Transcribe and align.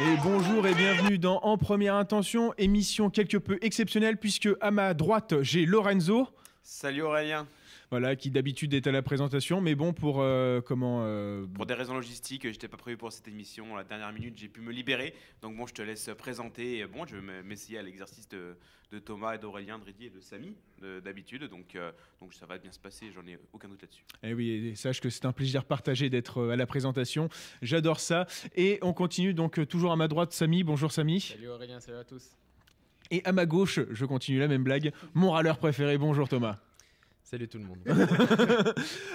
Et 0.00 0.16
bonjour 0.24 0.66
et 0.66 0.74
bienvenue 0.74 1.18
dans 1.18 1.38
En 1.42 1.56
Première 1.56 1.94
Intention, 1.94 2.52
émission 2.58 3.08
quelque 3.08 3.36
peu 3.36 3.58
exceptionnelle 3.60 4.16
puisque 4.16 4.48
à 4.60 4.72
ma 4.72 4.94
droite 4.94 5.34
j'ai 5.42 5.64
Lorenzo. 5.64 6.26
Salut 6.64 7.02
Aurélien. 7.02 7.46
Voilà, 7.92 8.16
qui 8.16 8.30
d'habitude 8.30 8.72
est 8.72 8.86
à 8.86 8.90
la 8.90 9.02
présentation, 9.02 9.60
mais 9.60 9.74
bon, 9.74 9.92
pour 9.92 10.22
euh, 10.22 10.62
comment. 10.62 11.00
euh, 11.04 11.44
Pour 11.52 11.66
des 11.66 11.74
raisons 11.74 11.92
logistiques, 11.92 12.50
j'étais 12.50 12.66
pas 12.66 12.78
prévu 12.78 12.96
pour 12.96 13.12
cette 13.12 13.28
émission. 13.28 13.74
À 13.74 13.80
la 13.80 13.84
dernière 13.84 14.10
minute, 14.14 14.32
j'ai 14.34 14.48
pu 14.48 14.62
me 14.62 14.72
libérer. 14.72 15.12
Donc 15.42 15.58
bon, 15.58 15.66
je 15.66 15.74
te 15.74 15.82
laisse 15.82 16.08
présenter. 16.16 16.78
Et 16.78 16.86
Bon, 16.86 17.04
je 17.06 17.16
vais 17.16 17.42
m'essayer 17.42 17.76
à 17.76 17.82
l'exercice 17.82 18.26
de, 18.30 18.56
de 18.92 18.98
Thomas 18.98 19.34
et 19.34 19.38
d'Aurélien, 19.38 19.78
de 19.78 19.84
Reddy 19.84 20.06
et 20.06 20.08
de 20.10 20.22
Samy, 20.22 20.54
de- 20.80 21.00
d'habitude. 21.00 21.44
Donc, 21.50 21.76
euh, 21.76 21.92
donc 22.22 22.32
ça 22.32 22.46
va 22.46 22.56
bien 22.56 22.72
se 22.72 22.78
passer, 22.78 23.12
j'en 23.14 23.26
ai 23.30 23.38
aucun 23.52 23.68
doute 23.68 23.82
là-dessus. 23.82 24.04
Eh 24.22 24.32
oui, 24.32 24.68
et 24.68 24.74
sache 24.74 25.02
que 25.02 25.10
c'est 25.10 25.26
un 25.26 25.32
plaisir 25.32 25.66
partagé 25.66 26.08
d'être 26.08 26.38
euh, 26.38 26.52
à 26.52 26.56
la 26.56 26.64
présentation. 26.64 27.28
J'adore 27.60 28.00
ça. 28.00 28.26
Et 28.56 28.78
on 28.80 28.94
continue 28.94 29.34
donc 29.34 29.58
euh, 29.58 29.66
toujours 29.66 29.92
à 29.92 29.96
ma 29.96 30.08
droite, 30.08 30.32
Samy. 30.32 30.64
Bonjour 30.64 30.92
Samy. 30.92 31.20
Salut 31.20 31.48
Aurélien, 31.48 31.78
salut 31.78 31.98
à 31.98 32.04
tous. 32.04 32.24
Et 33.10 33.22
à 33.26 33.32
ma 33.32 33.44
gauche, 33.44 33.80
je 33.90 34.04
continue 34.06 34.38
la 34.38 34.48
même 34.48 34.64
blague, 34.64 34.92
mon 35.12 35.32
râleur 35.32 35.58
préféré. 35.58 35.98
Bonjour 35.98 36.26
Thomas. 36.26 36.58
Salut 37.32 37.48
tout 37.48 37.56
le 37.56 37.64
monde. 37.64 37.78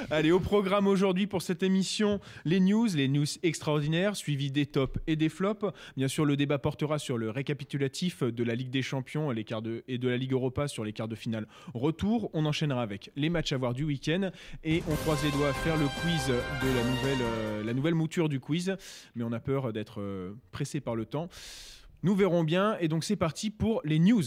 Allez, 0.10 0.32
au 0.32 0.40
programme 0.40 0.88
aujourd'hui 0.88 1.28
pour 1.28 1.44
cette 1.44 1.62
émission, 1.62 2.20
les 2.46 2.60
news, 2.60 2.88
les 2.96 3.08
news 3.08 3.28
extraordinaires, 3.44 4.16
suivis 4.16 4.50
des 4.50 4.66
tops 4.66 5.00
et 5.06 5.16
des 5.16 5.30
flops. 5.30 5.68
Bien 5.98 6.08
sûr, 6.08 6.26
le 6.26 6.36
débat 6.36 6.58
portera 6.58 6.98
sur 6.98 7.20
le 7.20 7.30
récapitulatif 7.30 8.24
de 8.24 8.44
la 8.44 8.56
Ligue 8.56 8.72
des 8.72 8.82
Champions 8.82 9.30
les 9.30 9.44
quarts 9.44 9.62
de, 9.62 9.84
et 9.88 10.00
de 10.00 10.10
la 10.10 10.18
Ligue 10.18 10.32
Europa 10.32 10.68
sur 10.68 10.84
les 10.84 10.94
quarts 10.94 11.08
de 11.08 11.14
finale 11.14 11.48
retour. 11.76 12.32
On 12.34 12.48
enchaînera 12.48 12.82
avec 12.82 13.12
les 13.16 13.30
matchs 13.30 13.52
à 13.52 13.58
voir 13.58 13.76
du 13.76 13.84
week-end 13.84 14.32
et 14.64 14.82
on 14.90 14.96
croise 14.96 15.24
les 15.24 15.30
doigts 15.30 15.50
à 15.50 15.54
faire 15.54 15.78
le 15.78 15.86
quiz 15.86 16.28
de 16.30 16.76
la 16.76 16.84
nouvelle, 16.90 17.22
euh, 17.22 17.64
la 17.64 17.76
nouvelle 17.76 17.94
mouture 17.94 18.30
du 18.30 18.40
quiz. 18.40 18.76
Mais 19.14 19.24
on 19.24 19.32
a 19.32 19.40
peur 19.40 19.72
d'être 19.74 20.02
euh, 20.02 20.34
pressé 20.52 20.80
par 20.80 20.96
le 20.96 21.06
temps. 21.06 21.30
Nous 22.02 22.16
verrons 22.16 22.44
bien. 22.44 22.80
Et 22.80 22.88
donc, 22.88 23.04
c'est 23.04 23.16
parti 23.16 23.52
pour 23.52 23.80
les 23.84 24.00
news. 24.00 24.24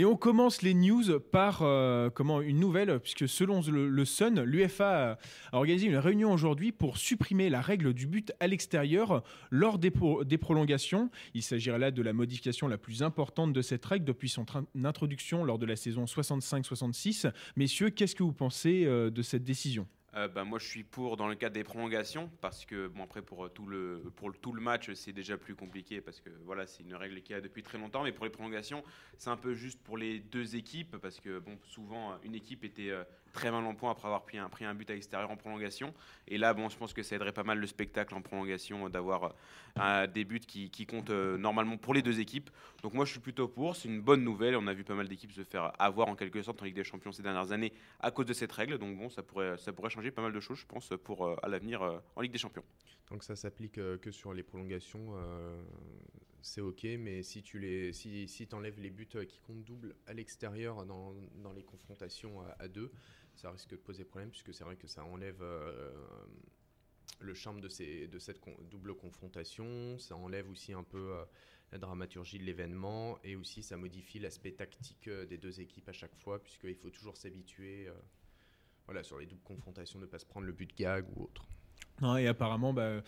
Et 0.00 0.06
on 0.06 0.16
commence 0.16 0.62
les 0.62 0.72
news 0.72 1.20
par 1.20 1.60
euh, 1.60 2.08
comment 2.08 2.40
une 2.40 2.58
nouvelle, 2.58 3.00
puisque 3.00 3.28
selon 3.28 3.60
le, 3.70 4.04
Sun, 4.06 4.40
l'UFA 4.44 5.18
a 5.52 5.56
organisé 5.58 5.88
une 5.88 5.98
réunion 5.98 6.32
aujourd'hui 6.32 6.72
pour 6.72 6.96
supprimer 6.96 7.50
la 7.50 7.60
règle 7.60 7.92
du 7.92 8.06
but 8.06 8.32
à 8.40 8.46
l'extérieur 8.46 9.22
lors 9.50 9.78
des, 9.78 9.90
pro- 9.90 10.24
des 10.24 10.38
prolongations. 10.38 11.10
Il 11.34 11.42
s'agirait 11.42 11.78
là 11.78 11.90
de 11.90 12.00
la 12.00 12.14
modification 12.14 12.66
la 12.66 12.78
plus 12.78 13.02
importante 13.02 13.52
de 13.52 13.60
cette 13.60 13.84
règle 13.84 14.06
depuis 14.06 14.30
son 14.30 14.46
introduction 14.82 15.44
lors 15.44 15.58
de 15.58 15.66
la 15.66 15.76
saison 15.76 16.06
65-66. 16.06 17.30
Messieurs, 17.56 17.90
qu'est-ce 17.90 18.14
que 18.14 18.22
vous 18.22 18.32
pensez 18.32 18.86
euh, 18.86 19.10
de 19.10 19.20
cette 19.20 19.44
décision? 19.44 19.86
Euh, 20.16 20.26
bah, 20.26 20.44
moi, 20.44 20.58
je 20.58 20.66
suis 20.66 20.82
pour 20.82 21.16
dans 21.16 21.28
le 21.28 21.36
cadre 21.36 21.54
des 21.54 21.62
prolongations 21.62 22.30
parce 22.40 22.64
que 22.64 22.88
bon 22.88 23.04
après 23.04 23.22
pour 23.22 23.44
euh, 23.44 23.48
tout 23.48 23.66
le 23.66 24.02
tout 24.42 24.52
le 24.52 24.60
match 24.60 24.92
c'est 24.94 25.12
déjà 25.12 25.36
plus 25.36 25.54
compliqué 25.54 26.00
parce 26.00 26.20
que 26.20 26.30
voilà 26.44 26.66
c'est 26.66 26.82
une 26.82 26.96
règle 26.96 27.22
qui 27.22 27.32
a 27.32 27.40
depuis 27.40 27.62
très 27.62 27.78
longtemps. 27.78 28.02
Mais 28.02 28.10
pour 28.12 28.24
les 28.24 28.30
prolongations 28.30 28.82
c'est 29.18 29.30
un 29.30 29.36
peu 29.36 29.54
juste 29.54 29.80
pour 29.82 29.96
les 29.96 30.18
deux 30.18 30.56
équipes 30.56 30.96
parce 30.96 31.20
que 31.20 31.38
bon 31.38 31.58
souvent 31.62 32.18
une 32.24 32.34
équipe 32.34 32.64
était 32.64 32.90
euh, 32.90 33.04
très 33.32 33.50
mal 33.50 33.64
en 33.64 33.74
point 33.74 33.90
après 33.90 34.06
avoir 34.06 34.22
pris 34.22 34.38
un 34.38 34.74
but 34.74 34.88
à 34.90 34.94
l'extérieur 34.94 35.30
en 35.30 35.36
prolongation. 35.36 35.94
Et 36.28 36.38
là 36.38 36.54
bon 36.54 36.68
je 36.68 36.76
pense 36.76 36.92
que 36.92 37.02
ça 37.02 37.16
aiderait 37.16 37.32
pas 37.32 37.42
mal 37.42 37.58
le 37.58 37.66
spectacle 37.66 38.14
en 38.14 38.22
prolongation 38.22 38.86
euh, 38.86 38.88
d'avoir 38.88 39.34
euh, 39.78 40.06
des 40.06 40.24
buts 40.24 40.40
qui, 40.40 40.86
comptent 40.86 41.10
euh, 41.10 41.36
normalement 41.36 41.76
pour 41.76 41.94
les 41.94 42.02
deux 42.02 42.20
équipes. 42.20 42.50
Donc 42.82 42.94
moi 42.94 43.04
je 43.04 43.12
suis 43.12 43.20
plutôt 43.20 43.48
pour. 43.48 43.76
C'est 43.76 43.88
une 43.88 44.00
bonne 44.00 44.24
nouvelle. 44.24 44.56
On 44.56 44.66
a 44.66 44.74
vu 44.74 44.84
pas 44.84 44.94
mal 44.94 45.08
d'équipes 45.08 45.32
se 45.32 45.44
faire 45.44 45.72
avoir 45.78 46.08
en 46.08 46.16
quelque 46.16 46.42
sorte 46.42 46.60
en 46.62 46.64
Ligue 46.64 46.74
des 46.74 46.84
Champions 46.84 47.12
ces 47.12 47.22
dernières 47.22 47.52
années 47.52 47.72
à 48.00 48.10
cause 48.10 48.26
de 48.26 48.32
cette 48.32 48.52
règle. 48.52 48.78
Donc 48.78 48.96
bon, 48.98 49.08
ça 49.08 49.22
pourrait, 49.22 49.56
changer 49.88 50.10
pas 50.10 50.22
mal 50.22 50.32
de 50.32 50.40
choses, 50.40 50.58
je 50.58 50.66
pense, 50.66 50.92
pour 51.04 51.28
à 51.42 51.48
l'avenir 51.48 51.82
en 52.16 52.20
Ligue 52.20 52.32
des 52.32 52.38
Champions. 52.38 52.64
Donc 53.10 53.24
ça 53.24 53.36
s'applique 53.36 53.74
que 53.74 54.10
sur 54.10 54.32
les 54.32 54.42
prolongations, 54.42 55.14
c'est 56.42 56.60
ok, 56.60 56.84
mais 56.98 57.22
si 57.22 57.42
tu 57.42 57.58
les, 57.58 57.92
si, 57.92 58.28
si 58.28 58.48
enlèves 58.52 58.80
les 58.80 58.90
buts 58.90 59.06
qui 59.06 59.40
comptent 59.40 59.64
double 59.64 59.94
à 60.06 60.12
l'extérieur 60.12 60.86
dans, 60.86 61.14
les 61.54 61.62
confrontations 61.62 62.40
à 62.58 62.68
deux, 62.68 62.90
ça 63.34 63.50
risque 63.50 63.70
de 63.70 63.76
poser 63.76 64.04
problème 64.04 64.30
puisque 64.30 64.52
c'est 64.54 64.64
vrai 64.64 64.76
que 64.76 64.86
ça 64.86 65.04
enlève 65.04 65.42
euh, 65.42 65.92
le 67.20 67.34
charme 67.34 67.60
de, 67.60 67.68
ces, 67.68 68.08
de 68.08 68.18
cette 68.18 68.40
double 68.70 68.94
confrontation, 68.94 69.98
ça 69.98 70.16
enlève 70.16 70.48
aussi 70.50 70.72
un 70.72 70.82
peu 70.82 71.12
euh, 71.12 71.24
la 71.72 71.78
dramaturgie 71.78 72.38
de 72.38 72.44
l'événement 72.44 73.18
et 73.24 73.36
aussi 73.36 73.62
ça 73.62 73.76
modifie 73.76 74.18
l'aspect 74.18 74.52
tactique 74.52 75.08
euh, 75.08 75.26
des 75.26 75.38
deux 75.38 75.60
équipes 75.60 75.88
à 75.88 75.92
chaque 75.92 76.14
fois 76.16 76.42
puisqu'il 76.42 76.76
faut 76.76 76.90
toujours 76.90 77.16
s'habituer. 77.16 77.88
voilà, 78.86 79.02
sur 79.02 79.18
les 79.18 79.26
doubles 79.26 79.42
confrontations, 79.42 79.98
ne 79.98 80.06
pas 80.06 80.18
se 80.18 80.26
prendre 80.26 80.46
le 80.46 80.52
but 80.52 80.76
gag 80.76 81.06
ou 81.16 81.24
autre. 81.24 81.46
Non, 82.00 82.16
et 82.16 82.26
apparemment, 82.26 82.72
bah, 82.72 83.02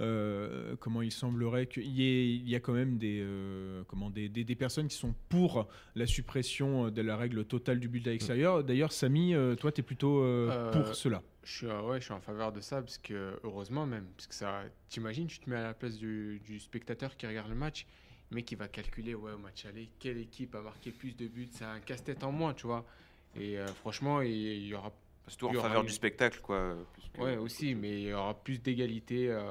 euh, 0.00 0.76
comment 0.80 1.02
il 1.02 1.12
semblerait 1.12 1.66
qu'il 1.66 1.86
y, 1.86 2.02
ait- 2.04 2.34
il 2.34 2.48
y 2.48 2.54
a 2.54 2.60
quand 2.60 2.72
même 2.72 2.98
des, 2.98 3.20
euh, 3.22 3.82
comment, 3.88 4.10
des, 4.10 4.28
des- 4.28 4.44
des 4.44 4.54
personnes 4.54 4.88
qui 4.88 4.96
sont 4.96 5.14
pour 5.28 5.68
la 5.94 6.06
suppression 6.06 6.90
de 6.90 7.02
la 7.02 7.16
règle 7.16 7.44
totale 7.44 7.78
du 7.80 7.88
but 7.88 8.06
à 8.06 8.10
l'extérieur. 8.10 8.64
D'ailleurs, 8.64 8.92
Samy, 8.92 9.34
euh, 9.34 9.54
toi, 9.54 9.72
tu 9.72 9.80
es 9.80 9.84
plutôt 9.84 10.22
euh, 10.22 10.50
Euh, 10.50 10.70
pour 10.72 10.94
cela. 10.94 11.22
Je 11.44 11.56
suis, 11.58 11.66
euh, 11.66 11.82
ouais, 11.82 11.98
je 12.00 12.04
suis 12.04 12.14
en 12.14 12.20
faveur 12.20 12.52
de 12.52 12.60
ça, 12.60 12.80
parce 12.82 12.98
que, 12.98 13.38
heureusement 13.44 13.86
même, 13.86 14.06
parce 14.16 14.26
que 14.26 14.34
ça, 14.34 14.62
t'imagines, 14.88 15.26
tu 15.26 15.38
te 15.40 15.48
mets 15.48 15.56
à 15.56 15.62
la 15.62 15.74
place 15.74 15.96
du, 15.98 16.40
du 16.44 16.58
spectateur 16.60 17.16
qui 17.16 17.26
regarde 17.26 17.48
le 17.48 17.54
match, 17.54 17.86
mec, 18.30 18.50
il 18.52 18.56
va 18.58 18.68
calculer, 18.68 19.14
ouais, 19.14 19.32
au 19.32 19.38
match 19.38 19.64
aller, 19.66 19.88
quelle 19.98 20.18
équipe 20.18 20.54
a 20.54 20.60
marqué 20.60 20.90
plus 20.90 21.16
de 21.16 21.26
buts, 21.26 21.48
c'est 21.50 21.64
un 21.64 21.80
casse-tête 21.80 22.22
en 22.24 22.32
moins, 22.32 22.52
tu 22.54 22.66
vois. 22.66 22.84
Et 23.38 23.58
euh, 23.58 23.66
franchement, 23.68 24.20
il, 24.20 24.30
il 24.30 24.66
y 24.66 24.74
aura, 24.74 24.92
Surtout 25.28 25.48
en 25.48 25.62
faveur 25.62 25.82
eu- 25.82 25.86
du 25.86 25.92
spectacle, 25.92 26.40
quoi. 26.42 26.74
que- 27.14 27.20
ouais, 27.22 27.36
aussi, 27.36 27.74
mais 27.74 28.02
il 28.02 28.08
y 28.08 28.12
aura 28.12 28.34
plus 28.34 28.58
d'égalité 28.60 29.28
euh, 29.30 29.42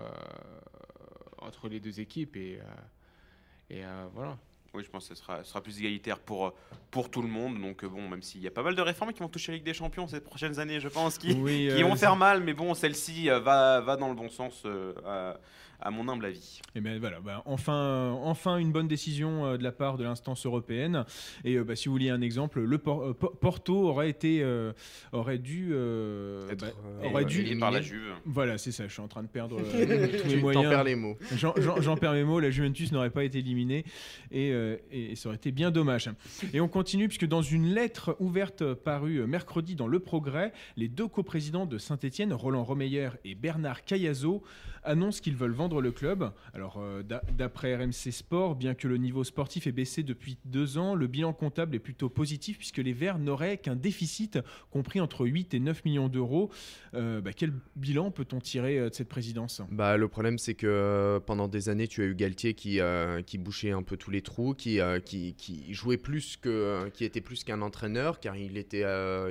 entre 1.40 1.70
les 1.70 1.80
deux 1.80 2.00
équipes, 2.00 2.36
et, 2.38 2.60
euh, 2.60 3.76
et 3.76 3.86
euh, 3.86 4.06
voilà. 4.14 4.38
Oui, 4.74 4.84
je 4.84 4.90
pense 4.90 5.08
que 5.08 5.16
ce 5.16 5.24
sera, 5.24 5.62
plus 5.62 5.80
égalitaire 5.80 6.20
pour, 6.20 6.48
euh, 6.48 6.52
pour 6.92 7.10
tout 7.10 7.22
le 7.22 7.28
monde. 7.30 7.60
Donc 7.60 7.84
euh, 7.84 7.88
bon, 7.90 8.08
même 8.08 8.22
s'il 8.22 8.42
y 8.42 8.48
a 8.48 8.52
pas 8.52 8.62
mal 8.62 8.76
de 8.76 8.82
réformes 8.82 9.12
qui 9.14 9.22
vont 9.22 9.30
toucher 9.30 9.52
la 9.54 9.56
Ligue 9.58 9.66
des 9.66 9.74
Champions 9.74 10.08
ces 10.08 10.20
prochaines 10.20 10.60
années, 10.60 10.80
je 10.80 10.90
pense, 10.90 11.18
qui, 11.18 11.34
Oui, 11.34 11.70
qui 11.74 11.82
euh, 11.82 11.86
vont 11.86 11.96
faire 11.96 12.16
mal, 12.16 12.44
mais 12.44 12.54
bon, 12.54 12.74
celle-ci 12.74 13.30
euh, 13.30 13.40
va, 13.40 13.80
va 13.82 13.96
dans 13.96 14.10
le 14.10 14.16
bon 14.16 14.30
sens, 14.30 14.64
euh, 14.66 14.94
à, 15.06 15.40
à 15.80 15.92
mon 15.92 16.08
humble 16.10 16.26
avis. 16.26 16.60
Et 16.76 16.82
ben 16.82 17.00
voilà, 17.00 17.20
bah, 17.20 17.44
enfin, 17.46 18.12
enfin 18.24 18.58
une 18.58 18.72
bonne 18.72 18.88
décision 18.88 19.46
euh, 19.46 19.58
de 19.58 19.64
la 19.64 19.72
part 19.72 19.98
de 19.98 20.04
l'instance 20.04 20.46
européenne. 20.46 21.06
Et 21.44 21.56
euh, 21.56 21.64
bah, 21.64 21.76
si 21.76 21.88
vous 21.88 21.94
vouliez 21.94 22.10
un 22.10 22.22
exemple, 22.22 22.62
le 22.62 22.78
Por- 22.78 23.04
euh, 23.04 23.14
Po- 23.14 23.30
Porto 23.40 23.88
aurait 23.88 24.10
été, 24.10 24.42
euh, 24.42 24.74
aurait 25.12 25.38
dû, 25.38 25.70
euh, 25.72 26.50
Être, 26.50 26.62
bah, 26.62 26.68
euh, 27.04 27.10
aurait 27.10 27.26
dû. 27.26 27.58
par 27.60 27.72
la. 27.72 27.82
Juve. 27.82 28.12
Voilà, 28.26 28.58
c'est 28.58 28.72
ça. 28.72 28.88
Je 28.88 28.94
suis 28.94 29.02
en 29.02 29.08
train 29.08 29.24
de 29.24 29.28
perdre 29.28 29.58
euh, 29.60 30.08
tous 30.24 30.28
mes 30.28 30.38
moyens. 30.38 30.70
perds 30.70 30.84
les 30.84 30.96
mots. 30.96 31.16
J'en- 31.36 31.54
J'en 31.58 31.80
j'en 31.82 31.96
perds 31.96 32.14
mes 32.14 32.24
mots, 32.24 32.40
la 32.40 32.50
Juventus 32.50 32.92
n'aurait 32.92 33.10
pas 33.12 33.24
été 33.24 33.38
éliminée 33.40 33.86
et, 34.32 34.52
euh, 34.52 34.78
et 34.92 35.16
ça 35.16 35.30
aurait 35.30 35.36
été 35.38 35.52
bien 35.52 35.70
dommage. 35.72 36.10
Et 36.54 36.60
on 36.62 36.68
continue 36.68 37.08
puisque 37.08 37.28
dans 37.28 37.42
une 37.42 37.68
lettre 37.74 38.16
ouverte 38.20 38.74
parue 38.74 39.26
mercredi 39.28 39.76
dans 39.76 39.88
Le 39.88 40.00
Progrès, 40.00 40.54
les 40.76 40.88
deux 40.88 41.08
coprésidents 41.08 41.66
de 41.66 41.78
Saint-Etienne, 41.78 42.34
Roland 42.34 42.64
Romeyer 42.64 43.10
et 43.26 43.36
Bernard 43.36 43.84
Cayazo, 43.84 44.44
annoncent 44.88 45.22
qu'ils 45.22 45.36
veulent 45.36 45.52
vendre 45.52 45.82
le 45.82 45.92
club. 45.92 46.32
Alors 46.54 46.78
euh, 46.78 47.04
d'a- 47.04 47.22
d'après 47.38 47.76
RMC 47.76 48.12
Sport, 48.12 48.56
bien 48.56 48.74
que 48.74 48.88
le 48.88 48.98
niveau 48.98 49.24
sportif 49.24 49.68
ait 49.68 49.72
baissé 49.72 50.04
depuis 50.04 50.38
deux 50.46 50.78
ans, 50.78 50.96
le 50.96 51.08
bilan 51.08 51.34
comptable 51.34 51.76
est 51.76 51.80
plutôt 51.80 52.10
positif 52.10 52.58
puisque 52.58 52.78
les 52.78 52.94
Verts 52.94 53.20
n'auraient 53.20 53.58
qu'un 53.58 53.76
déficit 53.76 54.40
compris 54.72 55.00
entre 55.00 55.26
8 55.26 55.54
et 55.54 55.60
9 55.60 55.86
millions 55.86 56.08
d'euros. 56.08 56.50
Euh, 56.94 57.22
bah, 57.22 57.32
quel 57.34 57.54
bilan 57.76 58.12
peut-on 58.12 58.40
tirer 58.40 58.80
euh, 58.80 58.90
de 58.90 58.96
cette 58.96 59.10
présidence? 59.10 59.62
Bah, 59.70 59.98
le 59.98 60.08
problème, 60.08 60.38
c'est 60.38 60.56
que 60.56 61.20
pendant 61.26 61.48
des 61.48 61.70
années, 61.70 61.88
tu 61.88 62.02
as 62.02 62.06
eu 62.06 62.16
Galtier 62.16 62.54
qui, 62.54 62.80
qui 63.26 63.38
bouchait 63.38 63.72
un 63.72 63.84
peu 63.84 63.98
tous 63.98 64.12
les 64.12 64.22
trous, 64.22 64.54
qui, 64.54 64.80
qui, 65.06 65.74
jouait 65.74 65.98
plus 65.98 66.38
que, 66.38 66.90
qui 66.90 67.04
était 67.04 67.22
plus 67.22 67.44
qu'un 67.44 67.62
entraîneur, 67.62 68.20
car 68.20 68.36
il 68.36 68.58
était, 68.58 68.86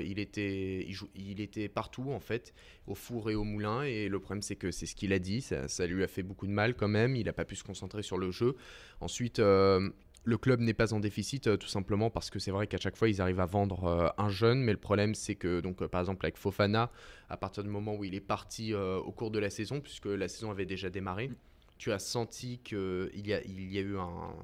il, 0.05 0.19
était, 0.19 0.87
il 1.15 1.41
était 1.41 1.69
partout, 1.69 2.13
en 2.13 2.21
fait, 2.21 2.55
au 2.87 2.95
four 2.95 3.31
et 3.31 3.35
au 3.35 3.45
moulin. 3.45 3.83
Et 3.83 4.09
le 4.09 4.21
problème, 4.21 4.43
c'est 4.43 4.57
que 4.57 4.71
c'est 4.71 4.87
ce 4.87 4.95
qu'il 4.95 5.13
a 5.13 5.19
dit, 5.19 5.41
ça, 5.41 5.69
ça 5.69 5.87
lui 5.87 6.03
a 6.03 6.09
fait 6.09 6.23
beaucoup 6.23 6.47
de 6.47 6.53
mal 6.53 6.75
quand 6.75 6.89
même. 6.89 7.17
Il 7.17 7.27
n'a 7.27 7.33
pas 7.33 7.45
pu 7.45 7.57
se 7.57 7.65
concentrer 7.65 8.03
sur 8.03 8.19
le 8.19 8.31
jeu. 8.31 8.57
Ensuite, 9.01 9.39
euh, 9.39 9.91
le 10.27 10.37
club 10.37 10.61
n'est 10.61 10.75
pas 10.75 10.93
en 10.93 10.99
déficit 10.99 11.47
euh, 11.47 11.57
tout 11.57 11.69
simplement 11.69 12.11
parce 12.11 12.31
que 12.31 12.41
c'est 12.41 12.51
vrai 12.51 12.67
qu'à 12.67 12.79
chaque 12.79 12.97
fois 12.97 13.09
ils 13.09 13.23
arrivent 13.23 13.41
à 13.41 13.47
vendre 13.47 13.85
euh, 13.85 14.09
un 14.19 14.29
jeune, 14.29 14.61
mais 14.61 14.73
le 14.73 14.79
problème 14.79 15.15
c'est 15.15 15.37
que 15.37 15.61
donc 15.61 15.81
euh, 15.81 15.89
par 15.89 16.01
exemple 16.01 16.27
avec 16.27 16.37
Fofana, 16.37 16.91
à 17.31 17.37
partir 17.37 17.63
du 17.63 17.71
moment 17.71 17.95
où 17.95 18.05
il 18.05 18.15
est 18.15 18.21
parti 18.21 18.75
au 18.75 19.13
cours 19.13 19.31
de 19.31 19.39
la 19.39 19.51
saison, 19.51 19.81
puisque 19.81 20.07
la 20.07 20.29
saison 20.29 20.51
avait 20.51 20.67
déjà 20.67 20.91
démarré, 20.91 21.31
tu 21.79 21.93
as 21.93 22.01
senti 22.01 22.59
qu'il 22.59 23.11
y 23.25 23.33
a, 23.33 23.43
il 23.45 23.73
y 23.73 23.79
a 23.79 23.83
eu 23.83 23.97
un, 23.99 24.35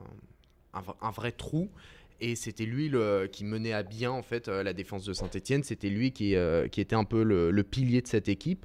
un 0.72 1.10
vrai 1.10 1.32
trou. 1.32 1.70
Et 2.24 2.36
c'était 2.36 2.66
lui 2.66 2.88
qui 3.32 3.44
menait 3.44 3.72
à 3.72 3.82
bien 3.82 4.12
en 4.12 4.22
fait 4.22 4.46
euh, 4.46 4.62
la 4.62 4.72
défense 4.72 5.04
de 5.04 5.12
Saint-Etienne. 5.12 5.64
C'était 5.64 5.88
lui 5.88 6.12
qui, 6.12 6.36
euh, 6.36 6.68
qui 6.68 6.80
était 6.80 6.94
un 6.94 7.02
peu 7.02 7.24
le, 7.24 7.64
pilier 7.64 8.00
de 8.00 8.06
cette 8.06 8.28
équipe. 8.28 8.64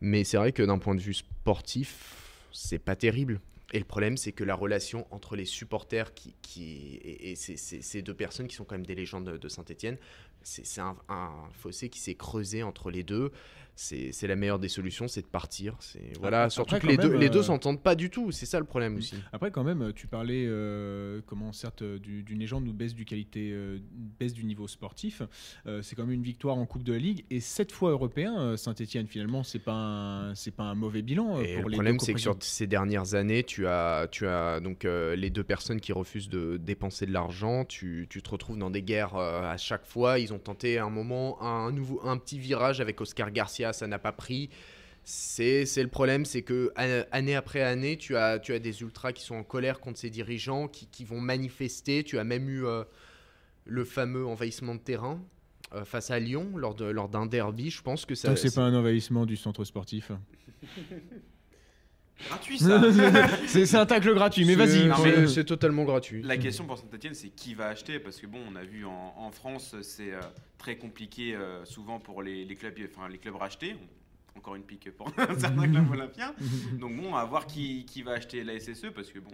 Mais 0.00 0.22
c'est 0.22 0.36
vrai 0.36 0.52
que 0.52 0.62
d'un 0.62 0.78
point 0.78 0.94
de 0.94 1.00
vue 1.00 1.12
sportif, 1.14 2.46
c'est 2.52 2.78
pas 2.78 2.94
terrible. 2.94 3.40
Et 3.72 3.80
le 3.80 3.84
problème, 3.84 4.16
c'est 4.16 4.30
que 4.30 4.44
la 4.44 4.54
relation 4.54 5.08
entre 5.10 5.34
les 5.34 5.44
supporters 5.44 6.14
qui, 6.14 7.00
et, 7.02 7.34
ces, 7.34 8.02
deux 8.02 8.14
personnes 8.14 8.46
qui 8.46 8.54
sont 8.54 8.64
quand 8.64 8.76
même 8.76 8.86
des 8.86 8.94
légendes 8.94 9.38
de, 9.38 9.48
Saint-Etienne, 9.48 9.96
c'est 10.42 10.80
un 10.80 10.94
fossé 11.52 11.88
qui 11.88 11.98
s'est 11.98 12.14
creusé 12.14 12.62
entre 12.62 12.92
les 12.92 13.02
deux. 13.02 13.32
C'est 13.76 14.26
la 14.26 14.36
meilleure 14.36 14.58
des 14.60 14.68
solutions, 14.68 15.08
c'est 15.08 15.22
de 15.22 15.26
partir. 15.26 15.74
C'est 15.80 16.16
voilà, 16.20 16.48
surtout 16.48 16.78
que 16.78 16.86
les 16.86 16.96
même, 16.96 17.08
deux, 17.08 17.16
les 17.16 17.28
deux 17.28 17.40
euh, 17.40 17.42
s'entendent 17.42 17.82
pas 17.82 17.94
du 17.94 18.08
tout. 18.08 18.30
C'est 18.30 18.46
ça 18.46 18.58
le 18.60 18.64
problème 18.64 18.96
aussi. 18.96 19.16
Après, 19.32 19.50
quand 19.50 19.64
même, 19.64 19.92
tu 19.94 20.06
parlais, 20.06 20.44
euh, 20.46 21.20
comment, 21.26 21.52
certes, 21.52 21.82
euh, 21.82 21.98
du- 21.98 22.22
d'une 22.22 22.38
légende 22.38 22.68
ou 22.68 22.72
baisse 22.72 22.94
du 22.94 23.04
qualité, 23.04 23.50
euh, 23.52 23.78
baisse 24.20 24.32
du 24.32 24.44
niveau 24.44 24.68
sportif. 24.68 25.22
Euh, 25.66 25.82
c'est 25.82 25.96
quand 25.96 26.04
même 26.04 26.14
une 26.14 26.22
victoire 26.22 26.56
en 26.56 26.66
Coupe 26.66 26.84
de 26.84 26.92
la 26.92 26.98
Ligue 26.98 27.24
et 27.30 27.40
sept 27.40 27.72
fois 27.72 27.90
européen. 27.90 28.56
Saint-Etienne, 28.56 29.06
finalement, 29.08 29.42
c'est 29.42 29.58
pas 29.58 30.30
c'est 30.34 30.54
pas 30.54 30.64
un 30.64 30.74
mauvais 30.76 31.02
bilan 31.02 31.38
euh, 31.38 31.42
Et 31.42 31.54
pour 31.54 31.64
le 31.64 31.70
les 31.70 31.76
problème, 31.76 31.98
c'est 31.98 32.14
que 32.14 32.20
sur 32.20 32.36
ces 32.40 32.66
dernières 32.68 33.14
années, 33.14 33.42
tu 33.42 33.66
as, 33.66 34.06
tu 34.10 34.26
as 34.26 34.60
donc 34.60 34.84
euh, 34.84 35.16
les 35.16 35.30
deux 35.30 35.44
personnes 35.44 35.80
qui 35.80 35.92
refusent 35.92 36.28
de 36.28 36.58
dépenser 36.58 37.06
de 37.06 37.12
l'argent. 37.12 37.64
Tu, 37.64 38.06
tu 38.08 38.22
te 38.22 38.30
retrouves 38.30 38.58
dans 38.58 38.70
des 38.70 38.82
guerres 38.82 39.16
euh, 39.16 39.42
à 39.42 39.56
chaque 39.56 39.84
fois. 39.84 40.18
Ils 40.20 40.32
ont 40.32 40.38
tenté 40.38 40.78
à 40.78 40.84
un 40.84 40.90
moment 40.90 41.42
un, 41.42 41.72
nouveau, 41.72 42.00
un 42.04 42.16
petit 42.18 42.38
virage 42.38 42.80
avec 42.80 43.00
Oscar 43.00 43.30
Garcia, 43.32 43.63
ça 43.72 43.86
n'a 43.86 43.98
pas 43.98 44.12
pris. 44.12 44.50
C'est 45.06 45.64
le 45.76 45.88
problème, 45.88 46.24
c'est 46.24 46.42
que 46.42 46.72
année 47.12 47.34
après 47.34 47.60
année, 47.62 47.96
tu 47.98 48.16
as, 48.16 48.38
tu 48.38 48.52
as 48.54 48.58
des 48.58 48.80
ultras 48.82 49.12
qui 49.12 49.22
sont 49.22 49.34
en 49.36 49.42
colère 49.44 49.80
contre 49.80 49.98
ces 49.98 50.08
dirigeants, 50.10 50.66
qui, 50.66 50.86
qui 50.86 51.04
vont 51.04 51.20
manifester. 51.20 52.04
Tu 52.04 52.18
as 52.18 52.24
même 52.24 52.48
eu 52.48 52.64
euh, 52.64 52.84
le 53.66 53.84
fameux 53.84 54.26
envahissement 54.26 54.74
de 54.74 54.80
terrain 54.80 55.20
euh, 55.74 55.84
face 55.84 56.10
à 56.10 56.18
Lyon 56.18 56.56
lors 56.56 56.74
de- 56.74 56.86
lors 56.86 57.08
d'un 57.10 57.26
derby. 57.26 57.68
Je 57.70 57.82
pense 57.82 58.06
que 58.06 58.14
ça. 58.14 58.28
Donc, 58.28 58.38
c'est 58.38 58.54
pas 58.54 58.62
un 58.62 58.74
envahissement 58.74 59.26
du 59.26 59.36
centre 59.36 59.64
sportif. 59.64 60.10
Gratuit 62.28 62.58
ça 62.58 62.80
c'est 63.46 63.74
un 63.76 63.86
tacle 63.86 64.14
gratuit, 64.14 64.44
mais 64.44 64.54
vas-y. 64.54 65.28
c'est- 65.28 65.44
totalement 65.44 65.84
gratuit. 65.84 66.22
La 66.22 66.36
question 66.36 66.64
pour 66.64 66.78
Saint-Etienne, 66.78 67.14
c'est 67.14 67.28
qui 67.28 67.54
va 67.54 67.66
acheter? 67.66 67.98
Parce 67.98 68.18
que 68.20 68.26
bon, 68.26 68.38
on 68.50 68.56
a 68.56 68.62
vu 68.64 68.84
en, 68.86 69.14
en 69.16 69.30
France, 69.30 69.74
c'est 69.82 70.12
euh, 70.12 70.20
très 70.56 70.76
compliqué 70.76 71.34
euh, 71.34 71.64
souvent 71.64 71.98
pour 71.98 72.22
les, 72.22 72.44
les 72.44 72.54
clubs, 72.54 72.74
enfin 72.96 73.08
les 73.08 73.18
clubs 73.18 73.34
rachetés. 73.36 73.76
Encore 74.36 74.54
une 74.56 74.62
pique 74.62 74.90
pour 74.96 75.08
un 75.18 75.38
certain 75.38 75.68
club 75.68 75.90
olympien. 75.90 76.34
Donc 76.80 76.96
bon, 76.96 77.14
à 77.14 77.24
voir 77.24 77.46
qui, 77.46 77.84
qui 77.84 78.02
va 78.02 78.12
acheter 78.12 78.42
la 78.44 78.58
SSE 78.58 78.86
parce 78.94 79.10
que 79.10 79.18
bon, 79.18 79.30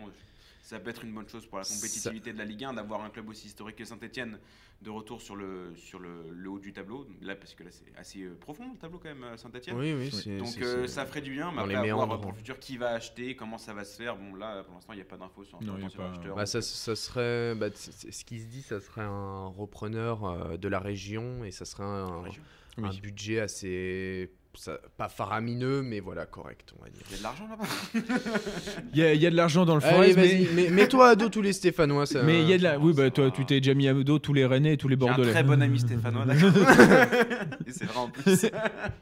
ça 0.62 0.79
peut 0.79 0.91
être 0.91 1.05
une 1.05 1.12
bonne 1.15 1.29
chose 1.29 1.47
pour 1.47 1.59
la 1.59 1.65
compétitivité 1.65 2.33
de 2.33 2.39
la 2.39 2.45
Ligue 2.45 2.65
1 2.65 2.75
d'avoir 2.75 3.03
un 3.03 3.11
club 3.11 3.29
aussi 3.29 3.47
historique 3.47 3.77
que 3.77 3.85
Saint-Etienne 3.85 4.39
de 4.83 4.89
retour 4.91 5.21
sur 5.21 5.37
le 5.37 5.75
sur 5.77 5.99
le, 5.99 6.31
le 6.31 6.49
haut 6.51 6.59
du 6.59 6.73
tableau. 6.73 7.07
Là, 7.21 7.35
parce 7.37 7.55
que 7.55 7.62
là, 7.62 7.71
c'est 7.71 7.95
assez 7.99 8.23
euh, 8.23 8.35
profond 8.41 8.71
le 8.73 8.79
tableau 8.79 8.99
quand 8.99 9.09
même, 9.11 9.25
euh, 9.25 9.37
Saint-Etienne. 9.37 9.77
Oui, 9.77 9.93
oui, 9.93 10.39
Donc 10.39 10.57
euh, 10.62 10.87
ça 10.87 11.05
ferait 11.07 11.21
du 11.21 11.33
bien, 11.33 11.51
mais 11.53 11.61
après 11.61 11.83
les 11.83 11.91
à 11.91 11.95
voir 11.95 12.21
pour 12.21 12.31
le 12.33 12.37
futur 12.37 12.59
qui 12.59 12.77
va 12.79 12.91
acheter, 12.91 13.37
comment 13.37 13.59
ça 13.59 13.75
va 13.75 13.85
se 13.85 13.97
faire. 13.97 14.17
Bon 14.17 14.35
là 14.35 14.62
pour 14.65 14.75
l'instant 14.75 14.93
il 14.95 14.97
n'y 14.97 15.03
a 15.03 15.07
pas 15.07 15.17
d'infos 15.19 15.45
sur 15.45 15.59
un 15.59 15.65
Non, 15.65 15.75
potentiel 15.75 16.03
pas- 16.03 16.11
acheteur. 16.11 16.37
Bah, 16.37 16.47
ça, 16.47 16.62
ça 16.62 16.97
serait, 16.97 17.55
bah, 17.55 17.69
ce 17.75 18.25
qui 18.25 18.41
se 18.41 18.47
dit, 18.47 18.62
ça 18.62 18.81
serait 18.81 19.03
un 19.03 19.47
repreneur 19.49 20.25
euh, 20.25 20.57
de 20.57 20.69
la 20.69 20.79
région 20.81 21.45
et 21.45 21.51
ça 21.51 21.65
serait 21.65 21.85
un, 21.85 22.23
Région. 22.23 22.43
Oui. 22.79 22.85
un 22.89 23.01
budget 23.01 23.41
assez, 23.41 24.31
ça- 24.55 24.79
pas 24.97 25.08
faramineux, 25.08 25.82
mais 25.82 26.00
voilà, 26.00 26.26
correct, 26.26 26.73
on 26.79 26.82
va 26.85 26.91
dire. 26.91 27.02
Il 27.08 27.12
y 27.12 27.14
a 27.14 27.19
de 27.19 27.23
l'argent 27.23 27.49
là-bas. 27.49 27.64
Il 28.94 28.99
y, 28.99 29.02
a- 29.02 29.14
il 29.14 29.20
y 29.23 29.26
a 29.26 29.31
de 29.31 29.37
l'argent 29.37 29.64
dans 29.64 29.76
le 29.76 29.85
Allez, 29.85 30.14
mais 30.14 30.47
mets- 30.55 30.70
mets-toi 30.70 31.08
à 31.11 31.14
dos 31.17 31.29
tous 31.29 31.43
les 31.43 31.52
Stéphanois. 31.52 32.06
ça- 32.06 32.23
mais 32.23 32.43
il 32.43 32.49
y 32.49 32.52
a 32.52 32.58
de 32.58 32.62
la. 32.64 32.79
Oui, 32.79 32.93
bah 32.93 33.11
toi, 33.11 33.31
tu 33.31 33.44
t'es 33.47 33.61
déjà 33.61 33.75
mis 33.75 33.87
à 33.88 33.94
dos 33.94 34.19
tous 34.19 34.32
les 34.35 34.44
Rennais 34.47 34.75
et 34.75 34.76
tous 34.76 34.88
les 34.88 34.97
un 34.97 34.99
Bordelais. 34.99 35.31
très 35.31 35.43
bon 35.44 35.62
ami 35.62 35.79
stéphanois, 35.79 36.25
d'accord. 36.26 36.50
Et 37.67 37.73
c'est 37.73 37.85
vrai 37.85 37.97
en 37.99 38.08
plus. 38.08 38.47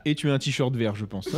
Et 0.04 0.14
tu 0.14 0.30
as 0.30 0.34
un 0.34 0.38
t-shirt 0.38 0.74
vert, 0.76 0.94
je 0.94 1.04
pense. 1.06 1.28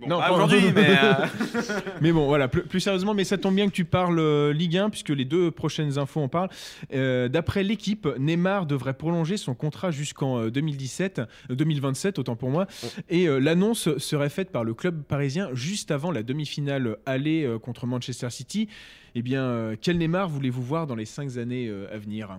Bon, 0.00 0.06
Non, 0.08 0.18
pas 0.20 0.30
aujourd'hui, 0.32 0.70
mais. 0.72 0.96
euh, 0.96 1.26
Mais 2.00 2.12
bon, 2.12 2.26
voilà, 2.26 2.46
plus, 2.46 2.62
plus 2.62 2.78
sérieusement, 2.78 3.14
mais 3.14 3.24
ça 3.24 3.36
tombe 3.36 3.56
bien 3.56 3.66
que 3.66 3.72
tu 3.72 3.84
parles 3.84 4.20
euh, 4.20 4.52
Ligue 4.52 4.76
1, 4.76 4.90
puisque 4.90 5.08
les 5.08 5.24
deux 5.24 5.50
prochaines 5.50 5.98
infos 5.98 6.20
en 6.20 6.28
parlent. 6.28 6.50
Euh, 6.92 7.28
D'après 7.28 7.64
l'équipe, 7.64 8.06
Neymar 8.18 8.66
devrait 8.66 8.94
prolonger 8.94 9.36
son 9.36 9.54
contrat 9.54 9.90
jusqu'en 9.90 10.38
euh, 10.42 10.50
2017, 10.50 11.22
euh, 11.50 11.54
2027, 11.56 12.18
autant 12.20 12.36
pour 12.36 12.50
moi. 12.50 12.66
Et 13.08 13.26
l'annonce 13.26 13.96
serait 13.98 14.28
faite 14.30 14.50
par 14.52 14.62
le 14.62 14.72
club 14.74 15.02
parisien 15.02 15.50
juste 15.52 15.90
avant 15.90 16.12
la 16.12 16.22
demi-finale 16.22 16.96
aller 17.04 17.56
contre 17.62 17.86
Manchester 17.86 18.30
City. 18.30 18.68
Eh 19.14 19.22
bien, 19.22 19.74
quel 19.80 19.98
Neymar 19.98 20.28
voulez-vous 20.28 20.62
voir 20.62 20.86
dans 20.86 20.94
les 20.94 21.06
cinq 21.06 21.36
années 21.38 21.72
à 21.92 21.98
venir? 21.98 22.38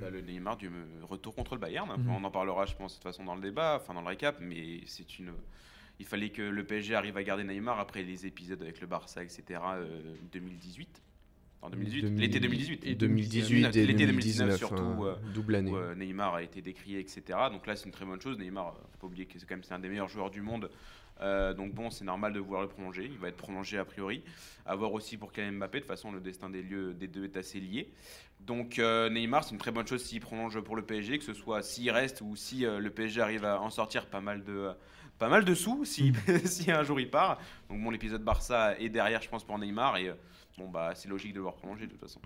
Bah, 0.00 0.06
le 0.10 0.20
Neymar 0.22 0.56
du 0.56 0.68
retour 1.08 1.34
contre 1.34 1.54
le 1.54 1.60
Bayern. 1.60 1.88
Mhm. 1.88 2.10
On 2.10 2.24
en 2.24 2.30
parlera, 2.30 2.66
je 2.66 2.74
pense, 2.74 2.92
de 2.92 2.96
toute 2.96 3.04
façon 3.04 3.24
dans 3.24 3.36
le 3.36 3.40
débat, 3.40 3.78
enfin 3.80 3.94
dans 3.94 4.00
le 4.00 4.08
récap, 4.08 4.36
mais 4.40 4.80
c'est 4.86 5.18
une. 5.18 5.30
Il 6.00 6.06
fallait 6.06 6.30
que 6.30 6.42
le 6.42 6.64
PSG 6.64 6.94
arrive 6.94 7.16
à 7.16 7.22
garder 7.22 7.44
Neymar 7.44 7.78
après 7.78 8.02
les 8.02 8.26
épisodes 8.26 8.60
avec 8.60 8.80
le 8.80 8.86
Barça, 8.86 9.22
etc. 9.22 9.42
euh, 9.76 10.14
2018. 10.32 11.02
En 11.62 11.70
2018, 11.70 12.02
2000 12.02 12.20
l'été 12.20 12.40
2018. 12.40 12.80
Et 12.84 12.94
2018 12.94 13.76
et 13.76 13.86
L'été 13.86 14.06
2019, 14.06 14.56
surtout. 14.58 14.82
hein, 14.82 14.98
euh, 15.02 15.14
double 15.32 15.54
année. 15.54 15.70
où 15.70 15.76
euh, 15.76 15.94
Neymar 15.94 16.34
a 16.34 16.42
été 16.42 16.60
décrié, 16.60 16.98
etc. 16.98 17.22
Donc 17.50 17.66
là, 17.66 17.74
c'est 17.74 17.86
une 17.86 17.92
très 17.92 18.04
bonne 18.04 18.20
chose. 18.20 18.38
Neymar, 18.38 18.68
euh, 18.68 18.70
faut 18.92 18.98
pas 18.98 19.06
oublier 19.06 19.24
que 19.24 19.38
c'est 19.38 19.46
quand 19.46 19.54
même 19.54 19.62
c'est 19.64 19.72
un 19.72 19.78
des 19.78 19.88
meilleurs 19.88 20.08
joueurs 20.08 20.30
du 20.30 20.42
monde. 20.42 20.68
Euh, 21.20 21.54
donc 21.54 21.72
bon, 21.72 21.90
c'est 21.90 22.04
normal 22.04 22.32
de 22.32 22.40
vouloir 22.40 22.60
le 22.62 22.68
prolonger. 22.68 23.04
Il 23.04 23.18
va 23.18 23.28
être 23.28 23.36
prolongé 23.36 23.78
a 23.78 23.84
priori. 23.84 24.22
À 24.66 24.74
voir 24.76 24.92
aussi 24.92 25.16
pour 25.16 25.32
Kylian 25.32 25.52
Mbappé. 25.52 25.78
De 25.78 25.82
toute 25.84 25.88
façon, 25.88 26.12
le 26.12 26.20
destin 26.20 26.50
des, 26.50 26.62
lieux, 26.62 26.92
des 26.92 27.08
deux 27.08 27.24
est 27.24 27.36
assez 27.36 27.60
lié. 27.60 27.90
Donc 28.40 28.78
euh, 28.78 29.08
Neymar, 29.08 29.44
c'est 29.44 29.52
une 29.52 29.58
très 29.58 29.70
bonne 29.70 29.86
chose 29.86 30.02
s'il 30.04 30.20
prolonge 30.20 30.60
pour 30.60 30.76
le 30.76 30.82
PSG, 30.82 31.18
que 31.18 31.24
ce 31.24 31.32
soit 31.32 31.62
s'il 31.62 31.90
reste 31.90 32.20
ou 32.20 32.36
si 32.36 32.66
euh, 32.66 32.78
le 32.78 32.90
PSG 32.90 33.20
arrive 33.22 33.44
à 33.44 33.60
en 33.62 33.70
sortir 33.70 34.06
pas 34.06 34.20
mal 34.20 34.44
de, 34.44 34.70
pas 35.18 35.28
mal 35.28 35.44
de 35.44 35.54
sous 35.54 35.84
si, 35.84 36.12
si 36.44 36.70
un 36.70 36.82
jour 36.82 37.00
il 37.00 37.10
part. 37.10 37.40
Donc 37.68 37.82
bon, 37.82 37.90
l'épisode 37.90 38.22
Barça 38.22 38.78
est 38.78 38.88
derrière, 38.88 39.22
je 39.22 39.28
pense, 39.28 39.44
pour 39.44 39.58
Neymar. 39.58 39.96
Et 39.96 40.08
euh, 40.08 40.14
bon, 40.58 40.68
bah, 40.68 40.92
c'est 40.94 41.08
logique 41.08 41.32
de 41.32 41.36
le 41.36 41.42
voir 41.42 41.54
prolonger 41.54 41.86
de 41.86 41.92
toute 41.92 42.00
façon. 42.00 42.20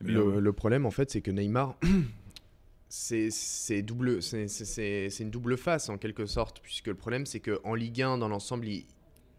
Eh 0.00 0.04
Le, 0.04 0.40
le 0.40 0.52
problème, 0.52 0.86
en 0.86 0.90
fait, 0.90 1.10
c'est 1.10 1.20
que 1.20 1.30
Neymar, 1.30 1.76
c'est 2.88 3.82
double, 3.82 4.22
c'est 4.22 5.20
une 5.20 5.30
double 5.30 5.56
face 5.56 5.88
en 5.88 5.98
quelque 5.98 6.26
sorte, 6.26 6.60
puisque 6.60 6.88
le 6.88 6.94
problème, 6.94 7.26
c'est 7.26 7.40
qu'en 7.40 7.74
Ligue 7.74 8.02
1, 8.02 8.18
dans 8.18 8.28
l'ensemble, 8.28 8.66
il, 8.68 8.86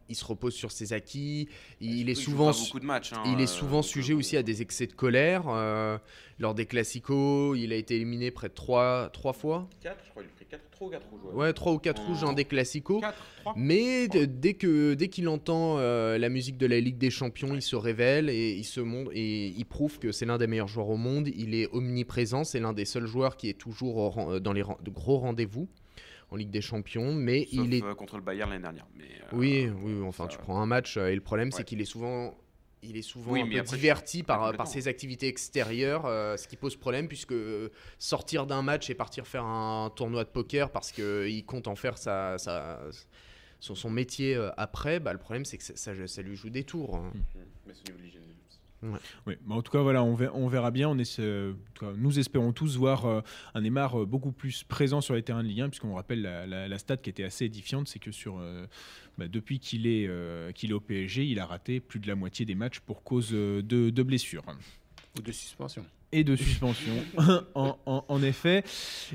il 0.09 0.15
se 0.15 0.25
repose 0.25 0.53
sur 0.53 0.71
ses 0.71 0.93
acquis. 0.93 1.47
Il, 1.81 2.09
est 2.09 2.13
Il 2.13 2.15
joue 2.15 2.31
souvent, 2.31 2.51
pas 2.51 2.57
beaucoup 2.59 2.79
de 2.79 2.85
matchs. 2.85 3.13
hein, 3.13 3.23
il 3.25 3.35
euh, 3.39 3.43
est 3.43 3.47
souvent 3.47 3.81
sujet 3.81 4.13
euh, 4.13 4.17
aussi 4.17 4.37
à 4.37 4.43
des 4.43 4.61
excès 4.61 4.87
de 4.87 4.93
colère. 4.93 5.45
euh, 5.49 5.97
lors 6.37 6.53
des 6.53 6.65
classicos, 6.65 7.57
il 7.57 7.71
a 7.71 7.75
été 7.77 7.95
éliminé 7.95 8.29
près 8.29 8.49
de 8.49 8.53
3, 8.53 9.09
trois 9.13 9.31
fois. 9.33 9.69
4, 9.81 9.97
je 10.05 10.09
crois, 10.11 10.21
il 10.23 10.25
a 10.25 10.35
pris 10.35 10.45
4, 10.45 10.61
3 10.71 10.87
ou 10.87 10.91
4 10.91 11.07
rouges. 11.09 11.21
Ouais, 11.33 11.53
3 11.53 11.71
ou 11.73 11.79
4 11.79 12.01
En- 12.01 12.05
rouges 12.07 12.21
dans 12.21 12.33
des 12.33 12.43
classicos. 12.45 12.99
4, 13.01 13.15
3. 13.41 13.53
Mais 13.55 14.07
dès 14.09 14.53
que 14.53 14.93
dès 14.95 15.07
qu'il 15.07 15.29
entend 15.29 15.77
euh, 15.79 16.17
la 16.17 16.27
musique 16.29 16.57
de 16.57 16.65
la 16.65 16.79
Ligue 16.81 16.97
des 16.97 17.09
Champions, 17.09 17.55
il 17.55 17.61
se 17.61 17.75
révèle 17.77 18.29
et 18.29 18.51
il 18.53 18.65
se 18.65 18.81
montre 18.81 19.11
et 19.13 19.47
il 19.47 19.65
prouve 19.65 19.97
que 19.97 20.11
c'est 20.11 20.25
l'un 20.25 20.37
des 20.37 20.47
meilleurs 20.47 20.67
joueurs 20.67 20.89
au 20.89 20.97
monde. 20.97 21.29
Il 21.35 21.55
est 21.55 21.69
omniprésent, 21.71 22.43
c'est 22.43 22.59
l'un 22.59 22.73
des 22.73 22.85
seuls 22.85 23.07
joueurs 23.07 23.37
qui 23.37 23.47
est 23.49 23.57
toujours 23.57 23.97
au 24.17 24.31
euh, 24.33 24.39
dans 24.41 24.51
les 24.53 24.63
gros 24.89 25.17
rendez-vous 25.19 25.69
en 26.31 26.35
Ligue 26.35 26.49
des 26.49 26.61
Champions. 26.61 27.13
Mais 27.13 27.41
Sauf 27.45 27.53
il 27.53 27.73
est 27.73 27.83
euh, 27.83 27.95
contre 27.95 28.15
le 28.17 28.23
Bayern 28.23 28.49
l'année 28.49 28.61
dernière. 28.61 28.87
Mais, 28.95 29.05
euh, 29.05 29.25
oui, 29.37 29.69
oui, 29.83 30.01
enfin 30.05 30.23
ça- 30.25 30.29
tu 30.29 30.37
prends 30.37 30.61
un 30.61 30.65
match 30.65 30.97
euh, 30.97 31.07
et 31.07 31.15
le 31.15 31.21
problème 31.21 31.51
c'est 31.51 31.59
Ouais. 31.59 31.63
qu'il 31.63 31.81
est 31.81 31.85
souvent 31.85 32.37
il 32.87 32.97
est 32.97 33.01
souvent 33.01 33.31
Oui, 33.31 33.41
un 33.41 33.45
mais 33.45 33.55
peu 33.55 33.59
après, 33.61 33.77
diverti 33.77 34.21
par, 34.21 34.53
par 34.55 34.67
ses 34.67 34.87
activités 34.87 35.27
extérieures, 35.27 36.05
euh, 36.05 36.37
ce 36.37 36.47
qui 36.47 36.55
pose 36.55 36.75
problème 36.75 37.07
puisque 37.07 37.33
sortir 37.97 38.45
d'un 38.45 38.61
match 38.61 38.91
et 38.91 38.93
partir 38.95 39.25
faire 39.25 39.43
un 39.43 39.89
tournoi 39.95 40.23
de 40.23 40.29
poker 40.29 40.69
parce 40.71 40.91
qu'il 40.91 41.45
compte 41.45 41.67
en 41.67 41.75
faire 41.75 41.97
sa, 41.97 42.37
sa- 42.37 42.79
son, 43.59 43.73
son 43.73 43.89
métier 43.89 44.35
après, 44.57 44.99
bah, 44.99 45.13
le 45.13 45.19
problème 45.19 45.45
c'est 45.45 45.57
que 45.57 45.63
ça, 45.63 45.75
ça- 45.75 46.05
ça 46.07 46.21
lui 46.21 46.35
joue 46.35 46.51
des 46.51 46.63
tours. 46.63 46.95
hein. 46.97 47.11
Mais 47.65 47.73
vie. 48.83 48.89
Oui, 49.25 49.33
mais 49.45 49.55
en 49.55 49.61
tout 49.61 49.71
cas, 49.71 49.81
voilà, 49.81 50.03
on 50.03 50.13
verra, 50.15 50.33
on 50.35 50.47
verra 50.47 50.71
bien. 50.71 50.89
On 50.89 50.97
essaie, 50.97 51.21
euh, 51.23 51.53
cas, 51.79 51.91
nous 51.97 52.19
espérons 52.19 52.51
tous 52.53 52.77
voir 52.77 53.05
euh, 53.05 53.21
un 53.53 53.61
Neymar 53.61 54.01
euh, 54.01 54.05
beaucoup 54.05 54.31
plus 54.31 54.63
présent 54.63 55.01
sur 55.01 55.15
les 55.15 55.23
terrains 55.23 55.43
de 55.43 55.47
Ligue 55.47 55.61
1, 55.61 55.69
puisqu'on 55.69 55.95
rappelle 55.95 56.21
la, 56.21 56.45
la- 56.45 56.67
la 56.67 56.77
stat 56.77 56.97
qui 56.97 57.09
était 57.09 57.23
assez 57.23 57.45
édifiante, 57.45 57.87
c'est 57.87 57.99
que 57.99 58.11
sur, 58.11 58.37
euh, 58.39 58.65
bah, 59.17 59.27
depuis 59.27 59.59
qu'il 59.59 59.87
est, 59.87 60.07
euh, 60.07 60.51
qu'il 60.51 60.69
est 60.71 60.73
au 60.73 60.79
PSG, 60.79 61.25
il 61.25 61.39
a 61.39 61.45
raté 61.45 61.79
plus 61.79 61.99
de 61.99 62.07
la 62.07 62.15
moitié 62.15 62.45
des 62.45 62.55
matchs 62.55 62.79
pour 62.79 63.03
cause 63.03 63.31
de, 63.31 63.61
de 63.61 64.03
blessures 64.03 64.43
Ou 65.17 65.21
de 65.21 65.31
suspension. 65.31 65.85
Et 66.15 66.23
de 66.23 66.35
suspension, 66.37 66.93
en, 67.55 68.23
effet. 68.23 68.63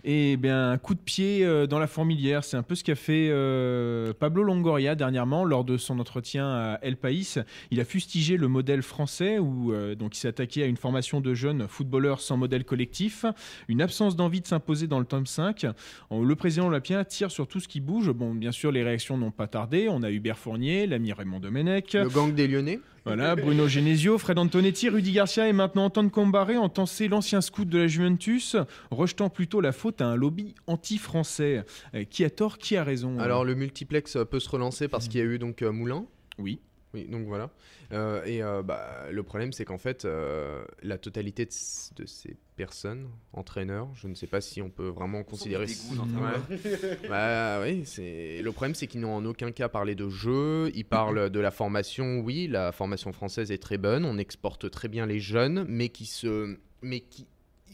Et 0.04 0.36
bien, 0.36 0.72
un 0.72 0.78
coup 0.78 0.94
de 0.94 1.00
pied 1.00 1.44
euh, 1.44 1.66
dans 1.66 1.78
la 1.78 1.86
fourmilière, 1.86 2.44
c'est 2.44 2.58
un 2.58 2.62
peu 2.62 2.74
ce 2.74 2.84
qu'a 2.84 2.94
fait 2.94 3.28
euh, 3.30 4.12
Pablo 4.12 4.42
Longoria 4.42 4.94
dernièrement 4.94 5.44
lors 5.44 5.64
de 5.64 5.78
son 5.78 5.98
entretien 5.98 6.46
à 6.46 6.78
El 6.82 6.96
País. 6.96 7.36
Il 7.70 7.80
a 7.80 7.84
fustigé 7.86 8.36
le 8.36 8.48
modèle 8.48 8.82
français 8.82 9.38
où 9.38 9.72
euh, 9.72 9.94
donc 9.94 10.14
il 10.14 10.20
s'est 10.20 10.28
attaqué 10.28 10.62
à 10.62 10.66
une 10.66 10.76
formation 10.76 11.22
de 11.22 11.32
jeunes 11.32 11.66
footballeurs 11.68 12.20
sans 12.20 12.36
modèle 12.36 12.64
collectif, 12.64 13.24
une 13.68 13.80
absence 13.80 14.14
d'envie 14.14 14.42
de 14.42 14.46
s'imposer 14.46 14.86
dans 14.86 14.98
le 14.98 15.06
tome 15.06 15.26
5. 15.26 15.66
En- 16.10 16.22
Le 16.22 16.36
président 16.36 16.66
olympien 16.66 17.02
tire 17.04 17.30
sur 17.30 17.48
tout 17.48 17.60
ce 17.60 17.68
qui 17.68 17.80
bouge. 17.80 18.10
Bon, 18.10 18.34
bien 18.34 18.52
sûr, 18.52 18.72
les 18.72 18.82
réactions 18.82 19.16
n'ont 19.16 19.30
pas 19.30 19.46
tardé. 19.46 19.88
On 19.88 20.02
a 20.02 20.10
Hubert 20.10 20.38
Fournier, 20.38 20.86
l'ami 20.86 21.12
Raymond 21.14 21.40
Domenech. 21.40 21.94
Le 21.94 22.08
gang 22.10 22.34
des 22.34 22.46
Lyonnais 22.46 22.78
Voilà, 23.04 23.34
Bruno 23.34 23.66
Genesio, 23.66 24.18
Fred 24.18 24.38
Antonetti, 24.38 24.88
Rudy 24.88 25.12
Garcia 25.12 25.48
et 25.48 25.52
maintenant 25.52 25.84
Antoine 25.84 26.10
Combaré 26.10 26.58
ont 26.58 26.68
tensé 26.68 27.08
l'ancien 27.08 27.40
scout 27.40 27.66
de 27.66 27.78
la 27.78 27.86
Juventus, 27.86 28.56
rejetant 28.90 29.30
plutôt 29.30 29.60
la 29.60 29.72
faute 29.72 30.00
à 30.02 30.06
un 30.06 30.16
lobby 30.16 30.54
anti-français. 30.66 31.64
Euh, 31.94 32.04
Qui 32.04 32.24
a 32.24 32.30
tort, 32.30 32.58
qui 32.58 32.76
a 32.76 32.84
raison? 32.84 33.18
Alors 33.18 33.44
le 33.44 33.54
multiplex 33.54 34.16
euh, 34.16 34.24
peut 34.24 34.40
se 34.40 34.48
relancer 34.50 34.86
parce 34.88 35.08
qu'il 35.08 35.20
y 35.20 35.22
a 35.22 35.26
eu 35.26 35.38
donc 35.38 35.62
euh, 35.62 35.72
Moulin? 35.72 36.04
Oui. 36.38 36.60
Oui, 36.92 37.04
donc 37.04 37.26
voilà. 37.26 37.50
Euh, 37.92 38.24
et 38.24 38.42
euh, 38.42 38.62
bah, 38.62 39.06
le 39.10 39.22
problème, 39.22 39.52
c'est 39.52 39.64
qu'en 39.64 39.78
fait, 39.78 40.04
euh, 40.04 40.64
la 40.82 40.98
totalité 40.98 41.46
de, 41.46 42.06
ces 42.06 42.36
personnes, 42.56 43.08
entraîneurs, 43.32 43.88
je 43.94 44.08
ne 44.08 44.14
sais 44.14 44.26
pas 44.26 44.40
si 44.40 44.60
on 44.60 44.70
peut 44.70 44.88
vraiment 44.88 45.22
considérer. 45.22 45.66
Ouais. 45.66 46.58
bah 47.08 47.60
oui, 47.62 47.82
c'est 47.84 48.42
le 48.42 48.52
problème, 48.52 48.74
c'est 48.74 48.88
qu'ils 48.88 49.00
n'ont 49.00 49.14
en 49.14 49.24
aucun 49.24 49.52
cas 49.52 49.68
parlé 49.68 49.94
de 49.94 50.08
jeu. 50.08 50.70
Ils 50.74 50.84
parlent 50.84 51.30
de 51.30 51.40
la 51.40 51.50
formation. 51.52 52.20
Oui, 52.20 52.48
la 52.48 52.72
formation 52.72 53.12
française 53.12 53.52
est 53.52 53.62
très 53.62 53.78
bonne. 53.78 54.04
On 54.04 54.18
exporte 54.18 54.70
très 54.70 54.88
bien 54.88 55.06
les 55.06 55.20
jeunes, 55.20 55.64
mais 55.68 55.90
qui 55.90 56.06
se, 56.06 56.56
mais 56.82 57.00
qui, 57.00 57.26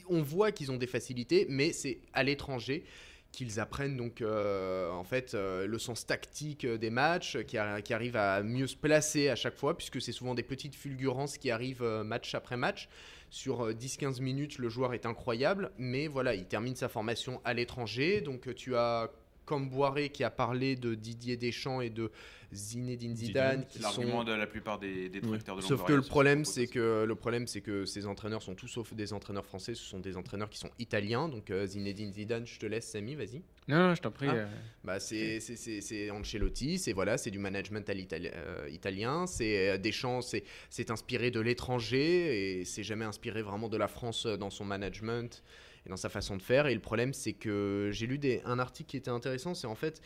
on 0.08 0.20
voit 0.20 0.52
qu'ils 0.52 0.70
ont 0.70 0.76
des 0.76 0.86
facilités, 0.86 1.46
mais 1.48 1.72
c'est 1.72 2.00
à 2.12 2.22
l'étranger 2.22 2.84
qu'ils 3.32 3.60
apprennent 3.60 3.96
donc 3.96 4.22
euh, 4.22 4.90
en 4.90 5.04
fait 5.04 5.34
euh, 5.34 5.66
le 5.66 5.78
sens 5.78 6.06
tactique 6.06 6.64
euh, 6.64 6.78
des 6.78 6.90
matchs, 6.90 7.36
qui, 7.46 7.58
qui 7.84 7.94
arrivent 7.94 8.16
à 8.16 8.42
mieux 8.42 8.66
se 8.66 8.76
placer 8.76 9.28
à 9.28 9.36
chaque 9.36 9.56
fois, 9.56 9.76
puisque 9.76 10.00
c'est 10.00 10.12
souvent 10.12 10.34
des 10.34 10.42
petites 10.42 10.74
fulgurances 10.74 11.38
qui 11.38 11.50
arrivent 11.50 11.84
match 12.04 12.34
après 12.34 12.56
match. 12.56 12.88
Sur 13.30 13.66
euh, 13.66 13.72
10-15 13.72 14.22
minutes, 14.22 14.58
le 14.58 14.68
joueur 14.68 14.94
est 14.94 15.06
incroyable, 15.06 15.70
mais 15.78 16.06
voilà, 16.06 16.34
il 16.34 16.46
termine 16.46 16.76
sa 16.76 16.88
formation 16.88 17.40
à 17.44 17.54
l'étranger. 17.54 18.20
Donc 18.20 18.54
tu 18.54 18.76
as 18.76 19.10
comme 19.46 19.70
Boiré 19.70 20.10
qui 20.10 20.24
a 20.24 20.30
parlé 20.30 20.76
de 20.76 20.94
Didier 20.94 21.36
Deschamps 21.36 21.80
et 21.80 21.88
de 21.88 22.10
Zinedine 22.52 23.16
Zidane, 23.16 23.64
C'est 23.68 23.78
qui 23.78 23.82
sont 23.82 24.00
l'argument 24.00 24.24
de 24.24 24.32
la 24.32 24.46
plupart 24.46 24.78
des, 24.78 25.08
détracteurs 25.08 25.56
de 25.56 25.60
Sauf 25.62 25.84
que 25.84 25.92
le 25.92 26.02
problème, 26.02 26.44
ce 26.44 26.52
c'est 26.52 26.66
que 26.66 27.04
le 27.04 27.14
problème, 27.14 27.46
c'est 27.46 27.60
que 27.60 27.84
ces 27.84 28.06
entraîneurs 28.06 28.42
sont 28.42 28.54
tous 28.54 28.68
sauf 28.68 28.92
des 28.94 29.12
entraîneurs 29.12 29.44
français. 29.44 29.74
Ce 29.74 29.82
sont 29.84 29.98
des 29.98 30.16
entraîneurs 30.16 30.48
qui 30.48 30.58
sont 30.58 30.70
italiens. 30.78 31.28
Donc 31.28 31.50
euh, 31.50 31.66
Zinedine 31.66 32.12
Zidane, 32.12 32.46
je 32.46 32.58
te 32.58 32.66
laisse, 32.66 32.86
Samy, 32.86 33.14
vas-y. 33.14 33.42
Non, 33.68 33.88
non, 33.88 33.94
je 33.94 34.02
t'en 34.02 34.10
prie. 34.10 34.28
Ah. 34.30 34.34
euh, 34.34 34.46
Bah 34.84 35.00
c'est 35.00 35.40
c'est- 35.40 35.56
c'est- 35.56 35.80
c'est 35.80 36.10
Ancelotti, 36.10 36.78
c'est 36.78 36.92
voilà, 36.92 37.18
c'est 37.18 37.30
du 37.30 37.38
management 37.38 37.88
à 37.88 37.92
euh, 37.94 38.68
italien. 38.70 39.26
C'est 39.26 39.70
euh, 39.70 39.78
Deschamps, 39.78 40.22
c'est 40.22 40.44
c'est 40.70 40.90
inspiré 40.90 41.30
de 41.30 41.40
l'étranger 41.40 42.60
et 42.60 42.64
c'est 42.64 42.84
jamais 42.84 43.04
inspiré 43.04 43.42
vraiment 43.42 43.68
de 43.68 43.76
la 43.76 43.88
France 43.88 44.26
dans 44.26 44.50
son 44.50 44.64
management 44.64 45.42
et 45.86 45.88
dans 45.88 45.96
sa 45.96 46.08
façon 46.08 46.36
de 46.36 46.42
faire. 46.42 46.66
Et 46.66 46.74
le 46.74 46.80
problème, 46.80 47.14
c'est 47.14 47.32
que 47.32 47.90
j'ai 47.92 48.06
lu 48.06 48.20
un 48.44 48.58
article 48.58 48.90
qui 48.90 48.96
était 48.96 49.10
intéressant. 49.10 49.54
C'est 49.54 49.66
en 49.66 49.74
fait 49.74 50.02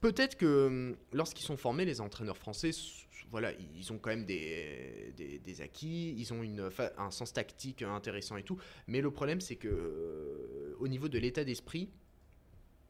peut-être 0.00 0.36
que 0.36 0.66
hum, 0.66 0.96
lorsqu'ils 1.12 1.46
sont 1.46 1.56
formés, 1.56 1.84
les 1.84 2.00
entraîneurs 2.00 2.36
français, 2.36 2.72
voilà, 3.30 3.52
ils 3.76 3.92
ont 3.92 3.98
quand 3.98 4.10
même 4.10 4.26
des, 4.26 5.60
acquis, 5.60 6.14
ils 6.16 6.32
ont 6.32 6.42
un 6.98 7.10
sens 7.10 7.32
tactique 7.32 7.82
intéressant 7.82 8.36
et 8.36 8.42
tout. 8.42 8.58
Mais 8.86 9.00
le 9.00 9.10
problème, 9.10 9.40
c'est 9.40 9.56
que 9.56 9.68
euh, 9.68 10.76
au 10.78 10.88
niveau 10.88 11.08
de 11.08 11.18
l'état 11.18 11.42
d'esprit, 11.42 11.88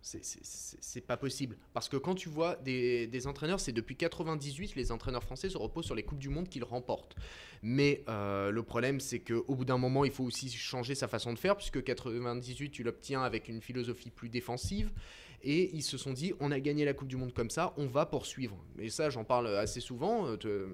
c'est- 0.05 1.01
pas 1.01 1.17
possible. 1.17 1.57
Parce 1.73 1.89
que 1.89 1.97
quand 1.97 2.15
tu 2.15 2.29
vois 2.29 2.57
des, 2.57 3.27
entraîneurs, 3.27 3.59
c'est 3.61 3.73
depuis 3.73 3.97
98, 3.97 4.77
les 4.77 4.93
entraîneurs 4.93 5.23
français 5.25 5.49
se 5.49 5.57
reposent 5.59 5.87
sur 5.87 5.95
les 5.95 6.03
Coupes 6.03 6.19
du 6.19 6.29
Monde 6.29 6.49
qu'ils 6.49 6.65
remportent. 6.65 7.17
Mais 7.63 8.05
euh, 8.09 8.51
le 8.51 8.63
problème, 8.63 9.01
c'est 9.01 9.21
qu'au 9.21 9.55
bout 9.55 9.65
d'un 9.65 9.79
moment, 9.79 10.05
il 10.05 10.11
faut 10.11 10.25
aussi 10.25 10.51
changer 10.51 10.95
sa 10.95 11.09
façon 11.09 11.33
de 11.33 11.39
faire, 11.39 11.57
puisque 11.57 11.83
98, 11.83 12.71
tu 12.71 12.83
l'obtiens 12.83 13.23
avec 13.23 13.49
une 13.49 13.61
philosophie 13.63 14.11
plus 14.11 14.29
défensive. 14.29 14.91
Et 15.43 15.75
ils 15.75 15.83
se 15.83 15.99
sont 15.99 16.13
dit, 16.13 16.33
on 16.41 16.51
a 16.53 16.61
gagné 16.61 16.85
la 16.85 16.95
Coupe 16.95 17.09
du 17.09 17.17
Monde 17.17 17.33
comme 17.33 17.51
ça, 17.51 17.75
on 17.77 17.87
va 17.87 18.07
poursuivre. 18.07 18.57
Mais 18.77 18.89
ça, 18.89 19.11
j'en 19.11 19.25
parle 19.25 19.49
assez 19.57 19.81
souvent. 19.81 20.27
euh, 20.27 20.67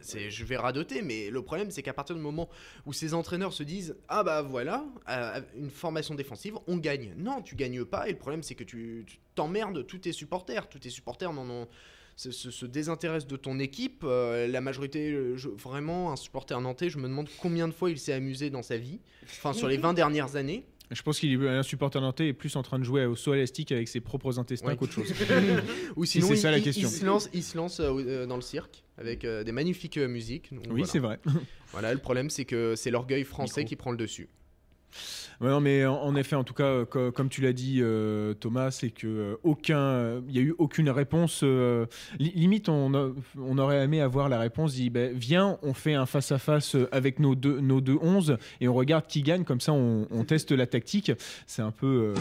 c'est 0.00 0.30
je 0.30 0.44
vais 0.44 0.56
radoter, 0.56 1.02
mais 1.02 1.30
le 1.30 1.42
problème, 1.42 1.70
c'est 1.70 1.82
qu'à 1.82 1.92
partir 1.92 2.14
du 2.16 2.22
moment 2.22 2.48
où 2.86 2.92
ces 2.92 3.14
entraîneurs 3.14 3.52
se 3.52 3.62
disent 3.62 3.96
Ah 4.08 4.22
bah 4.22 4.42
voilà, 4.42 4.84
euh, 5.08 5.40
une 5.56 5.70
formation 5.70 6.14
défensive, 6.14 6.54
on 6.66 6.76
gagne. 6.76 7.14
Non, 7.16 7.42
tu 7.42 7.54
gagnes 7.56 7.84
pas, 7.84 8.08
et 8.08 8.12
le 8.12 8.18
problème, 8.18 8.42
c'est 8.42 8.54
que 8.54 8.64
tu 8.64 9.04
t'emmerdes 9.34 9.86
tous 9.86 9.98
tes 9.98 10.12
supporters. 10.12 10.68
Tous 10.68 10.78
tes 10.78 10.90
supporters 10.90 11.32
n'en 11.32 11.48
ont- 11.48 11.68
se, 12.16 12.30
se- 12.32 12.50
se 12.50 12.66
désintéressent 12.66 13.28
de 13.28 13.36
ton 13.36 13.58
équipe. 13.58 14.02
Euh, 14.04 14.46
la 14.46 14.60
majorité, 14.60 15.10
euh, 15.12 15.36
je- 15.36 15.48
vraiment, 15.48 16.12
un 16.12 16.16
supporter 16.16 16.60
nantais, 16.60 16.90
je 16.90 16.98
me 16.98 17.04
demande 17.08 17.28
combien 17.40 17.66
de 17.66 17.72
fois 17.72 17.90
il 17.90 17.98
s'est 17.98 18.12
amusé 18.12 18.50
dans 18.50 18.62
sa 18.62 18.76
vie, 18.76 19.00
enfin 19.24 19.52
sur 19.54 19.68
les 19.68 19.76
20 19.78 19.94
dernières 19.94 20.36
années. 20.36 20.66
Je 20.90 21.02
pense 21.02 21.20
qu'il 21.20 21.32
est 21.32 21.48
un 21.48 21.62
supporter 21.62 22.00
nantais 22.00 22.28
est 22.28 22.32
plus 22.32 22.56
en 22.56 22.62
train 22.62 22.78
de 22.78 22.84
jouer 22.84 23.06
au 23.06 23.14
saut 23.14 23.32
élastique 23.34 23.70
avec 23.70 23.86
ses 23.88 24.00
propres 24.00 24.38
intestins 24.40 24.68
Ouais. 24.68 24.76
qu'autre 24.76 24.92
chose. 24.92 25.12
Ou 25.96 26.04
Si 26.04 26.12
sinon, 26.12 26.26
c'est 26.28 26.34
il, 26.34 26.38
ça 26.38 26.50
la 26.50 26.60
question. 26.60 26.88
il 26.88 26.92
se 26.92 27.04
lance, 27.06 27.30
il 27.32 27.42
se 27.44 27.56
lance 27.56 27.78
euh, 27.80 27.92
euh, 27.98 28.26
dans 28.26 28.36
le 28.36 28.42
cirque 28.42 28.82
avec 28.98 29.24
euh, 29.24 29.44
des 29.44 29.52
magnifiques 29.52 29.98
musiques. 29.98 30.52
Donc, 30.52 30.64
oui, 30.66 30.82
voilà. 30.82 30.86
c'est 30.86 30.98
vrai. 30.98 31.20
Voilà, 31.72 31.92
le 31.94 32.00
problème, 32.00 32.28
c'est 32.28 32.44
que 32.44 32.74
c'est 32.76 32.90
l'orgueil 32.90 33.22
français 33.24 33.60
Micro. 33.60 33.68
qui 33.68 33.76
prend 33.76 33.90
le 33.92 33.96
dessus. 33.96 34.28
Ouais, 35.40 35.48
non, 35.48 35.60
mais 35.60 35.86
en, 35.86 35.94
en 35.96 36.14
effet, 36.16 36.36
en 36.36 36.44
tout 36.44 36.52
cas, 36.54 36.64
euh, 36.64 36.84
co- 36.84 37.12
comme 37.12 37.28
tu 37.30 37.40
l'as 37.40 37.52
dit, 37.54 37.78
euh, 37.80 38.34
Thomas, 38.34 38.70
c'est 38.70 38.90
que 38.90 39.06
euh, 39.06 39.34
aucun, 39.42 40.20
il 40.28 40.34
y 40.36 40.38
a 40.38 40.42
eu 40.42 40.54
aucune 40.58 40.90
réponse. 40.90 41.40
euh, 41.44 41.86
li- 42.18 42.32
limite, 42.34 42.68
on, 42.68 42.92
a- 42.94 43.10
on 43.38 43.56
aurait 43.58 43.82
aimé 43.84 44.00
avoir 44.02 44.28
la 44.28 44.38
réponse. 44.38 44.74
Dit, 44.74 44.90
ben, 44.90 45.12
viens, 45.16 45.58
on 45.62 45.72
fait 45.72 45.94
un 45.94 46.04
face 46.06 46.30
à 46.32 46.38
face 46.38 46.76
avec 46.92 47.18
nos 47.20 47.34
deux, 47.34 47.60
nos 47.60 47.80
deux 47.80 47.96
11 48.02 48.36
et 48.60 48.68
on 48.68 48.74
regarde 48.74 49.06
qui 49.06 49.22
gagne. 49.22 49.44
Comme 49.44 49.60
ça, 49.60 49.72
on, 49.72 50.06
on 50.10 50.24
teste 50.24 50.52
la 50.52 50.66
tactique. 50.66 51.10
C'est 51.46 51.62
un 51.62 51.70
peu, 51.70 51.86
euh, 51.86 52.14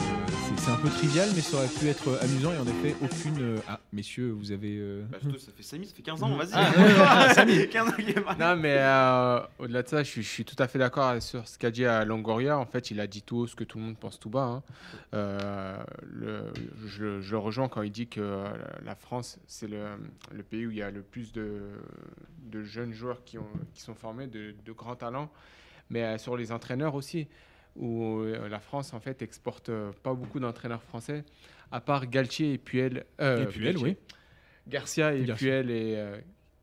c'est- 0.57 0.71
un 0.71 0.75
peu 0.75 0.89
trivial, 0.89 1.27
mais 1.35 1.41
ça 1.41 1.57
aurait 1.57 1.67
pu 1.67 1.87
être 1.87 2.19
amusant. 2.21 2.51
Et 2.53 2.57
en 2.57 2.63
effet, 2.67 2.95
aucune. 3.01 3.41
euh, 3.41 3.57
Ah, 3.67 3.79
messieurs, 3.91 4.31
vous 4.31 4.51
avez. 4.51 4.77
euh, 4.77 5.03
Bah, 5.11 5.17
surtout, 5.21 5.39
ça 5.39 5.51
fait 5.55 5.63
Samy, 5.63 5.85
ça 5.87 5.93
fait 5.95 6.01
15 6.03 6.23
ans, 6.23 6.35
vas-y. 6.35 6.49
Ah, 6.53 7.33
Samy. 7.33 7.67
15 7.67 7.87
ans 7.89 7.91
qu'il 7.97 8.09
est 8.09 8.21
pas- 8.21 8.35
Non, 8.39 8.55
mais 8.61 8.75
euh, 8.77 9.39
au-delà 9.59 9.83
de 9.83 9.87
ça, 9.87 10.03
je 10.03 10.09
suis, 10.09 10.23
je 10.23 10.29
suis 10.29 10.45
tout 10.45 10.55
à 10.59 10.67
fait 10.67 10.79
d'accord 10.79 11.21
sur 11.21 11.45
ce 11.47 11.57
qu'a 11.57 11.71
dit 11.71 11.85
à 11.85 12.05
Longoria. 12.05 12.58
En 12.59 12.65
fait, 12.65 12.91
il 12.91 12.99
a 12.99 13.07
dit 13.07 13.21
tout 13.21 13.37
haut 13.37 13.47
ce 13.47 13.55
que 13.55 13.63
tout 13.63 13.77
le 13.77 13.83
monde 13.85 13.97
pense 13.97 14.19
tout 14.19 14.29
bas. 14.29 14.43
hein. 14.45 14.63
Euh, 15.13 15.77
le- 16.03 16.51
je, 16.85 17.21
je 17.21 17.31
le 17.31 17.37
rejoins 17.37 17.67
quand 17.69 17.81
il 17.81 17.91
dit 17.91 18.07
que 18.07 18.19
euh, 18.21 18.47
la 18.83 18.95
France, 18.95 19.39
c'est 19.47 19.67
le, 19.67 19.85
le 20.31 20.43
pays 20.43 20.65
où 20.67 20.71
il 20.71 20.77
y 20.77 20.81
a 20.81 20.91
le 20.91 21.01
plus 21.01 21.31
de, 21.31 21.61
de 22.43 22.63
jeunes 22.63 22.93
joueurs 22.93 23.23
qui, 23.23 23.37
ont, 23.37 23.49
qui 23.73 23.81
sont 23.81 23.95
formés, 23.95 24.27
de, 24.27 24.53
de 24.65 24.71
grands 24.71 24.95
talents. 24.95 25.31
Mais 25.89 26.03
euh, 26.03 26.17
sur 26.17 26.37
les 26.37 26.51
entraîneurs 26.51 26.95
aussi, 26.95 27.27
où 27.75 28.21
la 28.23 28.59
France, 28.59 28.93
en 28.93 28.99
fait, 28.99 29.21
exporte 29.21 29.71
pas 30.03 30.13
beaucoup 30.13 30.39
d'entraîneurs 30.39 30.83
français, 30.83 31.23
à 31.71 31.79
part 31.81 32.07
Galtier 32.07 32.53
et 32.53 32.57
Puel. 32.57 33.05
euh, 33.21 33.43
Et 33.43 33.45
Puel, 33.47 33.63
Galtier. 33.75 33.83
oui. 33.83 33.97
Garcia 34.67 35.15
et 35.15 35.23
Garcia. 35.23 35.35
Puel 35.61 35.71
et 35.71 35.95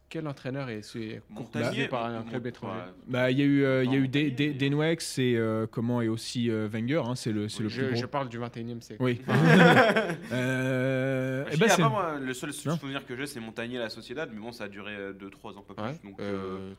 quel 0.09 0.29
entraîneur 0.29 0.69
est 0.71 0.83
courtisé 0.83 1.21
Montagnier, 1.31 1.89
par 1.89 2.07
un 2.07 2.23
club 2.23 2.47
étranger. 2.47 2.81
Bah, 3.09 3.31
il 3.31 3.39
y 3.39 3.43
a 3.43 3.45
eu, 3.45 3.65
euh, 3.65 3.85
il 3.85 3.93
y 3.93 3.95
a 3.95 3.99
eu 3.99 4.09
des, 4.09 4.31
Denwex 4.31 5.19
et 5.19 5.35
euh, 5.37 5.67
comment 5.71 6.01
et 6.01 6.09
aussi 6.09 6.51
euh, 6.51 6.69
Wenger. 6.73 7.03
hein, 7.05 7.15
c'est 7.17 7.33
le, 7.33 7.49
c'est 7.49 7.63
le 7.63 7.69
je, 7.69 7.81
plus 7.83 7.91
gros. 7.93 8.01
je 8.03 8.07
parle 8.07 8.29
du 8.29 8.39
21e 8.39 8.81
siècle. 8.81 9.03
Oui. 9.03 9.21
Euh, 10.33 11.45
Bah, 11.59 11.67
après, 11.71 11.89
moi, 11.89 12.19
le 12.21 12.35
seul 12.35 12.51
Non. 12.67 12.77
souvenir 12.77 13.07
que 13.07 13.17
j'ai, 13.17 13.27
c'est 13.27 13.41
Montagnier 13.41 13.79
à 13.79 13.83
la 13.83 13.91
Sociedad, 13.91 14.29
mais 14.33 14.41
bon, 14.41 14.53
ça 14.53 14.65
a 14.65 14.69
duré 14.69 14.93
2-3 15.13 15.57
ans, 15.59 15.63
pas 15.67 15.75
plus. 15.75 15.83
Ouais, 15.85 15.99
donc, 16.05 16.21
euh, 16.21 16.73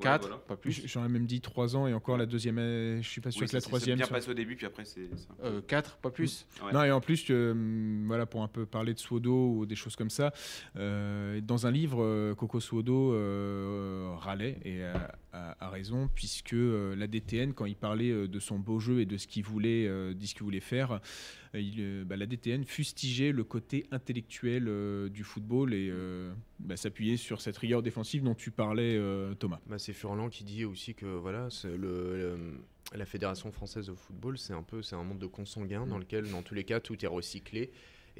euh, 0.00 0.04
3, 0.04 0.12
ouais, 0.12 0.18
4, 0.18 0.20
voilà. 0.28 0.36
pas 0.46 0.56
plus. 0.56 0.82
J'aurais 0.86 1.08
même 1.08 1.26
dit 1.26 1.40
3 1.40 1.76
ans 1.76 1.86
et 1.86 1.94
encore 1.94 2.16
la 2.16 2.26
deuxième, 2.26 2.56
je 3.02 3.08
suis 3.08 3.20
pas 3.20 3.30
sûr 3.30 3.42
oui, 3.42 3.48
que 3.48 3.52
la 3.54 3.60
c'est- 3.60 3.64
c'est 3.64 3.68
troisième. 3.70 3.98
bien 3.98 4.06
passé 4.06 4.30
au 4.30 4.34
début, 4.34 4.56
puis 4.56 4.66
après, 4.66 4.84
c'est. 4.84 5.08
Euh, 5.42 5.60
4, 5.66 5.96
pas 5.96 6.10
plus. 6.10 6.46
Ouais. 6.64 6.72
Non, 6.72 6.82
et 6.84 6.90
en 6.90 7.00
plus, 7.00 7.26
euh, 7.30 8.02
voilà, 8.06 8.26
pour 8.26 8.42
un 8.42 8.48
peu 8.48 8.66
parler 8.66 8.94
de 8.94 8.98
Suodo 8.98 9.54
ou 9.56 9.66
des 9.66 9.74
choses 9.76 9.96
comme 9.96 10.10
ça, 10.10 10.32
euh, 10.76 11.40
dans 11.40 11.66
un 11.66 11.70
livre, 11.70 12.02
euh, 12.02 12.34
Coco 12.34 12.60
Suodo 12.60 13.12
euh, 13.12 14.10
râlait, 14.16 14.58
et 14.64 14.82
a, 14.84 15.16
a- 15.32 15.56
a 15.66 15.70
raison, 15.70 16.08
puisque 16.14 16.54
euh, 16.54 16.94
la 16.96 17.06
DTN, 17.06 17.52
quand 17.52 17.66
il 17.66 17.76
parlait 17.76 18.28
de 18.28 18.38
son 18.40 18.58
beau 18.58 18.78
jeu 18.78 19.00
et 19.00 19.06
de 19.06 19.16
ce 19.16 19.26
qu'il 19.26 19.44
voulait, 19.44 19.86
euh, 19.86 20.14
de 20.14 20.24
ce 20.24 20.34
qu'il 20.34 20.44
voulait 20.44 20.60
faire, 20.60 20.92
euh, 20.92 20.98
il, 21.54 21.76
euh, 21.78 22.04
bah, 22.04 22.16
la 22.16 22.26
DTN 22.26 22.64
fustigeait 22.64 23.32
le 23.32 23.44
côté 23.44 23.86
intellectuel 23.90 24.66
euh, 24.68 25.08
du 25.08 25.24
football 25.24 25.74
et 25.74 25.88
euh, 25.90 26.32
bah, 26.58 26.76
s'appuyait 26.76 27.16
sur 27.16 27.40
cette 27.40 27.56
rigueur 27.56 27.82
défensive 27.82 28.22
dont 28.22 28.34
tu 28.34 28.50
parlais, 28.50 28.96
euh, 28.96 29.34
Thomas. 29.34 29.60
Bah, 29.66 29.78
c'est 29.78 29.92
Furlan 29.92 30.28
qui 30.28 30.44
dit 30.44 30.64
aussi 30.64 30.94
que 30.94 31.06
voilà, 31.06 31.48
la 32.94 33.06
Fédération 33.06 33.50
française 33.52 33.86
de 33.86 33.94
football, 33.94 34.38
c'est 34.38 34.54
un 34.54 34.62
peu 34.62 34.82
c'est 34.82 34.96
un 34.96 35.02
monde 35.02 35.18
de 35.18 35.26
consanguins 35.26 35.86
dans 35.86 35.98
lequel, 35.98 36.30
dans 36.30 36.42
tous 36.42 36.54
les 36.54 36.64
cas, 36.64 36.80
tout 36.80 37.02
est 37.04 37.08
recyclé. 37.08 37.70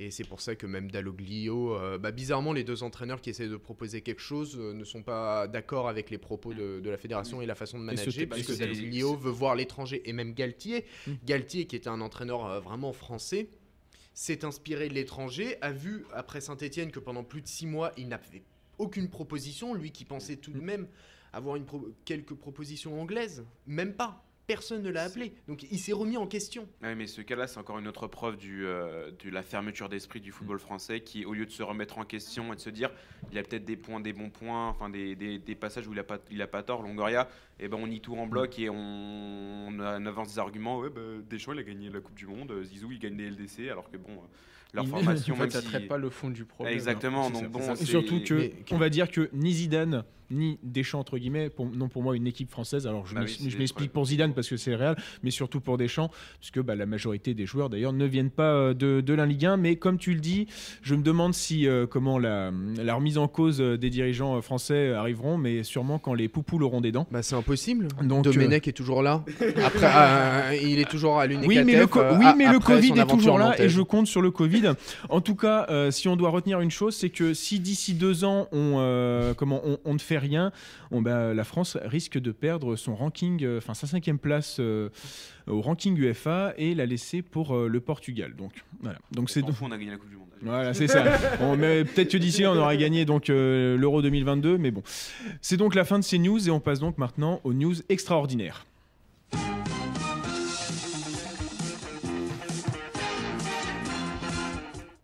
Et 0.00 0.12
c'est 0.12 0.22
pour 0.24 0.40
ça 0.40 0.54
que 0.54 0.64
même 0.64 0.90
Dalloglio, 0.92 1.74
euh, 1.74 1.98
bah, 1.98 2.12
bizarrement, 2.12 2.52
les 2.52 2.62
deux 2.62 2.84
entraîneurs 2.84 3.20
qui 3.20 3.30
essaient 3.30 3.48
de 3.48 3.56
proposer 3.56 4.00
quelque 4.00 4.22
chose 4.22 4.56
euh, 4.56 4.72
ne 4.72 4.84
sont 4.84 5.02
pas 5.02 5.48
d'accord 5.48 5.88
avec 5.88 6.08
les 6.10 6.18
propos 6.18 6.54
de, 6.54 6.78
de 6.78 6.88
la 6.90 6.96
fédération 6.96 7.42
et 7.42 7.46
la 7.46 7.56
façon 7.56 7.78
de 7.78 7.82
ce 7.82 7.86
manager, 7.86 8.12
type- 8.12 8.28
parce 8.28 8.42
que 8.42 8.52
Dalloglio 8.52 9.16
veut 9.16 9.30
voir 9.32 9.56
l'étranger 9.56 10.08
et 10.08 10.12
même 10.12 10.34
Galtier. 10.34 10.84
Mm. 11.08 11.12
Galtier, 11.26 11.66
qui 11.66 11.74
était 11.74 11.88
un 11.88 12.00
entraîneur 12.00 12.46
euh, 12.46 12.60
vraiment 12.60 12.92
français, 12.92 13.48
s'est 14.14 14.44
inspiré 14.44 14.88
de 14.88 14.94
l'étranger, 14.94 15.56
a 15.62 15.72
vu 15.72 16.04
après 16.14 16.40
Saint-Etienne 16.40 16.92
que 16.92 17.00
pendant 17.00 17.24
plus 17.24 17.42
de 17.42 17.48
six 17.48 17.66
mois, 17.66 17.92
il 17.96 18.06
n'avait 18.08 18.44
aucune 18.78 19.08
proposition, 19.08 19.74
lui 19.74 19.90
qui 19.90 20.04
pensait 20.04 20.36
tout 20.36 20.52
de 20.52 20.60
même 20.60 20.86
avoir 21.32 21.56
une 21.56 21.64
pro- 21.64 21.90
quelques 22.04 22.34
propositions 22.34 23.00
anglaises, 23.00 23.44
même 23.66 23.94
pas. 23.94 24.24
Personne 24.48 24.82
ne 24.82 24.88
l'a 24.90 25.04
appelé. 25.04 25.32
Donc 25.46 25.62
il 25.70 25.78
s'est 25.78 25.92
remis 25.92 26.16
en 26.16 26.26
question. 26.26 26.66
Ouais, 26.82 26.94
mais 26.96 27.06
ce 27.06 27.20
cas-là, 27.20 27.46
c'est 27.46 27.58
encore 27.58 27.78
une 27.78 27.86
autre 27.86 28.06
preuve 28.08 28.36
du, 28.38 28.66
euh, 28.66 29.10
de 29.22 29.30
la 29.30 29.42
fermeture 29.42 29.88
d'esprit 29.90 30.20
du 30.20 30.32
football 30.32 30.58
français 30.58 31.00
qui, 31.00 31.24
au 31.26 31.34
lieu 31.34 31.44
de 31.46 31.50
se 31.50 31.62
remettre 31.62 31.98
en 31.98 32.04
question 32.04 32.52
et 32.52 32.56
de 32.56 32.60
se 32.60 32.70
dire, 32.70 32.90
il 33.30 33.38
a 33.38 33.42
peut-être 33.42 33.66
des 33.66 33.76
points, 33.76 34.00
des 34.00 34.14
bons 34.14 34.30
points, 34.30 34.68
enfin 34.68 34.88
des, 34.88 35.14
des- 35.14 35.38
des 35.38 35.54
passages 35.54 35.86
où 35.86 35.92
il 35.92 35.98
a 35.98 36.04
pas, 36.04 36.18
il 36.30 36.40
a 36.42 36.46
pas 36.46 36.62
tort, 36.62 36.82
Longoria, 36.82 37.28
et 37.60 37.68
ben 37.68 37.76
on 37.80 37.90
y 37.90 38.00
tourne 38.00 38.20
en 38.20 38.26
bloc 38.26 38.58
et 38.58 38.70
on, 38.70 38.74
on 39.68 39.80
a- 39.80 40.00
on 40.00 40.06
avance 40.06 40.32
des 40.32 40.38
arguments. 40.38 40.78
Ouais, 40.80 40.88
bah, 40.90 41.00
Deschamps, 41.28 41.52
il 41.52 41.58
a 41.58 41.62
gagné 41.62 41.90
la 41.90 42.00
Coupe 42.00 42.16
du 42.16 42.26
Monde, 42.26 42.52
Zizou, 42.64 42.90
il 42.90 42.98
gagne 42.98 43.16
des 43.16 43.28
LDC, 43.30 43.68
alors 43.70 43.90
que 43.90 43.98
bon, 43.98 44.12
euh, 44.12 44.26
leur 44.72 44.84
Il- 44.84 44.90
formation, 44.90 45.34
En 45.34 45.36
fait, 45.36 45.42
même 45.42 45.50
ça 45.50 45.60
si- 45.60 45.66
traite 45.68 45.88
pas 45.88 45.98
le 45.98 46.08
fond 46.08 46.30
du 46.30 46.46
problème. 46.46 46.72
Exactement, 46.74 47.24
C'est 47.24 47.32
donc 47.42 47.48
bon, 47.50 47.60
ça. 47.60 47.76
Surtout 47.76 48.22
que, 48.24 48.34
mais- 48.34 48.52
on 48.70 48.78
va 48.78 48.88
dire 48.88 49.10
que 49.10 49.28
ni 49.34 49.52
Zidane 49.52 50.04
ni 50.30 50.58
Deschamps 50.62 51.00
entre 51.00 51.18
guillemets, 51.18 51.48
pour- 51.50 51.66
non 51.66 51.88
pour 51.88 52.02
moi 52.02 52.16
une 52.16 52.26
équipe 52.26 52.50
française. 52.50 52.86
Alors 52.86 53.06
je 53.06 53.14
Bah 53.14 53.22
oui, 53.24 53.36
je 53.48 53.56
m'explique 53.58 53.92
pour 53.92 54.04
Zidane 54.06 54.32
parce 54.34 54.48
que 54.48 54.56
c'est 54.56 54.70
le 54.70 54.76
Real, 54.76 54.96
mais 55.22 55.30
surtout 55.30 55.60
pour 55.60 55.78
Deschamps, 55.78 56.10
puisque 56.40 56.60
bah, 56.60 56.74
la 56.74 56.86
majorité 56.86 57.34
des 57.34 57.46
joueurs 57.46 57.70
d'ailleurs 57.70 57.92
ne 57.92 58.04
viennent 58.04 58.30
pas 58.30 58.52
euh, 58.52 58.74
de, 58.74 59.00
de 59.00 59.14
la 59.14 59.26
Ligue 59.26 59.46
1. 59.46 59.56
Mais 59.56 59.76
comme 59.76 59.98
tu 59.98 60.12
le 60.14 60.20
dis, 60.20 60.46
je 60.82 60.94
me 60.94 61.02
demande 61.02 61.34
si 61.34 61.66
euh, 61.66 61.86
comment 61.86 62.18
la, 62.18 62.50
la 62.76 62.94
remise 62.94 63.18
en 63.18 63.28
cause 63.28 63.60
euh, 63.60 63.76
des 63.78 63.90
dirigeants 63.90 64.40
français 64.42 64.92
arriveront, 64.92 65.38
mais 65.38 65.62
sûrement 65.62 65.98
quand 65.98 66.14
les 66.14 66.28
poupous 66.28 66.60
auront 66.62 66.80
des 66.80 66.92
dents. 66.92 67.06
Bah, 67.10 67.22
c'est 67.22 67.34
impossible. 67.36 67.88
Donc, 68.02 68.24
Domenech 68.24 68.68
est 68.68 68.72
toujours 68.72 69.02
là. 69.02 69.24
Après, 69.64 69.86
euh, 69.96 70.56
il 70.62 70.78
est 70.78 70.88
toujours 70.90 71.18
à 71.18 71.26
l'UNECATF. 71.26 71.48
Oui, 71.48 71.64
mais 71.64 71.76
le, 71.78 71.86
co- 71.86 72.00
oui, 72.18 72.26
mais 72.36 72.44
le 72.44 72.56
après 72.56 72.74
Covid 72.74 72.88
son 72.88 72.96
est 72.96 73.06
toujours 73.06 73.38
là 73.38 73.60
et 73.62 73.68
je 73.68 73.80
compte 73.82 74.06
sur 74.06 74.20
le 74.22 74.30
Covid. 74.30 74.72
En 75.08 75.20
tout 75.20 75.34
cas, 75.36 75.66
euh, 75.70 75.90
si 75.90 76.08
on 76.08 76.16
doit 76.16 76.30
retenir 76.30 76.60
une 76.60 76.70
chose, 76.70 76.94
c'est 76.96 77.10
que 77.10 77.34
si 77.34 77.60
d'ici 77.60 77.94
deux 77.94 78.24
ans 78.24 78.48
on, 78.52 78.76
euh, 78.78 79.34
comment, 79.34 79.60
on, 79.64 79.78
on 79.84 79.94
ne 79.94 79.98
fait 79.98 80.17
rien, 80.18 80.52
on, 80.90 81.02
bah, 81.02 81.34
la 81.34 81.44
France 81.44 81.76
risque 81.82 82.18
de 82.18 82.32
perdre 82.32 82.76
son 82.76 82.94
ranking, 82.94 83.42
euh, 83.44 83.58
enfin 83.58 83.74
sa 83.74 83.86
cinquième 83.86 84.18
place 84.18 84.56
euh, 84.60 84.88
au 85.46 85.60
ranking 85.60 85.96
UEFA 85.98 86.54
et 86.56 86.74
la 86.74 86.86
laisser 86.86 87.22
pour 87.22 87.54
euh, 87.56 87.68
le 87.68 87.80
Portugal. 87.80 88.34
Donc 88.36 88.52
voilà. 88.80 88.98
Donc 89.12 89.30
c'est 89.30 89.42
on 89.62 89.70
a 89.72 89.78
gagné 89.78 89.90
la 89.90 89.96
Coupe 89.96 90.10
du 90.10 90.16
Monde. 90.16 90.28
voilà, 90.42 90.74
c'est 90.74 90.86
ça. 90.88 91.04
On- 91.40 91.56
mais 91.56 91.84
Peut-être 91.84 92.10
que 92.12 92.16
d'ici 92.18 92.42
là, 92.42 92.52
on 92.52 92.56
aura 92.56 92.76
gagné 92.76 93.04
donc 93.04 93.28
l'Euro 93.28 94.02
2022, 94.02 94.58
mais 94.58 94.70
bon. 94.70 94.82
C'est 95.40 95.56
donc 95.56 95.74
la 95.74 95.84
fin 95.84 95.98
de 95.98 96.04
ces 96.04 96.18
news 96.18 96.46
et 96.46 96.50
on 96.50 96.60
passe 96.60 96.80
donc 96.80 96.98
maintenant 96.98 97.40
aux 97.44 97.52
news 97.54 97.74
extraordinaires. 97.88 98.64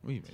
Oui, 0.04 0.20
mais- 0.22 0.33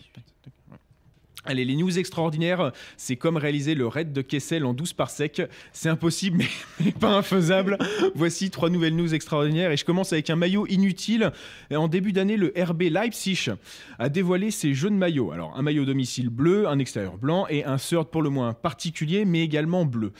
Allez, 1.50 1.64
les 1.64 1.74
news 1.74 1.98
extraordinaires, 1.98 2.70
c'est 2.96 3.16
comme 3.16 3.36
réaliser 3.36 3.74
le 3.74 3.88
raid 3.88 4.12
de 4.12 4.22
Kessel 4.22 4.64
en 4.64 4.72
12 4.72 4.92
par 4.92 5.10
sec. 5.10 5.42
C'est 5.72 5.88
impossible, 5.88 6.44
mais, 6.80 6.92
pas 6.92 7.16
infaisable. 7.16 7.76
Voici 8.14 8.50
trois 8.50 8.70
nouvelles 8.70 8.94
news 8.94 9.12
extraordinaires 9.12 9.72
et 9.72 9.76
je 9.76 9.84
commence 9.84 10.12
avec 10.12 10.30
un 10.30 10.36
maillot 10.36 10.68
inutile. 10.68 11.32
En 11.74 11.88
début 11.88 12.12
d'année, 12.12 12.36
le 12.36 12.54
RB 12.56 12.82
Leipzig 12.82 13.48
a 13.98 14.08
dévoilé 14.08 14.52
ses 14.52 14.74
jeux 14.74 14.90
de 14.90 14.94
maillots. 14.94 15.32
Alors, 15.32 15.58
un 15.58 15.62
maillot 15.62 15.84
domicile 15.84 16.28
bleu, 16.28 16.68
un 16.68 16.78
extérieur 16.78 17.18
blanc 17.18 17.48
et 17.50 17.64
un 17.64 17.78
shirt 17.78 18.08
pour 18.12 18.22
le 18.22 18.30
moins 18.30 18.52
particulier, 18.52 19.24
mais 19.24 19.42
également 19.42 19.84
bleu. 19.84 20.12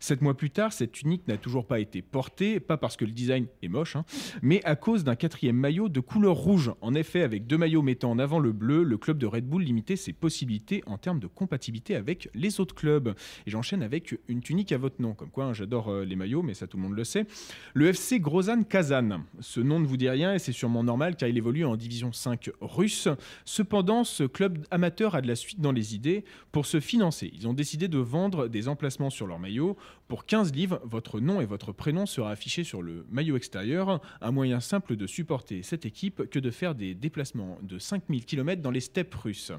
Sept 0.00 0.22
mois 0.22 0.38
plus 0.38 0.48
tard, 0.48 0.72
cette 0.72 0.92
tunique 0.92 1.28
n'a 1.28 1.36
toujours 1.36 1.66
pas 1.66 1.80
été 1.80 2.00
portée, 2.00 2.60
pas 2.60 2.78
parce 2.78 2.96
que 2.96 3.04
le 3.04 3.12
design 3.12 3.44
est 3.62 3.68
moche, 3.68 3.94
hein, 3.94 4.06
mais 4.40 4.64
à 4.64 4.74
cause 4.74 5.04
d'un 5.04 5.16
quatrième 5.16 5.56
maillot 5.56 5.90
de 5.90 6.00
couleur 6.00 6.36
rouge. 6.36 6.72
En 6.80 6.94
effet, 6.94 7.20
avec 7.20 7.46
deux 7.46 7.58
maillots 7.58 7.82
mettant 7.82 8.10
en 8.10 8.18
avant 8.18 8.38
le 8.38 8.52
bleu, 8.52 8.84
le 8.84 8.96
club 8.96 9.18
de 9.18 9.26
Red 9.26 9.46
Bull 9.46 9.62
limitait 9.62 9.96
ses 9.96 10.14
possibilités 10.14 10.77
en 10.86 10.98
termes 10.98 11.20
de 11.20 11.26
compatibilité 11.26 11.96
avec 11.96 12.28
les 12.34 12.60
autres 12.60 12.74
clubs. 12.74 13.14
Et 13.46 13.50
j'enchaîne 13.50 13.82
avec 13.82 14.16
une 14.28 14.40
tunique 14.40 14.72
à 14.72 14.78
votre 14.78 15.00
nom. 15.00 15.14
Comme 15.14 15.30
quoi, 15.30 15.46
hein, 15.46 15.52
j'adore 15.52 15.88
euh, 15.88 16.04
les 16.04 16.16
maillots, 16.16 16.42
mais 16.42 16.54
ça 16.54 16.66
tout 16.66 16.76
le 16.76 16.82
monde 16.82 16.94
le 16.94 17.04
sait. 17.04 17.26
Le 17.74 17.88
FC 17.88 18.20
Grozan 18.20 18.62
Kazan. 18.62 19.22
Ce 19.40 19.60
nom 19.60 19.80
ne 19.80 19.86
vous 19.86 19.96
dit 19.96 20.08
rien 20.08 20.34
et 20.34 20.38
c'est 20.38 20.52
sûrement 20.52 20.84
normal 20.84 21.16
car 21.16 21.28
il 21.28 21.36
évolue 21.36 21.64
en 21.64 21.76
division 21.76 22.12
5 22.12 22.50
russe. 22.60 23.08
Cependant, 23.44 24.04
ce 24.04 24.24
club 24.24 24.64
amateur 24.70 25.14
a 25.14 25.20
de 25.20 25.28
la 25.28 25.36
suite 25.36 25.60
dans 25.60 25.72
les 25.72 25.94
idées. 25.94 26.24
Pour 26.52 26.66
se 26.66 26.80
financer, 26.80 27.30
ils 27.34 27.48
ont 27.48 27.54
décidé 27.54 27.88
de 27.88 27.98
vendre 27.98 28.48
des 28.48 28.68
emplacements 28.68 29.10
sur 29.10 29.26
leur 29.26 29.38
maillot. 29.38 29.76
Pour 30.08 30.24
15 30.24 30.54
livres, 30.54 30.80
votre 30.84 31.20
nom 31.20 31.42
et 31.42 31.44
votre 31.44 31.70
prénom 31.72 32.06
sera 32.06 32.30
affiché 32.30 32.64
sur 32.64 32.80
le 32.80 33.04
maillot 33.10 33.36
extérieur. 33.36 34.00
Un 34.22 34.30
moyen 34.30 34.58
simple 34.58 34.96
de 34.96 35.06
supporter 35.06 35.62
cette 35.62 35.84
équipe 35.84 36.30
que 36.30 36.38
de 36.38 36.50
faire 36.50 36.74
des 36.74 36.94
déplacements 36.94 37.58
de 37.60 37.78
5000 37.78 38.24
km 38.24 38.62
dans 38.62 38.70
les 38.70 38.80
steppes 38.80 39.14
russes. 39.14 39.52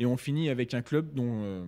Et 0.00 0.06
on 0.06 0.16
finit 0.16 0.48
avec 0.50 0.74
un 0.74 0.82
club 0.82 1.14
dont 1.14 1.44
euh, 1.44 1.64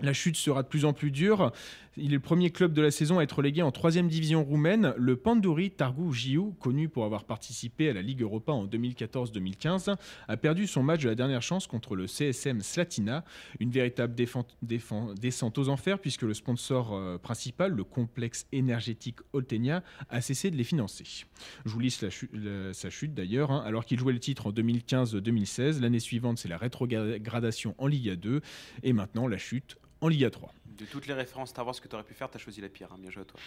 la 0.00 0.12
chute 0.12 0.36
sera 0.36 0.62
de 0.62 0.68
plus 0.68 0.84
en 0.84 0.92
plus 0.92 1.10
dure. 1.10 1.50
Il 1.98 2.10
est 2.12 2.16
le 2.16 2.20
premier 2.20 2.50
club 2.50 2.74
de 2.74 2.82
la 2.82 2.90
saison 2.90 3.18
à 3.18 3.22
être 3.22 3.38
relégué 3.38 3.62
en 3.62 3.70
troisième 3.72 4.08
division 4.08 4.44
roumaine. 4.44 4.92
Le 4.98 5.16
Pandouri 5.16 5.70
Targu 5.70 6.12
Jiu, 6.12 6.52
connu 6.60 6.90
pour 6.90 7.06
avoir 7.06 7.24
participé 7.24 7.88
à 7.88 7.94
la 7.94 8.02
Ligue 8.02 8.20
Europa 8.20 8.52
en 8.52 8.66
2014-2015, 8.66 9.96
a 10.28 10.36
perdu 10.36 10.66
son 10.66 10.82
match 10.82 11.02
de 11.04 11.08
la 11.08 11.14
dernière 11.14 11.40
chance 11.40 11.66
contre 11.66 11.96
le 11.96 12.06
CSM 12.06 12.60
Slatina. 12.60 13.24
Une 13.60 13.70
véritable 13.70 14.14
descente 14.14 15.58
aux 15.58 15.68
enfers 15.70 15.98
puisque 15.98 16.22
le 16.22 16.34
sponsor 16.34 16.92
euh, 16.94 17.16
principal, 17.16 17.72
le 17.72 17.84
complexe 17.84 18.46
énergétique 18.52 19.20
Oltenia, 19.32 19.82
a 20.10 20.20
cessé 20.20 20.50
de 20.50 20.56
les 20.56 20.64
financer. 20.64 21.24
Je 21.64 21.70
vous 21.70 21.80
liste 21.80 22.02
la 22.02 22.10
chu- 22.10 22.28
la- 22.34 22.74
sa 22.74 22.90
chute 22.90 23.14
d'ailleurs. 23.14 23.50
hein. 23.50 23.62
Alors 23.64 23.86
qu'il 23.86 23.98
jouait 23.98 24.12
le 24.12 24.20
titre 24.20 24.48
en 24.48 24.52
2015-2016, 24.52 25.80
l'année 25.80 26.00
suivante 26.00 26.36
c'est 26.36 26.48
la 26.48 26.58
rétrogradation 26.58 27.74
en 27.78 27.86
Liga 27.86 28.16
2 28.16 28.42
et 28.82 28.92
maintenant 28.92 29.26
la 29.28 29.38
chute 29.38 29.78
en 30.02 30.08
Liga 30.08 30.28
3. 30.28 30.52
De 30.78 30.84
toutes 30.84 31.06
les 31.06 31.14
références 31.14 31.50
Star 31.50 31.64
Wars 31.66 31.80
que 31.80 31.88
tu 31.88 31.94
aurais 31.94 32.04
pu 32.04 32.12
faire, 32.12 32.28
tu 32.30 32.36
as 32.36 32.40
choisi 32.40 32.60
la 32.60 32.68
pire. 32.68 32.88
hein. 32.92 32.96
Bien 33.00 33.10
joué 33.10 33.22
à 33.22 33.24
toi. 33.24 33.40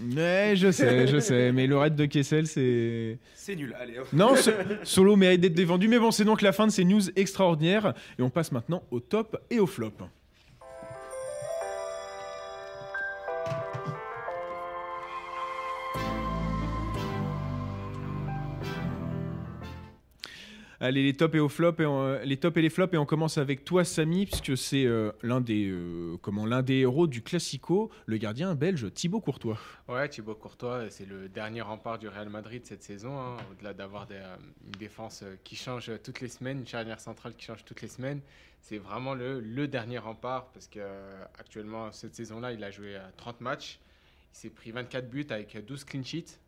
Ouais, 0.00 0.54
je 0.56 0.70
sais, 0.70 1.06
je 1.08 1.18
sais, 1.18 1.50
mais 1.52 1.66
le 1.66 1.76
raid 1.76 1.94
de 1.96 2.04
Kessel, 2.06 2.46
c'est. 2.46 3.18
C'est 3.34 3.56
nul. 3.56 3.74
Allez, 3.80 3.98
hop. 3.98 4.06
Non, 4.12 4.36
ce- 4.36 4.50
Solo 4.84 5.16
mérite 5.16 5.40
d'être 5.40 5.54
défendu, 5.54 5.88
mais 5.88 5.98
bon, 5.98 6.10
c'est 6.10 6.24
donc 6.24 6.42
la 6.42 6.52
fin 6.52 6.66
de 6.66 6.72
ces 6.72 6.84
news 6.84 7.00
extraordinaires. 7.16 7.94
Et 8.18 8.22
on 8.22 8.30
passe 8.30 8.52
maintenant 8.52 8.82
au 8.90 9.00
top 9.00 9.36
et 9.50 9.58
au 9.58 9.66
flop. 9.66 9.92
Allez, 20.78 21.02
les 21.02 21.14
tops 21.14 21.34
et 21.34 21.38
aux 21.38 21.48
flops, 21.48 21.80
et 21.80 22.26
les 22.26 22.36
tops 22.36 22.56
et 22.58 22.62
les 22.62 22.68
flops, 22.68 22.92
et 22.92 22.98
on 22.98 23.06
commence 23.06 23.38
avec 23.38 23.64
toi, 23.64 23.82
Samy, 23.82 24.26
puisque 24.26 24.58
c'est 24.58 24.84
euh, 24.84 25.10
l'un 25.22 25.40
des, 25.40 25.70
euh, 25.70 26.62
des 26.62 26.74
héros 26.80 27.06
du 27.06 27.22
Classico, 27.22 27.90
le 28.04 28.18
gardien 28.18 28.54
belge 28.54 28.92
Thibaut 28.92 29.20
Courtois. 29.22 29.58
Ouais, 29.88 30.06
Thibaut 30.08 30.34
Courtois, 30.34 30.90
c'est 30.90 31.06
le 31.08 31.30
dernier 31.30 31.62
rempart 31.62 31.98
du 31.98 32.08
Real 32.08 32.28
Madrid 32.28 32.62
cette 32.66 32.82
saison. 32.82 33.18
hein, 33.18 33.36
Au-delà 33.50 33.72
d'avoir 33.72 34.06
euh, 34.10 34.36
une 34.66 34.72
défense 34.72 35.24
qui 35.44 35.56
change 35.56 35.90
toutes 36.04 36.20
les 36.20 36.28
semaines, 36.28 36.58
une 36.58 36.66
charnière 36.66 37.00
centrale 37.00 37.34
qui 37.34 37.46
change 37.46 37.64
toutes 37.64 37.80
les 37.80 37.88
semaines, 37.88 38.20
c'est 38.60 38.78
vraiment 38.78 39.14
le, 39.14 39.40
le 39.40 39.68
dernier 39.68 39.96
rempart 39.98 40.46
parce 40.52 40.66
que 40.66 40.80
actuellement 41.38 41.90
cette 41.92 42.14
saison-là, 42.14 42.52
il 42.52 42.62
a 42.62 42.70
joué 42.70 42.96
à 42.96 43.10
30 43.16 43.40
matchs. 43.40 43.78
Il 44.34 44.38
s'est 44.38 44.50
pris 44.50 44.72
24 44.72 45.08
buts 45.08 45.26
avec 45.30 45.56
12 45.64 45.84
clean 45.84 46.02
sheets. 46.04 46.38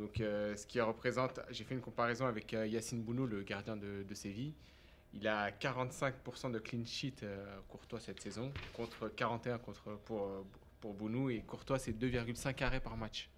Donc, 0.00 0.18
euh, 0.20 0.56
ce 0.56 0.66
qui 0.66 0.80
représente, 0.80 1.40
j'ai 1.50 1.62
fait 1.62 1.74
une 1.74 1.82
comparaison 1.82 2.24
avec 2.26 2.54
euh, 2.54 2.66
Yacine 2.66 3.02
Bounou, 3.02 3.26
le 3.26 3.42
gardien 3.42 3.76
de, 3.76 4.02
de 4.02 4.14
Séville. 4.14 4.54
Il 5.12 5.28
a 5.28 5.50
45% 5.50 6.52
de 6.52 6.58
clean 6.58 6.86
sheet 6.86 7.16
euh, 7.22 7.58
Courtois 7.68 8.00
cette 8.00 8.18
saison, 8.18 8.50
contre 8.72 9.08
41 9.08 9.58
contre, 9.58 9.98
pour, 10.06 10.26
pour 10.80 10.94
Bounou. 10.94 11.28
Et 11.28 11.40
Courtois, 11.40 11.78
c'est 11.78 11.92
2,5 11.92 12.64
arrêts 12.64 12.80
par 12.80 12.96
match. 12.96 13.28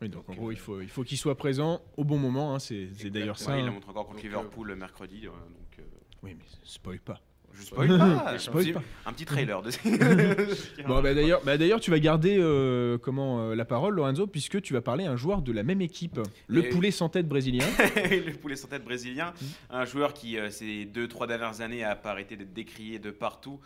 Oui, 0.00 0.08
donc, 0.08 0.26
en 0.30 0.34
gros, 0.34 0.48
euh, 0.48 0.52
il 0.54 0.58
faut, 0.58 0.80
il 0.80 0.88
faut 0.88 1.04
qu'il 1.04 1.18
soit 1.18 1.36
présent 1.36 1.82
au 1.98 2.04
bon 2.04 2.16
moment. 2.18 2.54
hein, 2.54 2.58
c'est 2.58 2.86
d'ailleurs 3.10 3.38
ça. 3.38 3.52
Ouais, 3.52 3.60
il 3.60 3.66
la 3.66 3.70
montre 3.72 3.90
encore 3.90 4.06
contre 4.06 4.16
Donc, 4.16 4.24
Liverpool 4.24 4.68
le 4.68 4.76
mercredi. 4.76 5.26
euh, 5.26 5.30
donc, 5.30 5.78
euh, 5.78 5.82
Oui, 6.22 6.34
mais 6.34 6.44
spoil 6.64 7.00
pas. 7.00 7.20
Je 7.54 7.62
spoil 7.62 7.88
pas. 7.98 8.32
Je 8.36 8.42
spoil 8.42 8.62
un, 8.62 8.64
petit, 8.64 8.72
pas. 8.72 8.82
un 9.06 9.12
petit 9.12 9.24
trailer. 9.24 9.62
De... 9.62 9.70
Bon, 10.86 11.00
bah, 11.02 11.14
d'ailleurs, 11.14 11.40
bah, 11.44 11.56
d'ailleurs, 11.58 11.80
tu 11.80 11.90
vas 11.90 11.98
garder 11.98 12.36
euh, 12.38 12.98
comment 12.98 13.40
euh, 13.40 13.54
la 13.54 13.64
parole, 13.64 13.94
Lorenzo, 13.94 14.26
puisque 14.26 14.60
tu 14.62 14.72
vas 14.72 14.80
parler 14.80 15.04
à 15.06 15.12
un 15.12 15.16
joueur 15.16 15.42
de 15.42 15.52
la 15.52 15.62
même 15.62 15.80
équipe, 15.80 16.20
le 16.46 16.64
Et- 16.64 16.68
poulet 16.70 16.90
sans 16.90 17.08
tête 17.08 17.28
brésilien. 17.28 17.66
le 17.96 18.32
poulet 18.32 18.56
sans 18.56 18.68
tête 18.68 18.84
brésilien, 18.84 19.32
un 19.70 19.84
joueur 19.84 20.14
qui 20.14 20.38
euh, 20.38 20.50
ces 20.50 20.84
deux 20.84 21.08
trois 21.08 21.26
dernières 21.26 21.60
années 21.60 21.84
a 21.84 21.94
pas 21.94 22.10
arrêté 22.10 22.36
d'être 22.36 22.52
décrié 22.52 22.98
de 22.98 23.10
partout 23.10 23.60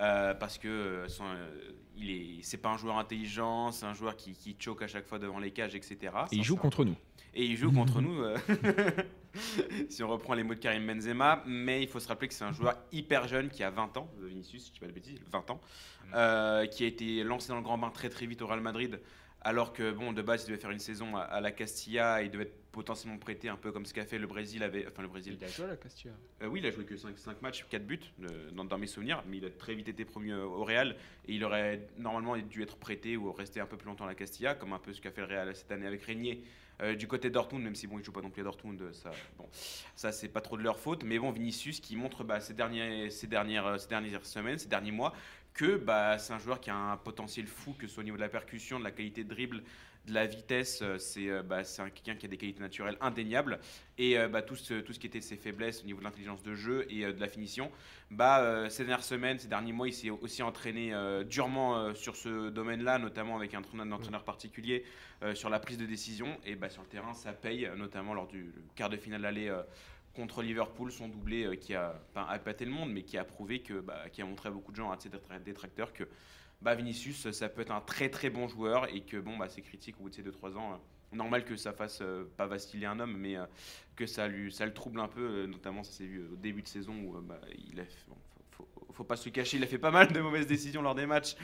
euh, 0.00 0.34
parce 0.34 0.58
que 0.58 0.68
euh, 0.68 1.08
son, 1.08 1.24
euh, 1.24 1.70
il 1.96 2.10
est 2.10 2.38
c'est 2.42 2.56
pas 2.56 2.70
un 2.70 2.78
joueur 2.78 2.96
intelligent, 2.98 3.70
c'est 3.72 3.84
un 3.86 3.94
joueur 3.94 4.16
qui, 4.16 4.32
qui 4.32 4.56
choque 4.58 4.82
à 4.82 4.86
chaque 4.86 5.06
fois 5.06 5.18
devant 5.18 5.38
les 5.38 5.50
cages, 5.50 5.74
etc. 5.74 5.98
Et 6.32 6.36
il 6.36 6.44
joue 6.44 6.56
contre 6.56 6.84
nous. 6.84 6.96
Et 7.34 7.44
il 7.44 7.56
joue 7.56 7.70
contre 7.72 8.00
nous. 8.00 8.22
si 9.88 10.02
on 10.02 10.08
reprend 10.08 10.34
les 10.34 10.42
mots 10.42 10.54
de 10.54 10.58
Karim 10.58 10.86
Benzema, 10.86 11.42
mais 11.46 11.82
il 11.82 11.88
faut 11.88 12.00
se 12.00 12.08
rappeler 12.08 12.28
que 12.28 12.34
c'est 12.34 12.44
un 12.44 12.52
joueur 12.52 12.76
hyper 12.92 13.28
jeune 13.28 13.48
qui 13.48 13.62
a 13.62 13.70
20 13.70 13.96
ans, 13.96 14.10
Vinicius, 14.20 14.64
si 14.64 14.68
je 14.68 14.72
dis 14.74 14.80
pas 14.80 14.86
de 14.86 14.92
bêtises, 14.92 15.20
20 15.30 15.50
ans, 15.50 15.60
euh, 16.14 16.66
qui 16.66 16.84
a 16.84 16.86
été 16.86 17.22
lancé 17.24 17.48
dans 17.48 17.56
le 17.56 17.62
grand 17.62 17.78
bain 17.78 17.90
très 17.90 18.08
très 18.08 18.26
vite 18.26 18.42
au 18.42 18.46
Real 18.46 18.60
Madrid 18.60 19.00
alors 19.44 19.72
que 19.72 19.90
bon, 19.90 20.12
de 20.12 20.22
base, 20.22 20.44
il 20.44 20.48
devait 20.48 20.60
faire 20.60 20.70
une 20.70 20.78
saison 20.78 21.16
à, 21.16 21.22
à 21.22 21.40
la 21.40 21.50
Castilla, 21.50 22.22
il 22.22 22.30
devait 22.30 22.44
être 22.44 22.62
potentiellement 22.70 23.18
prêté 23.18 23.48
un 23.48 23.56
peu 23.56 23.72
comme 23.72 23.84
ce 23.84 23.92
qu'a 23.92 24.04
fait 24.04 24.18
le 24.18 24.26
Brésil 24.26 24.62
avait, 24.62 24.86
enfin 24.86 25.02
le 25.02 25.08
Brésil. 25.08 25.36
Il 25.38 25.44
a 25.44 25.48
joué 25.48 25.64
à 25.64 25.68
la 25.68 25.76
Castilla. 25.76 26.14
Euh, 26.42 26.46
oui, 26.46 26.60
il 26.60 26.66
a 26.66 26.70
joué 26.70 26.84
que 26.84 26.96
5, 26.96 27.42
matchs, 27.42 27.66
4 27.68 27.84
buts 27.84 28.00
euh, 28.22 28.50
dans, 28.52 28.64
dans 28.64 28.78
mes 28.78 28.86
souvenirs, 28.86 29.22
mais 29.26 29.38
il 29.38 29.44
a 29.44 29.50
très 29.50 29.74
vite 29.74 29.88
été 29.88 30.04
promu 30.04 30.32
au 30.32 30.64
Real 30.64 30.96
et 31.26 31.34
il 31.34 31.44
aurait 31.44 31.88
normalement 31.98 32.36
dû 32.36 32.62
être 32.62 32.76
prêté 32.76 33.16
ou 33.16 33.32
rester 33.32 33.60
un 33.60 33.66
peu 33.66 33.76
plus 33.76 33.88
longtemps 33.88 34.04
à 34.04 34.08
la 34.08 34.14
Castilla, 34.14 34.54
comme 34.54 34.72
un 34.72 34.78
peu 34.78 34.92
ce 34.92 35.00
qu'a 35.00 35.10
fait 35.10 35.20
le 35.22 35.26
Real 35.26 35.54
cette 35.54 35.70
année 35.72 35.86
avec 35.86 36.02
Régnier. 36.04 36.44
Euh, 36.82 36.96
du 36.96 37.06
côté 37.06 37.30
de 37.30 37.56
même 37.58 37.74
si 37.74 37.86
bon, 37.86 37.98
ils 37.98 38.04
jouent 38.04 38.12
pas 38.12 38.22
non 38.22 38.30
plus 38.30 38.40
à 38.40 38.44
Dortmund, 38.44 38.92
ça, 38.92 39.10
bon, 39.38 39.48
ça 39.94 40.10
c'est 40.10 40.28
pas 40.28 40.40
trop 40.40 40.56
de 40.56 40.62
leur 40.62 40.78
faute. 40.78 41.04
Mais 41.04 41.18
bon, 41.18 41.30
Vinicius 41.30 41.80
qui 41.80 41.94
montre 41.96 42.24
bah, 42.24 42.40
ces, 42.40 42.54
derniers, 42.54 43.08
ces, 43.10 43.28
dernières, 43.28 43.78
ces 43.78 43.88
dernières 43.88 44.26
semaines, 44.26 44.58
ces 44.58 44.68
derniers 44.68 44.90
mois, 44.90 45.14
que 45.54 45.76
bah, 45.76 46.18
c'est 46.18 46.32
un 46.32 46.38
joueur 46.38 46.60
qui 46.60 46.70
a 46.70 46.76
un 46.76 46.96
potentiel 46.96 47.46
fou, 47.46 47.74
que 47.74 47.86
ce 47.86 47.94
soit 47.94 48.00
au 48.00 48.04
niveau 48.04 48.16
de 48.16 48.22
la 48.22 48.28
percussion, 48.28 48.78
de 48.78 48.84
la 48.84 48.90
qualité 48.90 49.22
de 49.22 49.28
dribble, 49.28 49.62
de 50.06 50.14
la 50.14 50.26
vitesse, 50.26 50.80
euh, 50.82 50.98
c'est 50.98 51.28
euh, 51.28 51.42
bah, 51.42 51.62
quelqu'un 51.62 52.16
qui 52.16 52.26
a 52.26 52.28
des 52.28 52.36
qualités 52.36 52.60
naturelles 52.60 52.96
indéniables. 53.00 53.58
Et 53.98 54.18
euh, 54.18 54.28
bah, 54.28 54.42
tout, 54.42 54.56
ce, 54.56 54.80
qui 54.80 55.06
était 55.06 55.20
ses 55.20 55.36
faiblesses 55.36 55.82
au 55.82 55.86
niveau 55.86 56.00
de 56.00 56.04
l'intelligence 56.04 56.42
de 56.42 56.54
jeu 56.54 56.86
et 56.90 57.04
de 57.04 57.20
la 57.20 57.28
finition, 57.28 57.70
bah, 58.10 58.68
ces 58.68 58.84
dernières 58.84 59.04
semaines, 59.04 59.38
ces 59.38 59.48
derniers 59.48 59.72
mois, 59.72 59.88
il 59.88 59.92
s'est 59.92 60.10
aussi 60.10 60.42
entraîné 60.42 60.92
durement 61.24 61.94
sur 61.94 62.16
ce 62.16 62.50
domaine-là, 62.50 62.98
notamment 62.98 63.36
avec 63.36 63.54
un 63.54 63.62
entraîneur, 63.62 64.24
particulier 64.24 64.84
sur 65.34 65.50
la 65.50 65.60
prise 65.60 65.78
de 65.78 65.86
décision. 65.86 66.38
Et 66.44 66.56
bah, 66.56 66.68
sur 66.68 66.82
le 66.82 66.88
terrain, 66.88 67.14
ça 67.14 67.32
paye, 67.32 67.70
notamment 67.76 68.12
lors 68.14 68.26
du 68.26 68.52
quart 68.74 68.90
de 68.90 68.96
finale 68.96 69.24
aller 69.24 69.54
contre 70.14 70.42
Liverpool, 70.42 70.90
son 70.92 71.08
doublé 71.08 71.56
qui 71.58 71.74
a 71.74 72.00
pas 72.12 72.38
le 72.60 72.70
monde, 72.70 72.90
mais 72.92 73.02
qui 73.02 73.16
a 73.18 73.24
prouvé 73.24 73.60
que, 73.60 73.80
bah, 73.80 74.08
qui 74.10 74.20
a 74.20 74.26
montré 74.26 74.48
à 74.48 74.52
beaucoup 74.52 74.72
de 74.72 74.76
gens, 74.76 74.90
à 74.90 74.98
ses 74.98 75.08
détra- 75.08 75.42
détracteurs, 75.42 75.92
que 75.92 76.04
bah, 76.62 76.74
Vinicius, 76.74 77.30
ça 77.32 77.48
peut 77.48 77.62
être 77.62 77.72
un 77.72 77.80
très 77.80 78.08
très 78.10 78.30
bon 78.30 78.48
joueur 78.48 78.92
et 78.94 79.02
que 79.04 79.16
bon, 79.18 79.36
bah, 79.36 79.48
c'est 79.48 79.62
critique 79.62 79.98
au 79.98 80.04
bout 80.04 80.10
de 80.10 80.14
ces 80.14 80.22
2-3 80.22 80.56
ans. 80.56 80.74
euh, 80.74 80.76
normal 81.12 81.44
que 81.44 81.56
ça 81.56 81.72
fasse 81.72 82.00
euh, 82.02 82.24
pas 82.36 82.46
vaciller 82.46 82.86
un 82.86 82.98
homme, 83.00 83.16
mais 83.18 83.36
euh, 83.36 83.44
que 83.96 84.06
ça, 84.06 84.28
le 84.28 84.72
trouble 84.72 85.00
un 85.00 85.08
peu, 85.08 85.46
notamment 85.46 85.84
ça 85.84 85.92
s'est 85.92 86.06
vu 86.06 86.22
au 86.32 86.36
début 86.36 86.62
de 86.62 86.68
saison 86.68 86.94
où 87.04 87.20
bah, 87.20 87.40
il 87.70 87.80
a, 87.80 87.84
faut, 88.92 89.04
pas 89.04 89.16
se 89.16 89.26
le 89.26 89.32
cacher, 89.32 89.56
il 89.56 89.62
a 89.64 89.66
fait 89.66 89.78
pas 89.78 89.90
mal 89.90 90.12
de 90.12 90.20
mauvaises 90.20 90.46
décisions 90.46 90.82
lors 90.82 90.94
des 90.94 91.06
matchs, 91.06 91.34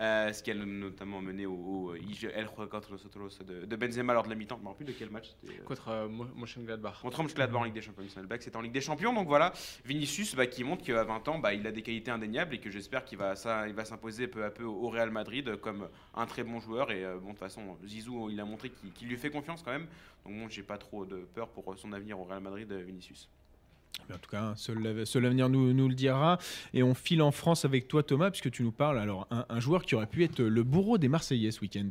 euh, 0.00 0.32
ce 0.32 0.42
qui 0.42 0.50
a 0.50 0.54
notamment 0.54 1.20
mené 1.20 1.46
au, 1.46 1.54
au 1.54 1.94
IG 1.96 2.30
El 2.34 2.46
Juego 2.46 2.66
contre 2.66 2.92
nosotros 2.92 3.38
de, 3.46 3.64
de 3.64 3.76
Benzema 3.76 4.12
lors 4.14 4.24
de 4.24 4.28
la 4.30 4.34
mi-temps. 4.34 4.56
Je 4.58 4.62
me 4.62 4.68
rappelle 4.68 4.86
plus 4.86 4.92
de 4.94 4.98
quel 4.98 5.10
match 5.10 5.28
c'était. 5.40 5.60
euh, 5.60 5.64
Contre 5.64 5.88
euh, 5.88 6.08
Mönchengladbach. 6.08 7.00
Contre 7.02 7.22
Mönchengladbach 7.22 7.60
en 7.60 7.64
Ligue 7.64 7.74
des 7.74 7.82
Champions, 7.82 8.02
Mönchengladbach, 8.02 8.40
c'était 8.42 8.56
en 8.56 8.60
Ligue 8.60 8.72
des 8.72 8.80
Champions. 8.80 9.12
Donc 9.12 9.26
voilà, 9.26 9.52
Vinicius 9.84 10.34
bah, 10.34 10.46
qui 10.46 10.64
montre 10.64 10.84
qu'à 10.84 11.04
20 11.04 11.28
ans, 11.28 11.38
bah, 11.38 11.54
il 11.54 11.66
a 11.66 11.72
des 11.72 11.82
qualités 11.82 12.10
indéniables 12.10 12.54
et 12.54 12.58
que 12.60 12.70
j'espère 12.70 13.04
qu'il 13.04 13.18
va, 13.18 13.36
ça, 13.36 13.68
il 13.68 13.74
va 13.74 13.84
s'imposer 13.84 14.26
peu 14.28 14.44
à 14.44 14.50
peu 14.50 14.64
au 14.64 14.88
Real 14.88 15.10
Madrid 15.10 15.56
comme 15.56 15.88
un 16.14 16.26
très 16.26 16.44
bon 16.44 16.60
joueur. 16.60 16.90
Et 16.90 17.04
euh, 17.04 17.16
bon, 17.18 17.26
de 17.26 17.30
toute 17.30 17.38
façon, 17.40 17.76
Zizou, 17.84 18.30
il 18.30 18.40
a 18.40 18.44
montré 18.44 18.70
qu'il 18.94 19.08
lui 19.08 19.16
fait 19.16 19.30
confiance 19.30 19.62
quand 19.62 19.72
même. 19.72 19.86
Donc 20.24 20.34
bon, 20.38 20.48
j'ai 20.48 20.62
pas 20.62 20.78
trop 20.78 21.04
de 21.04 21.18
peur 21.34 21.48
pour 21.50 21.76
son 21.78 21.92
avenir 21.92 22.18
au 22.18 22.24
Real 22.24 22.40
Madrid, 22.40 22.72
Vinicius. 22.72 23.28
Mais 24.08 24.14
en 24.14 24.18
tout 24.18 24.30
cas, 24.30 24.52
seul, 24.56 25.06
seul 25.06 25.22
l'avenir 25.22 25.48
nous, 25.48 25.88
le 25.88 25.94
dira. 25.94 26.38
Et 26.72 26.82
on 26.82 26.94
file 26.94 27.22
en 27.22 27.30
France 27.30 27.64
avec 27.64 27.88
toi, 27.88 28.02
Thomas, 28.02 28.30
puisque 28.30 28.50
tu 28.50 28.62
nous 28.62 28.72
parles. 28.72 28.98
Alors, 28.98 29.26
un, 29.30 29.60
joueur 29.60 29.82
qui 29.84 29.94
aurait 29.94 30.06
pu 30.06 30.24
être 30.24 30.40
le 30.40 30.62
bourreau 30.62 30.98
des 30.98 31.08
Marseillais 31.08 31.50
ce 31.50 31.60
week-end. 31.60 31.88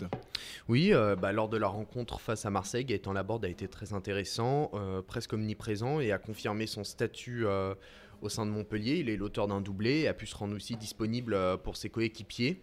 Oui, 0.67 0.93
euh, 0.93 1.15
bah, 1.15 1.31
lors 1.31 1.49
de 1.49 1.57
la 1.57 1.67
rencontre 1.67 2.19
face 2.19 2.45
à 2.45 2.49
Marseille, 2.49 2.85
Gaëtan 2.85 3.13
Laborde 3.13 3.45
a 3.45 3.49
été 3.49 3.67
très 3.67 3.93
intéressant, 3.93 4.71
euh, 4.73 5.01
presque 5.01 5.33
omniprésent 5.33 5.99
et 5.99 6.11
a 6.11 6.17
confirmé 6.17 6.67
son 6.67 6.83
statut 6.83 7.45
euh, 7.45 7.73
au 8.21 8.29
sein 8.29 8.45
de 8.45 8.51
Montpellier. 8.51 8.97
Il 8.97 9.09
est 9.09 9.17
l'auteur 9.17 9.47
d'un 9.47 9.61
doublé 9.61 10.01
et 10.01 10.07
a 10.07 10.13
pu 10.13 10.27
se 10.27 10.35
rendre 10.35 10.55
aussi 10.55 10.75
disponible 10.75 11.37
pour 11.63 11.77
ses 11.77 11.89
coéquipiers. 11.89 12.61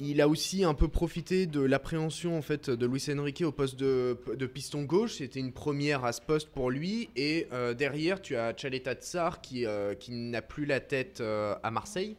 Il 0.00 0.20
a 0.20 0.28
aussi 0.28 0.64
un 0.64 0.74
peu 0.74 0.88
profité 0.88 1.46
de 1.46 1.60
l'appréhension 1.60 2.36
en 2.36 2.42
fait 2.42 2.70
de 2.70 2.86
Luis 2.86 3.04
Enrique 3.16 3.42
au 3.42 3.52
poste 3.52 3.76
de, 3.78 4.46
piston 4.46 4.82
gauche. 4.82 5.14
C'était 5.14 5.40
une 5.40 5.52
première 5.52 6.04
à 6.04 6.12
ce 6.12 6.20
poste 6.20 6.48
pour 6.48 6.70
lui. 6.70 7.10
Et 7.16 7.46
euh, 7.52 7.74
derrière, 7.74 8.20
tu 8.20 8.36
as 8.36 8.56
Chaleta 8.56 8.94
Tsar 8.94 9.40
qui, 9.40 9.66
euh, 9.66 9.94
n'a 10.08 10.42
plus 10.42 10.66
la 10.66 10.80
tête 10.80 11.20
euh, 11.20 11.54
à 11.62 11.70
Marseille 11.70 12.16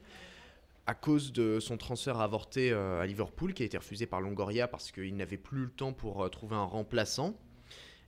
à 0.88 0.94
cause 0.94 1.34
de 1.34 1.60
son 1.60 1.78
transfert 1.78 2.20
avorté 2.20 2.72
à 2.72 3.04
Liverpool 3.08 3.56
qui 3.56 3.64
a 3.64 3.66
été 3.66 3.76
refusé 3.76 4.06
par 4.06 4.22
Longoria 4.22 4.68
parce 4.68 4.92
qu'il 4.92 5.16
n'avait 5.16 5.36
plus 5.36 5.62
le 5.62 5.70
temps 5.70 5.94
pour 5.94 6.30
trouver 6.30 6.56
un 6.56 6.64
remplaçant. 6.64 7.34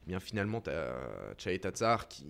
Bien 0.07 0.21
finalement, 0.21 0.61
tu 0.61 0.69
as 0.69 0.95
Chalet 1.37 1.67
Tsar 1.67 2.07
qui, 2.07 2.25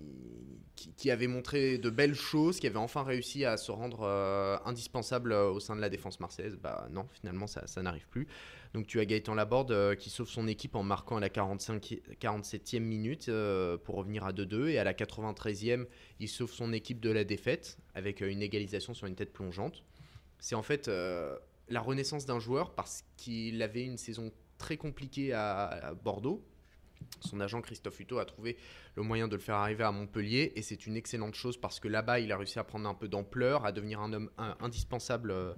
qui, 0.74 1.12
avait 1.12 1.28
montré 1.28 1.78
de 1.78 1.90
belles 1.90 2.16
choses, 2.16 2.58
qui 2.58 2.66
avait 2.66 2.76
enfin 2.76 3.04
réussi 3.04 3.44
à 3.44 3.56
se 3.56 3.70
rendre 3.70 4.00
euh, 4.02 4.58
indispensable 4.64 5.30
euh, 5.30 5.48
au 5.50 5.60
sein 5.60 5.76
de 5.76 5.80
la 5.80 5.88
défense 5.88 6.18
marseillaise. 6.18 6.56
Bah 6.56 6.88
non, 6.90 7.06
finalement 7.12 7.46
ça, 7.46 7.68
ça 7.68 7.80
n'arrive 7.80 8.08
plus. 8.08 8.26
Donc 8.74 8.88
tu 8.88 8.98
as 8.98 9.04
Gaëtan 9.04 9.36
Laborde 9.36 9.70
euh, 9.70 9.94
qui 9.94 10.10
sauve 10.10 10.28
son 10.28 10.48
équipe 10.48 10.74
en 10.74 10.82
marquant 10.82 11.18
à 11.18 11.20
la 11.20 11.28
45, 11.28 12.00
47e 12.20 12.80
minute 12.80 13.30
pour 13.84 13.94
revenir 13.94 14.24
à 14.24 14.32
2-2 14.32 14.66
et 14.70 14.78
à 14.80 14.84
la 14.84 14.92
93e, 14.92 15.86
il 16.18 16.28
sauve 16.28 16.50
son 16.50 16.72
équipe 16.72 16.98
de 16.98 17.10
la 17.10 17.22
défaite 17.22 17.78
avec 17.94 18.22
une 18.22 18.42
égalisation 18.42 18.92
sur 18.92 19.06
une 19.06 19.14
tête 19.14 19.32
plongeante. 19.32 19.84
C'est 20.40 20.56
en 20.56 20.64
fait 20.64 20.88
la 20.88 21.80
renaissance 21.80 22.26
d'un 22.26 22.40
joueur 22.40 22.74
parce 22.74 23.04
qu'il 23.16 23.62
avait 23.62 23.84
une 23.84 23.98
saison 23.98 24.32
très 24.58 24.76
compliquée 24.76 25.32
à 25.32 25.94
Bordeaux. 26.02 26.44
Son 27.20 27.40
agent 27.40 27.60
Christophe 27.62 27.98
Hutto 28.00 28.18
a 28.18 28.24
trouvé 28.24 28.56
le 28.94 29.02
moyen 29.02 29.28
de 29.28 29.36
le 29.36 29.42
faire 29.42 29.56
arriver 29.56 29.84
à 29.84 29.92
Montpellier 29.92 30.52
et 30.56 30.62
c'est 30.62 30.86
une 30.86 30.96
excellente 30.96 31.34
chose 31.34 31.56
parce 31.56 31.80
que 31.80 31.88
là-bas 31.88 32.20
il 32.20 32.32
a 32.32 32.36
réussi 32.36 32.58
à 32.58 32.64
prendre 32.64 32.88
un 32.88 32.94
peu 32.94 33.08
d'ampleur, 33.08 33.64
à 33.64 33.72
devenir 33.72 34.00
un 34.00 34.12
homme 34.12 34.30
indispensable 34.60 35.30
euh, 35.30 35.52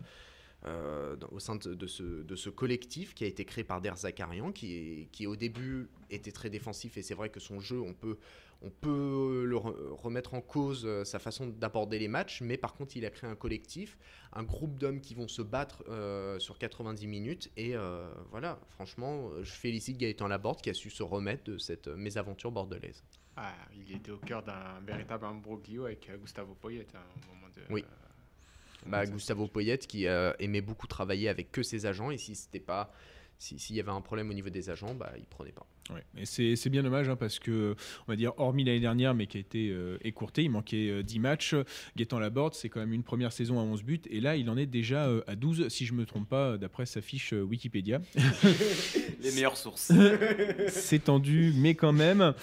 euh, 0.66 1.16
au 1.33 1.38
sein 1.38 1.57
de, 1.57 1.87
ce, 1.87 2.48
collectif 2.50 3.14
qui 3.14 3.24
a 3.24 3.26
été 3.26 3.44
créé 3.44 3.64
par 3.64 3.81
Der 3.81 3.96
Zakarian 3.96 4.53
qui, 4.53 5.09
qui 5.12 5.26
au 5.26 5.37
début 5.37 5.88
était 6.11 6.33
très 6.33 6.50
défensif 6.50 6.96
et 6.98 7.03
c'est 7.03 7.14
vrai 7.14 7.31
que 7.31 7.40
son 7.40 7.61
jeu 7.61 7.81
on 7.81 7.94
peut, 7.94 8.18
on 8.62 8.70
peut 8.70 9.44
le 9.46 9.57
re- 9.57 9.90
remettre 9.92 10.35
en 10.35 10.40
cause 10.42 10.85
euh, 10.85 11.05
sa 11.05 11.18
façon 11.18 11.46
d'aborder 11.46 11.99
les 11.99 12.09
matchs 12.09 12.42
mais 12.42 12.57
par 12.59 12.75
contre 12.75 12.96
il 12.96 13.05
a 13.07 13.11
créé 13.11 13.29
un 13.31 13.35
collectif 13.37 13.96
un 14.33 14.42
groupe 14.42 14.79
d'hommes 14.79 15.01
qui 15.01 15.14
vont 15.14 15.29
se 15.29 15.42
battre 15.42 15.83
euh, 15.88 16.38
sur 16.38 16.59
90 16.59 17.07
minutes. 17.07 17.51
Et 17.57 17.75
euh, 17.75 18.09
voilà, 18.31 18.61
franchement, 18.70 19.31
euh, 19.33 19.42
je 19.42 19.51
félicite 19.51 19.99
Gaëtan 19.99 20.29
Laborde 20.29 20.61
qui 20.62 20.70
a 20.70 20.75
su 20.75 20.88
se 20.90 21.03
remettre 21.03 21.44
de 21.44 21.59
cette 21.59 21.88
euh, 21.88 21.96
mésaventure 21.96 22.53
bordelaise. 22.53 23.03
Ah, 23.37 23.55
il 23.75 23.92
était 23.96 24.12
au 24.12 24.18
cœur 24.18 24.42
d'un 24.42 24.81
véritable 24.87 25.25
imbroglio 25.25 25.87
avec 25.87 26.09
euh, 26.11 26.16
Gustavo 26.18 26.55
Poyet 26.55 26.87
à 26.94 26.99
un 26.99 27.35
moment 27.35 27.49
de. 27.57 27.62
Oui. 27.70 27.83
euh, 27.83 28.87
Bah, 28.87 29.05
Gustavo 29.07 29.46
Poyet 29.46 29.79
qui 29.79 30.07
euh, 30.07 30.33
aimait 30.38 30.61
beaucoup 30.61 30.87
travailler 30.87 31.29
avec 31.29 31.51
que 31.53 31.62
ses 31.62 31.87
agents 31.87 32.11
et 32.11 32.18
si 32.18 32.35
c'était 32.35 32.61
pas 32.61 32.92
si- 33.38 33.59
s'il 33.59 33.77
y 33.77 33.81
avait 33.81 33.90
un 33.90 34.01
problème 34.01 34.31
au 34.31 34.35
niveau 34.35 34.51
des 34.51 34.70
agents, 34.70 34.94
bah, 34.94 35.12
il 35.16 35.25
prenait 35.27 35.53
pas. 35.53 35.66
Ouais, 35.94 36.05
et 36.16 36.57
c'est 36.57 36.70
bien 36.70 36.83
dommage 36.83 37.09
hein, 37.09 37.16
parce 37.16 37.38
que, 37.38 37.74
on 38.07 38.12
va 38.12 38.16
dire, 38.16 38.33
hormis 38.37 38.64
l'année 38.64 38.81
dernière, 38.81 39.14
mais 39.14 39.26
qui 39.26 39.38
a 39.38 39.40
été 39.40 39.70
euh, 39.70 39.98
écourtée, 40.03 40.42
il 40.44 40.50
manquait 40.50 40.88
euh, 40.90 41.03
10 41.03 41.18
matchs. 41.18 41.55
Gaëtan 41.96 42.18
Laborde, 42.18 42.55
c'est 42.55 42.68
quand 42.68 42.81
même 42.81 42.92
une 42.92 43.03
première 43.03 43.33
saison 43.33 43.59
à 43.59 43.62
11 43.62 43.83
buts, 43.83 44.00
et 44.09 44.20
là, 44.20 44.37
il 44.37 44.48
en 44.50 44.57
est 44.57 44.66
déjà 44.66 45.07
euh, 45.07 45.22
à 45.26 45.37
12, 45.37 45.68
si 45.68 45.87
je 45.87 45.94
me 45.94 46.07
trompe 46.07 46.29
pas, 46.29 46.59
d'après 46.59 46.87
sa 46.87 47.00
fiche 47.00 47.33
euh, 47.33 47.42
Wikipédia. 47.42 48.00
Les 49.22 49.33
meilleures 49.33 49.57
sources. 49.57 49.92
c'est 50.68 51.05
tendu, 51.05 51.53
mais 51.57 51.74
quand 51.74 51.92
même. 51.92 52.35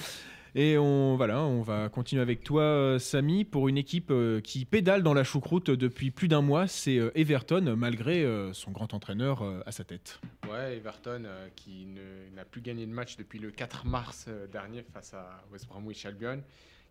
Et 0.60 0.76
on, 0.80 1.15
voilà, 1.17 1.43
on 1.43 1.62
va 1.62 1.88
continuer 1.88 2.24
avec 2.24 2.43
toi, 2.43 2.63
euh, 2.63 2.98
Samy, 2.98 3.46
pour 3.46 3.67
une 3.67 3.78
équipe 3.78 4.10
euh, 4.10 4.41
qui 4.41 4.65
pédale 4.65 5.04
dans 5.04 5.13
la 5.13 5.24
choucroute 5.24 5.70
depuis 5.70 6.10
plus 6.10 6.28
d'un 6.28 6.41
mois. 6.41 6.67
C'est 6.67 6.98
euh, 6.98 7.12
Everton, 7.13 7.76
malgré 7.78 8.26
son 8.54 8.72
grand 8.72 8.91
entraîneur 8.96 9.43
à 9.67 9.72
sa 9.72 9.84
tête. 9.84 10.20
Ouais, 10.50 10.78
Everton 10.78 11.28
qui 11.56 11.88
n'a 12.36 12.43
plus 12.43 12.62
gagné 12.62 12.88
de 12.88 12.91
match 12.91 13.17
depuis 13.17 13.38
le 13.38 13.52
4 13.52 13.86
mars 13.86 14.28
dernier 14.52 14.82
face 14.82 15.13
à 15.13 15.43
West 15.52 15.67
Bromwich 15.67 16.08
Albion, 16.08 16.41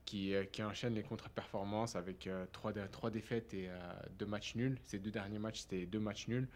qui, 0.05 0.33
qui 0.53 0.63
enchaîne 0.63 0.95
les 0.95 1.03
contre-performances 1.03 1.97
avec 1.97 2.29
trois, 2.53 2.73
trois 2.93 3.11
défaites 3.11 3.53
et 3.53 3.69
deux 4.17 4.27
matchs 4.27 4.55
nuls. 4.55 4.79
Ces 4.85 5.01
deux 5.01 5.11
derniers 5.11 5.41
matchs, 5.41 5.63
c'était 5.63 5.87
deux 5.87 5.99
matchs 5.99 6.29
nuls. 6.29 6.47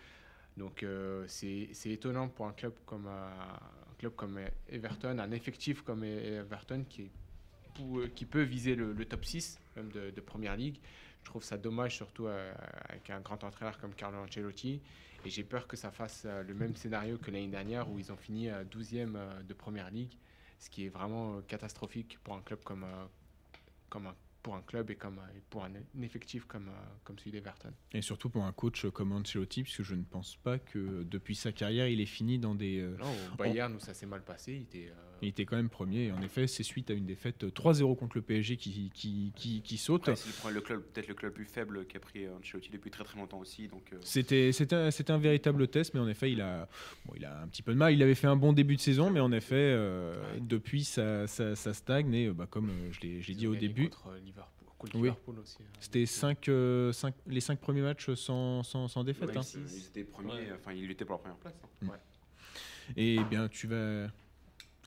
Donc 0.56 0.86
c'est 1.26 1.70
étonnant 1.86 2.28
pour 2.28 2.46
un 2.46 2.52
club 2.52 2.74
comme, 2.86 3.08
club 4.00 4.14
comme 4.16 4.40
Everton, 4.70 5.18
un 5.18 5.30
effectif 5.30 5.82
comme 5.82 6.04
Everton 6.04 6.84
qui, 6.88 7.10
peut 8.24 8.42
viser 8.42 8.74
le, 8.74 9.04
top 9.04 9.24
6 9.24 9.58
même 9.76 9.90
de, 9.92 10.10
de 10.10 10.20
Première 10.22 10.56
Ligue. 10.56 10.80
Je 11.20 11.26
trouve 11.26 11.44
ça 11.44 11.58
dommage, 11.58 11.96
surtout 11.96 12.26
euh, 12.26 12.52
avec 12.88 13.10
un 13.10 13.20
grand 13.20 13.44
entraîneur 13.44 13.78
comme 13.78 13.94
Carlo 13.94 14.18
Ancelotti. 14.18 14.80
Et 15.26 15.28
j'ai 15.28 15.44
peur 15.44 15.66
que 15.66 15.76
ça 15.76 15.90
fasse 15.90 16.22
euh, 16.24 16.42
le 16.42 16.54
même 16.54 16.74
scénario 16.76 17.18
que 17.18 17.30
l'année 17.30 17.48
dernière 17.48 17.90
où 17.90 17.98
ils 17.98 18.10
ont 18.10 18.16
fini 18.16 18.48
euh, 18.48 18.64
12e 18.64 19.16
euh, 19.16 19.42
de 19.42 19.52
Première 19.52 19.90
Ligue, 19.90 20.16
ce 20.58 20.70
qui 20.70 20.86
est 20.86 20.88
vraiment 20.88 21.42
catastrophique 21.42 22.18
pour 22.24 22.34
un 22.34 22.40
club 22.40 22.60
comme, 22.64 22.86
comme, 23.90 24.06
un- 24.06 24.16
pour 24.42 24.54
un 24.54 24.62
club 24.62 24.90
et 24.90 24.96
comme, 24.96 25.18
euh, 25.18 25.40
pour 25.50 25.64
un, 25.64 25.72
effectif 26.02 26.44
comme, 26.44 26.68
euh, 26.68 26.94
comme 27.04 27.18
celui 27.18 27.32
d'Everton. 27.32 27.72
Et 27.92 28.02
surtout 28.02 28.30
pour 28.30 28.44
un 28.44 28.52
coach 28.52 28.86
comme 28.90 29.12
Ancelotti, 29.12 29.62
puisque 29.62 29.82
je 29.82 29.94
ne 29.94 30.04
pense 30.04 30.36
pas 30.36 30.58
que 30.58 31.02
depuis 31.04 31.34
sa 31.34 31.52
carrière, 31.52 31.88
il 31.88 32.00
est 32.00 32.06
fini 32.06 32.38
dans 32.38 32.54
des... 32.54 32.82
non, 32.98 33.12
au 33.32 33.36
Bayern, 33.36 33.74
où 33.74 33.80
ça 33.80 33.94
s'est 33.94 34.06
mal 34.06 34.22
passé, 34.22 34.54
il 34.54 34.62
était... 34.62 34.92
Il 35.22 35.28
était 35.28 35.44
quand 35.44 35.56
même 35.56 35.68
premier. 35.68 36.12
en 36.12 36.22
effet, 36.22 36.46
c'est 36.46 36.62
suite 36.62 36.90
à 36.90 36.94
une 36.94 37.06
défaite 37.06 37.44
3-0 37.44 37.96
contre 37.96 38.16
le 38.16 38.22
PSG 38.22 38.56
qui, 38.56 38.90
qui, 38.94 39.32
qui, 39.34 39.62
qui 39.62 39.76
saute. 39.76 40.10
c'est 40.14 40.50
le 40.50 40.60
club, 40.60 40.82
peut-être 40.82 41.08
le 41.08 41.14
club 41.14 41.32
plus 41.32 41.44
faible 41.44 41.86
qui 41.86 41.96
a 41.96 42.00
pris 42.00 42.28
Ancelotti 42.28 42.70
depuis 42.70 42.90
très 42.90 43.04
très 43.04 43.18
longtemps 43.18 43.38
aussi. 43.38 43.68
Donc, 43.68 43.92
c'était, 44.02 44.52
c'était, 44.52 44.90
c'était 44.90 45.12
un 45.12 45.18
véritable 45.18 45.68
test, 45.68 45.94
mais 45.94 46.00
en 46.00 46.08
effet, 46.08 46.32
il 46.32 46.40
a, 46.40 46.68
bon, 47.04 47.14
il 47.16 47.24
a 47.24 47.42
un 47.42 47.48
petit 47.48 47.62
peu 47.62 47.72
de 47.72 47.78
mal. 47.78 47.92
Il 47.92 48.02
avait 48.02 48.14
fait 48.14 48.26
un 48.26 48.36
bon 48.36 48.52
début 48.52 48.76
de 48.76 48.80
saison, 48.80 49.10
mais 49.10 49.20
en 49.20 49.32
effet, 49.32 49.76
depuis, 50.40 50.84
ça, 50.84 51.26
ça, 51.26 51.54
ça, 51.54 51.74
stagne. 51.74 52.14
Et 52.14 52.30
bah, 52.30 52.46
comme 52.48 52.70
je 52.90 53.00
l'ai, 53.00 53.34
dit 53.34 53.46
au 53.46 53.54
début. 53.54 53.90
Oui. 54.94 55.10
Hein. 55.10 55.16
C'était 55.78 56.06
5, 56.06 56.48
euh, 56.48 56.92
les 57.26 57.40
5 57.40 57.58
premiers 57.58 57.82
matchs 57.82 58.14
sans, 58.14 58.62
sans, 58.62 58.88
sans 58.88 59.04
défaite. 59.04 59.28
Ouais, 59.28 59.38
hein. 59.38 59.42
Ils 59.54 59.86
étaient 59.86 60.04
premiers, 60.04 60.52
enfin 60.52 60.72
il 60.72 60.90
était 60.90 61.04
pour 61.04 61.16
la 61.16 61.18
première 61.18 61.36
place. 61.36 61.54
Hein. 61.62 61.86
Ouais. 61.86 61.98
Et 62.96 63.18
bien 63.24 63.48
tu 63.48 63.66
vas 63.66 64.08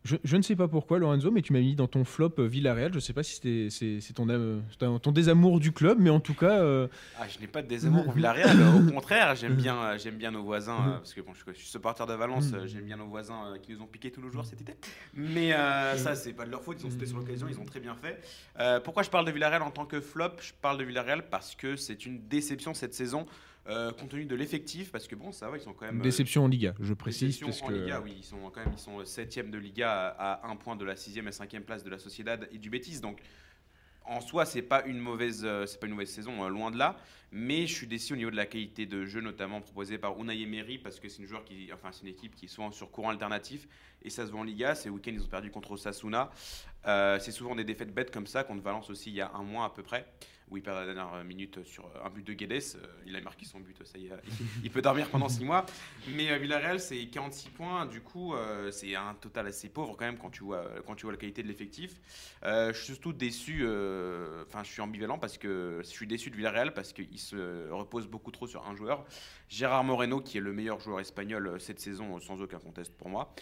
je, 0.04 0.36
ne 0.36 0.42
sais 0.42 0.56
pas 0.56 0.68
pourquoi, 0.68 1.00
Lorenzo, 1.00 1.32
mais 1.32 1.42
tu 1.42 1.54
m'as 1.54 1.60
mis 1.60 1.76
dans 1.76 1.88
ton 1.88 2.04
flop 2.04 2.34
euh, 2.40 2.46
Villarreal. 2.46 2.92
Je 2.92 2.98
ne 2.98 3.00
sais 3.00 3.14
pas 3.14 3.24
si 3.24 3.70
c'est 3.70 4.14
ton, 4.14 4.28
euh, 4.30 4.60
ton 4.78 5.12
désamour 5.12 5.62
du 5.62 5.72
club, 5.72 5.98
mais 6.00 6.10
en 6.10 6.20
tout 6.20 6.34
cas. 6.34 6.60
Euh, 6.60 6.88
ah, 7.18 7.24
je 7.30 7.40
n'ai 7.40 7.48
pas 7.48 7.62
de 7.62 7.68
désamour 7.68 8.04
pour 8.04 8.14
Villarreal. 8.14 8.58
Au 8.90 8.92
contraire, 8.92 9.36
j'aime 9.36 9.56
bien, 9.56 9.98
j'aime 9.98 10.18
bien 10.18 10.32
nos 10.32 10.44
voisins, 10.44 10.98
parce 10.98 11.14
que 11.14 11.22
bon, 11.22 11.32
je, 11.34 11.54
suis 11.54 11.68
supporter 11.68 12.06
de 12.06 12.14
Valence, 12.14 12.52
mm. 12.52 12.68
j'aime 12.68 12.84
bien 12.84 12.98
nos 12.98 13.08
voisins 13.08 13.54
qui 13.62 13.72
nous 13.72 13.82
ont 13.82 13.88
piqué 13.88 14.12
tous 14.12 14.22
les 14.22 14.30
jours 14.30 14.46
cet 14.46 14.60
été. 14.60 14.76
Mais 15.14 15.52
ça, 15.96 16.16
c'est 16.16 16.34
pas 16.34 16.46
de 16.46 16.52
leur 16.52 16.64
faute, 16.64 16.78
ils 16.82 16.86
ont 16.86 16.92
sauté 16.92 17.06
sur 17.06 17.18
l'occasion, 17.18 17.48
ils 17.50 17.60
ont 17.60 17.66
très 17.66 17.80
bien 17.80 17.96
fait. 17.96 18.22
pourquoi 18.84 19.04
je 19.04 19.10
parle 19.10 19.26
de 19.26 19.32
Villarreal 19.32 19.62
en 19.62 19.72
tant 19.72 19.86
que 19.86 20.02
flop? 20.02 20.34
Je 20.42 20.52
parle 20.62 20.78
de 20.78 20.84
Villarreal 20.84 21.30
parce 21.30 21.56
que 21.56 21.76
c'est 21.78 22.06
une 22.06 22.28
déception 22.28 22.74
cette 22.74 22.94
saison. 22.94 23.26
Euh, 23.68 23.94
compte 23.94 24.10
tenu 24.10 24.26
de 24.26 24.36
l'effectif, 24.36 24.92
parce 24.92 25.08
que 25.08 25.16
bon, 25.16 25.32
ça 25.32 25.50
va, 25.50 25.56
ils 25.56 25.62
sont 25.62 25.74
quand 25.74 25.86
même. 25.86 26.02
Déception 26.02 26.44
en 26.44 26.48
Liga, 26.48 26.74
je 26.82 26.94
précise. 26.94 27.40
Déception 27.40 27.68
en 27.68 27.70
Liga, 27.70 28.02
oui, 28.02 28.16
ils 28.18 28.24
sont 28.24 28.50
quand 28.50 28.60
même 28.60 28.74
ils 28.74 28.80
sont 28.80 29.06
septième 29.06 29.52
de 29.52 29.58
Liga 29.58 30.14
à, 30.18 30.50
un 30.50 30.58
point 30.58 30.76
de 30.76 30.84
la 30.84 30.98
sixième 30.98 31.30
et 31.30 31.32
cinquième 31.32 31.64
place 31.64 31.84
de 31.84 31.90
la 31.90 31.98
Sociedad 31.98 32.50
et 32.52 32.58
du 32.58 32.70
Betis. 32.70 33.00
Donc, 33.00 33.22
en 34.04 34.20
soi, 34.20 34.46
c'est 34.46 34.64
pas 34.64 34.84
une 34.84 35.00
mauvaise, 35.00 35.44
euh, 35.46 35.66
c'est 35.66 35.80
pas 35.80 35.88
une 35.88 35.94
mauvaise 35.94 36.10
saison, 36.10 36.44
euh, 36.44 36.50
loin 36.50 36.72
de 36.72 36.78
là. 36.78 36.98
Mais 37.32 37.66
je 37.66 37.74
suis 37.74 37.88
déçu 37.88 38.14
au 38.14 38.16
niveau 38.18 38.32
de 38.32 38.36
la 38.36 38.46
qualité 38.46 38.86
de 38.86 39.06
jeu, 39.06 39.22
notamment 39.22 39.62
proposée 39.62 39.98
par 39.98 40.20
Unai 40.20 40.42
Emery, 40.42 40.78
parce 40.78 41.00
que 41.00 41.08
c'est 41.08 41.22
une 41.22 41.28
joueur 41.28 41.46
qui, 41.46 41.70
enfin, 41.74 41.90
c'est 41.94 42.02
une 42.02 42.10
équipe 42.10 42.36
qui 42.36 42.46
est 42.46 42.50
souvent 42.50 42.70
sur 42.72 42.92
courant 42.92 43.12
alternatif 43.12 43.66
et 44.04 44.10
ça 44.10 44.26
se 44.26 44.32
voit 44.32 44.42
en 44.42 44.44
Liga. 44.44 44.76
Ces 44.76 44.90
week-ends, 44.90 45.14
ils 45.14 45.24
ont 45.24 45.28
perdu 45.28 45.50
contre 45.50 45.72
Osasuna. 45.72 46.30
c'est 46.86 47.32
souvent 47.32 47.56
des 47.56 47.64
défaites 47.64 47.94
bêtes 47.94 48.12
comme 48.12 48.28
ça 48.28 48.44
contre 48.44 48.62
Valence 48.62 48.90
aussi 48.90 49.10
il 49.10 49.16
y 49.16 49.22
a 49.22 49.32
un 49.34 49.42
mois 49.42 49.66
à 49.66 49.70
peu 49.70 49.84
près 49.84 50.06
où 50.54 50.58
il 50.58 50.64
perd 50.64 50.78
la 50.78 50.94
dernière 50.94 51.24
minute 51.24 51.64
sur 51.64 51.90
un 52.04 52.10
but 52.10 52.26
de 52.26 52.34
Guedes. 52.34 52.52
Euh, 52.76 52.86
il 53.08 53.16
a 53.16 53.22
marqué 53.22 53.44
son 53.44 53.60
but, 53.60 53.76
ça 53.84 53.98
y 53.98 54.06
est, 54.06 54.12
il 54.64 54.70
peut 54.70 54.84
dormir 54.84 55.10
pendant 55.10 55.28
6 55.28 55.44
mois. 55.44 55.66
Mais 56.16 56.32
euh, 56.32 56.38
Villarreal, 56.38 56.80
c'est 56.80 57.04
46 57.08 57.50
points. 57.50 57.86
Du 57.88 58.02
coup, 58.02 58.36
euh, 58.36 58.70
c'est 58.70 58.96
un 58.96 59.16
total 59.16 59.48
assez 59.48 59.70
pauvre 59.70 59.96
quand 59.98 60.06
même 60.06 60.18
quand 60.18 60.30
tu 60.30 60.44
vois, 60.44 60.66
quand 60.86 60.96
tu 60.96 61.04
vois 61.04 61.12
la 61.12 61.18
qualité 61.18 61.42
de 61.42 61.48
l'effectif. 61.48 62.00
je 62.44 62.72
suis 62.74 62.94
surtout 62.94 63.14
déçu, 63.14 63.66
enfin, 64.48 64.64
je 64.64 64.72
suis 64.72 64.82
ambivalent 64.82 65.18
parce 65.18 65.38
que 65.38 65.80
je 65.82 65.88
suis 65.88 66.06
déçu 66.06 66.30
de 66.30 66.36
Villarreal 66.36 66.74
parce 66.74 66.94
qu'il 66.94 67.20
se 67.20 67.70
repose 67.72 68.08
beaucoup 68.08 68.32
trop 68.32 68.46
sur 68.46 68.68
un 68.68 68.76
joueur. 68.76 69.06
Gérard 69.50 69.84
Moreno, 69.84 70.22
qui 70.22 70.38
est 70.38 70.42
le 70.42 70.54
meilleur 70.54 70.80
joueur 70.80 71.00
espagnol 71.00 71.60
cette 71.60 71.80
saison, 71.80 72.20
sans 72.20 72.42
aucun 72.42 72.60
conteste 72.60 72.96
pour 72.96 73.10
moi. 73.10 73.34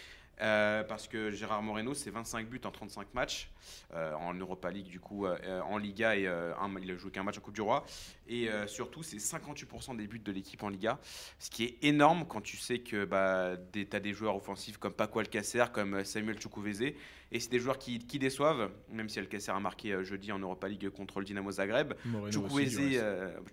Euh, 0.42 0.84
parce 0.84 1.08
que 1.08 1.30
Gérard 1.30 1.62
Moreno, 1.62 1.94
c'est 1.94 2.10
25 2.10 2.48
buts 2.48 2.62
en 2.64 2.72
35 2.72 3.14
matchs 3.14 3.52
euh, 3.94 4.14
en 4.16 4.34
Europa 4.34 4.72
League, 4.72 4.88
du 4.88 5.00
coup, 5.00 5.26
euh, 5.28 5.62
en 5.62 5.78
Liga, 5.78 6.16
et 6.16 6.22
il 6.24 6.92
a 6.92 6.98
joué 6.98 7.12
qu'un 7.12 7.24
match 7.24 7.38
en 7.38 7.42
Coupe 7.42 7.54
du 7.54 7.62
Roi. 7.62 7.86
Et 8.28 8.50
surtout, 8.68 9.04
c'est 9.04 9.18
58% 9.18 9.98
des 9.98 10.08
buts 10.08 10.20
de 10.20 10.32
l'équipe 10.32 10.64
en 10.64 10.70
Liga, 10.70 11.00
ce 11.38 11.50
qui 11.50 11.66
est 11.66 11.78
énorme 11.84 12.26
quand 12.28 12.42
tu 12.42 12.58
sais 12.58 12.80
que 12.80 13.04
bah, 13.04 13.58
tu 13.74 13.88
as 13.92 14.00
des 14.00 14.14
joueurs 14.14 14.36
offensifs 14.36 14.78
comme 14.78 14.94
Paco 14.94 15.20
Alcacer, 15.20 15.66
comme 15.74 16.04
Samuel 16.06 16.40
Chukwueze, 16.40 16.94
et 17.34 17.40
c'est 17.40 17.50
des 17.50 17.60
joueurs 17.60 17.78
qui, 17.78 18.00
qui, 18.00 18.20
déçoivent, 18.20 18.72
même 18.90 19.10
si 19.10 19.20
Alcacer 19.20 19.52
a 19.52 19.60
marqué 19.60 20.04
jeudi 20.04 20.32
en 20.32 20.40
Europa 20.40 20.68
League 20.68 20.90
contre 20.90 21.20
le 21.20 21.26
Dynamo 21.26 21.52
Zagreb. 21.52 21.94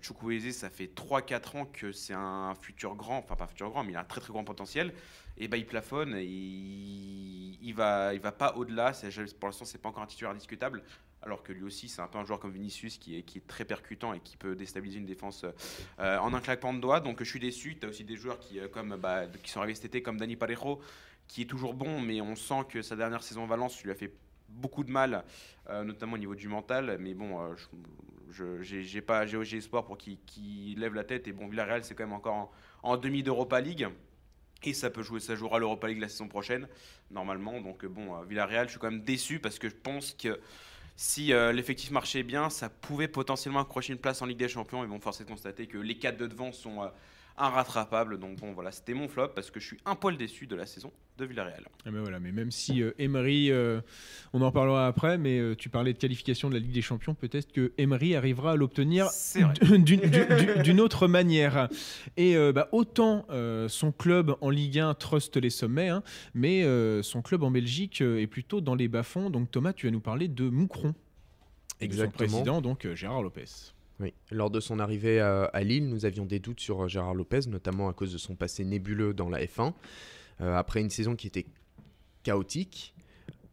Chukwueze, 0.01 0.55
ça 0.55 0.69
fait 0.69 0.89
3-4 0.93 1.57
ans 1.57 1.65
que 1.65 1.91
c'est 1.91 2.13
un 2.13 2.55
futur 2.55 2.95
grand, 2.95 3.17
enfin 3.19 3.35
pas 3.35 3.47
futur 3.47 3.69
grand, 3.69 3.83
mais 3.83 3.91
il 3.91 3.95
a 3.97 4.01
un 4.01 4.05
très 4.05 4.21
très 4.21 4.31
grand 4.31 4.45
potentiel 4.45 4.93
et 5.39 5.47
bah, 5.47 5.57
il 5.57 5.65
plafonne, 5.65 6.15
il, 6.17 7.57
il 7.61 7.73
va, 7.73 8.13
il 8.13 8.19
va 8.19 8.31
pas 8.31 8.55
au-delà. 8.55 8.91
Pour 9.39 9.47
l'instant, 9.49 9.65
c'est 9.65 9.81
pas 9.81 9.89
encore 9.89 10.03
un 10.03 10.07
titulaire 10.07 10.33
discutable. 10.33 10.83
Alors 11.21 11.43
que 11.43 11.51
lui 11.51 11.63
aussi, 11.63 11.89
c'est 11.89 12.01
un 12.01 12.07
peu 12.07 12.17
un 12.17 12.25
joueur 12.25 12.39
comme 12.39 12.51
Vinicius 12.51 12.97
qui 12.97 13.17
est, 13.17 13.47
très 13.47 13.65
percutant 13.65 14.13
et 14.13 14.19
qui 14.19 14.37
peut 14.37 14.55
déstabiliser 14.55 14.99
une 14.99 15.05
défense 15.05 15.45
euh, 15.99 16.17
en 16.17 16.33
un 16.33 16.39
claquement 16.39 16.73
de 16.73 16.79
doigts. 16.79 16.99
Donc 16.99 17.19
je 17.19 17.29
suis 17.29 17.39
déçu. 17.39 17.77
Tu 17.79 17.85
as 17.85 17.89
aussi 17.89 18.03
des 18.03 18.15
joueurs 18.15 18.39
qui, 18.39 18.59
euh, 18.59 18.67
comme, 18.67 18.95
bah, 18.95 19.25
qui 19.43 19.51
sont 19.51 19.59
arrivés 19.59 19.75
cet 19.75 19.85
été, 19.85 20.01
comme 20.01 20.17
Dani 20.17 20.35
Parejo, 20.35 20.79
qui 21.27 21.41
est 21.41 21.45
toujours 21.45 21.73
bon, 21.73 22.01
mais 22.01 22.21
on 22.21 22.35
sent 22.35 22.65
que 22.69 22.81
sa 22.81 22.95
dernière 22.95 23.23
saison 23.23 23.43
en 23.43 23.47
Valence 23.47 23.81
lui 23.83 23.91
a 23.91 23.95
fait 23.95 24.13
beaucoup 24.47 24.83
de 24.83 24.91
mal, 24.91 25.23
euh, 25.69 25.83
notamment 25.83 26.13
au 26.13 26.17
niveau 26.17 26.35
du 26.35 26.47
mental. 26.47 26.97
Mais 26.99 27.13
bon, 27.13 27.53
j'ai 28.31 29.57
espoir 29.57 29.85
pour 29.85 29.97
qu'il 29.97 30.79
lève 30.79 30.93
la 30.93 31.03
tête. 31.03 31.27
Et 31.27 31.33
bon, 31.33 31.47
Villarreal, 31.47 31.83
c'est 31.83 31.95
quand 31.95 32.05
même 32.05 32.13
encore 32.13 32.35
en, 32.35 32.51
en 32.83 32.97
demi 32.97 33.23
d'Europa 33.23 33.59
League. 33.59 33.87
Et 34.63 34.73
ça 34.73 34.89
peut 34.89 35.03
jouer, 35.03 35.19
ça 35.19 35.35
jouera 35.35 35.59
l'Europa 35.59 35.87
League 35.87 35.99
la 35.99 36.09
saison 36.09 36.27
prochaine, 36.27 36.67
normalement. 37.11 37.61
Donc 37.61 37.85
bon, 37.85 38.15
euh, 38.15 38.25
Villarreal, 38.25 38.67
je 38.67 38.71
suis 38.71 38.79
quand 38.79 38.91
même 38.91 39.03
déçu 39.03 39.39
parce 39.39 39.57
que 39.57 39.69
je 39.69 39.75
pense 39.75 40.13
que 40.13 40.39
si 40.97 41.31
euh, 41.31 41.53
l'effectif 41.53 41.91
marchait 41.91 42.23
bien, 42.23 42.49
ça 42.49 42.69
pouvait 42.69 43.07
potentiellement 43.07 43.61
accrocher 43.61 43.93
une 43.93 43.99
place 43.99 44.21
en 44.21 44.25
Ligue 44.25 44.39
des 44.39 44.49
Champions. 44.49 44.83
Ils 44.83 44.89
vont 44.89 44.99
forcer 44.99 45.23
de 45.23 45.29
constater 45.29 45.65
que 45.65 45.77
les 45.77 45.97
quatre 45.97 46.17
de 46.17 46.27
devant 46.27 46.51
sont 46.51 46.83
euh, 46.83 46.87
rattrapable 47.47 48.19
Donc 48.19 48.39
bon, 48.39 48.51
voilà, 48.51 48.71
c'était 48.71 48.93
mon 48.93 49.07
flop 49.07 49.29
parce 49.29 49.51
que 49.51 49.59
je 49.59 49.67
suis 49.67 49.77
un 49.85 49.95
poil 49.95 50.17
déçu 50.17 50.47
de 50.47 50.55
la 50.55 50.65
saison 50.65 50.91
de 51.17 51.25
Villarreal. 51.25 51.63
Ah, 51.85 51.91
mais 51.91 51.99
voilà, 51.99 52.19
mais 52.19 52.31
même 52.31 52.51
si 52.51 52.81
euh, 52.81 52.91
Emery, 52.97 53.51
euh, 53.51 53.81
on 54.33 54.41
en 54.41 54.51
parlera 54.51 54.87
après, 54.87 55.17
mais 55.17 55.37
euh, 55.39 55.55
tu 55.55 55.69
parlais 55.69 55.93
de 55.93 55.97
qualification 55.97 56.49
de 56.49 56.55
la 56.55 56.59
Ligue 56.59 56.71
des 56.71 56.81
Champions, 56.81 57.13
peut-être 57.13 57.51
que 57.51 57.73
Emery 57.77 58.15
arrivera 58.15 58.53
à 58.53 58.55
l'obtenir 58.55 59.07
d'une 60.63 60.81
autre 60.81 61.07
manière. 61.07 61.69
Et 62.17 62.35
bah, 62.53 62.69
autant 62.71 63.25
son 63.67 63.91
club 63.91 64.35
en 64.41 64.49
Ligue 64.49 64.79
1 64.79 64.93
truste 64.95 65.37
les 65.37 65.49
sommets, 65.49 65.89
hein, 65.89 66.03
mais 66.33 66.63
son 67.03 67.21
club 67.21 67.43
en 67.43 67.51
Belgique 67.51 68.01
est 68.01 68.27
plutôt 68.27 68.61
dans 68.61 68.75
les 68.75 68.87
bas-fonds. 68.87 69.29
Donc 69.29 69.51
Thomas, 69.51 69.73
tu 69.73 69.87
vas 69.87 69.91
nous 69.91 69.99
parler 69.99 70.27
de 70.27 70.49
Moucron. 70.49 70.93
Exactement. 71.81 72.27
son 72.27 72.35
président, 72.35 72.61
donc 72.61 72.93
Gérard 72.93 73.23
Lopez. 73.23 73.73
Lors 74.31 74.49
de 74.49 74.59
son 74.59 74.79
arrivée 74.79 75.19
à, 75.19 75.63
Lille, 75.63 75.89
nous 75.89 76.05
avions 76.05 76.25
des 76.25 76.39
doutes 76.39 76.59
sur 76.59 76.83
euh, 76.83 76.87
Gérard 76.87 77.13
Lopez, 77.13 77.41
notamment 77.47 77.89
à 77.89 77.93
cause 77.93 78.13
de 78.13 78.17
son 78.17 78.35
passé 78.35 78.63
nébuleux 78.63 79.13
dans 79.13 79.29
la 79.29 79.43
F1. 79.43 79.73
Euh, 80.41 80.55
après 80.55 80.81
une 80.81 80.89
saison 80.89 81.15
qui 81.15 81.27
était 81.27 81.45
chaotique, 82.23 82.95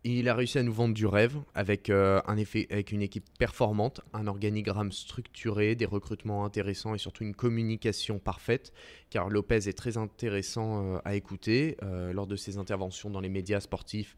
il 0.05 0.29
a 0.29 0.35
réussi 0.35 0.59
à 0.59 0.63
nous 0.63 0.73
vendre 0.73 0.95
du 0.95 1.05
rêve 1.05 1.37
avec, 1.55 1.91
euh, 1.91 2.21
un 2.27 2.37
effet, 2.37 2.69
avec 2.71 2.93
une 2.93 3.03
équipe 3.03 3.25
performante, 3.41 4.03
un 4.13 4.29
organigramme 4.29 4.93
structuré, 4.93 5.75
des 5.75 5.85
recrutements 5.85 6.45
intéressants 6.45 6.95
et 6.95 6.99
surtout 6.99 7.25
une 7.25 7.35
communication 7.35 8.21
parfaite. 8.21 8.73
Car 9.11 9.29
Lopez 9.29 9.69
est 9.69 9.77
très 9.77 9.97
intéressant 9.97 11.01
à 11.05 11.17
écouter. 11.17 11.77
lors 11.83 12.29
de 12.29 12.37
ses 12.37 12.57
interventions 12.57 13.11
dans 13.11 13.21
les 13.21 13.29
médias 13.29 13.59
sportifs, 13.59 14.17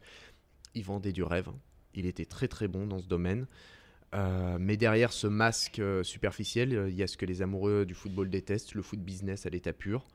il 0.75 0.83
vendait 0.83 1.11
du 1.11 1.23
rêve. 1.23 1.49
Il 1.95 2.05
était 2.05 2.25
très 2.25 2.47
très 2.47 2.67
bon 2.67 2.85
dans 2.85 2.99
ce 2.99 3.07
domaine. 3.07 3.47
Euh, 4.15 4.57
mais 4.59 4.77
derrière 4.77 5.11
ce 5.11 5.27
masque 5.27 5.79
euh, 5.79 6.03
superficiel, 6.03 6.75
euh, 6.75 6.89
il 6.89 6.95
y 6.95 7.03
a 7.03 7.07
ce 7.07 7.15
que 7.15 7.25
les 7.25 7.41
amoureux 7.41 7.85
du 7.85 7.93
football 7.93 8.29
détestent, 8.29 8.73
le 8.73 8.81
foot 8.81 8.99
business 8.99 9.45
à 9.45 9.49
l'état 9.49 9.73
pur. 9.73 10.07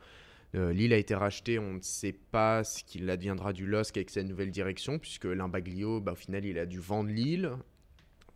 Lille 0.56 0.92
a 0.92 0.98
été 0.98 1.16
racheté, 1.16 1.58
on 1.58 1.74
ne 1.74 1.80
sait 1.80 2.12
pas 2.12 2.62
ce 2.62 2.84
qu'il 2.84 3.10
adviendra 3.10 3.52
du 3.52 3.66
LOSC 3.66 3.96
avec 3.96 4.08
sa 4.08 4.22
nouvelle 4.22 4.52
direction, 4.52 5.00
puisque 5.00 5.24
Limbaglio, 5.24 6.00
bah, 6.00 6.12
au 6.12 6.14
final, 6.14 6.44
il 6.44 6.60
a 6.60 6.64
dû 6.64 6.78
vendre 6.78 7.10
Lille 7.10 7.50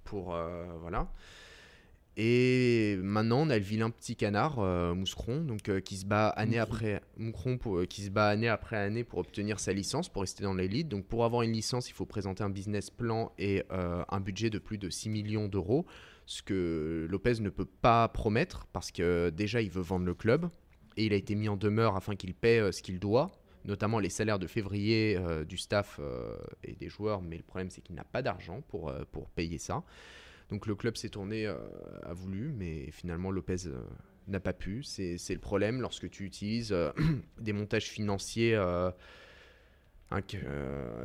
pour... 0.02 0.36
voilà. 0.80 1.12
Et 2.20 2.96
maintenant, 3.00 3.42
on 3.42 3.48
a 3.48 3.56
le 3.56 3.62
vilain 3.62 3.90
petit 3.90 4.16
canard, 4.16 4.58
euh, 4.58 4.92
Mouscron, 4.92 5.42
donc, 5.42 5.68
euh, 5.68 5.78
qui, 5.78 5.96
se 5.96 6.04
bat 6.04 6.30
année 6.30 6.58
après, 6.58 7.00
pour, 7.60 7.78
euh, 7.78 7.86
qui 7.86 8.02
se 8.02 8.10
bat 8.10 8.26
année 8.26 8.48
après 8.48 8.76
année 8.76 9.04
pour 9.04 9.20
obtenir 9.20 9.60
sa 9.60 9.72
licence, 9.72 10.08
pour 10.08 10.22
rester 10.22 10.42
dans 10.42 10.54
l'élite. 10.54 10.88
Donc 10.88 11.06
pour 11.06 11.24
avoir 11.24 11.42
une 11.42 11.52
licence, 11.52 11.88
il 11.88 11.92
faut 11.92 12.06
présenter 12.06 12.42
un 12.42 12.50
business 12.50 12.90
plan 12.90 13.30
et 13.38 13.62
un 13.70 14.20
budget 14.20 14.50
de 14.50 14.58
plus 14.58 14.78
de 14.78 14.90
6 14.90 15.10
millions 15.10 15.46
d'euros, 15.46 15.86
ce 16.26 16.42
que 16.42 17.06
Lopez 17.08 17.34
ne 17.40 17.50
peut 17.50 17.64
pas 17.64 18.08
promettre, 18.08 18.66
parce 18.72 18.90
que 18.90 19.30
déjà, 19.30 19.62
il 19.62 19.70
veut 19.70 19.80
vendre 19.80 20.04
le 20.04 20.14
club, 20.14 20.50
et 20.96 21.06
il 21.06 21.12
a 21.12 21.16
été 21.16 21.36
mis 21.36 21.48
en 21.48 21.56
demeure 21.56 21.94
afin 21.94 22.16
qu'il 22.16 22.34
paie 22.34 22.72
ce 22.72 22.82
qu'il 22.82 22.98
doit, 22.98 23.30
notamment 23.64 24.00
les 24.00 24.10
salaires 24.10 24.40
de 24.40 24.48
février 24.48 25.16
du 25.48 25.56
staff 25.56 26.00
et 26.64 26.74
des 26.74 26.88
joueurs, 26.88 27.22
mais 27.22 27.36
le 27.36 27.44
problème 27.44 27.70
c'est 27.70 27.80
qu'il 27.80 27.94
n'a 27.94 28.04
pas 28.04 28.22
d'argent 28.22 28.60
pour, 28.66 28.92
pour 29.12 29.28
payer 29.30 29.58
ça. 29.58 29.84
Donc 30.48 30.66
le 30.66 30.74
club 30.74 30.96
s'est 30.96 31.10
tourné, 31.10 31.46
a 31.46 31.50
euh, 31.50 32.12
voulu, 32.12 32.52
mais 32.56 32.90
finalement 32.90 33.30
Lopez 33.30 33.66
euh, 33.66 33.82
n'a 34.28 34.40
pas 34.40 34.52
pu. 34.52 34.82
C'est 34.82 35.18
le 35.28 35.38
problème 35.38 35.80
lorsque 35.80 36.08
tu 36.08 36.24
utilises 36.24 36.72
euh, 36.72 36.90
des 37.38 37.52
montages 37.52 37.88
financiers 37.88 38.58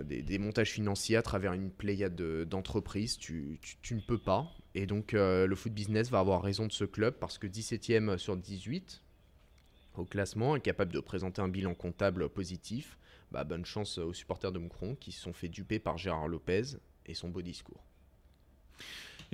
des, 0.06 0.40
montages 0.40 0.72
financiers 0.72 1.18
à 1.18 1.22
travers 1.22 1.52
une 1.52 1.70
pléiade 1.70 2.16
de- 2.16 2.46
d'entreprises. 2.50 3.18
Tu, 3.18 3.60
ne 3.92 4.00
peux 4.00 4.18
pas. 4.18 4.50
Et 4.76 4.86
donc, 4.86 5.12
le 5.12 5.56
foot 5.56 5.74
business 5.74 6.10
va 6.10 6.20
avoir 6.20 6.42
raison 6.42 6.68
de 6.68 6.72
ce 6.72 6.86
club 6.86 7.16
parce 7.20 7.38
que 7.38 7.46
17e 7.46 8.18
sur 8.18 8.38
18 8.38 9.02
au 9.96 10.06
classement, 10.06 10.56
incapable 10.56 10.92
de 10.92 11.00
présenter 11.00 11.42
un 11.42 11.48
bilan 11.50 11.76
comptable 11.76 12.30
positif. 12.30 12.98
Bah, 13.32 13.44
bonne 13.44 13.66
chance 13.66 13.98
aux 13.98 14.14
supporters 14.14 14.52
de 14.52 14.60
Moucron 14.60 14.96
qui 14.96 15.12
se 15.12 15.22
sont 15.22 15.34
fait 15.34 15.50
duper 15.50 15.80
par 15.80 15.98
Gérard 15.98 16.28
Lopez 16.28 16.78
et 17.06 17.14
son 17.14 17.30
beau 17.30 17.42
discours. 17.42 17.84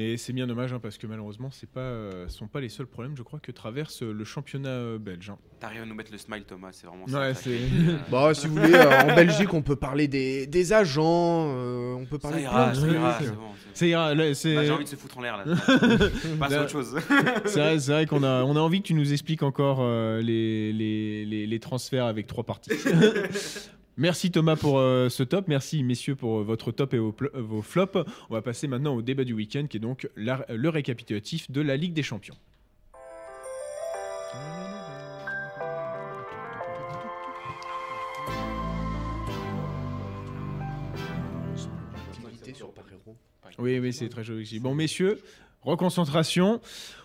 Et 0.01 0.15
c'est 0.15 0.31
bien 0.31 0.47
dommage 0.47 0.71
hein, 0.71 0.79
parce 0.81 0.97
que 0.97 1.07
malheureusement, 1.07 1.51
ce 1.51 1.65
ne 1.65 2.27
sont 2.29 2.47
pas 2.47 2.61
les 2.61 2.69
seuls 2.69 2.87
problèmes, 2.87 3.17
je 3.17 3.21
crois, 3.21 3.39
que 3.41 3.51
traverse 3.51 4.01
euh, 4.01 4.13
le 4.13 4.23
championnat 4.23 4.69
euh, 4.69 4.97
belge. 4.97 5.29
hein. 5.29 5.37
T'arrives 5.59 5.81
à 5.81 5.85
nous 5.85 5.93
mettre 5.93 6.13
le 6.13 6.17
smile, 6.17 6.43
Thomas, 6.47 6.69
c'est 6.71 6.87
vraiment 6.87 7.03
Ouais, 7.03 7.33
ça. 7.33 7.49
Euh, 7.49 7.97
Bah, 8.09 8.33
si 8.33 8.47
vous 8.47 8.55
voulez, 8.55 8.73
euh, 8.75 9.01
en 9.01 9.13
Belgique, 9.13 9.53
on 9.53 9.61
peut 9.61 9.75
parler 9.75 10.07
des, 10.07 10.47
des 10.47 10.71
agents, 10.71 11.47
euh, 11.53 11.95
on 11.95 12.05
peut 12.05 12.17
ça 12.21 12.29
parler 12.29 12.37
de 12.37 12.43
ira, 12.43 12.69
de 12.71 12.75
ça 12.75 12.87
ira, 12.87 13.17
c'est 13.19 13.27
bon. 13.35 13.41
c'est- 13.57 13.69
C'est 13.73 13.89
là, 13.91 14.33
c'est- 14.33 14.55
Bah, 14.55 14.63
J'ai 14.65 14.71
envie 14.71 14.83
de 14.85 14.89
se 14.89 14.95
foutre 14.95 15.17
en 15.17 15.21
l'air 15.21 15.35
là. 15.37 15.43
Passe 16.39 16.53
à 16.53 16.61
autre 16.61 16.71
chose. 16.71 16.95
c'est 17.45 17.59
vrai, 17.59 17.79
c'est 17.79 17.91
vrai 17.91 18.05
qu'on 18.05 18.23
a, 18.23 18.43
on 18.45 18.55
a 18.55 18.59
envie 18.61 18.81
que 18.81 18.87
tu 18.87 18.93
nous 18.93 19.11
expliques 19.11 19.43
encore 19.43 19.79
euh, 19.81 20.21
les, 20.21 20.71
les, 20.71 21.25
les- 21.25 21.45
les 21.45 21.59
transferts 21.59 22.05
avec 22.05 22.25
trois 22.25 22.45
parties. 22.45 22.71
Merci 23.99 24.31
Thomas 24.31 24.55
pour 24.55 24.79
euh, 24.79 25.09
ce 25.09 25.23
top. 25.23 25.49
Merci 25.49 25.83
messieurs 25.83 26.15
pour 26.15 26.39
euh, 26.39 26.43
votre 26.43 26.71
top 26.71 26.93
et 26.93 26.97
vos, 26.97 27.13
euh, 27.21 27.41
vos 27.41 27.61
flops. 27.61 27.97
On 28.29 28.33
va 28.33 28.41
passer 28.41 28.67
maintenant 28.69 28.95
au 28.95 29.01
débat 29.01 29.25
du 29.25 29.33
week-end 29.33 29.67
qui 29.69 29.75
est 29.75 29.81
donc 29.81 30.09
la- 30.15 30.45
le 30.47 30.69
récapitulatif 30.69 31.51
de 31.51 31.59
la 31.59 31.75
Ligue 31.75 31.93
des 31.93 32.01
Champions. 32.03 32.37
Oui, 43.57 43.79
oui, 43.79 43.93
c'est 43.93 44.09
très 44.09 44.23
joli. 44.23 44.41
aussi. 44.43 44.59
Bon, 44.59 44.73
messieurs, 44.75 45.19
reconcentration. 45.61 46.61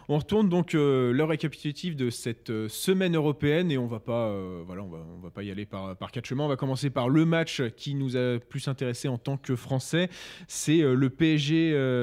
On 0.09 0.19
retourne 0.19 0.51
donc 0.51 0.75
euh, 0.75 1.13
le 1.13 1.95
de 1.95 2.11
cette 2.11 2.51
euh, 2.51 2.69
semaine 2.69 3.17
européenne 3.17 3.71
et 3.71 3.79
on 3.79 3.87
va 3.87 4.01
pas, 4.01 4.29
euh, 4.29 4.63
voilà, 4.67 4.83
on 4.83 5.19
va, 5.23 5.31
pas 5.31 5.43
y 5.43 5.51
aller 5.51 5.65
par, 5.65 5.97
par 5.97 6.13
quatre 6.13 6.27
chemins. 6.27 6.45
On 6.45 6.49
va 6.49 6.57
commencer 6.57 6.91
par 6.91 7.09
le 7.09 7.25
match 7.25 7.63
qui 7.77 7.95
nous 7.95 8.17
a 8.17 8.39
plus 8.39 8.69
intéressé 8.69 9.09
en 9.09 9.17
tant 9.17 9.39
que 9.39 9.57
Français. 9.57 10.11
C'est 10.47 10.83
euh, 10.83 10.95
le 10.95 11.09
PSG 11.09 11.55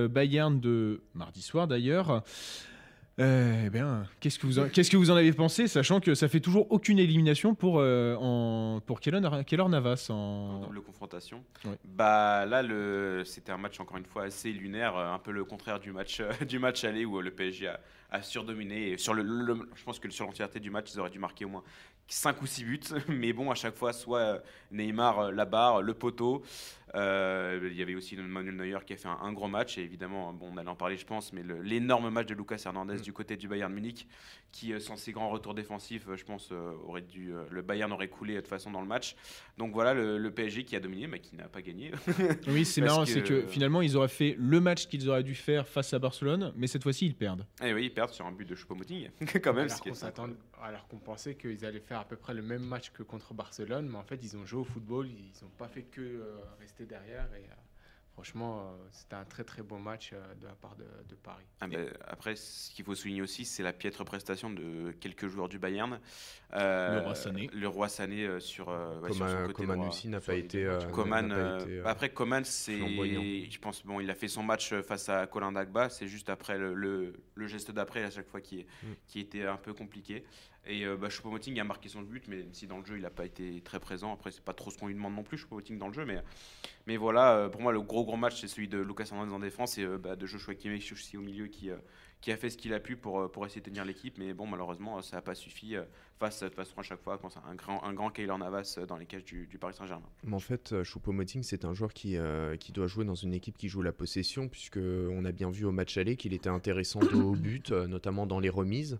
Bayern 0.09 0.59
de 0.59 1.01
mardi 1.13 1.41
soir 1.41 1.67
d'ailleurs. 1.67 2.23
Eh 3.17 3.69
bien, 3.69 4.05
qu'est-ce 4.19 4.39
que 4.39 4.47
vous 4.47 4.59
en, 4.59 4.69
qu'est-ce 4.69 4.89
que 4.89 4.97
vous 4.97 5.11
en 5.11 5.15
avez 5.15 5.33
pensé, 5.33 5.67
sachant 5.67 5.99
que 5.99 6.15
ça 6.15 6.27
fait 6.27 6.39
toujours 6.39 6.71
aucune 6.71 6.97
élimination 6.97 7.53
pour 7.53 7.79
euh, 7.79 8.15
en, 8.15 8.79
pour 8.85 8.99
Keylor 8.99 9.45
Keylor 9.45 9.69
Navas 9.69 10.07
en 10.09 10.15
en, 10.15 10.59
double 10.61 10.81
confrontation. 10.81 11.43
Bah 11.85 12.45
là, 12.45 12.63
le... 12.63 13.23
c'était 13.25 13.51
un 13.51 13.57
match 13.57 13.79
encore 13.79 13.97
une 13.97 14.05
fois 14.05 14.23
assez 14.23 14.51
lunaire, 14.51 14.97
un 14.97 15.19
peu 15.19 15.31
le 15.31 15.43
contraire 15.43 15.79
du 15.79 15.91
match 15.91 16.21
du 16.47 16.57
match 16.57 16.83
aller 16.83 17.05
où 17.05 17.21
le 17.21 17.31
PSG 17.31 17.67
a, 17.67 17.79
a 18.11 18.21
surdominé. 18.21 18.91
Et 18.91 18.97
sur 18.97 19.13
le, 19.13 19.23
le- 19.23 19.69
je 19.75 19.83
pense 19.83 19.99
que 19.99 20.09
sur 20.09 20.25
l'entièreté 20.25 20.59
du 20.59 20.69
match, 20.69 20.91
ils 20.93 20.99
auraient 20.99 21.09
dû 21.09 21.19
marquer 21.19 21.45
au 21.45 21.49
moins 21.49 21.63
5 22.07 22.41
ou 22.41 22.45
6 22.45 22.63
buts. 22.65 22.79
Mais 23.07 23.31
bon, 23.33 23.49
à 23.51 23.55
chaque 23.55 23.75
fois, 23.75 23.93
soit 23.93 24.19
euh, 24.19 24.39
Neymar, 24.71 25.19
euh, 25.19 25.31
la 25.31 25.45
barre, 25.45 25.81
le 25.81 25.93
poteau. 25.93 26.43
Euh, 26.93 27.69
il 27.71 27.77
y 27.77 27.81
avait 27.81 27.95
aussi 27.95 28.17
Manuel 28.17 28.55
Neuer 28.57 28.79
qui 28.85 28.91
a 28.93 28.97
fait 28.97 29.07
un, 29.07 29.17
un 29.21 29.31
gros 29.31 29.47
match. 29.47 29.77
Et 29.77 29.81
évidemment, 29.83 30.33
bon, 30.33 30.49
on 30.53 30.57
allait 30.57 30.69
en 30.69 30.75
parler, 30.75 30.97
je 30.97 31.05
pense, 31.05 31.31
mais 31.31 31.41
l'énorme 31.63 32.09
match 32.09 32.27
de 32.27 32.33
Lucas 32.35 32.61
Hernandez 32.65 32.95
Mm. 32.95 33.01
du 33.01 33.13
côté 33.13 33.37
du 33.37 33.47
Bayern 33.47 33.71
Munich, 33.73 34.07
qui, 34.51 34.73
euh, 34.73 34.79
sans 34.79 34.97
ses 34.97 35.11
grands 35.13 35.29
retours 35.29 35.53
défensifs, 35.53 36.07
euh, 36.09 36.15
je 36.17 36.25
pense, 36.25 36.49
euh, 36.51 36.73
aurait 36.85 37.01
dû, 37.01 37.33
euh, 37.33 37.43
le 37.49 37.61
Bayern 37.61 37.91
aurait 37.93 38.09
coulé 38.09 38.35
de 38.35 38.39
toute 38.41 38.49
façon 38.49 38.69
dans 38.71 38.81
le 38.81 38.87
match. 38.87 39.15
Donc 39.57 39.73
voilà, 39.73 39.93
le, 39.93 40.17
le 40.17 40.31
PSG 40.31 40.65
qui 40.65 40.75
a 40.75 40.79
dominé, 40.79 41.07
mais 41.07 41.19
qui 41.19 41.35
n'a 41.35 41.47
pas 41.47 41.61
gagné. 41.61 41.91
Oui, 42.47 42.65
c'est 42.65 42.81
marrant, 42.81 43.03
que- 43.05 43.09
c'est 43.11 43.23
que 43.23 43.47
finalement, 43.47 43.81
ils 43.81 43.95
auraient 43.95 44.07
fait 44.09 44.35
le 44.37 44.59
match 44.59 44.87
qu'ils 44.87 45.09
auraient 45.09 45.23
dû 45.23 45.35
faire 45.35 45.67
face 45.67 45.93
à 45.93 45.99
Barcelone, 45.99 46.51
mais 46.57 46.67
cette 46.67 46.83
fois-ci, 46.83 47.05
ils 47.05 47.15
perdent. 47.15 47.45
Et 47.63 47.73
oui, 47.73 47.85
ils 47.85 47.93
perdent 47.93 48.11
sur 48.13 48.25
un 48.25 48.31
but 48.31 48.45
de 48.47 48.55
Choupo-Moting, 48.55 49.09
quand 49.41 49.53
même. 49.53 49.65
alors 49.67 49.81
qu'on 49.81 49.93
s'attend- 49.93 50.29
alors 50.61 50.87
qu'on 50.87 50.97
pensait 50.99 51.35
qu'ils 51.35 51.65
allaient 51.65 51.79
faire 51.79 51.99
à 51.99 52.05
peu 52.05 52.15
près 52.17 52.33
le 52.33 52.41
même 52.41 52.63
match 52.63 52.91
que 52.91 53.03
contre 53.03 53.33
Barcelone, 53.33 53.87
mais 53.89 53.97
en 53.97 54.03
fait 54.03 54.19
ils 54.21 54.35
ont 54.37 54.45
joué 54.45 54.59
au 54.61 54.63
football, 54.65 55.07
ils 55.07 55.31
n'ont 55.43 55.49
pas 55.57 55.67
fait 55.67 55.83
que 55.83 56.01
euh, 56.01 56.35
rester 56.59 56.85
derrière 56.85 57.25
et 57.33 57.39
euh, 57.49 57.55
franchement 58.13 58.59
euh, 58.59 58.87
c'était 58.91 59.15
un 59.15 59.23
très 59.25 59.43
très 59.43 59.61
bon 59.63 59.79
match 59.79 60.11
euh, 60.13 60.33
de 60.35 60.45
la 60.45 60.53
part 60.53 60.75
de, 60.75 60.85
de 61.09 61.15
Paris. 61.15 61.45
Ah 61.59 61.67
ben, 61.67 61.89
après, 62.07 62.35
ce 62.35 62.71
qu'il 62.71 62.83
faut 62.85 62.95
souligner 62.95 63.21
aussi, 63.21 63.45
c'est 63.45 63.63
la 63.63 63.73
piètre 63.73 64.03
prestation 64.03 64.49
de 64.49 64.91
quelques 64.99 65.27
joueurs 65.27 65.47
du 65.49 65.59
Bayern. 65.59 65.99
Euh, 66.53 66.95
Le 66.95 67.01
roi 67.01 67.15
Sané. 67.15 67.49
Le 67.53 67.67
roi 67.67 67.87
Sané 67.89 68.39
sur, 68.39 68.67
ouais, 68.67 69.11
sur 69.11 69.15
son 69.15 69.25
Coman, 69.25 69.41
côté 69.47 69.53
Coman 69.53 69.77
droit. 69.77 69.87
aussi 69.89 70.07
n'a 70.09 70.19
pas 70.19 70.35
été. 70.35 70.65
euh, 70.65 70.79
n'a 70.79 70.85
Coman, 70.87 71.29
pas 71.29 71.61
été, 71.63 71.77
euh, 71.79 71.83
après 71.87 72.09
Coman, 72.09 72.43
c'est, 72.43 72.77
je 72.77 73.59
pense, 73.59 73.85
bon, 73.85 73.99
il 73.99 74.09
a 74.09 74.15
fait 74.15 74.27
son 74.27 74.43
match 74.43 74.73
face 74.81 75.07
à 75.09 75.25
Colin 75.27 75.51
Dagba. 75.53 75.89
C'est 75.89 76.07
juste 76.07 76.29
après 76.29 76.57
le, 76.57 76.73
le- 76.73 77.13
le 77.35 77.47
geste 77.47 77.71
d'après 77.71 78.03
à 78.03 78.09
chaque 78.11 78.27
fois 78.27 78.41
qui, 78.41 78.65
Mm. 78.83 78.87
qui 79.07 79.19
était 79.19 79.45
un 79.45 79.57
peu 79.57 79.73
compliqué. 79.73 80.25
Et 80.67 80.85
euh, 80.85 80.95
bah, 80.95 81.09
Choupo-Moting 81.09 81.59
a 81.59 81.63
marqué 81.63 81.89
son 81.89 82.01
but, 82.01 82.27
mais 82.27 82.37
même 82.37 82.53
si 82.53 82.67
dans 82.67 82.77
le 82.77 82.85
jeu 82.85 82.97
il 82.97 83.01
n'a 83.01 83.09
pas 83.09 83.25
été 83.25 83.61
très 83.61 83.79
présent. 83.79 84.13
Après, 84.13 84.31
c'est 84.31 84.43
pas 84.43 84.53
trop 84.53 84.69
ce 84.69 84.77
qu'on 84.77 84.87
lui 84.87 84.93
demande 84.93 85.15
non 85.15 85.23
plus, 85.23 85.37
Choupo-Moting 85.37 85.77
dans 85.77 85.87
le 85.87 85.93
jeu, 85.93 86.05
mais 86.05 86.21
mais 86.87 86.97
voilà, 86.97 87.35
euh, 87.35 87.49
pour 87.49 87.61
moi, 87.61 87.71
le 87.71 87.81
gros 87.81 88.03
gros 88.03 88.17
match, 88.17 88.41
c'est 88.41 88.47
celui 88.47 88.67
de 88.67 88.79
Lucas 88.79 89.07
Hernandez 89.11 89.33
en 89.33 89.39
défense 89.39 89.77
et 89.77 89.83
euh, 89.83 89.97
bah, 89.97 90.15
de 90.15 90.25
Joshua 90.25 90.55
Kimmich 90.55 90.93
au 91.15 91.21
milieu 91.21 91.47
qui, 91.47 91.69
euh, 91.69 91.77
qui 92.21 92.31
a 92.31 92.37
fait 92.37 92.49
ce 92.49 92.57
qu'il 92.57 92.73
a 92.73 92.79
pu 92.79 92.95
pour, 92.95 93.31
pour 93.31 93.45
essayer 93.45 93.61
de 93.61 93.65
tenir 93.65 93.85
l'équipe. 93.85 94.17
Mais 94.17 94.33
bon, 94.33 94.47
malheureusement, 94.47 95.01
ça 95.01 95.17
n'a 95.17 95.21
pas 95.21 95.35
suffi 95.35 95.75
face, 96.19 96.43
façon, 96.49 96.79
à 96.79 96.83
chaque 96.83 97.01
fois, 97.01 97.17
quand 97.17 97.29
c'est 97.29 97.39
un 97.47 97.55
grand, 97.55 97.83
un 97.83 97.93
grand 97.93 98.09
Keylor 98.09 98.37
Navas 98.37 98.79
dans 98.87 98.97
les 98.97 99.05
cages 99.05 99.25
du, 99.25 99.47
du 99.47 99.57
Paris 99.57 99.73
Saint-Germain. 99.73 100.09
Mais 100.23 100.35
en 100.35 100.39
fait, 100.39 100.83
Choupo-Moting, 100.83 101.43
c'est 101.43 101.65
un 101.65 101.73
joueur 101.73 101.93
qui, 101.93 102.17
qui 102.59 102.71
doit 102.71 102.87
jouer 102.87 103.05
dans 103.05 103.15
une 103.15 103.33
équipe 103.33 103.57
qui 103.57 103.69
joue 103.69 103.81
la 103.81 103.91
possession, 103.91 104.47
puisque 104.47 104.77
on 104.77 105.25
a 105.25 105.31
bien 105.31 105.49
vu 105.49 105.65
au 105.65 105.71
match 105.71 105.97
aller 105.97 106.15
qu'il 106.15 106.33
était 106.33 106.49
intéressant 106.49 106.99
haut 107.13 107.35
but, 107.35 107.71
notamment 107.71 108.25
dans 108.25 108.39
les 108.39 108.49
remises. 108.49 108.99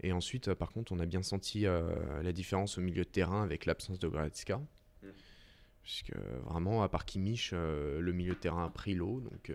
Et 0.00 0.12
ensuite, 0.12 0.48
euh, 0.48 0.54
par 0.54 0.72
contre, 0.72 0.92
on 0.92 0.98
a 0.98 1.06
bien 1.06 1.22
senti 1.22 1.66
euh, 1.66 2.22
la 2.22 2.32
différence 2.32 2.78
au 2.78 2.80
milieu 2.80 3.04
de 3.04 3.08
terrain 3.08 3.42
avec 3.42 3.66
l'absence 3.66 3.98
de 3.98 4.08
Goretzka. 4.08 4.58
Mm. 5.02 5.08
Puisque 5.82 6.14
vraiment, 6.44 6.82
à 6.82 6.88
part 6.88 7.04
Kimmich, 7.04 7.50
euh, 7.52 8.00
le 8.00 8.12
milieu 8.12 8.34
de 8.34 8.38
terrain 8.38 8.64
a 8.64 8.70
pris 8.70 8.94
l'eau. 8.94 9.20
Donc, 9.20 9.52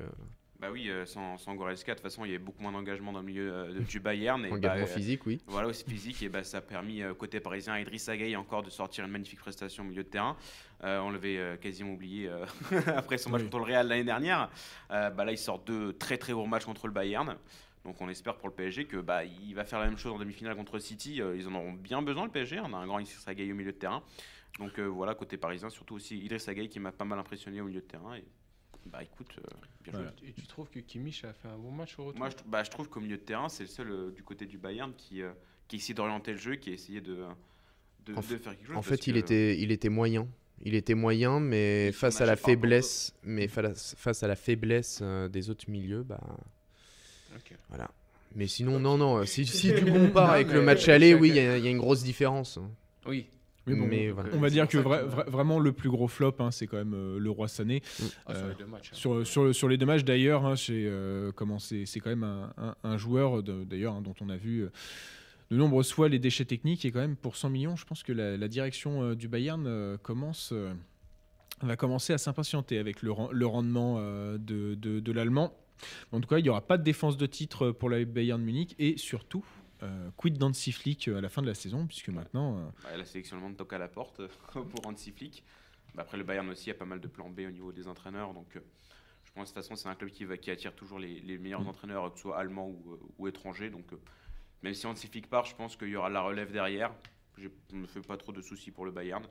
Bah 0.59 0.69
oui, 0.71 0.91
sans, 1.05 1.37
sans 1.37 1.55
Goretzka, 1.55 1.93
de 1.93 1.97
toute 1.97 2.03
façon, 2.03 2.25
il 2.25 2.31
y 2.31 2.35
avait 2.35 2.43
beaucoup 2.43 2.61
moins 2.61 2.71
d'engagement 2.71 3.11
dans 3.11 3.21
le 3.21 3.25
milieu 3.25 3.51
euh, 3.51 3.79
du 3.79 3.99
Bayern. 3.99 4.45
Et 4.45 4.51
engagement 4.51 4.85
bah, 4.85 4.91
physique, 4.91 5.25
oui. 5.25 5.41
Voilà, 5.47 5.69
aussi 5.69 5.85
physique, 5.85 6.21
et 6.21 6.29
bah, 6.29 6.43
ça 6.43 6.57
a 6.57 6.61
permis 6.61 7.01
euh, 7.01 7.13
côté 7.13 7.39
parisien 7.39 7.73
à 7.73 7.79
Idriss 7.79 8.09
Gueye 8.09 8.35
encore 8.35 8.61
de 8.61 8.69
sortir 8.69 9.05
une 9.05 9.11
magnifique 9.11 9.39
prestation 9.39 9.83
au 9.83 9.87
milieu 9.87 10.03
de 10.03 10.09
terrain. 10.09 10.35
Euh, 10.83 10.99
on 10.99 11.09
l'avait 11.09 11.57
quasiment 11.59 11.93
oublié 11.93 12.29
après 12.95 13.17
son 13.17 13.29
match 13.29 13.41
Oui. 13.41 13.45
contre 13.45 13.59
le 13.59 13.65
Real 13.65 13.87
l'année 13.87 14.03
dernière. 14.03 14.49
Bah, 14.89 15.25
là, 15.25 15.31
il 15.31 15.37
sort 15.37 15.59
deux 15.59 15.93
très 15.93 16.17
très 16.17 16.33
gros 16.33 16.45
matchs 16.45 16.65
contre 16.65 16.87
le 16.87 16.93
Bayern. 16.93 17.37
Donc 17.85 18.01
on 18.01 18.09
espère 18.09 18.35
pour 18.37 18.49
le 18.49 18.53
PSG 18.55 18.85
que 18.85 18.97
bah, 18.97 19.23
il 19.23 19.53
va 19.55 19.63
faire 19.65 19.79
la 19.79 19.85
même 19.87 19.97
chose 19.97 20.11
en 20.11 20.19
demi-finale 20.19 20.55
contre 20.55 20.79
City. 20.79 21.21
Euh, 21.21 21.35
ils 21.37 21.47
en 21.47 21.53
auront 21.55 21.73
bien 21.73 22.01
besoin 22.01 22.25
le 22.25 22.31
PSG. 22.31 22.59
On 22.59 22.73
a 22.73 22.77
un 22.77 22.85
grand 22.85 22.99
Idriss 22.99 23.25
Gueye 23.27 23.51
au 23.51 23.55
milieu 23.55 23.71
de 23.71 23.77
terrain. 23.77 24.03
Donc 24.59 24.77
euh, 24.79 24.85
voilà, 24.85 25.15
côté 25.15 25.37
parisien, 25.37 25.69
surtout 25.69 25.95
aussi 25.95 26.17
Idriss 26.19 26.47
Gueye 26.49 26.67
qui 26.69 26.79
m'a 26.79 26.91
pas 26.91 27.05
mal 27.05 27.17
impressionné 27.19 27.61
au 27.61 27.65
milieu 27.65 27.81
de 27.81 27.85
terrain. 27.85 28.15
Et, 28.15 28.23
bah 28.85 29.03
écoute, 29.03 29.33
euh, 29.37 29.47
bien 29.83 29.93
joué. 29.93 30.07
Et 30.27 30.33
tu 30.33 30.47
trouves 30.47 30.69
que 30.69 30.79
Kimmich 30.79 31.23
a 31.23 31.33
fait 31.33 31.47
un 31.47 31.57
bon 31.57 31.71
match 31.71 31.97
au 31.99 32.05
retour 32.05 32.19
Moi, 32.19 32.29
je, 32.29 32.35
bah, 32.49 32.63
je 32.63 32.69
trouve 32.69 32.89
qu'au 32.89 32.99
milieu 33.01 33.17
de 33.17 33.21
terrain, 33.23 33.47
c'est 33.49 33.63
le 33.63 33.69
seul 33.69 33.91
euh, 33.91 34.11
du 34.11 34.23
côté 34.23 34.45
du 34.45 34.57
Bayern 34.57 34.93
qui, 34.95 35.21
euh, 35.21 35.31
qui 35.67 35.75
essaie 35.77 35.93
d'orienter 35.93 36.31
le 36.31 36.37
jeu, 36.37 36.55
qui 36.55 36.71
a 36.71 36.73
essayé 36.73 36.99
de, 37.01 37.25
de, 38.05 38.13
En 38.13 38.17
de 38.19 38.21
faire 38.23 38.55
quelque 38.57 38.67
chose. 38.67 38.75
En 38.77 38.81
fait, 38.81 39.05
il, 39.07 39.13
que- 39.13 39.19
était, 39.19 39.59
il 39.59 39.71
était 39.71 39.89
moyen. 39.89 40.27
Il 40.63 40.75
était 40.75 40.95
moyen, 40.95 41.39
mais 41.39 41.91
face 41.93 42.19
à 42.19 42.25
la 42.25 42.35
faiblesse, 42.35 43.15
mais 43.23 43.47
fa- 43.47 43.73
face 43.75 44.23
à 44.23 44.27
la 44.27 44.35
faiblesse 44.35 44.99
euh, 45.01 45.29
des 45.29 45.49
autres 45.49 45.69
milieux, 45.69 46.03
bah 46.03 46.19
Voilà. 47.69 47.89
Mais 48.35 48.47
sinon, 48.47 48.79
non, 48.79 48.97
non. 48.97 49.25
Si, 49.25 49.45
si 49.45 49.73
tu 49.77 49.85
compares 49.85 50.31
avec 50.31 50.47
mais 50.47 50.53
le 50.53 50.61
match 50.61 50.87
aller, 50.87 51.13
oui, 51.15 51.29
il 51.29 51.35
y, 51.35 51.39
a 51.39 51.57
il 51.57 51.63
y 51.63 51.67
a 51.67 51.71
une 51.71 51.77
grosse 51.79 52.03
différence. 52.03 52.59
Oui. 53.07 53.25
Mais 53.65 53.75
bon, 53.75 53.85
Mais 53.87 54.09
on- 54.09 54.13
voilà. 54.15 54.29
on 54.33 54.39
va 54.39 54.49
dire 54.49 54.67
que 54.67 54.77
vra- 54.77 55.03
vra- 55.07 55.29
vraiment 55.29 55.59
le 55.59 55.71
plus 55.71 55.89
gros 55.89 56.07
flop, 56.07 56.35
hein, 56.39 56.49
c'est 56.51 56.65
quand 56.65 56.77
même 56.77 56.93
euh, 56.95 57.19
le 57.19 57.29
roi 57.29 57.47
Sané. 57.47 57.81
Ah, 58.25 58.33
sur 58.35 58.45
Euh, 58.45 58.49
les 58.49 58.55
deux 58.55 58.65
matchs. 58.65 58.89
hein. 58.91 58.95
Sur, 58.95 59.27
sur, 59.27 59.53
sur 59.53 59.67
les 59.69 59.77
deux 59.77 59.85
matchs 59.85 60.03
d'ailleurs, 60.03 60.45
hein, 60.45 60.55
c'est 60.55 60.71
euh, 60.85 61.31
comment 61.35 61.59
c'est 61.59 61.85
c'est 61.85 61.99
quand 61.99 62.09
même 62.09 62.23
un, 62.23 62.51
un- 62.57 62.75
un 62.83 62.97
joueur 62.97 63.43
d'ailleurs 63.43 63.93
hein, 63.95 64.01
dont 64.01 64.15
on 64.21 64.29
a 64.29 64.37
vu 64.37 64.61
euh, 64.63 64.69
de 65.51 65.57
nombreuses 65.57 65.91
fois 65.91 66.09
les 66.09 66.17
déchets 66.19 66.45
techniques 66.45 66.83
et 66.85 66.91
quand 66.91 66.99
même 66.99 67.15
pour 67.15 67.35
100 67.35 67.49
millions, 67.49 67.75
je 67.75 67.85
pense 67.85 68.01
que 68.01 68.11
la, 68.13 68.37
la 68.37 68.47
direction 68.47 69.03
euh, 69.03 69.15
du 69.15 69.27
Bayern 69.27 69.65
euh, 69.67 69.97
commence 69.97 70.49
euh, 70.51 70.71
va 71.61 71.75
commencer 71.75 72.13
à 72.13 72.17
s'impatienter 72.17 72.77
avec 72.79 73.01
le, 73.03 73.11
le 73.31 73.45
rendement 73.45 73.97
euh, 73.99 74.37
de, 74.39 74.73
de- 74.75 74.99
de 74.99 75.11
l'allemand. 75.11 75.53
En 76.11 76.19
tout 76.21 76.27
cas, 76.27 76.37
il 76.39 76.43
n'y 76.43 76.49
aura 76.49 76.61
pas 76.65 76.77
de 76.77 76.83
défense 76.83 77.17
de 77.17 77.25
titre 77.25 77.71
pour 77.71 77.89
la 77.89 78.03
Bayern 78.05 78.41
Munich 78.41 78.75
et 78.79 78.97
surtout 78.97 79.45
euh, 79.83 80.09
quid 80.17 80.37
d'Hansi 80.37 80.71
Flick 80.71 81.07
à 81.07 81.21
la 81.21 81.29
fin 81.29 81.41
de 81.41 81.47
la 81.47 81.53
saison 81.53 81.87
puisque 81.87 82.09
maintenant 82.09 82.57
euh, 82.57 82.65
bah, 82.83 82.97
la 82.97 83.05
sélection 83.05 83.37
allemande 83.37 83.55
toque 83.57 83.73
à 83.73 83.77
la 83.77 83.87
porte 83.87 84.21
pour 84.51 84.85
Hansi 84.85 85.11
Flick. 85.11 85.43
Bah, 85.95 86.03
après, 86.03 86.17
le 86.17 86.23
Bayern 86.23 86.47
aussi 86.49 86.69
a 86.69 86.73
pas 86.73 86.85
mal 86.85 86.99
de 86.99 87.07
plans 87.07 87.29
B 87.29 87.41
au 87.47 87.51
niveau 87.51 87.71
des 87.71 87.87
entraîneurs. 87.87 88.33
Donc, 88.33 88.55
euh, 88.55 88.59
je 89.23 89.31
pense 89.31 89.49
de 89.49 89.53
toute 89.53 89.63
façon, 89.63 89.75
c'est 89.75 89.89
un 89.89 89.95
club 89.95 90.09
qui, 90.09 90.25
va, 90.25 90.37
qui 90.37 90.51
attire 90.51 90.75
toujours 90.75 90.99
les, 90.99 91.19
les 91.21 91.37
meilleurs 91.37 91.61
Mm. 91.61 91.67
entraîneurs, 91.67 92.11
que 92.11 92.17
ce 92.17 92.23
soit 92.23 92.37
allemands 92.37 92.67
ou, 92.67 92.93
euh, 92.93 92.99
ou 93.17 93.27
étrangers. 93.27 93.69
Donc, 93.69 93.91
euh, 93.93 93.99
même 94.63 94.73
si 94.73 94.85
Hansi 94.85 95.07
Flick 95.07 95.29
part, 95.29 95.45
je 95.45 95.55
pense 95.55 95.75
qu'il 95.75 95.89
y 95.89 95.95
aura 95.95 96.09
la 96.09 96.21
relève 96.21 96.51
derrière. 96.51 96.91
Je 97.37 97.47
ne 97.71 97.79
me 97.79 97.87
fais 97.87 98.01
pas 98.01 98.17
trop 98.17 98.31
de 98.33 98.41
soucis 98.41 98.71
pour 98.71 98.85
le 98.85 98.91
Bayern. 98.91 99.23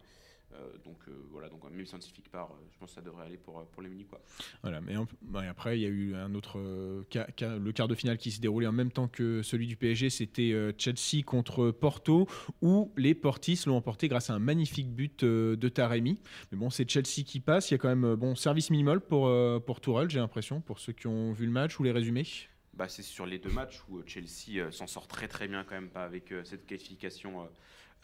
Euh, 0.54 0.78
donc 0.82 0.96
euh, 1.08 1.12
voilà, 1.30 1.50
donc 1.50 1.62
même 1.70 1.84
scientifique 1.84 2.30
part, 2.30 2.50
euh, 2.52 2.64
je 2.72 2.78
pense 2.78 2.88
que 2.88 2.94
ça 2.94 3.02
devrait 3.02 3.26
aller 3.26 3.36
pour, 3.36 3.58
euh, 3.58 3.64
pour 3.70 3.82
les 3.82 3.90
Munichois. 3.90 4.20
Voilà, 4.62 4.80
mais 4.80 4.96
en- 4.96 5.06
ouais, 5.34 5.46
après, 5.46 5.78
il 5.78 5.82
y 5.82 5.84
a 5.84 5.90
eu 5.90 6.14
un 6.14 6.34
autre 6.34 6.58
euh, 6.58 7.02
ca- 7.12 7.28
ca- 7.38 7.58
le 7.58 7.70
quart 7.72 7.86
de 7.86 7.94
finale 7.94 8.16
qui 8.16 8.30
s'est 8.30 8.40
déroulé 8.40 8.66
en 8.66 8.72
même 8.72 8.90
temps 8.90 9.08
que 9.08 9.42
celui 9.42 9.66
du 9.66 9.76
PSG. 9.76 10.08
C'était 10.08 10.52
euh, 10.52 10.72
Chelsea 10.78 11.22
contre 11.24 11.70
Porto, 11.70 12.26
où 12.62 12.90
les 12.96 13.14
Portis 13.14 13.60
l'ont 13.66 13.76
emporté 13.76 14.08
grâce 14.08 14.30
à 14.30 14.34
un 14.34 14.38
magnifique 14.38 14.88
but 14.90 15.22
euh, 15.22 15.54
de 15.54 15.68
Taremi. 15.68 16.18
Mais 16.50 16.56
bon, 16.56 16.70
c'est 16.70 16.88
Chelsea 16.90 17.24
qui 17.26 17.40
passe. 17.40 17.70
Il 17.70 17.74
y 17.74 17.76
a 17.76 17.78
quand 17.78 17.94
même 17.94 18.14
bon 18.14 18.34
service 18.34 18.70
minimal 18.70 19.00
pour 19.00 19.26
euh, 19.26 19.60
pour 19.60 19.82
Tourelle, 19.82 20.08
j'ai 20.08 20.18
l'impression, 20.18 20.62
pour 20.62 20.78
ceux 20.78 20.94
qui 20.94 21.06
ont 21.08 21.32
vu 21.32 21.44
le 21.44 21.52
match 21.52 21.78
ou 21.78 21.82
les 21.82 21.92
résumés. 21.92 22.24
Bah, 22.72 22.88
c'est 22.88 23.02
sur 23.02 23.26
les 23.26 23.38
deux 23.38 23.50
matchs 23.50 23.82
où 23.88 24.00
Chelsea 24.06 24.56
euh, 24.60 24.70
s'en 24.70 24.86
sort 24.86 25.08
très 25.08 25.26
très 25.28 25.46
bien 25.48 25.64
quand 25.64 25.74
même 25.74 25.90
pas 25.90 26.04
avec 26.04 26.32
euh, 26.32 26.42
cette 26.44 26.64
qualification 26.64 27.42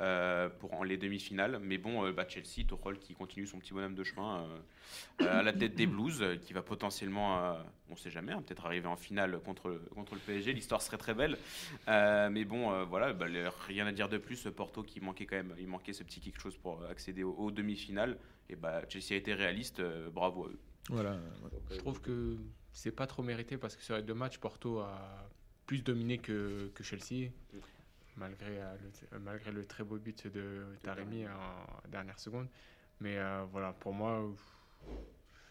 euh, 0.00 0.48
pour 0.48 0.74
en- 0.74 0.82
les 0.82 0.96
demi-finales. 0.96 1.58
Mais 1.62 1.78
bon, 1.78 2.04
euh, 2.04 2.12
bah, 2.12 2.26
Chelsea, 2.28 2.66
Tuchel 2.66 2.98
qui 2.98 3.14
continue 3.14 3.46
son 3.46 3.58
petit 3.58 3.72
bonhomme 3.72 3.94
de 3.94 4.04
chemin 4.04 4.40
euh, 4.42 4.58
euh, 5.22 5.40
à 5.40 5.42
la 5.42 5.52
tête 5.52 5.74
des 5.74 5.86
Blues, 5.86 6.20
euh, 6.22 6.36
qui 6.36 6.52
va 6.52 6.62
potentiellement, 6.62 7.38
euh, 7.44 7.54
on 7.90 7.96
sait 7.96 8.10
jamais, 8.10 8.32
hein, 8.32 8.42
peut-être 8.42 8.66
arriver 8.66 8.86
en 8.88 8.96
finale 8.96 9.38
contre, 9.44 9.80
contre 9.94 10.14
le 10.14 10.20
PSG. 10.20 10.52
L'histoire 10.52 10.82
serait 10.82 10.98
très 10.98 11.14
belle. 11.14 11.36
Euh, 11.88 12.28
mais 12.30 12.44
bon, 12.44 12.72
euh, 12.72 12.84
voilà, 12.84 13.12
bah, 13.12 13.26
rien 13.66 13.86
à 13.86 13.92
dire 13.92 14.08
de 14.08 14.18
plus. 14.18 14.48
Porto 14.56 14.82
qui 14.82 15.00
manquait 15.00 15.26
quand 15.26 15.36
même, 15.36 15.54
il 15.58 15.68
manquait 15.68 15.92
ce 15.92 16.02
petit 16.02 16.20
quelque 16.20 16.40
chose 16.40 16.56
pour 16.56 16.84
accéder 16.86 17.22
aux, 17.22 17.32
aux 17.34 17.50
demi-finales. 17.50 18.18
Et 18.50 18.56
bah, 18.56 18.82
Chelsea 18.88 19.12
a 19.12 19.14
été 19.16 19.32
réaliste, 19.34 19.80
euh, 19.80 20.10
bravo 20.10 20.46
à 20.46 20.48
eux. 20.48 20.58
Voilà. 20.90 21.16
Je 21.70 21.76
trouve 21.76 22.00
que 22.02 22.36
c'est 22.72 22.90
pas 22.92 23.06
trop 23.06 23.22
mérité 23.22 23.56
parce 23.56 23.74
que 23.76 23.82
sur 23.82 23.96
les 23.96 24.02
deux 24.02 24.12
matchs, 24.12 24.36
Porto 24.38 24.80
a 24.80 25.30
plus 25.66 25.82
dominé 25.82 26.18
que, 26.18 26.70
que 26.74 26.82
Chelsea, 26.82 27.30
malgré, 28.16 28.60
euh, 28.60 28.74
le, 29.12 29.18
malgré 29.18 29.52
le 29.52 29.64
très 29.66 29.84
beau 29.84 29.98
but 29.98 30.26
de 30.26 30.64
Taremi 30.82 31.26
en 31.26 31.88
dernière 31.88 32.18
seconde. 32.18 32.48
Mais 33.00 33.18
euh, 33.18 33.44
voilà, 33.50 33.72
pour 33.72 33.92
moi, 33.92 34.20
euh, 34.22 34.32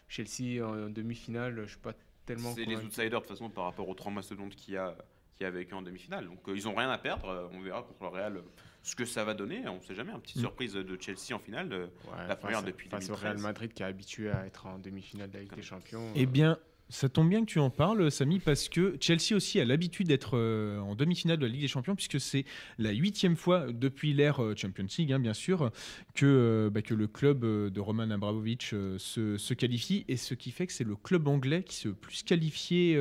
Chelsea 0.08 0.64
en 0.64 0.88
demi-finale, 0.90 1.62
je 1.64 1.70
suis 1.70 1.78
pas 1.78 1.92
tellement. 2.26 2.54
C'est 2.54 2.64
les 2.64 2.76
outsiders 2.76 3.10
de 3.20 3.26
toute 3.26 3.28
façon 3.28 3.50
par 3.50 3.64
rapport 3.64 3.88
aux 3.88 3.94
trois 3.94 4.12
mastodontes 4.12 4.54
qu'il 4.54 4.74
y 4.74 4.76
a, 4.76 4.96
qu'il 5.36 5.46
y 5.46 5.50
a 5.50 5.52
eux 5.52 5.66
en 5.72 5.82
demi-finale. 5.82 6.26
Donc 6.26 6.48
euh, 6.48 6.56
ils 6.56 6.64
n'ont 6.64 6.74
rien 6.74 6.90
à 6.90 6.98
perdre. 6.98 7.28
Euh, 7.28 7.48
on 7.52 7.60
verra 7.60 7.82
contre 7.82 8.02
le 8.02 8.08
Real 8.08 8.36
euh, 8.36 8.42
ce 8.82 8.94
que 8.94 9.04
ça 9.04 9.24
va 9.24 9.34
donner. 9.34 9.66
On 9.68 9.76
ne 9.76 9.82
sait 9.82 9.94
jamais. 9.94 10.12
Une 10.12 10.20
petite 10.20 10.36
Mm. 10.36 10.40
surprise 10.40 10.72
de 10.74 10.98
Chelsea 11.00 11.32
en 11.34 11.38
finale. 11.38 11.72
Ouais, 11.72 12.26
la 12.28 12.36
première 12.36 12.58
face- 12.58 12.66
depuis 12.66 12.88
face 12.88 13.04
au 13.04 13.14
2013. 13.14 13.22
Real 13.32 13.38
Madrid 13.42 13.72
qui 13.72 13.82
est 13.82 13.86
habitué 13.86 14.30
à 14.30 14.46
être 14.46 14.66
en 14.66 14.78
demi-finale 14.78 15.30
de 15.30 15.34
la 15.36 15.42
Ligue 15.42 15.54
des 15.54 15.62
Champions. 15.62 16.12
Eh 16.14 16.22
euh, 16.22 16.26
bien, 16.26 16.58
ça 16.94 17.08
tombe 17.08 17.28
bien 17.28 17.40
que 17.40 17.50
tu 17.50 17.58
en 17.58 17.70
parles, 17.70 18.08
Samy, 18.10 18.38
parce 18.38 18.68
que 18.68 18.96
Chelsea 19.00 19.34
aussi 19.34 19.58
a 19.58 19.64
l'habitude 19.64 20.06
d'être 20.06 20.38
euh, 20.38 20.78
en 20.78 20.94
demi-finale 20.94 21.38
de 21.38 21.44
la 21.44 21.50
Ligue 21.50 21.62
des 21.62 21.68
Champions, 21.68 21.96
puisque 21.96 22.20
c'est 22.20 22.44
la 22.78 22.92
huitième 22.92 23.34
fois 23.34 23.66
depuis 23.72 24.12
l'ère 24.12 24.40
euh, 24.40 24.54
Champions 24.56 24.86
League, 24.96 25.12
hein, 25.12 25.18
bien 25.18 25.34
sûr, 25.34 25.72
que, 26.14 26.24
euh, 26.24 26.70
bah, 26.70 26.82
que 26.82 26.94
le 26.94 27.08
club 27.08 27.44
de 27.44 27.80
Roman 27.80 28.08
Abramovich 28.10 28.70
se, 28.70 29.54
qualifie, 29.54 30.04
et 30.06 30.16
ce 30.16 30.34
qui 30.34 30.52
fait 30.52 30.68
que 30.68 30.72
c'est 30.72 30.84
le 30.84 30.94
club 30.94 31.26
anglais 31.26 31.64
qui 31.64 31.74
se 31.74 31.88
plus 31.88 32.22
qualifié. 32.22 32.96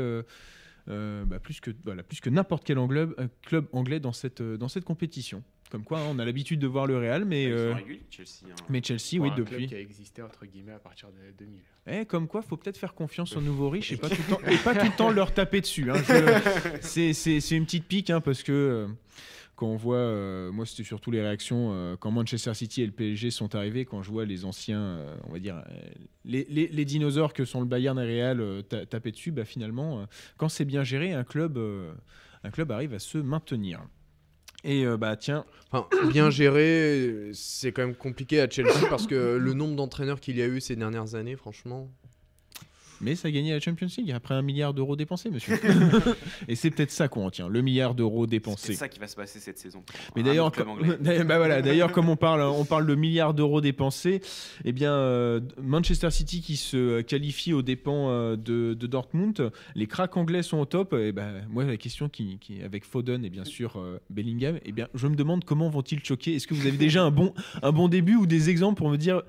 bah, 0.87 1.39
plus 1.39 1.61
que, 1.61 1.69
voilà, 1.85 2.01
plus 2.01 2.19
que 2.19 2.31
n'importe 2.31 2.65
quel 2.65 2.79
club 3.43 3.67
anglais 3.73 3.99
dans 3.99 4.11
cette, 4.11 4.41
dans 4.41 4.69
cette 4.69 4.85
compétition. 4.85 5.43
Comme 5.73 5.83
quoi, 5.83 6.01
hein, 6.01 6.05
on 6.11 6.19
a 6.19 6.25
l'habitude 6.25 6.59
de 6.59 6.67
voir 6.67 6.85
le 6.85 6.99
Real, 6.99 7.25
mais, 7.25 7.47
euh, 7.47 7.73
réguliers, 7.73 8.03
Chelsea. 8.11 8.43
hein. 8.47 8.55
mais 8.69 8.79
Chelsea, 8.83 9.19
oui, 9.19 9.29
un 9.31 9.33
club 9.33 9.47
depuis. 9.49 9.65
qui 9.65 9.73
a 9.73 9.79
existé 9.79 10.21
entre 10.21 10.45
guillemets 10.45 10.73
à 10.73 10.77
partir 10.77 11.09
de 11.09 11.31
2000. 11.35 11.59
Eh, 11.87 12.05
comme 12.05 12.27
quoi, 12.27 12.43
faut 12.43 12.57
peut-être 12.57 12.77
faire 12.77 12.93
confiance 12.93 13.35
aux 13.35 13.41
nouveaux 13.41 13.71
riches 13.71 13.91
et 13.91 13.97
pas 13.97 14.07
tout 14.07 14.21
le 14.29 14.35
temps, 14.35 14.41
et 14.51 14.57
pas 14.57 14.75
tout 14.75 14.85
le, 14.85 14.91
temps 14.97 15.09
leur 15.09 15.33
taper 15.33 15.61
dessus. 15.61 15.89
hein. 15.89 15.95
C'est- 16.81 17.13
C'est 17.13 17.39
c'est 17.41 17.55
une 17.57 17.65
petite 17.65 17.85
pique 17.87 18.11
hein, 18.11 18.21
parce 18.21 18.43
que 18.43 18.51
euh, 18.51 18.87
quand 19.55 19.65
on 19.65 19.75
voit, 19.75 19.95
euh, 19.97 20.51
moi 20.51 20.67
c'était 20.67 20.83
surtout 20.83 21.09
les 21.09 21.21
réactions 21.23 21.71
euh, 21.73 21.95
quand 21.99 22.11
Manchester 22.11 22.53
City 22.53 22.83
et 22.83 22.85
le 22.85 22.91
PSG 22.91 23.31
sont 23.31 23.55
arrivés, 23.55 23.83
quand 23.85 24.03
je 24.03 24.11
vois 24.11 24.25
les 24.25 24.45
anciens, 24.45 24.79
euh, 24.79 25.15
on 25.27 25.31
va 25.33 25.39
dire, 25.39 25.57
euh, 25.57 25.79
les, 26.23 26.45
les- 26.51 26.67
les 26.67 26.85
dinosaures 26.85 27.33
que 27.33 27.45
sont 27.45 27.61
le 27.61 27.65
Bayern 27.65 27.97
et 27.97 28.03
Real 28.05 28.39
euh, 28.41 28.61
ta- 28.61 28.85
taper 28.85 29.09
dessus, 29.11 29.31
bah, 29.31 29.43
finalement, 29.43 30.01
euh, 30.01 30.05
quand 30.37 30.49
c'est 30.49 30.65
bien 30.65 30.83
géré, 30.83 31.13
un 31.13 31.23
club, 31.23 31.57
euh, 31.57 31.91
un 32.43 32.51
club 32.51 32.71
arrive 32.71 32.93
à 32.93 32.99
se 32.99 33.17
maintenir. 33.17 33.81
Et 34.63 34.85
euh, 34.85 34.97
bah 34.97 35.17
tiens, 35.17 35.45
bien 36.09 36.29
géré, 36.29 37.31
c'est 37.33 37.73
quand 37.73 37.81
même 37.81 37.95
compliqué 37.95 38.39
à 38.39 38.49
Chelsea 38.49 38.87
parce 38.89 39.07
que 39.07 39.35
le 39.35 39.53
nombre 39.53 39.75
d'entraîneurs 39.75 40.21
qu'il 40.21 40.37
y 40.37 40.41
a 40.41 40.47
eu 40.47 40.61
ces 40.61 40.75
dernières 40.75 41.15
années, 41.15 41.35
franchement. 41.35 41.89
Mais 43.03 43.15
ça 43.15 43.27
a 43.27 43.31
gagné 43.31 43.51
la 43.51 43.59
Champions 43.59 43.87
League 43.97 44.11
après 44.11 44.33
un 44.33 44.41
milliard 44.41 44.73
d'euros 44.73 44.95
dépensés, 44.95 45.29
monsieur. 45.29 45.59
et 46.47 46.55
c'est 46.55 46.71
peut-être 46.71 46.91
ça 46.91 47.07
qu'on 47.07 47.25
retient, 47.25 47.49
le 47.49 47.61
milliard 47.61 47.95
d'euros 47.95 48.25
C'est 48.25 48.31
dépensés. 48.31 48.73
ça 48.73 48.87
qui 48.87 48.99
va 48.99 49.07
se 49.07 49.15
passer 49.15 49.39
cette 49.39 49.57
saison. 49.57 49.83
Mais 50.15 50.23
d'ailleurs, 50.23 50.51
bah 50.51 51.37
voilà, 51.37 51.61
d'ailleurs, 51.61 51.91
comme 51.91 52.09
on 52.09 52.15
parle, 52.15 52.41
on 52.41 52.65
parle 52.65 52.87
de 52.87 52.95
milliards 52.95 53.33
d'euros 53.33 53.61
dépensés, 53.61 54.21
eh 54.63 54.71
bien, 54.71 54.93
euh, 54.93 55.41
Manchester 55.61 56.11
City 56.11 56.41
qui 56.41 56.55
se 56.55 57.01
qualifie 57.01 57.53
aux 57.53 57.61
dépens 57.61 58.09
euh, 58.09 58.35
de, 58.35 58.73
de 58.73 58.87
Dortmund, 58.87 59.51
les 59.75 59.87
cracks 59.87 60.15
anglais 60.17 60.43
sont 60.43 60.57
au 60.57 60.65
top. 60.65 60.93
Et 60.93 61.11
ben, 61.11 61.45
moi, 61.49 61.65
la 61.65 61.77
question 61.77 62.09
qui, 62.09 62.39
avec 62.63 62.85
Foden 62.85 63.25
et 63.25 63.29
bien 63.29 63.45
sûr 63.45 63.77
euh, 63.77 63.99
Bellingham, 64.09 64.59
eh 64.63 64.71
bien, 64.71 64.87
je 64.93 65.07
me 65.07 65.15
demande 65.15 65.43
comment 65.43 65.69
vont-ils 65.69 66.03
choquer. 66.03 66.35
Est-ce 66.35 66.47
que 66.47 66.53
vous 66.53 66.67
avez 66.67 66.77
déjà 66.77 67.03
un 67.03 67.11
bon, 67.11 67.33
un 67.61 67.71
bon 67.71 67.87
début 67.87 68.15
ou 68.15 68.25
des 68.25 68.49
exemples 68.49 68.77
pour 68.77 68.89
me 68.89 68.97
dire 68.97 69.21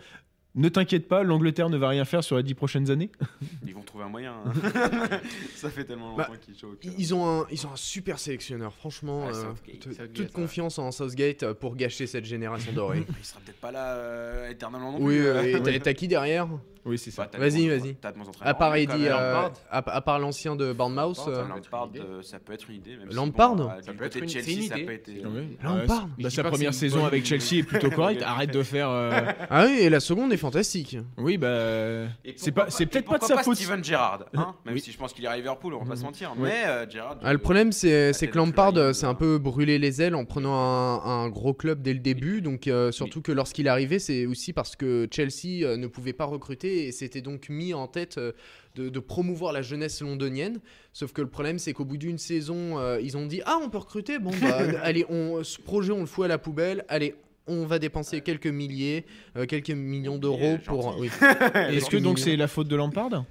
ne 0.56 0.68
t'inquiète 0.68 1.08
pas, 1.08 1.22
l'Angleterre 1.22 1.68
ne 1.68 1.76
va 1.76 1.88
rien 1.88 2.04
faire 2.04 2.22
sur 2.22 2.36
les 2.36 2.42
dix 2.42 2.54
prochaines 2.54 2.90
années 2.90 3.10
Ils 3.66 3.74
vont 3.74 3.82
trouver 3.82 4.04
un 4.04 4.08
moyen. 4.08 4.34
hein. 4.46 4.52
ça 5.56 5.70
fait 5.70 5.84
tellement 5.84 6.10
longtemps 6.10 6.26
Bah, 6.30 6.36
qu'ils 6.40 6.56
choquent. 6.56 6.84
Ils 6.84 7.14
ont 7.14 7.40
un, 7.42 7.46
ils 7.50 7.66
ont 7.66 7.72
un 7.72 7.76
super 7.76 8.18
sélectionneur, 8.18 8.72
franchement. 8.74 9.26
Ouais, 9.26 9.34
euh, 9.34 9.42
Southgate. 9.54 9.78
t- 9.80 9.88
Southgate, 9.90 10.12
toute 10.12 10.26
ouais. 10.26 10.32
confiance 10.32 10.78
en 10.78 10.92
Southgate 10.92 11.42
euh, 11.42 11.54
pour 11.54 11.74
gâcher 11.76 12.06
cette 12.06 12.24
génération 12.24 12.72
dorée. 12.72 13.04
Il 13.18 13.24
sera 13.24 13.40
peut-être 13.40 13.60
pas 13.60 13.72
là 13.72 13.94
euh, 13.94 14.50
éternellement 14.50 14.92
non 14.92 14.98
oui, 15.00 15.16
euh, 15.18 15.42
et 15.42 15.62
t'as- 15.62 15.78
t'as 15.80 15.94
qui 15.94 16.06
derrière? 16.08 16.48
Oui, 16.86 16.98
c'est 16.98 17.16
Bah, 17.16 17.28
t'as 17.30 17.38
Vas-y, 17.38 17.68
vas-y. 17.68 17.94
t'as 17.94 18.12
de 18.12 18.18
bons 18.18 18.24
À 18.42 18.52
part 18.54 18.74
Eddie, 18.76 18.92
même. 18.92 19.12
euh, 19.12 19.32
Lampard. 19.34 19.52
à, 19.70 19.78
à 19.96 20.00
part 20.02 20.18
l'ancien 20.18 20.54
de 20.54 20.72
Bournemouth. 20.72 21.16
Lampard, 21.16 21.28
euh, 21.28 21.40
ça 21.42 21.48
peut 21.48 21.52
être 21.54 21.54
Lampard, 21.54 21.84
une 21.86 21.90
idée. 21.90 22.00
euh, 22.00 22.22
ça 22.22 22.38
peut 22.38 22.52
être 22.52 22.68
une 22.70 22.76
idée. 22.76 22.96
même 22.96 23.08
Lampard 23.10 23.56
bon, 23.56 23.70
euh, 23.70 23.80
Ça 23.82 23.92
peut 23.94 24.04
être 24.04 24.16
une- 24.16 24.28
Chelsea, 24.28 24.68
ça 24.68 24.74
peut 24.76 24.92
être. 24.92 25.08
Oui. 25.08 25.56
Lampard. 25.62 26.08
Bah, 26.18 26.30
sa 26.30 26.44
première 26.44 26.74
saison 26.74 27.04
avec. 27.06 27.24
Chelsea 27.24 27.60
est 27.60 27.62
plutôt 27.62 27.90
correcte. 27.90 28.22
Arrête 28.22 28.52
de 28.52 28.62
faire. 28.62 28.90
euh, 28.90 29.20
Ah 29.50 29.64
oui, 29.66 29.78
et 29.80 29.88
la 29.88 30.00
seconde 30.00 30.32
est 30.32 30.36
fantastique. 30.36 30.98
Oui, 31.16 31.38
bah. 31.38 32.06
C'est 32.36 32.52
peut-être 32.52 33.08
pas 33.08 33.18
de 33.18 33.24
sa 33.24 33.38
faute. 33.42 33.56
Steven 33.56 33.82
Gerrard, 33.82 34.24
hein, 34.34 34.54
même 34.64 34.74
Oui. 34.74 34.80
si 34.80 34.92
je 34.92 34.98
pense 34.98 35.12
qu'il 35.12 35.24
est 35.24 35.28
à 35.28 35.36
Liverpool, 35.36 35.74
on 35.74 35.84
va 35.84 35.90
pas 35.90 35.96
se 35.96 36.02
mentir. 36.04 36.34
Mais 36.36 36.64
euh, 36.66 36.88
Gerrard. 36.88 37.18
Ah, 37.22 37.32
le 37.32 37.38
euh, 37.38 37.42
problème, 37.42 37.72
c'est 37.72 38.12
que 38.30 38.36
Lampard 38.36 38.76
euh, 38.76 38.92
s'est 38.92 39.06
un 39.06 39.10
euh. 39.10 39.14
peu 39.14 39.38
brûlé 39.38 39.78
les 39.78 40.02
ailes 40.02 40.14
en 40.14 40.24
prenant 40.24 40.54
un, 40.54 41.28
gros 41.28 41.54
club 41.54 41.80
dès 41.82 41.92
le 41.94 42.00
début. 42.00 42.42
Donc, 42.42 42.66
euh, 42.66 42.92
surtout 42.92 43.22
que 43.22 43.32
lorsqu'il 43.32 43.66
est 43.66 43.70
arrivé, 43.70 43.98
c'est 43.98 44.26
aussi 44.26 44.52
parce 44.52 44.76
que 44.76 45.08
Chelsea 45.10 45.62
euh, 45.64 45.76
ne 45.76 45.86
pouvait 45.86 46.12
pas 46.12 46.24
recruter 46.24 46.73
et 46.74 46.92
s'était 46.92 47.20
donc 47.20 47.48
mis 47.48 47.74
en 47.74 47.86
tête 47.86 48.18
euh, 48.18 48.32
de, 48.74 48.88
de 48.88 49.00
promouvoir 49.00 49.52
la 49.52 49.62
jeunesse 49.62 50.00
londonienne. 50.00 50.60
Sauf 50.92 51.12
que 51.12 51.22
le 51.22 51.28
problème, 51.28 51.58
c'est 51.58 51.72
qu'au 51.72 51.84
bout 51.84 51.96
d'une 51.96 52.18
saison, 52.18 52.78
euh, 52.78 53.00
ils 53.00 53.16
ont 53.16 53.26
dit 53.26 53.40
Ah, 53.46 53.58
on 53.62 53.70
peut 53.70 53.78
recruter 53.78 54.18
Bon, 54.18 54.32
bah, 54.40 54.58
allez, 54.82 55.04
on, 55.08 55.42
ce 55.42 55.60
projet, 55.60 55.92
on 55.92 56.00
le 56.00 56.06
fout 56.06 56.24
à 56.24 56.28
la 56.28 56.38
poubelle. 56.38 56.84
Allez, 56.88 57.14
on 57.46 57.66
va 57.66 57.78
dépenser 57.78 58.20
quelques 58.20 58.46
milliers, 58.46 59.04
euh, 59.36 59.46
quelques 59.46 59.70
millions 59.70 60.18
d'euros 60.18 60.58
pour. 60.64 60.96
oui. 60.98 61.10
Est-ce 61.54 61.90
que 61.90 61.96
donc 61.96 62.18
c'est 62.18 62.36
la 62.36 62.48
faute 62.48 62.68
de 62.68 62.76
Lampard? 62.76 63.24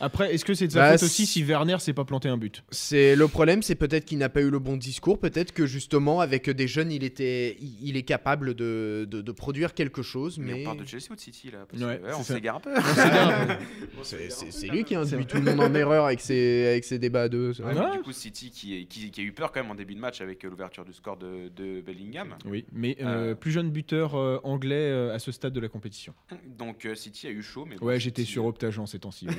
Après, 0.00 0.34
est-ce 0.34 0.44
que 0.44 0.54
c'est 0.54 0.66
de 0.68 0.72
sa 0.72 0.80
Bah, 0.80 0.92
faute 0.92 1.02
aussi 1.04 1.26
si 1.26 1.42
Werner 1.42 1.78
s'est 1.80 1.92
pas 1.92 2.04
planté 2.04 2.28
un 2.28 2.36
but 2.36 2.62
C'est 2.70 3.16
le 3.16 3.26
problème, 3.28 3.62
c'est 3.62 3.74
peut-être 3.74 4.04
qu'il 4.04 4.18
n'a 4.18 4.28
pas 4.28 4.40
eu 4.40 4.50
le 4.50 4.58
bon 4.58 4.76
discours, 4.76 5.18
peut-être 5.18 5.52
que 5.52 5.66
justement 5.66 6.20
avec 6.20 6.48
des 6.50 6.68
jeunes, 6.68 6.92
il 6.92 7.04
était, 7.04 7.56
il, 7.60 7.88
il 7.88 7.96
est 7.96 8.02
capable 8.02 8.54
de, 8.54 9.06
de, 9.10 9.20
de 9.22 9.32
produire 9.32 9.74
quelque 9.74 10.02
chose, 10.02 10.38
Mais 10.38 10.52
mais 10.54 10.60
on 10.62 10.64
parle 10.64 10.78
de 10.78 10.86
Chelsea 10.86 11.06
ou 11.10 11.14
de 11.14 11.20
City 11.20 11.50
là 11.50 11.66
parce 11.68 11.82
Ouais, 11.82 11.98
que, 11.98 12.02
ouais, 12.04 12.10
c'est 12.12 12.18
On 12.18 12.22
s'égare 12.22 12.56
un 12.56 12.60
peu. 12.60 12.70
c'est 14.02 14.68
lui 14.68 14.84
qui 14.84 14.94
a 14.94 15.00
induit 15.00 15.26
tout 15.26 15.36
le 15.38 15.42
monde 15.42 15.60
en 15.60 15.74
erreur 15.74 16.06
avec 16.06 16.20
ses, 16.20 16.66
avec 16.68 16.84
ses 16.84 16.98
débats 16.98 17.22
à 17.22 17.28
deux. 17.28 17.52
Ouais, 17.60 17.66
Ouais. 17.66 17.74
mais 17.90 17.96
Du 17.98 18.02
coup, 18.02 18.12
City 18.12 18.50
qui, 18.50 18.86
qui, 18.86 19.10
qui 19.10 19.20
a 19.20 19.24
eu 19.24 19.32
peur 19.32 19.52
quand 19.52 19.60
même 19.62 19.70
en 19.70 19.74
début 19.74 19.94
de 19.94 20.00
match 20.00 20.20
avec 20.20 20.42
l'ouverture 20.44 20.84
du 20.84 20.92
score 20.92 21.16
de, 21.16 21.48
de 21.54 21.80
Bellingham. 21.80 22.34
Oui, 22.44 22.64
mais 22.72 22.96
euh, 23.00 23.30
Euh. 23.32 23.34
plus 23.34 23.50
jeune 23.50 23.70
buteur 23.70 24.14
euh, 24.14 24.38
anglais 24.44 24.74
euh, 24.76 25.14
à 25.14 25.18
ce 25.18 25.32
stade 25.32 25.52
de 25.52 25.60
la 25.60 25.68
compétition. 25.68 26.14
Donc 26.58 26.84
euh, 26.86 26.94
City 26.94 27.26
a 27.26 27.30
eu 27.30 27.42
chaud. 27.42 27.66
Mais 27.68 27.76
bon, 27.76 27.86
Ouais, 27.86 27.98
j'étais 28.00 28.22
City, 28.22 28.32
sur 28.32 28.44
Optageant 28.46 28.86
ces 28.86 28.98
temps-ci. 29.00 29.26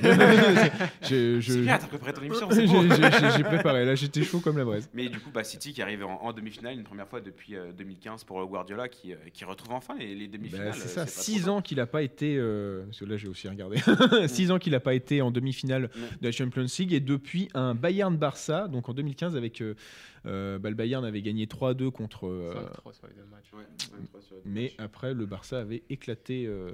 Je- 1.02 1.40
je- 1.40 1.52
C'est 1.52 1.60
bien, 1.62 1.78
t'as 1.78 1.86
préparé 1.86 2.12
ton 2.12 2.22
émission. 2.22 2.48
J'ai 2.50 3.30
c'est 3.30 3.42
préparé, 3.44 3.84
là 3.84 3.94
j'étais 3.94 4.22
chaud 4.22 4.40
comme 4.40 4.58
la 4.58 4.64
braise. 4.64 4.88
Mais 4.94 5.08
du 5.08 5.18
coup, 5.20 5.30
bah, 5.32 5.44
City 5.44 5.72
qui 5.72 5.82
arrive 5.82 6.04
en, 6.04 6.20
en 6.22 6.32
demi-finale 6.32 6.74
une 6.74 6.84
première 6.84 7.08
fois 7.08 7.20
depuis 7.20 7.56
euh, 7.56 7.72
2015 7.76 8.24
pour 8.24 8.40
euh, 8.40 8.46
Guardiola 8.46 8.88
qui, 8.88 9.12
euh, 9.12 9.16
qui 9.32 9.44
retrouve 9.44 9.72
enfin 9.72 9.94
les, 9.98 10.14
les 10.14 10.28
demi-finales. 10.28 10.68
Bah, 10.68 10.74
c'est 10.76 10.86
euh, 10.86 10.88
ça, 10.88 11.04
pas 11.04 11.10
trop 11.10 11.22
6 11.22 11.42
tard. 11.44 11.54
ans 11.54 11.62
qu'il 11.62 11.76
n'a 11.78 11.86
pas 11.86 12.02
été. 12.02 12.36
euh, 12.38 12.84
parce 12.86 13.00
que 13.00 13.04
là 13.04 13.16
j'ai 13.16 13.28
aussi 13.28 13.48
regardé. 13.48 13.78
6 14.26 14.50
ans 14.52 14.58
qu'il 14.58 14.72
n'a 14.72 14.80
pas 14.80 14.94
été 14.94 15.22
en 15.22 15.30
demi-finale 15.30 15.90
de 16.20 16.26
la 16.26 16.32
Champions 16.32 16.66
League 16.78 16.92
et 16.92 17.00
depuis 17.00 17.48
un 17.54 17.74
Bayern 17.74 18.16
Barça, 18.16 18.68
donc 18.68 18.88
en 18.88 18.92
2015 18.94 19.36
avec, 19.36 19.60
euh, 19.60 19.74
Euh, 20.26 20.58
bah, 20.58 20.68
le 20.68 20.74
Bayern 20.76 21.04
avait 21.04 21.22
gagné 21.22 21.46
3-2 21.46 21.90
contre. 21.90 22.26
euh, 22.26 22.52
5-3 22.84 22.92
sur 22.92 23.06
les 23.06 23.14
deux 23.14 23.24
matchs. 23.24 23.52
Ouais, 23.54 23.64
23 23.98 24.20
sur 24.20 24.34
les 24.36 24.42
deux 24.42 24.50
mais 24.50 24.62
matchs. 24.64 24.74
après, 24.78 25.14
le 25.14 25.24
Barça 25.26 25.60
avait 25.60 25.82
éclaté 25.88 26.44
euh, 26.46 26.70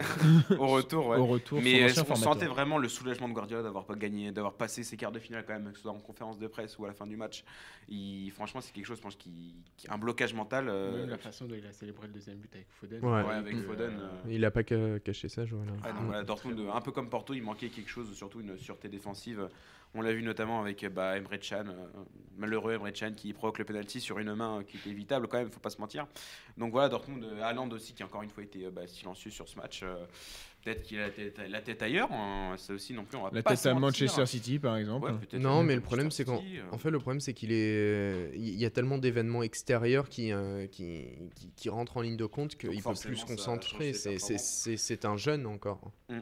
au 0.58 0.66
retour, 0.66 1.06
ouais. 1.08 1.16
au 1.16 1.26
retour. 1.26 1.60
Mais 1.62 1.84
on 1.84 1.88
formateur. 1.88 2.16
sentait 2.18 2.46
vraiment 2.46 2.78
le 2.78 2.88
soulagement 2.88 3.28
de 3.28 3.34
Guardiola 3.34 3.62
d'avoir 3.62 3.84
pas 3.84 3.94
gagné, 3.94 4.32
d'avoir 4.32 4.54
passé 4.54 4.82
ses 4.82 4.96
quarts 4.96 5.12
de 5.12 5.18
finale 5.20 5.44
quand 5.46 5.52
même, 5.52 5.70
que 5.70 5.76
ce 5.76 5.82
soit 5.82 5.92
en 5.92 6.00
conférence 6.00 6.38
de 6.38 6.46
presse 6.48 6.76
ou 6.78 6.84
à 6.84 6.88
la 6.88 6.94
fin 6.94 7.06
du 7.06 7.16
match? 7.16 7.44
Il, 7.88 8.30
franchement, 8.32 8.60
c'est 8.60 8.72
quelque 8.72 8.86
chose, 8.86 8.98
je 8.98 9.02
pense, 9.02 9.16
qui, 9.16 9.54
qui- 9.76 9.86
un 9.90 9.98
blocage 9.98 10.34
mental. 10.34 10.66
euh, 10.68 11.06
la 11.06 11.18
façon 11.18 11.44
dont 11.46 11.54
il 11.56 11.64
a 11.66 11.72
célébré 11.72 12.08
le 12.08 12.12
deuxième 12.14 12.38
but 12.38 12.52
avec 12.54 12.66
Foden. 12.80 13.04
Ouais. 13.04 13.22
ouais, 13.22 13.34
avec 13.34 13.54
Euh, 13.54 13.62
Foden. 13.62 13.92
euh, 14.00 14.08
Il 14.28 14.44
a 14.44 14.50
pas 14.50 14.62
ca- 14.68 14.98
caché 14.98 15.28
ça, 15.28 15.44
Joël. 15.46 15.68
Ah 15.84 15.92
non, 15.92 16.00
voilà, 16.06 16.24
Dortmund, 16.24 16.60
un 16.72 16.80
peu 16.80 16.90
comme 16.90 17.08
Porto, 17.08 17.32
il 17.32 17.42
manquait 17.42 17.68
quelque 17.68 17.90
chose, 17.90 18.12
surtout 18.14 18.40
une 18.40 18.58
sûreté 18.58 18.88
défensive. 18.88 19.48
On 19.96 20.02
l'a 20.02 20.12
vu 20.12 20.22
notamment 20.22 20.60
avec 20.60 20.84
bah, 20.92 21.16
Emre 21.16 21.30
Can, 21.40 21.64
euh, 21.68 21.86
malheureux 22.36 22.74
Emre 22.74 22.92
Can 22.92 23.12
qui 23.16 23.32
provoque 23.32 23.58
le 23.58 23.64
penalty 23.64 24.00
sur 24.00 24.18
une 24.18 24.34
main 24.34 24.58
euh, 24.58 24.62
qui 24.62 24.76
était 24.76 24.90
évitable 24.90 25.26
quand 25.26 25.38
même, 25.38 25.50
faut 25.50 25.58
pas 25.60 25.70
se 25.70 25.80
mentir. 25.80 26.06
Donc 26.58 26.72
voilà, 26.72 26.88
Dortmund, 26.88 27.24
euh, 27.24 27.42
Haaland 27.42 27.68
aussi 27.70 27.94
qui 27.94 28.02
a 28.02 28.06
encore 28.06 28.22
une 28.22 28.28
fois 28.30 28.42
été 28.42 28.66
euh, 28.66 28.70
bah, 28.70 28.86
silencieux 28.86 29.30
sur 29.30 29.48
ce 29.48 29.56
match. 29.56 29.80
euh, 29.82 30.04
Peut-être 30.62 30.82
qu'il 30.82 30.98
a 30.98 31.02
la 31.02 31.10
tête, 31.10 31.40
la 31.48 31.62
tête 31.62 31.80
ailleurs, 31.80 32.10
hein, 32.10 32.54
ça 32.58 32.74
aussi 32.74 32.92
non 32.92 33.04
plus. 33.04 33.16
On 33.16 33.22
va 33.22 33.30
La 33.32 33.40
pas 33.40 33.50
tête 33.50 33.60
se 33.60 33.68
à 33.68 33.74
mentir. 33.74 33.82
Manchester 34.06 34.26
City, 34.26 34.58
par 34.58 34.76
exemple. 34.76 35.12
Ouais, 35.12 35.38
Non, 35.38 35.62
mais 35.62 35.76
le 35.76 35.80
problème, 35.80 36.10
c'est 36.10 36.24
qu'en 36.24 36.42
en 36.72 36.78
fait, 36.78 36.90
le 36.90 36.98
problème, 36.98 37.20
c'est 37.20 37.34
qu'il 37.34 37.52
est, 37.52 38.32
il 38.34 38.56
y 38.58 38.64
a 38.64 38.70
tellement 38.70 38.98
d'événements 38.98 39.44
extérieurs 39.44 40.08
qui, 40.08 40.32
euh, 40.32 40.66
qui, 40.66 41.04
qui, 41.36 41.52
qui 41.54 41.68
rentrent 41.68 41.98
en 41.98 42.00
ligne 42.00 42.16
de 42.16 42.26
compte 42.26 42.56
qu'il 42.56 42.82
peut 42.82 42.94
plus 43.00 43.16
se 43.16 43.24
concentrer. 43.26 43.92
c'est 43.92 45.04
un 45.04 45.16
jeune 45.16 45.46
encore. 45.46 45.92
Mm. 46.08 46.18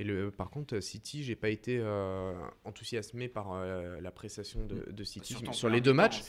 Et 0.00 0.02
le, 0.02 0.30
par 0.30 0.48
contre, 0.48 0.80
City, 0.80 1.22
j'ai 1.22 1.36
pas 1.36 1.50
été 1.50 1.76
euh, 1.78 2.32
enthousiasmé 2.64 3.28
par 3.28 3.52
euh, 3.52 4.00
la 4.00 4.10
prestation 4.10 4.64
de, 4.64 4.90
de 4.90 5.04
City 5.04 5.36
sur 5.52 5.68
les 5.68 5.82
deux 5.82 5.92
matchs. 5.92 6.22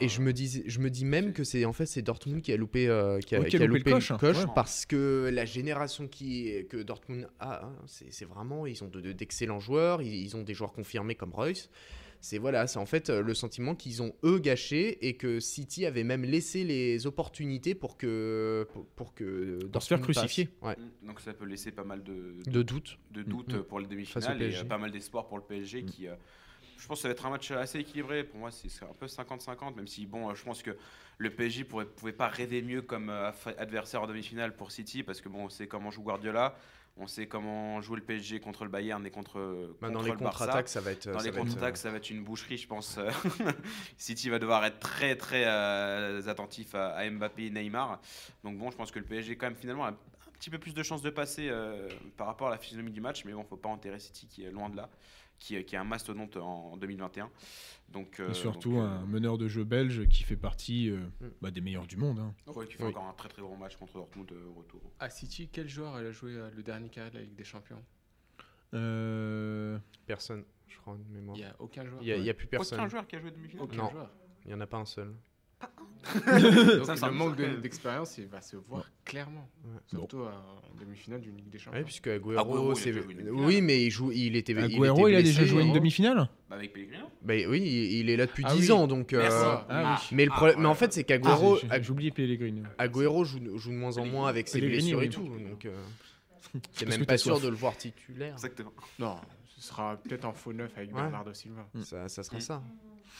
Et 0.00 0.08
je 0.08 0.22
euh, 0.22 0.24
me 0.24 0.32
dis, 0.32 0.62
je 0.64 0.78
me 0.80 0.88
dis 0.88 1.04
même 1.04 1.34
que 1.34 1.44
c'est 1.44 1.66
en 1.66 1.74
fait 1.74 1.84
c'est 1.84 2.00
Dortmund 2.00 2.40
qui 2.40 2.54
a 2.54 2.56
loupé, 2.56 2.88
euh, 2.88 3.20
qui 3.20 3.36
a, 3.36 3.40
Oui, 3.40 3.48
qui 3.50 3.56
a 3.56 3.58
qui 3.58 3.64
a 3.64 3.66
loupé 3.66 3.78
loupé 3.80 3.90
le 3.90 3.96
le 3.98 4.16
coche, 4.18 4.38
ouais. 4.38 4.50
parce 4.54 4.86
que 4.86 5.28
la 5.30 5.44
génération 5.44 6.08
qui 6.08 6.66
que 6.70 6.78
Dortmund 6.82 7.28
a, 7.38 7.66
hein, 7.66 7.76
c'est 7.86 8.24
vraiment 8.24 8.64
ils 8.64 8.82
ont 8.82 8.88
de- 8.88 9.02
de- 9.02 9.12
d'excellents 9.12 9.60
joueurs, 9.60 10.00
ils, 10.00 10.14
ils 10.14 10.34
ont 10.34 10.42
des 10.42 10.54
joueurs 10.54 10.72
confirmés 10.72 11.16
comme 11.16 11.34
Reus. 11.34 11.68
C'est 12.20 12.38
voilà, 12.38 12.66
c'est 12.66 12.78
en 12.78 12.86
fait 12.86 13.10
euh, 13.10 13.22
le 13.22 13.34
sentiment 13.34 13.74
qu'ils 13.74 14.02
ont 14.02 14.14
eux 14.24 14.38
gâché 14.38 15.06
et 15.06 15.16
que 15.16 15.40
City 15.40 15.86
avait 15.86 16.04
même 16.04 16.24
laissé 16.24 16.64
les 16.64 17.06
opportunités 17.06 17.74
pour 17.74 17.96
que 17.96 18.66
pour, 18.72 18.86
pour 18.86 19.14
que 19.14 19.58
Pour 19.72 19.82
se 19.82 19.88
faire 19.88 20.00
crucifier. 20.00 20.48
Ouais. 20.62 20.76
mm, 21.02 21.06
Donc 21.08 21.20
ça 21.20 21.32
peut 21.34 21.44
laisser 21.46 21.72
pas 21.72 21.84
mal 21.84 22.02
de, 22.02 22.34
De 22.46 22.62
doute. 22.62 22.98
de 23.10 23.22
doutes 23.22 23.54
Mm. 23.54 23.62
pour 23.64 23.80
les 23.80 23.86
demi-finales 23.86 24.42
et 24.42 24.56
euh, 24.56 24.64
pas 24.64 24.78
mal 24.78 24.90
d'espoir 24.90 25.26
pour 25.28 25.38
le 25.38 25.44
PSG 25.44 25.82
Mm. 25.82 25.86
qui. 25.86 26.08
euh, 26.08 26.14
je 26.78 26.86
pense 26.86 26.98
que 26.98 27.02
ça 27.02 27.08
va 27.08 27.12
être 27.12 27.24
un 27.24 27.30
match 27.30 27.50
assez 27.52 27.78
équilibré. 27.78 28.22
Pour 28.22 28.38
moi, 28.38 28.50
c'est 28.50 28.68
un 28.84 28.92
peu 29.00 29.06
50-50, 29.06 29.74
même 29.76 29.86
si, 29.86 30.04
bon, 30.04 30.34
je 30.34 30.44
pense 30.44 30.62
que 30.62 30.76
le 31.16 31.30
PSG 31.30 31.64
pourrait, 31.64 31.86
pouvait 31.86 32.12
pas 32.12 32.28
rêver 32.28 32.60
mieux 32.60 32.82
comme 32.82 33.08
adversaire 33.56 34.02
en 34.02 34.06
demi-finale 34.06 34.54
pour 34.54 34.70
City, 34.70 35.02
parce 35.02 35.22
que, 35.22 35.30
bon, 35.30 35.44
on 35.44 35.48
sait 35.48 35.66
comment 35.68 35.90
joue 35.90 36.02
Guardiola, 36.02 36.54
on 36.98 37.06
sait 37.06 37.26
comment 37.26 37.80
joue 37.82 37.94
le 37.94 38.02
PSG 38.02 38.40
contre 38.40 38.64
le 38.64 38.70
Bayern 38.70 39.04
et 39.06 39.10
contre, 39.10 39.74
Bah, 39.80 39.88
dans 39.88 39.94
contre 39.94 40.04
les 40.06 40.10
le 40.12 40.16
Barça. 40.18 40.44
contre-attaques, 40.46 40.68
ça 40.68 40.80
va 40.80 40.92
être 40.92 41.08
Dans 41.10 41.18
ça 41.18 41.24
les 41.24 41.30
être, 41.30 41.36
contre-attaques, 41.38 41.74
euh, 41.74 41.78
ça 41.78 41.90
va 41.90 41.96
être 41.98 42.10
une 42.10 42.24
boucherie, 42.24 42.56
je 42.56 42.66
pense. 42.66 42.98
City 43.98 44.30
va 44.30 44.38
devoir 44.38 44.64
être 44.64 44.78
très, 44.80 45.16
très 45.16 45.44
euh, 45.46 46.26
attentif 46.28 46.74
à, 46.74 46.88
à 46.96 47.08
Mbappé 47.10 47.46
et 47.46 47.50
Neymar. 47.50 48.00
Donc 48.44 48.56
bon, 48.58 48.70
je 48.70 48.76
pense 48.76 48.90
que 48.90 48.98
le 48.98 49.04
PSG, 49.04 49.36
quand 49.36 49.46
même, 49.46 49.56
finalement, 49.56 49.84
a 49.84 49.90
un 49.90 49.96
petit 50.38 50.50
peu 50.50 50.58
plus 50.58 50.74
de 50.74 50.82
chances 50.82 51.02
de 51.02 51.10
passer 51.10 51.48
euh, 51.50 51.88
par 52.16 52.26
rapport 52.26 52.48
à 52.48 52.50
la 52.50 52.58
physionomie 52.58 52.92
du 52.92 53.00
match. 53.00 53.24
Mais 53.24 53.32
bon, 53.32 53.44
faut 53.44 53.56
pas 53.56 53.68
enterrer 53.68 54.00
City, 54.00 54.26
qui 54.26 54.44
est 54.44 54.50
loin 54.50 54.68
de 54.68 54.76
là, 54.76 54.88
qui, 55.38 55.56
est- 55.56 55.64
qui 55.64 55.74
est 55.74 55.78
un 55.78 55.84
mastodonte 55.84 56.36
en, 56.36 56.72
en 56.72 56.76
2021. 56.76 57.30
Donc, 57.90 58.18
euh, 58.20 58.30
Et 58.30 58.34
surtout 58.34 58.72
donc, 58.72 58.80
euh, 58.82 58.86
un 58.86 59.06
meneur 59.06 59.38
de 59.38 59.46
jeu 59.48 59.62
belge 59.64 60.06
qui 60.08 60.22
fait 60.24 60.36
partie 60.36 60.90
euh, 60.90 60.98
Mm. 61.20 61.26
bah, 61.40 61.50
des 61.50 61.60
meilleurs 61.60 61.86
du 61.86 61.96
monde. 61.96 62.18
hein. 62.18 62.34
ouais, 62.52 62.66
qui 62.66 62.74
fait 62.74 62.82
Oui. 62.84 62.90
encore 62.90 63.04
un 63.06 63.12
très 63.12 63.28
très 63.28 63.42
gros 63.42 63.56
match 63.56 63.76
contre 63.76 63.94
Dortmund 63.94 64.30
euh, 64.32 64.48
au 64.50 64.54
retour. 64.54 64.80
À 64.98 65.08
City, 65.10 65.48
quel 65.52 65.68
joueur 65.68 65.96
elle 65.98 66.06
a 66.06 66.12
joué 66.12 66.34
euh, 66.34 66.50
le 66.56 66.62
dernier 66.62 66.88
carré 66.88 67.10
de 67.10 67.14
la 67.16 67.22
Ligue 67.22 67.34
des 67.36 67.44
Champions? 67.44 67.82
Euh, 68.74 69.78
personne, 70.06 70.44
je 70.68 70.76
crois 70.78 70.96
de 70.96 71.14
mémoire. 71.14 71.36
Il 71.36 71.40
n'y 71.40 71.46
a 71.46 71.54
aucun 71.60 71.84
joueur. 71.86 72.02
Il 72.02 72.08
y 72.08 72.30
a, 72.30 72.34
plus 72.34 72.46
Aucun 72.46 72.56
personne. 72.58 72.88
joueur 72.90 73.06
qui 73.06 73.16
a 73.16 73.20
joué 73.20 73.30
demi-finale? 73.30 73.64
Aucun 73.64 73.76
Non. 73.82 73.90
joueur. 73.90 74.10
Il 74.44 74.50
y 74.50 74.54
en 74.54 74.60
a 74.60 74.66
pas 74.66 74.78
un 74.78 74.84
seul. 74.84 75.14
Donc 76.76 76.84
Ça, 76.86 76.94
ça 76.94 77.08
le 77.08 77.14
manque 77.14 77.34
de- 77.36 77.56
d'expérience, 77.56 78.16
il 78.18 78.26
va 78.28 78.40
se 78.40 78.56
voir 78.56 78.88
clairement. 79.04 79.48
Ouais. 79.64 79.70
Surtout 79.88 80.20
en 80.20 80.78
demi-finale 80.78 81.20
d'une 81.20 81.36
Ligue 81.36 81.48
des 81.50 81.58
Champions. 81.58 81.78
Ouais, 81.80 81.84
puisque 81.84 82.06
Agüero, 82.06 82.38
Agüero, 82.38 82.70
il 82.70 82.72
a 82.72 82.74
c'est 82.76 82.92
déjà 82.92 83.02
joué 83.02 83.12
une 83.14 83.18
demi-finale. 83.24 83.46
oui, 83.46 83.60
mais 83.60 83.82
il 83.84 83.90
joue, 83.90 84.12
il 84.12 84.36
était. 84.36 84.56
Agüero, 84.56 85.08
il, 85.08 85.12
était 85.14 85.18
a 85.18 85.22
déjà 85.22 85.40
blessé. 85.40 85.46
joué 85.46 85.62
une 85.64 85.72
demi-finale 85.72 86.28
Bah, 86.48 86.56
avec 86.56 86.72
Pellegrino 86.72 87.06
Bah 87.22 87.34
oui, 87.48 87.60
il, 87.60 87.92
il 88.00 88.10
est 88.10 88.16
là 88.16 88.26
depuis 88.26 88.44
Ah 88.46 88.54
10 88.54 88.60
oui. 88.60 88.70
ans, 88.72 88.86
donc. 88.86 89.12
euh, 89.14 89.18
Merci. 89.18 89.64
Ah 89.68 89.98
oui. 90.00 90.06
Mais 90.16 90.24
le 90.26 90.30
Ah, 90.32 90.36
problème, 90.36 90.60
mais 90.60 90.66
en 90.66 90.74
fait, 90.76 90.92
c'est 90.92 91.00
Ah, 91.00 91.04
qu'Agüero, 91.18 91.58
j'ai- 91.58 91.82
j'ai 91.82 91.90
oublié 91.90 92.10
Pellegrini. 92.12 92.62
Agüero 92.78 93.24
joue, 93.24 93.40
joue 93.58 93.70
de 93.70 93.76
moins 93.76 93.98
en 93.98 94.06
moins 94.06 94.28
avec 94.28 94.46
ses 94.46 94.60
Pellegrini, 94.60 94.94
blessures 94.94 94.98
oui. 95.00 95.06
et 95.06 95.08
tout, 95.10 95.48
donc. 95.48 95.64
euh, 95.66 95.74
c'est 96.52 96.60
Parce 96.60 96.78
que 96.84 96.84
même 96.90 97.00
t'as 97.00 97.06
pas 97.14 97.18
sûr 97.18 97.32
soif. 97.36 97.44
de 97.44 97.48
le 97.48 97.56
voir 97.56 97.76
titulaire. 97.76 98.34
Exactement. 98.34 98.72
Non, 99.00 99.16
ce 99.56 99.60
sera 99.60 99.96
peut-être 99.96 100.24
en 100.24 100.32
faux 100.34 100.52
neuf 100.52 100.70
avec 100.76 100.90
Ouais. 100.94 101.02
Bernardo 101.02 101.32
Silva. 101.34 101.66
Ça, 101.82 102.08
ça 102.08 102.22
sera 102.22 102.36
Mm. 102.36 102.40
ça. 102.40 102.62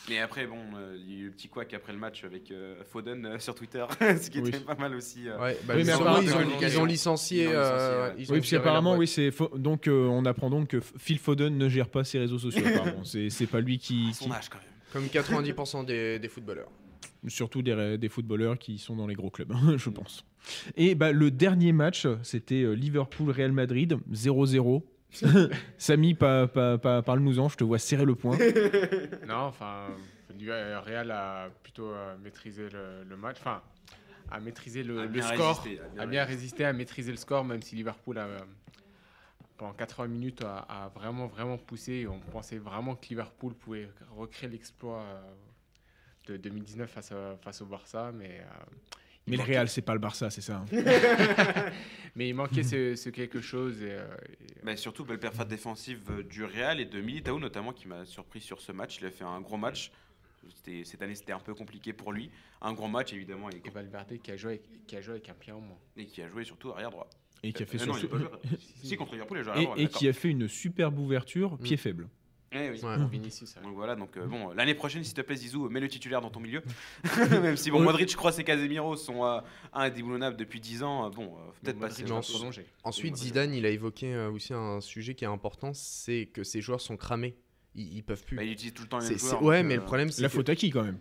Mais 0.09 0.21
après, 0.21 0.47
bon, 0.47 0.59
euh, 0.77 0.97
il 1.01 1.11
y 1.13 1.17
a 1.17 1.19
eu 1.23 1.25
le 1.27 1.31
petit 1.33 1.49
couac 1.49 1.75
après 1.75 1.93
le 1.93 1.99
match 1.99 2.23
avec 2.23 2.51
euh, 2.53 2.77
Foden 2.85 3.27
euh, 3.27 3.39
sur 3.41 3.55
Twitter, 3.57 3.85
ce 4.01 4.31
qui 4.31 4.39
Oui. 4.41 4.51
était 4.51 4.61
pas 4.61 4.77
mal 4.77 4.95
aussi. 4.95 5.29
euh. 5.29 5.37
Ouais, 5.41 5.59
bah, 5.65 5.75
Oui, 5.77 5.83
mais 5.85 5.93
sûrement, 5.93 6.11
apparemment, 6.17 6.23
ils, 6.23 6.33
ont, 6.35 6.41
ils 6.41 6.55
ont 6.55 6.69
ils 6.69 6.79
ont 6.79 6.85
licencié, 6.85 7.39
licencié. 7.39 7.45
ils 7.45 7.49
ont 7.49 7.51
euh, 7.55 8.07
licencié, 8.15 8.25
ils 8.25 8.31
ont 8.31 8.35
Oui, 8.41 8.49
qu'apparemment, 8.49 8.91
boîte. 8.91 8.99
oui, 9.01 9.07
c'est 9.09 9.31
donc 9.59 9.89
euh, 9.89 10.07
on 10.07 10.25
apprend 10.25 10.49
donc 10.49 10.69
que 10.69 10.81
Phil 10.99 11.19
Foden 11.19 11.59
ne 11.59 11.69
gère 11.69 11.89
pas 11.89 12.05
ses 12.05 12.21
réseaux 12.21 12.39
sociaux. 12.39 12.65
apparemment. 12.67 13.03
c'est 13.05 13.47
pas 13.51 13.61
lui 13.61 13.79
qui, 13.79 14.15
son 14.15 14.31
âge 14.31 14.49
quand 14.49 14.59
même. 14.59 14.67
Comme 14.93 15.07
90% 15.07 15.85
des, 15.85 16.19
des 16.21 16.29
footballeurs. 16.29 16.71
surtout 17.27 17.63
des, 17.63 17.99
des 17.99 18.09
footballeurs 18.09 18.59
qui 18.59 18.79
sont 18.79 18.95
dans 18.95 19.09
les 19.09 19.15
gros 19.15 19.31
clubs, 19.31 19.53
je 19.77 19.91
pense. 19.91 20.25
Et 20.77 20.95
bah, 20.95 21.11
le 21.11 21.33
dernier 21.33 21.73
match, 21.73 22.07
c'était 22.23 22.63
Liverpool-Real 22.77 23.51
Madrid, 23.51 23.99
0-0. 24.13 24.83
Samy, 25.79 26.15
pas, 26.15 26.47
pas, 26.47 26.79
pas, 26.79 27.03
parle-nous-en, 27.03 27.49
je 27.49 27.57
te 27.57 27.65
vois 27.65 27.79
serrer 27.79 28.05
le 28.05 28.15
poing. 28.15 28.37
Non, 29.27 29.37
enfin, 29.47 29.89
le 30.39 30.79
Real 30.79 31.11
a 31.11 31.49
plutôt 31.63 31.91
euh, 31.91 32.17
maîtrisé 32.19 32.69
le, 32.69 33.05
le 33.05 33.17
match. 33.17 33.37
Enfin, 33.41 33.63
a 34.31 34.41
maîtrisé 34.41 34.83
le, 34.83 34.99
A 34.99 35.03
le 35.03 35.09
bien 35.09 35.23
score. 35.23 35.63
résisté, 35.63 35.81
a 35.81 35.89
bien 35.89 36.03
a 36.03 36.07
bien 36.07 36.25
résisté 36.25 36.65
à 36.65 36.73
maîtriser 36.73 37.11
le 37.13 37.17
score, 37.17 37.45
même 37.45 37.63
si 37.63 37.77
Liverpool 37.77 38.19
a, 38.19 38.27
euh, 38.27 38.39
pendant 39.57 39.73
80 39.73 40.09
minutes 40.09 40.43
a, 40.43 40.59
a 40.59 40.89
vraiment 40.89 41.27
vraiment 41.27 41.57
poussé. 41.59 41.93
Et 41.93 42.07
on 42.07 42.19
pensait 42.21 42.59
vraiment 42.59 42.95
que 42.97 43.07
Liverpool 43.09 43.55
pouvait 43.55 43.89
recréer 44.17 44.51
l'exploit 44.51 45.01
euh, 45.03 45.23
de 46.27 46.37
2019 46.37 46.91
face, 46.91 47.13
à- 47.13 47.37
face 47.41 47.63
au 47.63 47.67
Barça, 47.67 48.11
mais 48.13 48.41
euh, 48.41 48.75
Mais 49.27 49.37
le 49.37 49.43
Real, 49.43 49.69
c'est 49.69 49.83
pas 49.83 49.95
le 49.95 49.99
Barça, 50.01 50.31
c'est 50.31 50.41
ça. 50.41 50.59
hein. 50.59 50.65
mais 52.15 52.29
il 52.29 52.35
manquait 52.35 52.63
ce, 52.63 52.95
ce 52.95 53.11
quelque 53.11 53.41
chose. 53.41 53.83
Et, 53.83 53.91
euh, 53.91 54.07
et- 54.41 54.55
Mais 54.65 54.77
surtout, 54.77 55.05
belle 55.05 55.19
performance 55.19 55.49
défensive 55.49 56.01
euh, 56.11 56.23
du 56.23 56.45
Real 56.45 56.81
et 56.81 56.85
de 56.85 57.01
Militao 57.01 57.39
notamment 57.39 57.73
qui 57.73 57.89
m'a 57.89 58.05
surpris 58.05 58.41
sur 58.41 58.61
ce 58.61 58.73
match. 58.73 58.99
Il 59.01 59.07
a 59.07 59.11
fait 59.11 59.25
un 59.25 59.41
gros 59.41 59.57
match. 59.57 59.91
Cette 60.85 61.03
année, 61.03 61.17
c'était 61.17 61.33
un 61.33 61.41
peu 61.41 61.55
compliqué 61.55 61.93
pour 61.93 62.13
lui. 62.13 62.31
Un 62.63 62.73
gros 62.73 62.87
match, 62.87 63.13
évidemment, 63.13 63.51
et, 63.51 63.61
et 63.65 63.71
Valverde 63.71 64.17
qui 64.23 64.31
a 64.31 64.37
joué 64.37 64.51
avec, 64.53 64.87
qui 64.87 64.97
a 64.97 65.01
joué 65.01 65.15
avec 65.15 65.29
un 65.29 65.35
pied 65.35 65.53
en 65.53 65.61
moins. 65.61 65.79
et 65.97 66.07
qui 66.07 66.23
a 66.23 66.29
joué 66.29 66.45
surtout 66.45 66.71
arrière 66.71 66.91
droit. 66.91 67.09
Et 67.43 67.53
qui 67.53 67.65
a 67.65 67.67
fait 67.67 67.83
Euh, 67.83 67.87
non, 67.87 67.95
il 67.95 67.97
a 67.97 68.01
surtout- 68.01 68.17
pas 68.19 68.39
joué- 68.49 68.59
Si, 68.85 68.97
contre 68.97 69.13
Liverpool, 69.13 69.39
il 69.39 69.41
a 69.41 69.43
joué 69.45 69.51
et, 69.53 69.55
arrière 69.57 69.71
droit. 69.75 69.83
et 69.83 69.89
qui 69.89 70.09
a 70.09 70.13
fait 70.13 70.31
une 70.31 70.47
superbe 70.47 70.99
ouverture, 71.01 71.59
pied 71.59 71.77
faible. 71.77 72.09
Eh 72.53 72.71
oui. 72.71 72.81
Ouais. 72.83 72.97
Pour 72.97 73.09
Vinicius, 73.09 73.57
ouais. 73.57 73.63
Donc 73.63 73.75
voilà, 73.75 73.97
donc 73.97 74.17
euh, 74.17 74.27
bon, 74.27 74.51
l'année 74.53 74.75
prochaine, 74.75 75.03
s'il 75.05 75.15
te 75.15 75.21
plaît, 75.21 75.37
Zizou, 75.37 75.69
mets 75.69 75.81
le 75.81 75.89
titulaire 75.89 76.21
dans 76.21 76.31
ton 76.31 76.41
milieu. 76.41 76.63
Même 77.31 77.57
si 77.57 77.71
bon, 77.71 77.81
Modric, 77.81 78.15
Kroos 78.17 78.31
et 78.39 78.45
Casemiro 78.45 78.97
sont 78.97 79.25
euh, 79.25 79.41
indéboulonnables 79.73 80.37
depuis 80.37 80.61
10 80.61 80.83
ans, 80.83 81.07
euh, 81.07 81.11
bon, 81.11 81.25
euh, 81.37 81.51
peut-être 81.63 81.77
non, 82.09 82.17
va 82.17 82.23
sur- 82.23 82.37
prolonger. 82.39 82.67
Ensuite, 82.85 83.17
Zidane, 83.17 83.53
il 83.53 83.67
a 83.67 83.71
évoqué 83.71 84.15
euh, 84.15 84.31
aussi 84.31 84.55
un 84.55 84.81
sujet 84.81 85.15
qui 85.15 85.25
est 85.25 85.29
important, 85.29 85.73
c'est 85.75 86.27
que 86.33 86.45
ces 86.45 86.61
joueurs 86.61 86.81
sont 86.81 86.97
cramés. 86.97 87.37
Ils, 87.75 87.97
ils 87.97 88.03
peuvent 88.05 88.23
plus. 88.25 88.37
Bah, 88.37 88.45
il 88.45 88.53
utilise 88.53 88.73
tout 88.75 88.83
le 88.85 88.89
temps 88.89 88.99
les 89.01 89.19
joueurs. 89.19 89.43
ouais, 89.43 89.63
mais 89.63 89.75
euh, 89.75 89.79
le 89.79 89.85
problème, 89.85 90.11
c'est 90.11 90.23
La 90.23 90.29
que- 90.29 90.35
faute 90.35 90.49
à 90.49 90.55
qui 90.57 90.71
quand 90.71 90.85
même? 90.85 90.99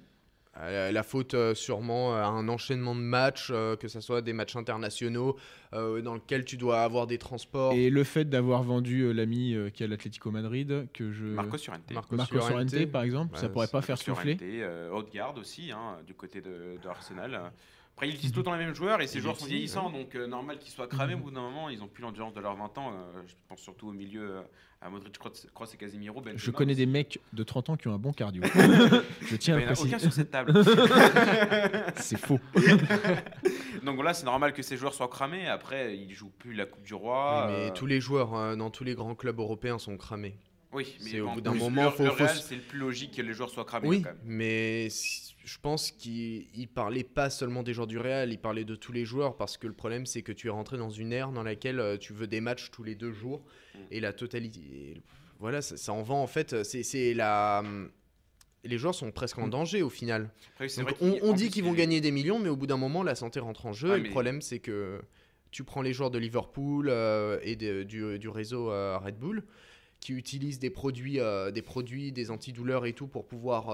Euh, 0.62 0.91
la 0.91 1.03
faute 1.03 1.34
euh, 1.34 1.53
sûrement 1.53 2.16
à 2.16 2.26
un 2.28 2.47
enchaînement 2.47 2.95
de 2.95 3.01
matchs, 3.01 3.49
euh, 3.51 3.76
que 3.76 3.88
ce 3.89 3.99
soit 3.99 4.22
des 4.22 4.32
matchs 4.32 4.56
internationaux 4.56 5.36
euh, 5.74 6.01
dans 6.01 6.14
lesquels 6.16 6.45
tu 6.45 6.56
dois 6.56 6.82
avoir 6.82 7.08
des 7.08 7.18
transports. 7.18 7.74
Et 7.74 7.89
le 7.89 8.03
fait 8.06 8.26
d'avoir 8.26 8.64
vendu 8.64 9.01
euh, 9.01 9.12
l'ami 9.12 9.53
euh, 9.53 9.70
qui 9.70 9.84
est 9.84 9.86
à 9.86 9.89
l'Atlético 9.89 10.32
Madrid, 10.32 10.88
que 10.93 11.12
je. 11.12 11.26
Marcos 11.26 11.58
Marcos 11.93 12.16
Llorente. 12.36 12.72
Llorente, 12.74 12.91
par 12.91 13.03
exemple, 13.03 13.38
ça 13.38 13.49
pourrait 13.49 13.68
pas 13.68 13.82
faire 13.82 13.97
souffler. 13.97 14.38
euh, 14.41 14.91
Odegaard 14.91 15.36
aussi, 15.38 15.72
hein, 15.72 15.97
du 16.08 16.14
côté 16.14 16.39
de, 16.41 16.78
de 16.82 16.88
Arsenal. 16.88 17.51
Après, 17.93 18.10
ils 18.10 18.14
utilisent 18.14 18.34
tout 18.34 18.39
le 18.39 18.43
temps 18.45 18.53
les 18.56 18.66
mêmes 18.66 18.76
joueurs 18.76 19.01
et 19.01 19.08
ces 19.08 19.22
joueurs 19.22 19.38
sont 19.38 19.45
vieillissants, 19.45 19.89
donc 19.89 20.16
euh, 20.16 20.28
normal 20.28 20.60
qu'ils 20.60 20.72
soient 20.74 20.88
cramés 20.88 21.14
au 21.14 21.18
bout 21.20 21.32
d'un 21.32 21.39
moment. 21.41 21.70
Ils 21.70 21.82
ont 21.82 21.88
plus 21.88 22.01
l'endurance 22.01 22.34
de 22.34 22.41
leurs 22.41 22.56
20 22.56 22.78
ans. 22.78 22.91
euh, 22.93 23.22
je 23.26 23.34
pense 23.47 23.60
surtout 23.62 23.88
au 23.88 23.93
milieu 23.93 24.38
euh, 24.38 24.41
à 24.86 24.90
Modric, 24.90 25.18
Kroos 25.18 25.32
Kroos 25.54 25.66
et 25.74 25.78
Casemiro. 25.78 26.22
Benzema 26.22 26.38
Je 26.38 26.52
connais 26.52 26.74
aussi. 26.74 26.86
des 26.86 26.92
mecs 26.92 27.20
de 27.34 27.44
30 27.44 27.70
ans 27.72 27.76
qui 27.76 27.88
ont 27.88 27.94
un 27.94 27.98
bon 27.98 28.14
cardio. 28.14 28.44
je 29.22 29.36
tiens 29.36 29.58
Bah, 29.60 29.62
à 29.62 29.62
Il 29.62 29.66
n'y 29.66 29.68
en 29.68 29.72
a 29.72 29.76
préciser. 29.76 29.88
aucun 29.90 30.00
sur 30.00 30.14
cette 30.14 30.32
table. 30.32 30.54
C'est 31.98 32.18
faux. 32.20 32.40
donc 33.84 33.96
voilà, 33.96 34.14
c'est 34.14 34.26
normal 34.26 34.54
que 34.54 34.62
ces 34.62 34.78
joueurs 34.78 34.94
soient 34.94 35.08
cramés. 35.08 35.48
Après, 35.48 35.96
ils 35.98 36.14
jouent 36.14 36.32
plus 36.38 36.54
la 36.54 36.66
Coupe 36.66 36.84
du 36.84 36.94
Oui, 36.94 37.00
Roi. 37.00 37.48
mais 37.50 37.68
euh, 37.70 37.74
tous 37.74 37.86
les 37.86 38.00
joueurs 38.00 38.36
euh, 38.36 38.56
dans 38.56 38.70
tous 38.70 38.84
les 38.84 38.94
grands 38.96 39.16
clubs 39.16 39.40
européens 39.40 39.80
sont 39.80 39.98
cramés. 39.98 40.36
Oui, 40.72 40.96
mais 41.06 41.22
au 41.22 41.30
bout 41.32 41.42
d'un 41.42 41.54
moment, 41.54 41.86
le, 41.86 41.90
faut- 41.92 42.04
le 42.04 42.10
Real, 42.10 42.30
c'est 42.36 42.56
le 42.56 42.62
plus 42.62 42.80
logique 42.80 43.16
que 43.16 43.22
les 43.22 43.34
joueurs 43.34 43.50
soient 43.50 43.64
cramés 43.64 43.88
oui, 43.88 44.02
quand 44.02 44.10
même. 44.10 44.18
mais 44.26 44.90
si- 44.90 45.24
je 45.46 45.58
pense 45.62 45.91
qu'il 45.91 46.48
il 46.54 46.68
parlait 46.68 47.04
pas 47.04 47.30
seulement 47.30 47.64
des 47.64 47.74
joueurs 47.74 47.88
du 47.88 47.98
Real, 48.00 48.32
il 48.34 48.38
parlait 48.39 48.66
de 48.66 48.76
tous 48.76 48.91
les 48.91 49.06
joueurs 49.06 49.38
parce 49.38 49.58
que 49.58 49.68
le 49.68 49.74
problème 49.74 50.06
c'est 50.06 50.22
que 50.24 50.32
tu 50.34 50.48
es 50.48 50.50
rentré 50.50 50.78
dans 50.78 50.89
une 50.89 51.14
ère 51.14 51.32
dans 51.32 51.43
laquelle 51.43 51.80
euh, 51.80 51.98
tu 51.98 52.12
veux 52.14 52.28
des 52.28 52.41
matchs 52.41 52.72
tous 52.72 52.84
les 52.84 52.96
deux 52.96 53.12
jours 53.14 53.41
Mm. 53.76 53.78
et 53.91 54.00
la 54.00 54.12
totalité. 54.14 54.60
et 54.60 55.02
voilà, 55.39 55.62
ça, 55.62 55.78
ça 55.78 55.91
en 55.93 56.02
vend 56.02 56.22
en 56.24 56.28
fait. 56.28 56.64
C'est 56.64 57.14
la. 57.14 57.62
Les 58.64 58.78
joueurs 58.80 58.96
sont 58.96 59.12
presque 59.12 59.38
en 59.38 59.48
Mm. 59.48 59.50
danger 59.52 59.82
au 59.84 59.89
final. 59.89 60.32
Donc, 60.60 60.96
on, 61.02 61.34
dit 61.34 61.50
qu'ils 61.50 61.64
il 61.64 61.68
vont 61.70 61.74
gagner 61.74 62.02
des 62.02 62.10
millions, 62.12 62.39
mais 62.39 62.50
au 62.50 62.56
bout 62.56 62.66
d'un 62.68 62.78
moment, 62.78 63.04
la 63.04 63.14
santé 63.16 63.39
rentre 63.39 63.66
en 63.68 63.74
jeu. 63.74 63.89
Ouais, 63.91 63.98
et 63.98 64.02
mais- 64.02 64.08
le 64.08 64.12
problème, 64.12 64.41
c'est 64.41 64.60
que 64.60 65.02
tu 65.52 65.64
prends 65.64 65.82
les 65.84 65.93
joueurs 65.93 66.10
de 66.10 66.18
Liverpool 66.18 66.88
euh, 66.89 67.38
et 67.43 67.56
de- 67.56 67.84
du, 67.84 68.18
du 68.18 68.28
réseau 68.30 68.72
euh, 68.72 68.98
Red 68.98 69.18
Bull 69.20 69.43
qui 70.00 70.14
utilisent 70.14 70.58
des 70.60 70.70
produits, 70.72 71.20
euh, 71.20 71.52
des 71.52 71.62
produits, 71.62 72.12
des 72.12 72.32
antidouleurs 72.32 72.86
et 72.86 72.93
tout 72.93 73.08
pour 73.08 73.28
pouvoir 73.28 73.70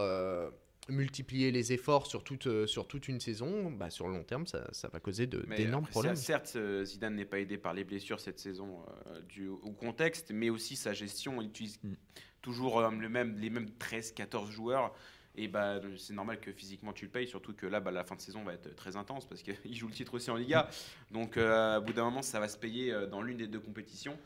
multiplier 0.91 1.51
les 1.51 1.73
efforts 1.73 2.05
sur 2.05 2.23
toute, 2.23 2.47
euh, 2.47 2.67
sur 2.67 2.87
toute 2.87 3.07
une 3.07 3.19
saison. 3.19 3.71
Bah, 3.71 3.89
sur 3.89 4.07
le 4.07 4.13
long 4.13 4.23
terme, 4.23 4.45
ça, 4.45 4.67
ça 4.71 4.87
va 4.89 4.99
causer 4.99 5.27
d'énormes 5.27 5.83
après, 5.83 5.91
problèmes. 5.91 6.15
ça, 6.15 6.21
Certes, 6.23 6.53
euh, 6.55 6.85
Zidane 6.85 7.15
n'est 7.15 7.25
pas 7.25 7.39
aidé 7.39 7.57
par 7.57 7.73
les 7.73 7.83
blessures 7.83 8.19
cette 8.19 8.39
saison 8.39 8.79
euh, 9.07 9.21
dû 9.21 9.47
au 9.47 9.71
contexte, 9.71 10.31
mais 10.31 10.49
aussi 10.49 10.75
sa 10.75 10.93
gestion. 10.93 11.41
Il 11.41 11.47
utilise 11.47 11.79
Mm. 11.83 11.93
toujours 12.41 12.79
euh, 12.79 12.91
le 12.91 13.09
même, 13.09 13.37
les 13.37 13.49
mêmes 13.49 13.69
13-14 13.79 14.51
joueurs. 14.51 14.93
Et 15.35 15.47
bah, 15.47 15.79
c'est 15.97 16.13
normal 16.13 16.41
que 16.41 16.51
physiquement 16.51 16.91
tu 16.91 17.05
le 17.05 17.11
payes, 17.11 17.27
surtout 17.27 17.53
que 17.53 17.65
là, 17.65 17.79
bah, 17.79 17.91
la 17.91 18.03
fin 18.03 18.15
de 18.15 18.21
saison 18.21 18.43
va 18.43 18.53
être 18.53 18.75
très 18.75 18.97
intense 18.97 19.25
parce 19.25 19.41
qu'il 19.41 19.55
joue 19.73 19.87
le 19.87 19.93
titre 19.93 20.13
aussi 20.15 20.29
en 20.29 20.35
Liga. 20.35 20.69
Donc, 21.11 21.37
euh, 21.37 21.77
au 21.79 21.81
bout 21.81 21.93
d'un 21.93 22.03
moment, 22.03 22.21
ça 22.21 22.39
va 22.41 22.49
se 22.49 22.57
payer 22.57 22.91
euh, 22.91 23.07
dans 23.07 23.21
l'une 23.21 23.37
des 23.37 23.47
deux 23.47 23.59
compétitions. 23.61 24.17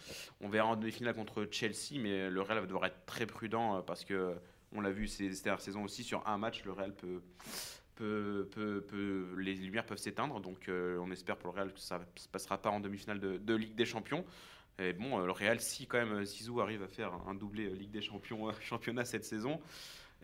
On 0.42 0.50
verra 0.50 0.70
en 0.70 0.76
demi-finale 0.76 1.14
contre 1.14 1.48
Chelsea, 1.52 2.00
mais 2.00 2.30
le 2.30 2.42
Real 2.42 2.60
va 2.60 2.66
devoir 2.66 2.86
être 2.86 3.06
très 3.06 3.28
prudent 3.28 3.78
euh, 3.78 3.82
parce 3.82 4.04
que 4.04 4.34
on 4.76 4.82
l'a 4.82 4.92
vu 4.92 5.08
ces 5.08 5.34
ces 5.34 5.44
dernières 5.44 5.62
saisons 5.62 5.84
aussi, 5.84 6.04
sur 6.04 6.26
un 6.28 6.38
match, 6.38 6.64
le 6.66 6.72
Real 6.72 6.94
peut, 6.94 7.22
peut, 7.96 8.48
peut- 8.52 8.86
peut- 8.88 9.36
les 9.40 9.54
lumières 9.56 9.86
peuvent 9.86 9.98
s'éteindre. 9.98 10.40
Donc 10.42 10.68
euh, 10.70 10.98
on 11.02 11.12
espère 11.12 11.38
pour 11.38 11.52
le 11.54 11.60
Real 11.60 11.74
que 11.74 11.80
ça 11.80 12.00
ne 12.00 12.04
se 12.20 12.28
passera 12.28 12.58
pas 12.62 12.70
en 12.70 12.80
demi-finale 12.80 13.20
de, 13.20 13.38
de 13.38 13.56
Ligue 13.56 13.76
des 13.76 13.86
Champions. 13.86 14.26
Et 14.78 14.92
bon, 14.94 15.20
euh, 15.22 15.26
le 15.26 15.32
Real, 15.32 15.60
si 15.62 15.88
quand 15.88 15.98
même 15.98 16.12
euh, 16.14 16.26
Zizou 16.26 16.60
arrive 16.60 16.84
à 16.84 16.88
faire 16.88 17.14
un 17.28 17.34
doublé 17.34 17.70
Ligue 17.70 17.92
des 17.92 18.02
Champions 18.02 18.50
euh, 18.50 18.54
championnat 18.62 19.06
cette 19.06 19.24
saison, 19.26 19.60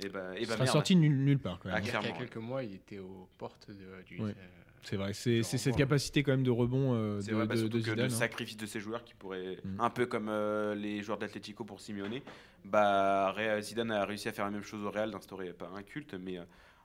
et 0.03 0.09
ben 0.09 0.33
et 0.33 0.41
Il 0.41 0.47
bah 0.47 0.53
sera 0.53 0.63
merde. 0.65 0.73
sorti 0.73 0.95
nulle, 0.95 1.23
nulle 1.23 1.39
part 1.39 1.59
quand 1.59 1.69
même. 1.69 1.77
Ah, 1.77 1.81
Il 1.81 1.87
y 1.87 2.11
a 2.11 2.11
quelques 2.17 2.37
mois, 2.37 2.63
il 2.63 2.73
était 2.75 2.99
aux 2.99 3.29
portes 3.37 3.69
de- 3.71 4.03
du. 4.05 4.19
Ouais. 4.21 4.35
C'est 4.83 4.95
vrai, 4.95 5.13
c'est 5.13 5.43
cette 5.43 5.75
capacité 5.75 6.23
quand 6.23 6.31
même 6.31 6.43
de 6.43 6.49
rebond 6.49 6.93
euh, 6.95 7.21
C'est 7.21 7.31
de, 7.31 7.35
vrai, 7.35 7.45
bah, 7.45 7.53
de- 7.55 7.59
surtout 7.59 7.77
de 7.77 7.83
que 7.83 7.89
Zidane. 7.91 8.07
le 8.07 8.13
hein. 8.13 8.17
sacrifice 8.17 8.57
de 8.57 8.65
ces 8.65 8.79
joueurs 8.79 9.03
qui 9.03 9.13
pourraient, 9.13 9.57
Mm. 9.63 9.79
un 9.79 9.89
peu 9.91 10.05
comme 10.07 10.27
euh, 10.29 10.73
les 10.75 11.03
joueurs 11.03 11.17
d'Atletico 11.19 11.63
pour 11.63 11.79
Simeone, 11.79 12.19
bah, 12.65 13.35
Zidane 13.61 13.91
a 13.91 14.05
réussi 14.05 14.27
à 14.29 14.31
faire 14.31 14.45
la 14.45 14.51
même 14.51 14.63
chose 14.63 14.83
au 14.83 14.89
Real, 14.91 15.11
d'instaurer 15.11 15.53
pas 15.53 15.69
un 15.75 15.83
culte, 15.83 16.15
mais 16.15 16.37
euh, 16.39 16.43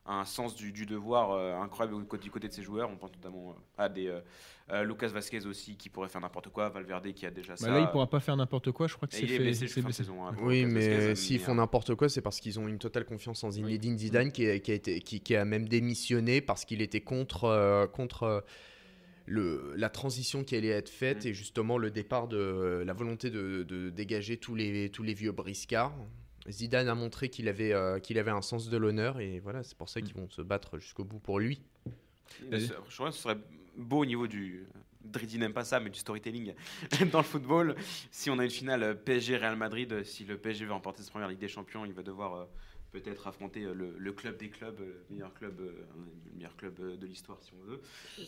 un 0.08 0.24
sens 0.24 0.54
du, 0.54 0.72
du 0.72 0.86
devoir 0.86 1.32
euh, 1.32 1.54
incroyable 1.56 1.98
du 2.00 2.06
côté, 2.06 2.22
du 2.24 2.30
côté 2.30 2.48
de 2.48 2.52
ses 2.52 2.62
joueurs. 2.62 2.88
On 2.90 2.96
pense 2.96 3.12
notamment 3.12 3.50
euh, 3.50 3.82
à 3.82 3.88
des 3.88 4.06
euh, 4.08 4.20
euh, 4.70 4.84
Lucas 4.84 5.08
Vasquez 5.08 5.44
aussi 5.46 5.76
qui 5.76 5.88
pourrait 5.88 6.08
faire 6.08 6.20
n'importe 6.20 6.48
quoi, 6.50 6.68
Valverde 6.68 7.12
qui 7.12 7.26
a 7.26 7.30
déjà 7.30 7.52
Bah 7.54 7.56
ça. 7.56 7.70
là, 7.70 7.80
il 7.80 7.88
pourra 7.88 8.08
pas 8.08 8.20
faire 8.20 8.36
n'importe 8.36 8.70
quoi. 8.72 8.86
Je 8.86 8.94
crois 8.94 9.08
que 9.08 9.14
c'est 9.14 9.26
fait. 9.26 9.92
saison. 9.92 10.26
hein, 10.26 10.34
Oui, 10.42 10.62
Lucas 10.62 10.72
mais 10.72 11.14
s'ils 11.14 11.38
font 11.40 11.54
n'importe 11.56 11.94
quoi, 11.94 12.08
c'est 12.08 12.20
parce 12.22 12.40
qu'ils 12.40 12.58
ont 12.60 12.66
une 12.68 12.78
totale 12.78 13.04
confiance 13.04 13.42
en 13.44 13.50
Zinedine 13.50 13.98
Zidane 13.98 14.32
qui, 14.32 14.48
a- 14.48 14.58
qui 14.58 14.70
a 14.72 14.74
été, 14.74 15.00
qui, 15.00 15.20
qui 15.20 15.34
a 15.36 15.44
même 15.44 15.68
démissionné 15.68 16.40
parce 16.40 16.64
qu'il 16.64 16.82
était 16.82 17.00
contre, 17.00 17.44
euh, 17.44 17.86
contre 17.86 18.22
euh, 18.24 18.40
le, 19.26 19.72
la 19.76 19.88
transition 19.88 20.44
qui 20.44 20.54
allait 20.56 20.68
être 20.68 20.88
faite 20.88 21.24
Mm. 21.24 21.28
et 21.28 21.34
justement 21.34 21.78
le 21.78 21.90
départ 21.90 22.28
de 22.28 22.82
la 22.86 22.92
volonté 22.92 23.30
de, 23.30 23.64
de 23.64 23.90
dégager 23.90 24.36
tous 24.36 24.54
les, 24.54 24.88
tous 24.90 25.02
les 25.02 25.14
vieux 25.14 25.32
briscards. 25.32 25.94
Zidane 26.48 26.88
a 26.88 26.94
montré 26.94 27.28
qu'il 27.28 27.48
avait, 27.48 27.72
euh, 27.72 27.98
qu'il 27.98 28.18
avait 28.18 28.30
un 28.30 28.42
sens 28.42 28.68
de 28.68 28.76
l'honneur 28.76 29.20
et 29.20 29.40
voilà, 29.40 29.62
c'est 29.62 29.76
pour 29.76 29.88
ça 29.88 30.00
qu'ils 30.00 30.14
vont 30.14 30.28
se 30.28 30.42
battre 30.42 30.78
jusqu'au 30.78 31.04
bout 31.04 31.18
pour 31.18 31.38
lui. 31.38 31.62
Je 32.50 32.72
crois 32.94 33.10
que 33.10 33.14
ce 33.14 33.22
serait 33.22 33.38
beau 33.76 34.00
au 34.00 34.06
niveau 34.06 34.26
du. 34.26 34.66
Dridi 35.04 35.38
n'aime 35.38 35.52
pas 35.52 35.64
ça, 35.64 35.78
mais 35.78 35.90
du 35.90 36.00
storytelling 36.00 36.54
dans 37.12 37.18
le 37.18 37.24
football. 37.24 37.76
Si 38.10 38.28
on 38.28 38.40
a 38.40 38.44
une 38.44 38.50
finale 38.50 39.00
PSG-Real 39.04 39.54
Madrid, 39.56 40.02
si 40.02 40.24
le 40.24 40.36
PSG 40.36 40.64
veut 40.64 40.72
remporter 40.72 41.04
sa 41.04 41.10
première 41.12 41.28
Ligue 41.28 41.38
des 41.38 41.48
Champions, 41.48 41.84
il 41.84 41.92
va 41.92 42.02
devoir 42.02 42.34
euh, 42.34 42.44
peut-être 42.92 43.26
affronter 43.26 43.64
euh, 43.64 43.74
le, 43.74 43.94
le 43.98 44.12
club 44.12 44.36
des 44.38 44.48
clubs, 44.48 44.80
euh, 44.80 45.04
meilleur 45.10 45.32
club, 45.34 45.60
euh, 45.60 45.72
le 46.30 46.36
meilleur 46.36 46.56
club 46.56 46.74
de 46.98 47.06
l'histoire, 47.06 47.38
si 47.42 47.52
on 47.60 47.70
veut. 47.70 47.80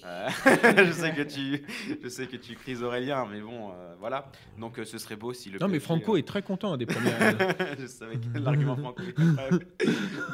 Euh, 0.05 0.29
je 0.87 0.93
sais 0.93 1.15
que 1.15 1.23
tu, 1.23 1.65
je 2.03 2.09
sais 2.09 2.27
que 2.27 2.37
tu 2.37 2.55
crises 2.55 2.83
Aurélien, 2.83 3.27
mais 3.31 3.41
bon, 3.41 3.71
euh, 3.71 3.95
voilà. 3.99 4.31
Donc 4.59 4.79
ce 4.85 4.99
serait 4.99 5.17
beau 5.17 5.33
si 5.33 5.51
le. 5.51 5.59
Non, 5.59 5.67
mais 5.69 5.79
PSG, 5.79 5.85
Franco 5.85 6.15
euh, 6.15 6.19
est 6.19 6.27
très 6.27 6.43
content 6.43 6.77
des 6.77 6.87
premières. 6.87 7.37
je 7.79 7.87
savais 7.87 8.17
que 8.17 8.39
l'argument 8.39 8.77
franco 8.77 9.03
était. 9.03 9.23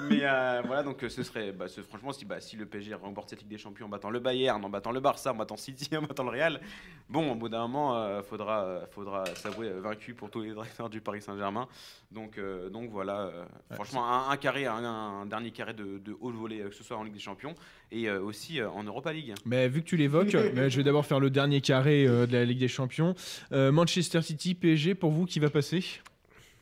Mais 0.09 0.21
voilà, 0.67 0.83
donc 0.83 1.05
ce 1.09 1.23
serait, 1.23 1.53
bah, 1.53 1.69
ce- 1.69 1.83
franchement, 1.83 2.13
si, 2.13 2.25
bah, 2.25 2.41
si 2.41 2.57
le 2.57 2.67
PSG 2.67 2.95
remporte 2.95 3.31
cette 3.31 3.41
Ligue 3.41 3.51
des 3.51 3.59
Champions 3.59 3.87
en 3.87 3.91
battant 3.91 4.11
le 4.11 4.21
Bayern, 4.21 4.65
en 4.65 4.69
battant 4.71 4.93
le 4.93 5.01
Barça, 5.01 5.33
en 5.33 5.37
battant 5.37 5.57
City, 5.57 5.97
en 5.97 6.03
battant 6.03 6.25
le 6.25 6.31
Real, 6.31 6.61
bon, 7.09 7.31
au 7.33 7.35
bout 7.35 7.49
d'un 7.49 7.67
moment, 7.69 8.23
faudra, 8.23 8.81
faudra 8.91 9.25
s'avouer 9.37 9.71
vaincu 9.71 10.15
pour 10.15 10.31
tous 10.31 10.41
les 10.43 10.53
directeurs 10.53 10.91
du 10.91 11.01
Paris 11.01 11.23
Saint-Germain. 11.23 11.69
Donc, 12.11 12.41
donc 12.71 12.91
voilà, 12.91 13.31
franchement, 13.73 14.05
un, 14.15 14.31
un 14.31 14.37
carré, 14.37 14.67
un, 14.67 14.77
un 14.85 15.27
dernier 15.27 15.51
carré 15.51 15.75
de, 15.75 15.99
de 15.99 16.17
haut 16.21 16.31
volet, 16.33 16.61
euh, 16.61 16.69
que 16.69 16.75
ce 16.75 16.83
soit 16.85 16.97
en 16.97 17.03
Ligue 17.03 17.15
des 17.15 17.19
Champions 17.21 17.55
et 17.91 18.09
euh, 18.09 18.21
aussi 18.23 18.61
euh, 18.61 18.71
en 18.71 18.83
Europa 18.85 19.13
League. 19.13 19.35
Mais 19.45 19.69
vu 19.69 19.83
que 19.83 19.87
tu 19.89 19.97
l'évoques, 19.97 20.35
mais 20.55 20.71
je 20.71 20.77
vais 20.77 20.83
d'abord 20.85 21.05
faire 21.07 21.21
le 21.21 21.31
dernier 21.31 21.61
carré 21.61 22.07
euh, 22.07 22.27
de 22.27 22.33
la 22.33 22.45
Ligue 22.45 22.59
des 22.61 22.69
Champions. 22.69 23.15
Euh, 23.53 23.73
Manchester 23.73 24.23
City, 24.23 24.55
PSG, 24.55 24.95
pour 24.95 25.11
vous, 25.11 25.27
qui 25.27 25.39
va 25.41 25.51
passer? 25.51 25.85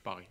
Paris. 0.02 0.26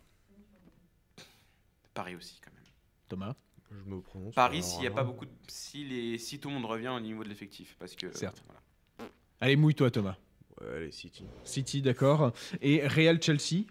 Paris 1.93 2.15
aussi, 2.15 2.39
quand 2.43 2.51
même. 2.53 2.63
Thomas? 3.09 3.35
Je 3.71 3.89
me 3.89 4.01
prononce. 4.01 4.35
Paris, 4.35 4.63
s'il 4.63 4.83
y 4.83 4.87
a 4.87 4.89
là. 4.89 4.95
pas 4.95 5.03
beaucoup, 5.03 5.25
de, 5.25 5.31
si, 5.47 5.85
les, 5.85 6.17
si 6.17 6.39
tout 6.39 6.49
le 6.49 6.55
monde 6.55 6.65
revient 6.65 6.89
au 6.89 6.99
niveau 6.99 7.23
de 7.23 7.29
l'effectif, 7.29 7.75
parce 7.79 7.95
que 7.95 8.15
Certes. 8.15 8.43
voilà. 8.45 9.09
Allez, 9.39 9.55
mouille-toi, 9.55 9.89
Thomas. 9.91 10.17
Ouais, 10.59 10.67
allez, 10.75 10.91
City. 10.91 11.23
City, 11.43 11.81
d'accord. 11.81 12.33
Et 12.61 12.85
Real 12.85 13.21
Chelsea? 13.21 13.63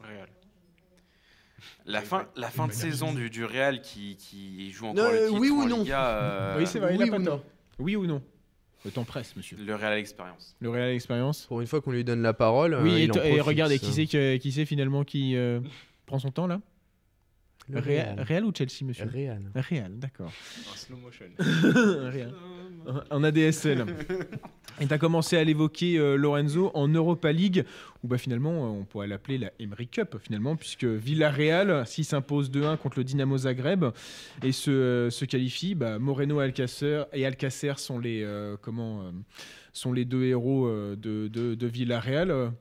Real. 0.00 0.28
La 1.86 2.00
Il 2.00 2.06
fin, 2.06 2.26
la 2.36 2.48
il 2.48 2.52
fin 2.52 2.66
de 2.66 2.72
saison 2.72 3.12
du, 3.12 3.30
du 3.30 3.44
Real 3.44 3.80
qui, 3.82 4.16
qui 4.16 4.70
joue 4.72 4.86
encore 4.86 5.10
le 5.10 5.16
euh, 5.18 5.26
titre 5.28 5.40
oui 5.40 5.50
ou 5.50 5.62
en 5.62 5.66
non 5.68 5.78
Liga, 5.82 6.08
euh, 6.08 6.58
Oui, 6.58 6.66
c'est 6.66 6.78
vrai, 6.78 6.94
il 6.94 7.02
oui 7.02 7.10
pas 7.10 7.16
ou 7.18 7.22
non. 7.22 7.42
Oui 7.78 7.96
ou 7.96 8.06
non 8.06 8.22
Le 8.84 8.90
temps 8.90 9.04
presse, 9.04 9.34
monsieur. 9.36 9.56
Le 9.58 9.74
Real 9.74 9.92
a 9.92 9.96
l'expérience. 9.96 10.56
Le 10.60 10.70
Real 10.70 10.90
expérience 10.90 11.46
Pour 11.46 11.60
une 11.60 11.66
fois 11.66 11.80
qu'on 11.80 11.92
lui 11.92 12.04
donne 12.04 12.22
la 12.22 12.32
parole. 12.34 12.74
Oui, 12.82 12.90
euh, 12.92 12.96
et, 12.98 13.02
il 13.04 13.10
en 13.10 13.14
to- 13.14 13.20
et 13.20 13.28
profite. 13.28 13.42
regardez, 13.46 13.78
qui 13.78 13.92
c'est 13.92 14.06
que- 14.06 14.36
qui 14.36 14.52
c'est 14.52 14.64
finalement 14.66 15.04
qui 15.04 15.36
euh, 15.36 15.60
prend 16.06 16.18
son 16.18 16.30
temps 16.30 16.46
là? 16.46 16.60
Le 17.68 17.78
Real, 17.78 18.14
Real. 18.16 18.26
Real 18.26 18.44
ou 18.46 18.52
Chelsea, 18.56 18.84
monsieur? 18.84 19.06
Real. 19.06 19.42
Real, 19.54 19.92
d'accord. 19.98 20.32
En 20.72 20.76
slow 20.76 20.96
motion. 20.96 21.26
Real. 21.38 22.32
En 23.10 23.22
ADSL. 23.24 23.86
Et 24.80 24.86
tu 24.86 24.94
as 24.94 24.98
commencé 24.98 25.36
à 25.36 25.44
l'évoquer, 25.44 25.98
euh, 25.98 26.16
Lorenzo, 26.16 26.70
en 26.72 26.88
Europa 26.88 27.30
League, 27.30 27.64
où 28.02 28.08
bah, 28.08 28.16
finalement, 28.16 28.64
euh, 28.64 28.80
on 28.80 28.84
pourrait 28.84 29.08
l'appeler 29.08 29.36
la 29.36 29.50
Emery 29.58 29.86
Cup, 29.86 30.16
finalement, 30.22 30.56
puisque 30.56 30.84
Villarreal, 30.84 31.86
s'il 31.86 32.06
s'impose 32.06 32.50
2-1 32.50 32.78
contre 32.78 32.98
le 32.98 33.04
Dynamo 33.04 33.36
Zagreb 33.36 33.84
et 34.42 34.52
se, 34.52 34.70
euh, 34.70 35.10
se 35.10 35.26
qualifie, 35.26 35.74
bah, 35.74 35.98
Moreno 35.98 36.38
Alcacer 36.38 37.02
et 37.12 37.26
Alcacer 37.26 37.74
sont 37.76 37.98
les, 37.98 38.26
comment, 38.62 39.12
sont 39.74 39.92
les 39.92 40.06
deux 40.06 40.24
héros 40.24 40.68
de, 40.68 41.28
de 41.28 41.66
Villarreal. 41.66 42.52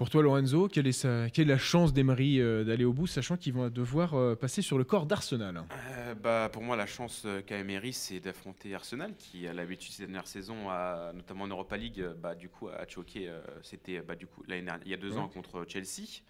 Pour 0.00 0.08
toi, 0.08 0.22
Lorenzo, 0.22 0.66
quelle 0.68 0.86
est, 0.86 0.92
sa- 0.92 1.28
quelle 1.28 1.50
est 1.50 1.52
la 1.52 1.58
chance 1.58 1.92
d'Emery 1.92 2.40
euh, 2.40 2.64
d'aller 2.64 2.86
au 2.86 2.92
bout, 2.94 3.06
sachant 3.06 3.36
qu'ils 3.36 3.52
vont 3.52 3.68
devoir 3.68 4.14
euh, 4.14 4.34
passer 4.34 4.62
sur 4.62 4.78
le 4.78 4.84
corps 4.84 5.04
d'Arsenal 5.04 5.62
Euh, 5.98 6.14
bah, 6.14 6.48
pour 6.50 6.62
moi, 6.62 6.74
la 6.74 6.86
chance 6.86 7.26
qu'a 7.46 7.58
Emery, 7.58 7.92
c'est 7.92 8.18
d'affronter 8.18 8.74
Arsenal, 8.74 9.12
qui 9.18 9.46
a 9.46 9.52
l'habitude 9.52 9.92
ces 9.92 10.04
dernières 10.06 10.26
saisons, 10.26 10.70
à- 10.70 11.12
notamment 11.14 11.44
en 11.44 11.48
Europa 11.48 11.76
League, 11.76 12.02
bah, 12.22 12.34
du 12.34 12.48
coup, 12.48 12.68
a 12.68 12.88
choqué. 12.88 13.30
C'était 13.62 14.00
bah, 14.00 14.14
du 14.16 14.26
coup 14.26 14.42
il 14.48 14.54
y 14.86 14.94
a 14.94 14.96
deux 14.96 15.12
Ouais. 15.12 15.18
ans 15.18 15.28
contre 15.28 15.66
Chelsea. 15.68 16.22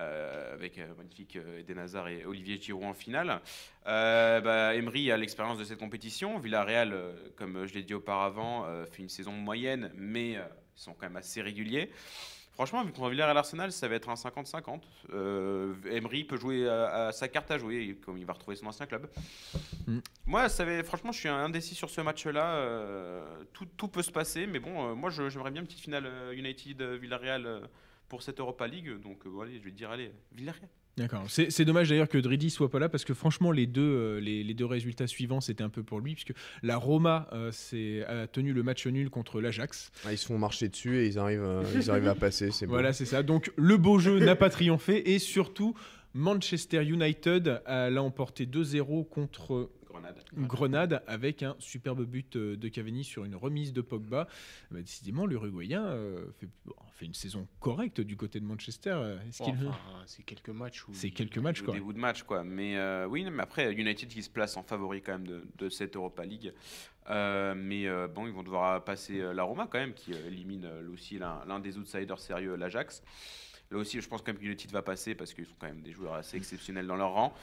euh, 0.00 0.52
avec 0.54 0.76
euh, 0.76 0.88
magnifique 0.98 1.36
euh, 1.36 1.60
Eden 1.60 1.78
Hazard 1.78 2.08
et 2.08 2.26
Olivier 2.26 2.60
Giroud 2.60 2.84
en 2.84 2.92
finale. 2.94 3.40
Bah, 3.86 4.74
Emery 4.74 5.10
a 5.10 5.16
l'expérience 5.16 5.56
de 5.56 5.64
cette 5.64 5.78
compétition. 5.78 6.38
Villarreal, 6.40 6.94
comme 7.36 7.64
je 7.64 7.72
l'ai 7.72 7.84
dit 7.84 7.94
auparavant, 7.94 8.66
fait 8.90 9.02
une 9.02 9.08
saison 9.08 9.32
moyenne, 9.32 9.90
mais 9.96 10.32
ils 10.32 10.40
sont 10.74 10.92
quand 10.92 11.06
même 11.06 11.16
assez 11.16 11.40
réguliers. 11.40 11.90
Franchement, 12.54 12.84
vu 12.84 12.92
qu'on 12.92 13.08
Villarreal 13.08 13.36
Arsenal, 13.36 13.72
ça 13.72 13.88
va 13.88 13.96
être 13.96 14.08
un 14.08 14.14
50-50. 14.14 14.80
Euh, 15.12 15.74
Emery 15.90 16.22
peut 16.22 16.36
jouer 16.36 16.68
à, 16.68 17.08
à 17.08 17.12
sa 17.12 17.26
carte 17.26 17.50
à 17.50 17.58
jouer, 17.58 17.98
comme 18.04 18.16
il 18.16 18.24
va 18.24 18.32
retrouver 18.32 18.56
son 18.56 18.66
ancien 18.66 18.86
club. 18.86 19.10
Mm. 19.88 19.98
Moi, 20.26 20.48
ça 20.48 20.64
va, 20.64 20.82
franchement, 20.84 21.10
je 21.10 21.18
suis 21.18 21.28
indécis 21.28 21.74
sur 21.74 21.90
ce 21.90 22.00
match-là. 22.00 22.54
euh, 22.54 23.44
tout, 23.52 23.66
tout 23.76 23.88
peut 23.88 24.02
se 24.02 24.12
passer, 24.12 24.46
mais 24.46 24.60
bon, 24.60 24.90
euh, 24.90 24.94
moi, 24.94 25.10
j'aimerais 25.10 25.50
bien 25.50 25.62
une 25.62 25.66
petite 25.66 25.80
finale 25.80 26.08
United-Villarreal 26.32 27.68
pour 28.08 28.22
cette 28.22 28.38
Europa 28.38 28.68
League. 28.68 29.00
Donc, 29.00 29.22
allez, 29.42 29.58
je 29.58 29.64
vais 29.64 29.70
te 29.70 29.76
dire, 29.76 29.90
allez, 29.90 30.12
Villarreal. 30.30 30.68
D'accord. 30.96 31.24
C'est 31.28 31.64
dommage 31.64 31.88
d'ailleurs 31.88 32.08
que 32.08 32.18
Dridi 32.18 32.50
soit 32.50 32.70
pas 32.70 32.78
là 32.78 32.88
parce 32.88 33.04
que 33.04 33.14
franchement 33.14 33.50
les 33.50 33.66
deux, 33.66 33.82
euh, 33.82 34.20
les, 34.20 34.44
les 34.44 34.54
deux 34.54 34.64
résultats 34.64 35.08
suivants 35.08 35.40
c'était 35.40 35.64
un 35.64 35.68
peu 35.68 35.82
pour 35.82 35.98
lui 35.98 36.14
puisque 36.14 36.34
la 36.62 36.76
Roma 36.76 37.28
euh, 37.32 37.50
a 38.06 38.28
tenu 38.28 38.52
le 38.52 38.62
match 38.62 38.86
nul 38.86 39.10
contre 39.10 39.40
l'Ajax. 39.40 39.90
Ah, 40.04 40.12
ils 40.12 40.18
se 40.18 40.26
font 40.26 40.38
marcher 40.38 40.68
dessus 40.68 40.98
et 40.98 41.06
ils 41.06 41.18
arrivent, 41.18 41.42
euh, 41.42 41.64
ils 41.74 41.90
arrivent 41.90 42.08
à 42.08 42.14
passer. 42.14 42.50
Voilà 42.68 42.92
c'est 42.92 43.06
ça. 43.06 43.22
Donc 43.24 43.52
le 43.56 43.76
beau 43.76 43.98
jeu 43.98 44.20
n'a 44.20 44.36
pas 44.36 44.50
triomphé 44.50 45.14
et 45.14 45.18
surtout 45.18 45.74
Manchester 46.14 46.84
United 46.84 47.60
a 47.66 47.90
là 47.90 48.02
emporté 48.02 48.46
2-0 48.46 49.08
contre 49.08 49.70
Grenade. 49.94 50.24
Grenade 50.48 51.02
avec 51.06 51.42
un 51.42 51.56
superbe 51.58 52.04
but 52.04 52.36
euh, 52.36 52.56
de 52.56 52.68
Cavani 52.68 53.04
sur 53.04 53.24
une 53.24 53.34
remise 53.36 53.72
de 53.72 53.80
Pogba. 53.80 54.28
Bah, 54.70 54.80
décidément, 54.80 55.26
l'Uruguayen 55.26 55.84
euh, 55.84 56.26
fait, 56.38 56.48
bon, 56.64 56.74
fait 56.94 57.06
une 57.06 57.14
saison 57.14 57.46
correcte 57.60 58.00
du 58.00 58.16
côté 58.16 58.40
de 58.40 58.44
Manchester. 58.44 58.90
Euh, 58.96 59.18
Est-ce 59.28 59.42
qu'il- 59.42 59.54
enfin, 59.68 59.78
c'est 60.06 60.22
quelques 60.22 60.50
matchs. 60.50 60.84
C'est 60.92 61.10
quelques 61.10 61.38
matchs 61.38 61.62
quoi. 61.62 61.74
début 61.74 61.92
de 61.94 61.98
match, 61.98 62.22
quoi. 62.24 62.44
Mais 62.44 62.76
euh, 62.76 63.06
oui, 63.06 63.24
mais 63.30 63.42
après, 63.42 63.72
United 63.72 64.08
qui 64.08 64.22
se 64.22 64.30
place 64.30 64.56
en 64.56 64.62
favori 64.62 65.02
quand 65.02 65.12
même 65.12 65.26
de, 65.26 65.44
de 65.58 65.68
cette 65.68 65.96
Europa 65.96 66.24
League. 66.24 66.52
Euh, 67.10 67.54
mais 67.56 67.86
euh, 67.86 68.08
bon, 68.08 68.26
ils 68.26 68.32
vont 68.32 68.42
devoir 68.42 68.82
passer 68.82 69.20
euh, 69.20 69.34
la 69.34 69.42
Roma 69.42 69.68
quand 69.70 69.78
même, 69.78 69.92
qui 69.94 70.12
élimine 70.12 70.66
aussi 70.92 71.18
l'un 71.18 71.44
l'un 71.46 71.60
des 71.60 71.76
outsiders 71.76 72.18
sérieux, 72.18 72.56
l'Ajax. 72.56 73.02
Là 73.70 73.78
aussi, 73.78 74.00
je 74.00 74.08
pense 74.08 74.20
quand 74.22 74.28
même 74.32 74.38
que 74.40 74.44
United 74.46 74.70
va 74.70 74.82
passer 74.82 75.14
parce 75.14 75.32
qu'ils 75.34 75.46
sont 75.46 75.54
quand 75.58 75.66
même 75.66 75.80
des 75.82 75.92
joueurs 75.92 76.14
assez 76.14 76.36
exceptionnels 76.36 76.86
dans 76.86 76.96
leur 76.96 77.12
rang. 77.12 77.34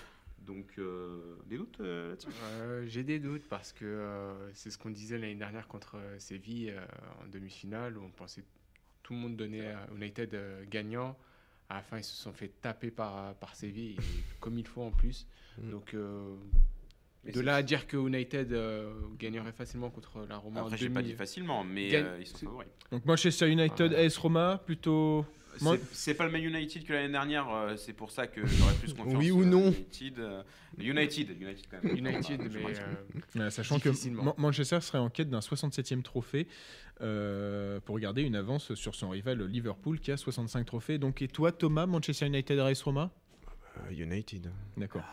Donc, 0.46 0.74
euh, 0.80 1.36
des 1.46 1.58
doutes 1.58 1.80
euh, 1.82 2.10
là-dessus? 2.10 2.30
Euh, 2.44 2.86
J'ai 2.88 3.04
des 3.04 3.20
doutes 3.20 3.48
parce 3.48 3.72
que 3.72 3.86
euh, 3.86 4.52
c'est 4.54 4.72
ce 4.72 4.78
qu'on 4.78 4.90
disait 4.90 5.18
l'année 5.18 5.36
dernière 5.36 5.68
contre 5.68 5.98
Séville 6.18 6.72
euh, 6.72 6.82
en 7.24 7.28
demi-finale 7.28 7.98
où 7.98 8.04
on 8.04 8.10
pensait 8.10 8.44
tout 9.04 9.14
le 9.14 9.20
monde 9.20 9.36
donner 9.36 9.68
à 9.70 9.88
United 9.96 10.34
euh, 10.34 10.64
gagnant. 10.70 11.18
À 11.70 11.76
la 11.76 11.82
fin, 11.84 11.98
ils 12.00 12.04
se 12.04 12.16
sont 12.16 12.34
fait 12.34 12.50
taper 12.62 12.92
par, 12.92 13.36
par 13.36 13.56
Séville, 13.56 13.92
et 13.92 13.98
comme 14.40 14.58
il 14.58 14.68
faut 14.68 14.82
en 14.82 14.92
plus. 14.92 15.28
Mm. 15.58 15.70
Donc, 15.70 15.94
euh, 15.94 16.36
Mais 17.24 17.32
de 17.32 17.40
là 17.40 17.56
à 17.58 17.64
dire 17.64 17.88
que 17.88 17.96
United 17.98 18.52
euh, 18.52 18.92
gagnerait 19.20 19.52
facilement 19.54 19.90
contre 19.92 20.26
la 20.28 20.38
Roma 20.38 20.62
Après, 20.62 20.74
en 20.74 20.78
j'ai 20.78 20.90
pas 20.90 21.02
dit 21.04 21.14
facilement, 21.14 21.64
mais 21.64 21.90
Gagne- 21.90 22.06
euh, 22.06 22.18
ils 22.20 22.26
sont 22.28 22.38
favoris. 22.40 22.68
Donc 22.92 23.06
Manchester 23.06 23.48
United. 23.48 23.94
AS 23.94 24.18
Roma, 24.18 24.62
plutôt. 24.66 25.26
Moi- 25.60 25.78
C'est- 25.92 26.14
pas 26.14 26.26
le 26.26 26.32
même 26.32 26.44
United 26.44 26.86
que 26.86 26.94
l'année 26.94 27.12
dernière, 27.12 27.50
euh, 27.50 27.76
c'est 27.76 27.94
pour 27.94 28.10
ça 28.12 28.28
que 28.28 28.46
j'aurais 28.46 28.74
plus 28.76 28.94
confiance. 28.94 29.16
Oui 29.18 29.32
ou 29.32 29.42
euh, 29.42 29.46
non 29.46 29.66
United, 29.72 30.20
euh, 30.20 30.44
United, 30.80 31.30
United 31.42 31.66
quand 31.70 31.84
même. 31.84 31.98
United, 31.98 32.42
Je 32.52 32.58
mais 32.58 32.64
m'en- 32.64 32.70
euh, 32.70 33.44
Ouais, 33.46 33.50
sachant 33.52 33.80
que 33.80 33.90
Manchester 34.40 34.80
serait 34.82 34.98
en 35.00 35.10
quête 35.10 35.30
d'un 35.30 35.42
67e 35.42 36.02
trophée 36.04 36.48
euh, 37.02 37.80
pour 37.82 38.00
garder 38.00 38.22
une 38.22 38.36
avance 38.36 38.74
sur 38.76 38.96
son 38.96 39.10
rival 39.10 39.42
Liverpool 39.46 40.00
qui 40.00 40.12
a 40.12 40.18
65 40.18 40.66
trophées. 40.66 40.98
Donc 40.98 41.22
et 41.22 41.28
toi 41.28 41.52
Thomas, 41.52 41.86
Manchester 41.86 42.28
United, 42.28 42.60
AS 42.60 42.82
Roma? 42.84 43.12
United. 43.92 44.52
D'accord. 44.78 45.04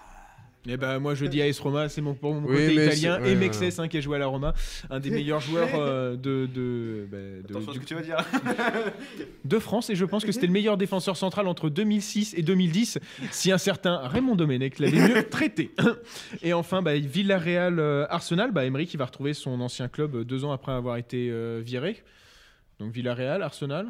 Et 0.67 0.77
ben 0.77 0.99
moi 0.99 1.15
je 1.15 1.25
dis 1.25 1.41
AS 1.41 1.59
Roma, 1.61 1.89
c'est 1.89 2.01
mon, 2.01 2.15
pour 2.15 2.35
mon 2.35 2.47
Oui, 2.47 2.55
côté 2.57 2.75
italien. 2.87 3.19
c'est- 3.23 3.31
et 3.31 3.35
ouais, 3.35 3.35
Mexès 3.37 3.79
hein, 3.79 3.89
qui 3.89 3.97
a 3.97 4.01
joué 4.01 4.17
à 4.17 4.19
la 4.19 4.27
Roma, 4.27 4.53
un 4.91 5.01
des 5.01 5.11
meilleurs 5.11 5.41
joueurs 5.41 5.69
euh, 5.75 6.17
de, 6.17 6.47
de, 6.53 7.07
bah, 7.11 7.17
de- 7.49 7.55
Attention 7.57 7.71
à 7.71 7.75
ce 7.75 7.79
du- 7.79 7.85
que 7.85 7.89
tu 7.89 7.95
vas 7.95 8.03
dire. 8.03 8.17
de 9.45 9.59
France. 9.59 9.89
Et 9.91 9.95
je 9.97 10.05
pense 10.05 10.25
que 10.25 10.33
c'était 10.33 10.47
le 10.47 10.53
meilleur 10.53 10.77
défenseur 10.77 11.17
central 11.17 11.47
entre 11.49 11.71
2006 11.71 12.35
et 12.37 12.43
2010, 12.43 12.99
si 13.31 13.53
un 13.53 13.59
certain 13.59 13.99
Raymond 14.09 14.35
Domenech 14.37 14.79
l'avait 14.79 15.09
mieux 15.09 15.23
traité. 15.31 15.71
Et 16.43 16.53
enfin, 16.53 16.83
bah, 16.83 16.95
Villarreal 16.97 17.79
euh, 17.79 18.07
Arsenal, 18.11 18.51
bah, 18.53 18.65
Emery 18.65 18.87
qui 18.87 18.97
va 18.97 19.07
retrouver 19.07 19.35
son 19.35 19.61
ancien 19.61 19.89
club 19.89 20.17
euh, 20.17 20.25
deux 20.25 20.45
ans 20.45 20.53
après 20.53 20.73
avoir 20.73 20.97
été 20.97 21.29
euh, 21.31 21.63
viré. 21.65 22.03
Donc 22.81 22.93
Villarreal, 22.93 23.43
Arsenal. 23.43 23.87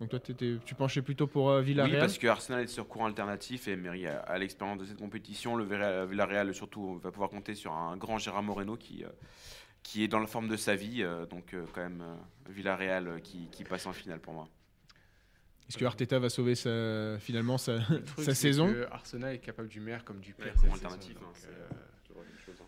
Donc 0.00 0.10
toi, 0.10 0.18
tu 0.20 0.74
penchais 0.76 1.00
plutôt 1.00 1.26
pour 1.26 1.48
euh, 1.50 1.60
Oui, 1.60 1.66
Villarreal 1.66 2.00
parce 2.00 2.18
que 2.18 2.26
Arsenal 2.26 2.64
est 2.64 2.66
sur 2.66 2.86
courant 2.86 3.06
alternatif 3.06 3.66
et 3.68 3.72
Emery 3.72 4.06
a, 4.06 4.18
a 4.20 4.36
l'expérience 4.38 4.78
de 4.78 4.84
cette 4.84 4.98
compétition. 4.98 5.56
Le 5.56 5.64
Villarreal, 6.04 6.54
surtout, 6.54 6.98
va 6.98 7.10
pouvoir 7.10 7.30
compter 7.30 7.54
sur 7.54 7.72
un 7.72 7.96
grand 7.96 8.18
Gérard 8.18 8.42
Moreno 8.42 8.76
qui, 8.76 9.04
euh, 9.04 9.08
qui 9.82 10.04
est 10.04 10.08
dans 10.08 10.20
la 10.20 10.26
forme 10.26 10.48
de 10.48 10.56
sa 10.56 10.74
vie. 10.76 11.02
euh, 11.02 11.24
donc, 11.24 11.54
euh, 11.54 11.64
quand 11.72 11.80
même, 11.80 12.02
euh, 12.02 12.50
Villarreal 12.52 13.08
euh, 13.08 13.18
qui, 13.20 13.48
qui 13.50 13.64
passe 13.64 13.86
en 13.86 13.92
finale 13.94 14.20
pour 14.20 14.34
moi. 14.34 14.48
Est-ce 15.68 15.78
que 15.78 15.84
Arteta 15.86 16.18
va 16.18 16.28
sauver 16.28 16.54
sa- 16.54 17.18
finalement 17.18 17.56
sa, 17.58 17.78
truc, 17.80 18.24
sa 18.24 18.34
saison? 18.34 18.70
que 18.72 18.86
Arsenal 18.92 19.34
est 19.34 19.38
capable 19.38 19.68
du 19.68 19.80
meilleur 19.80 20.04
comme 20.04 20.20
du 20.20 20.34
pire. 20.34 20.46
Ouais, 20.46 20.52
courant 20.52 20.74
saison, 20.74 20.74
alternatif, 20.88 21.14
donc, 21.14 21.22
hein, 21.24 21.30
c'est- 21.34 21.48
euh, 21.48 21.68
toujours 22.06 22.22
la 22.22 22.28
même 22.28 22.38
chose, 22.44 22.54
hein. 22.60 22.66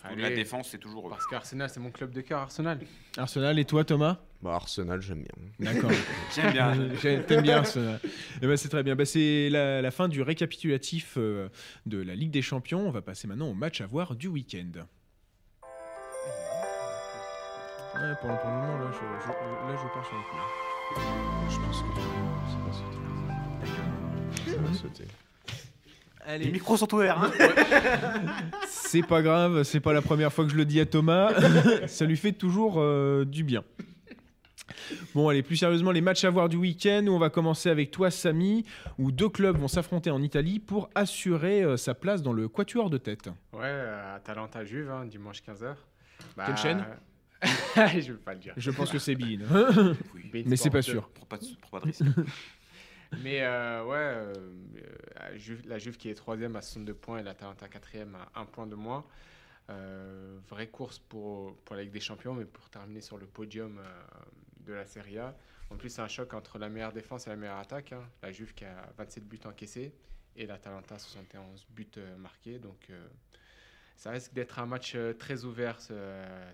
Surtout 0.00 0.12
Allez. 0.14 0.22
La 0.22 0.30
défense, 0.30 0.68
c'est 0.70 0.78
toujours. 0.78 1.08
parce 1.08 1.26
qu'Arsenal, 1.26 1.68
c'est 1.68 1.80
mon 1.80 1.90
club 1.90 2.12
de 2.12 2.20
cœur, 2.20 2.38
Arsenal. 2.40 2.78
Arsenal 3.16 3.58
et 3.58 3.64
toi 3.64 3.84
Thomas? 3.84 4.18
Bah, 4.42 4.54
Arsenal, 4.54 5.00
j'aime 5.02 5.24
bien. 5.24 5.72
D'accord. 5.72 5.90
J'aime 6.34 6.52
bien. 6.52 6.72
T'aimes 7.26 7.42
bien 7.42 7.56
Arsenal. 7.58 7.98
Eh 8.40 8.46
ben, 8.46 8.56
c'est 8.56 8.68
très 8.68 8.84
bien. 8.84 8.94
Bah, 8.94 9.04
c'est 9.04 9.48
la, 9.50 9.82
la 9.82 9.90
fin 9.90 10.06
du 10.06 10.22
récapitulatif 10.22 11.14
euh, 11.16 11.48
de 11.86 12.00
la 12.00 12.14
Ligue 12.14 12.30
des 12.30 12.42
Champions. 12.42 12.86
On 12.86 12.90
va 12.92 13.02
passer 13.02 13.26
maintenant 13.26 13.48
au 13.48 13.54
match 13.54 13.80
à 13.80 13.86
voir 13.88 14.14
du 14.14 14.28
week-end. 14.28 14.70
Ouais, 17.94 18.14
pour, 18.20 18.30
le- 18.30 18.36
pour 18.36 18.50
le 18.50 18.56
moment, 18.56 18.78
là, 18.78 18.90
je, 18.92 18.98
je- 18.98 19.28
là, 19.32 19.76
je 19.76 19.88
pars 19.94 20.06
sur 20.06 20.14
le 20.16 20.22
coup. 20.22 20.36
Je 21.50 21.56
pense 21.58 21.82
que 21.82 22.00
ça 22.52 22.58
va 22.64 22.72
sauter. 22.72 24.52
Ça 24.52 24.56
va 24.62 24.72
sauter. 24.74 25.04
Les 26.28 26.34
Allez, 26.34 26.50
micros 26.50 26.76
sont 26.76 26.92
ouverts. 26.94 27.22
hein. 27.22 27.30
c'est 28.68 29.00
pas 29.02 29.22
grave, 29.22 29.62
c'est 29.62 29.80
pas 29.80 29.94
la 29.94 30.02
première 30.02 30.30
fois 30.30 30.44
que 30.44 30.50
je 30.50 30.56
le 30.56 30.66
dis 30.66 30.78
à 30.78 30.84
Thomas. 30.84 31.32
Ça 31.86 32.04
lui 32.04 32.18
fait 32.18 32.32
toujours 32.32 32.74
euh, 32.76 33.24
du 33.24 33.44
bien. 33.44 33.64
Bon, 35.14 35.30
allez, 35.30 35.42
plus 35.42 35.56
sérieusement, 35.56 35.90
les 35.90 36.02
matchs 36.02 36.24
à 36.24 36.30
voir 36.30 36.50
du 36.50 36.56
week-end. 36.58 37.06
où 37.08 37.12
On 37.12 37.18
va 37.18 37.30
commencer 37.30 37.70
avec 37.70 37.90
toi, 37.90 38.10
Samy, 38.10 38.66
où 38.98 39.10
deux 39.10 39.30
clubs 39.30 39.56
vont 39.56 39.68
s'affronter 39.68 40.10
en 40.10 40.22
Italie 40.22 40.58
pour 40.58 40.90
assurer 40.94 41.62
euh, 41.62 41.78
sa 41.78 41.94
place 41.94 42.22
dans 42.22 42.34
le 42.34 42.46
quatuor 42.46 42.90
de 42.90 42.98
tête. 42.98 43.28
Ouais, 43.54 43.60
euh, 43.64 44.16
Atalanta 44.16 44.66
Juve, 44.66 44.90
hein, 44.90 45.06
dimanche 45.06 45.42
15h. 45.42 45.74
Quelle 46.44 46.56
chaîne 46.58 46.84
Je 48.00 48.12
veux 48.12 48.18
pas 48.18 48.34
le 48.34 48.40
dire. 48.40 48.52
Je 48.58 48.70
pense 48.70 48.90
que 48.90 48.98
c'est 48.98 49.14
Bein. 49.14 49.38
Oui. 50.14 50.44
Mais 50.44 50.56
c'est 50.56 50.68
pas 50.70 50.82
sûr. 50.82 51.08
Prends 51.14 51.24
pas 51.26 51.38
de, 51.38 51.46
prends 51.62 51.78
pas 51.78 51.80
de 51.80 51.86
risque. 51.86 52.02
Mais 53.22 53.42
euh, 53.42 53.84
ouais, 53.84 53.96
euh, 53.96 54.34
euh, 55.22 55.36
Juve- 55.36 55.66
la 55.66 55.78
Juve 55.78 55.96
qui 55.96 56.10
est 56.10 56.14
troisième 56.14 56.56
à 56.56 56.62
62 56.62 56.94
points 56.94 57.18
et 57.18 57.22
l'Atalanta 57.22 57.68
quatrième 57.68 58.14
à 58.34 58.40
un 58.40 58.44
point 58.44 58.66
de 58.66 58.74
moins. 58.74 59.04
Vraie 60.48 60.68
course 60.68 60.98
pour, 60.98 61.54
pour 61.58 61.76
la 61.76 61.82
Ligue 61.82 61.92
des 61.92 62.00
Champions, 62.00 62.32
mais 62.34 62.44
pour 62.46 62.70
terminer 62.70 63.00
sur 63.02 63.18
le 63.18 63.26
podium 63.26 63.80
de 64.60 64.72
la 64.72 64.86
Serie 64.86 65.18
A. 65.18 65.36
En 65.70 65.76
plus, 65.76 65.90
c'est 65.90 66.00
un 66.00 66.08
choc 66.08 66.32
entre 66.32 66.58
la 66.58 66.70
meilleure 66.70 66.92
défense 66.92 67.26
et 67.26 67.30
la 67.30 67.36
meilleure 67.36 67.58
attaque. 67.58 67.92
hein. 67.92 68.02
La 68.22 68.32
Juve 68.32 68.54
qui 68.54 68.64
a 68.64 68.88
27 68.96 69.24
buts 69.28 69.40
encaissés 69.44 69.92
et 70.36 70.46
l'Atalanta 70.46 70.98
71 70.98 71.66
buts 71.70 71.86
marqués. 72.18 72.58
Donc 72.58 72.88
ça 73.96 74.10
risque 74.10 74.32
d'être 74.32 74.58
un 74.58 74.66
match 74.66 74.96
très 75.18 75.44
ouvert 75.44 75.80
ce, 75.80 75.94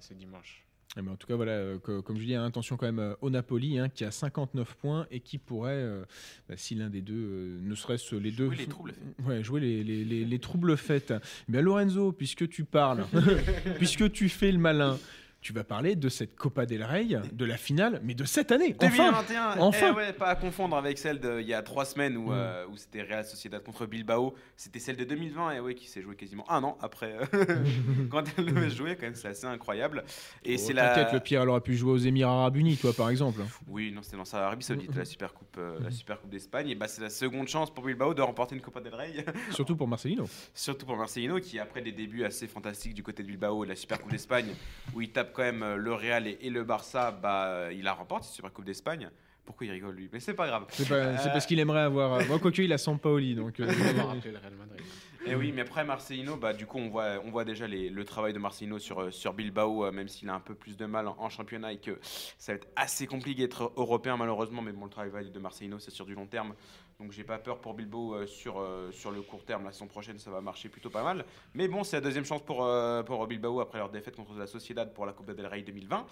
ce 0.01 0.15
dimanche. 0.15 0.64
Eh 0.97 1.03
ben, 1.03 1.11
en 1.13 1.17
tout 1.17 1.27
cas, 1.27 1.35
voilà, 1.35 1.53
euh, 1.53 1.79
que- 1.79 2.01
comme 2.01 2.19
je 2.19 2.25
dis, 2.25 2.35
hein, 2.37 2.45
attention 2.45 2.77
quand 2.77 2.87
même 2.87 3.01
euh, 3.01 3.15
au 3.21 3.29
Napoli, 3.29 3.79
hein, 3.79 3.89
qui 3.89 4.05
a 4.05 4.13
59 4.13 4.75
points 4.77 5.07
et 5.11 5.19
qui 5.21 5.39
pourrait, 5.39 5.73
euh, 5.73 6.05
bah, 6.49 6.55
si 6.57 6.77
l'un 6.77 6.89
des 6.89 7.01
deux, 7.01 7.15
euh, 7.17 7.59
ne 7.63 7.75
serait-ce 7.75 8.15
les 8.15 8.31
deux, 8.31 8.47
Jouer 8.47 8.57
les 8.57 8.67
troubles 8.67 8.93
faits. 8.93 9.27
ouais, 9.27 9.43
jouer 9.43 9.61
les, 9.61 9.83
les- 9.83 10.05
les- 10.05 10.25
les 10.25 10.39
troubles 10.39 10.77
faits. 10.77 11.13
Eh 11.49 11.53
bien, 11.53 11.63
Lorenzo, 11.63 12.13
puisque 12.13 12.49
tu 12.49 12.65
parles, 12.65 13.07
puisque 13.79 14.13
tu 14.13 14.29
fais 14.29 14.53
le 14.53 14.59
malin, 14.59 14.99
tu 15.45 15.53
vas 15.53 15.63
parler 15.63 15.95
de 15.95 16.09
cette 16.09 16.35
Copa 16.37 16.65
del 16.65 16.83
Rey, 16.83 17.05
de 17.31 17.45
la 17.45 17.59
finale, 17.59 18.01
mais 18.03 18.15
de 18.15 18.25
cette 18.25 18.51
année, 18.51 18.75
enfin 18.81 19.11
2021, 19.13 19.57
Enfin 19.61 19.89
eh 19.93 19.95
ouais, 19.95 20.13
pas 20.15 20.29
à 20.29 20.37
confondre 20.37 20.75
avec 20.75 20.97
celle 20.97 21.21
d'il 21.21 21.47
y 21.47 21.53
a 21.53 21.61
trois 21.63 21.85
semaines 21.85 22.17
où, 22.17 22.31
Mm. 22.31 22.33
euh, 22.33 22.67
où 22.69 22.77
c'était 22.79 23.03
Real 23.03 23.27
Sociedad 23.27 23.63
contre 23.63 23.85
Bilbao. 23.85 24.35
C'était 24.57 24.79
celle 24.79 24.97
de 24.97 25.05
2020 25.05 25.53
et 25.53 25.61
ouais, 25.61 25.75
qui 25.75 25.87
s'est 25.87 26.01
jouée 26.01 26.17
quasiment 26.17 26.51
un 26.51 26.65
an 26.65 26.79
après 26.81 27.19
euh, 27.35 27.57
quand 28.11 28.25
elle 28.39 28.47
devait 28.47 28.71
se 28.71 28.77
jouer. 28.77 28.97
Quand 28.97 29.03
même, 29.03 29.15
c'est 29.15 29.29
assez 29.29 29.47
incroyable. 29.47 30.03
Et 30.45 30.55
Oh, 30.55 30.57
c'est 30.59 30.73
la. 30.73 31.13
Le 31.13 31.21
pire, 31.21 31.43
elle 31.43 31.49
aurait 31.51 31.61
pu 31.61 31.77
jouer 31.77 31.93
aux 31.93 31.99
Émirats 31.99 32.33
Arabes 32.33 32.57
Unis, 32.57 32.79
toi, 32.79 32.95
par 32.95 33.11
exemple. 33.11 33.43
Oui, 33.69 33.93
non, 33.93 34.03
c'était 34.03 34.17
dans 34.17 34.25
sa 34.25 34.47
Arabie 34.47 34.65
Saoudite, 34.65 34.97
la 34.97 35.05
Super 35.05 35.35
Coupe, 35.35 35.57
euh, 35.59 35.79
la 35.83 35.91
Super 35.91 36.19
Coupe 36.23 36.31
d'Espagne. 36.31 36.71
Et 36.71 36.75
bah, 36.75 36.89
c'est 36.89 37.03
la 37.03 37.11
seconde 37.11 37.49
chance 37.49 37.73
pour 37.73 37.85
Bilbao 37.85 38.15
de 38.15 38.23
remporter 38.23 38.55
une 38.55 38.63
Copa 38.63 38.81
del 38.81 38.95
Rey. 38.95 39.13
Surtout 39.51 39.77
pour 39.77 39.87
Marcelino. 39.89 40.27
Surtout 40.55 40.87
pour 40.87 40.97
Marcelino, 40.97 41.39
qui 41.39 41.59
après 41.59 41.83
des 41.83 41.93
débuts 41.93 42.25
assez 42.25 42.47
fantastiques 42.47 42.95
du 42.95 43.03
côté 43.03 43.23
de 43.23 43.29
Bilbao 43.29 43.63
et 43.63 43.69
la 43.69 43.77
Super 43.77 44.01
Coupe 44.01 44.11
d'Espagne, 44.11 44.55
où 44.95 45.03
il 45.03 45.11
tape 45.11 45.34
quand 45.35 45.43
même 45.43 45.63
euh, 45.63 45.77
le 45.77 45.93
Real 45.93 46.27
et, 46.27 46.39
et 46.41 46.51
le 46.51 46.65
Barça, 46.65 47.11
bah, 47.11 47.47
euh, 47.49 47.73
il 47.77 47.87
a 47.87 47.93
remporté 47.93 48.25
cette 48.27 48.35
Super 48.37 48.53
Coupe 48.53 48.65
d'Espagne. 48.65 49.11
Pourquoi 49.45 49.67
il 49.67 49.73
rigole 49.73 49.95
lui? 49.95 50.09
Mais 50.11 50.21
c'est 50.21 50.33
pas 50.33 50.47
grave. 50.47 50.65
C'est 50.71 50.85
c'est 50.85 50.93
Euh, 50.95 51.17
parce 51.31 51.45
qu'il 51.45 51.59
aimerait 51.61 51.83
avoir. 51.83 52.15
euh, 52.15 52.25
Bon, 52.25 52.39
quoique 52.39 52.63
il 52.63 52.73
a 52.73 52.79
Sampaoli, 52.79 53.35
donc. 53.35 53.61
euh, 53.61 53.67
le 53.67 53.73
Real 53.73 54.55
Madrid. 54.59 54.81
Et 55.27 55.35
oui, 55.35 55.53
mais 55.55 55.63
après 55.63 55.85
Marcelino, 55.85 56.37
bah, 56.37 56.53
du 56.55 56.65
coup, 56.67 56.79
on 56.79 56.89
voit, 56.89 57.15
on 57.25 57.31
voit 57.31 57.45
déjà 57.45 57.67
les- 57.67 57.89
le 57.91 58.05
travail 58.05 58.33
de 58.35 58.39
Marcelino 58.39 58.79
sur, 58.79 59.13
sur 59.13 59.33
Bilbao, 59.35 59.91
même 59.91 60.09
s'il 60.09 60.29
a 60.31 60.35
un 60.35 60.41
peu 60.41 60.55
plus 60.55 60.77
de 60.77 60.85
mal 60.87 61.09
en, 61.09 61.17
en 61.19 61.29
championnat 61.31 61.73
et 61.73 61.79
que 61.79 61.99
ça 62.39 62.53
va 62.53 62.57
être 62.57 62.69
assez 62.77 63.07
compliqué 63.07 63.43
d'être 63.43 63.73
européen, 63.77 64.17
malheureusement. 64.17 64.61
Mais 64.63 64.73
bon, 64.73 64.85
le 64.85 64.91
travail 64.91 65.31
de 65.31 65.39
Marcelino, 65.39 65.79
c'est 65.79 65.91
sur 65.91 66.07
du 66.07 66.15
long 66.15 66.27
terme. 66.27 66.55
Donc, 67.01 67.13
j'ai 67.13 67.25
pas 67.25 67.39
peur 67.39 67.61
pour 67.61 67.75
Bilbao 67.75 68.15
euh, 68.15 68.27
sur, 68.27 68.61
euh, 68.61 68.91
sur 68.93 69.11
le 69.11 69.23
court 69.23 69.45
terme. 69.45 69.65
La 69.65 69.73
saison 69.73 69.87
prochaine, 69.87 70.19
ça 70.19 70.31
va 70.31 70.41
marcher 70.41 70.69
plutôt 70.69 70.91
pas 70.91 71.03
mal. 71.03 71.25
Mais 71.55 71.69
bon, 71.69 71.85
c'est 71.85 71.97
la 71.97 72.01
deuxième 72.01 72.25
chance 72.25 72.43
pour, 72.43 72.65
euh, 72.65 73.03
pour 73.03 73.27
Bilbao 73.27 73.61
après 73.61 73.79
leur 73.79 73.91
défaite 73.91 74.17
contre 74.17 74.35
la 74.35 74.47
Sociedad 74.47 74.93
pour 74.93 75.07
la 75.07 75.13
Copa 75.13 75.35
del 75.35 75.47
Rey 75.47 75.63
2020. 75.63 76.07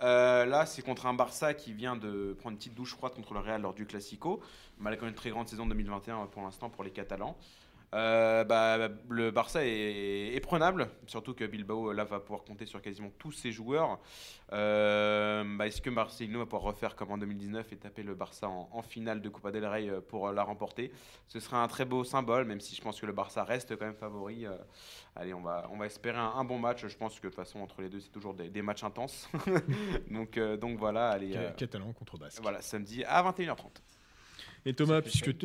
Euh, 0.00 0.44
là, 0.44 0.66
c'est 0.66 0.82
contre 0.82 1.06
un 1.06 1.14
Barça 1.14 1.54
qui 1.54 1.72
vient 1.72 1.96
de 1.96 2.36
prendre 2.38 2.52
une 2.52 2.58
petite 2.58 2.74
douche 2.74 2.94
froide 2.94 3.14
contre 3.14 3.34
le 3.34 3.40
Real 3.40 3.62
lors 3.62 3.74
du 3.74 3.86
Classico, 3.86 4.40
malgré 4.78 5.08
une 5.08 5.14
très 5.14 5.30
grande 5.30 5.48
saison 5.48 5.66
2021 5.66 6.26
pour 6.26 6.42
l'instant 6.42 6.70
pour 6.70 6.84
les 6.84 6.90
Catalans. 6.90 7.36
Euh, 7.94 8.44
bah, 8.44 8.90
le 9.08 9.30
Barça 9.30 9.64
est, 9.64 10.34
est 10.34 10.40
prenable, 10.40 10.90
surtout 11.06 11.32
que 11.32 11.44
Bilbao 11.44 11.92
là 11.94 12.04
va 12.04 12.20
pouvoir 12.20 12.44
compter 12.44 12.66
sur 12.66 12.82
quasiment 12.82 13.10
tous 13.18 13.32
ses 13.32 13.50
joueurs. 13.50 13.98
Euh, 14.52 15.42
bah, 15.56 15.66
Est-ce 15.66 15.80
que 15.80 15.88
Marcelino 15.88 16.38
va 16.40 16.44
pouvoir 16.44 16.62
refaire 16.62 16.96
comme 16.96 17.10
en 17.12 17.16
2019 17.18 17.72
et 17.72 17.76
taper 17.76 18.02
le 18.02 18.14
Barça 18.14 18.48
en, 18.48 18.68
en 18.72 18.82
finale 18.82 19.22
de 19.22 19.28
Copa 19.30 19.50
del 19.52 19.64
Rey 19.64 19.88
euh, 19.88 20.00
pour 20.02 20.30
la 20.32 20.42
remporter? 20.42 20.92
Ce 21.28 21.40
serait 21.40 21.56
un 21.56 21.66
très 21.68 21.86
beau 21.86 22.04
symbole, 22.04 22.44
même 22.44 22.60
si 22.60 22.74
je 22.76 22.82
pense 22.82 23.00
que 23.00 23.06
le 23.06 23.12
Barça 23.12 23.42
reste 23.42 23.74
quand 23.78 23.86
même 23.86 23.94
favori. 23.96 24.44
Euh, 24.46 24.52
allez, 25.16 25.32
on 25.32 25.40
va, 25.40 25.66
on 25.72 25.78
va 25.78 25.86
espérer 25.86 26.18
un, 26.18 26.32
un 26.36 26.44
bon 26.44 26.58
match. 26.58 26.86
Je 26.86 26.96
pense 26.96 27.14
que 27.18 27.22
de 27.26 27.28
toute 27.28 27.36
façon 27.36 27.60
entre 27.60 27.80
les 27.80 27.88
deux 27.88 28.00
c'est 28.00 28.10
toujours 28.12 28.34
des, 28.34 28.50
des 28.50 28.60
matchs 28.62 28.84
intenses. 28.84 29.30
donc, 30.10 30.36
euh, 30.36 30.58
donc 30.58 30.78
voilà, 30.78 31.08
allez. 31.08 31.32
Ca- 31.32 31.38
euh, 31.40 31.50
Catalan 31.52 31.92
contre 31.94 32.18
Basque. 32.18 32.40
voilà, 32.42 32.60
samedi 32.60 33.02
à 33.04 33.22
21h30 33.22 33.56
Et 34.66 34.74
Thomas, 34.74 35.00
puisque. 35.00 35.30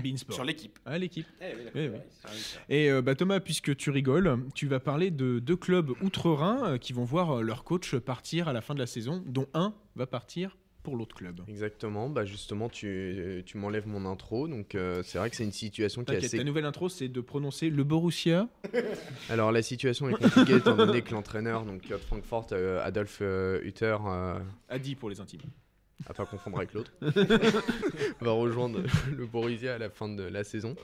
Beansport. 0.00 0.34
sur 0.34 0.44
l'équipe. 0.44 0.78
Ah, 0.84 0.98
l'équipe. 0.98 1.26
Eh 1.40 1.54
oui, 1.56 1.70
Oui, 1.74 1.88
oui. 1.94 1.98
Ah. 2.24 2.28
Et 2.68 2.90
euh, 2.90 3.02
bah, 3.02 3.14
Thomas, 3.14 3.40
puisque 3.40 3.76
tu 3.76 3.90
rigoles, 3.90 4.38
tu 4.54 4.66
vas 4.66 4.80
parler 4.80 5.10
de 5.10 5.38
deux 5.38 5.56
clubs 5.56 5.90
outre-Rhin 6.02 6.64
euh, 6.64 6.78
qui 6.78 6.92
vont 6.92 7.04
voir 7.04 7.38
euh, 7.38 7.42
leur 7.42 7.64
coach 7.64 7.94
partir 7.96 8.48
à 8.48 8.52
la 8.52 8.60
fin 8.60 8.74
de 8.74 8.80
la 8.80 8.86
saison, 8.86 9.22
dont 9.26 9.46
un 9.54 9.74
va 9.96 10.06
partir 10.06 10.56
pour 10.82 10.96
l'autre 10.96 11.14
club. 11.14 11.40
Exactement, 11.48 12.08
bah 12.08 12.24
justement, 12.24 12.68
tu, 12.68 13.42
tu 13.46 13.58
m'enlèves 13.58 13.86
mon 13.86 14.06
intro, 14.06 14.48
donc 14.48 14.74
euh, 14.74 15.02
c'est 15.04 15.18
vrai 15.18 15.30
que 15.30 15.36
c'est 15.36 15.44
une 15.44 15.52
situation 15.52 16.04
qui 16.04 16.12
est 16.12 16.16
assez... 16.16 16.38
ta 16.38 16.44
nouvelle 16.44 16.64
intro, 16.64 16.88
c'est 16.88 17.08
de 17.08 17.20
prononcer 17.20 17.70
le 17.70 17.84
Borussia. 17.84 18.48
Alors 19.28 19.52
la 19.52 19.62
situation 19.62 20.08
est 20.08 20.14
compliquée 20.14 20.56
étant 20.56 20.76
donné 20.76 21.02
que 21.02 21.12
l'entraîneur, 21.12 21.64
donc 21.64 21.82
Club 21.82 22.00
Francfort, 22.00 22.48
euh, 22.52 22.82
Adolf 22.82 23.18
euh, 23.20 23.60
Hutter, 23.62 23.96
euh, 24.06 24.38
A 24.68 24.78
dit 24.78 24.94
pour 24.94 25.10
les 25.10 25.20
intimes. 25.20 25.40
À 26.06 26.14
pas 26.14 26.26
confondre 26.26 26.56
avec 26.58 26.72
l'autre, 26.72 26.92
va 28.20 28.32
rejoindre 28.32 28.82
le 29.16 29.26
Borussia 29.26 29.74
à 29.74 29.78
la 29.78 29.90
fin 29.90 30.08
de 30.08 30.22
la 30.22 30.44
saison. 30.44 30.74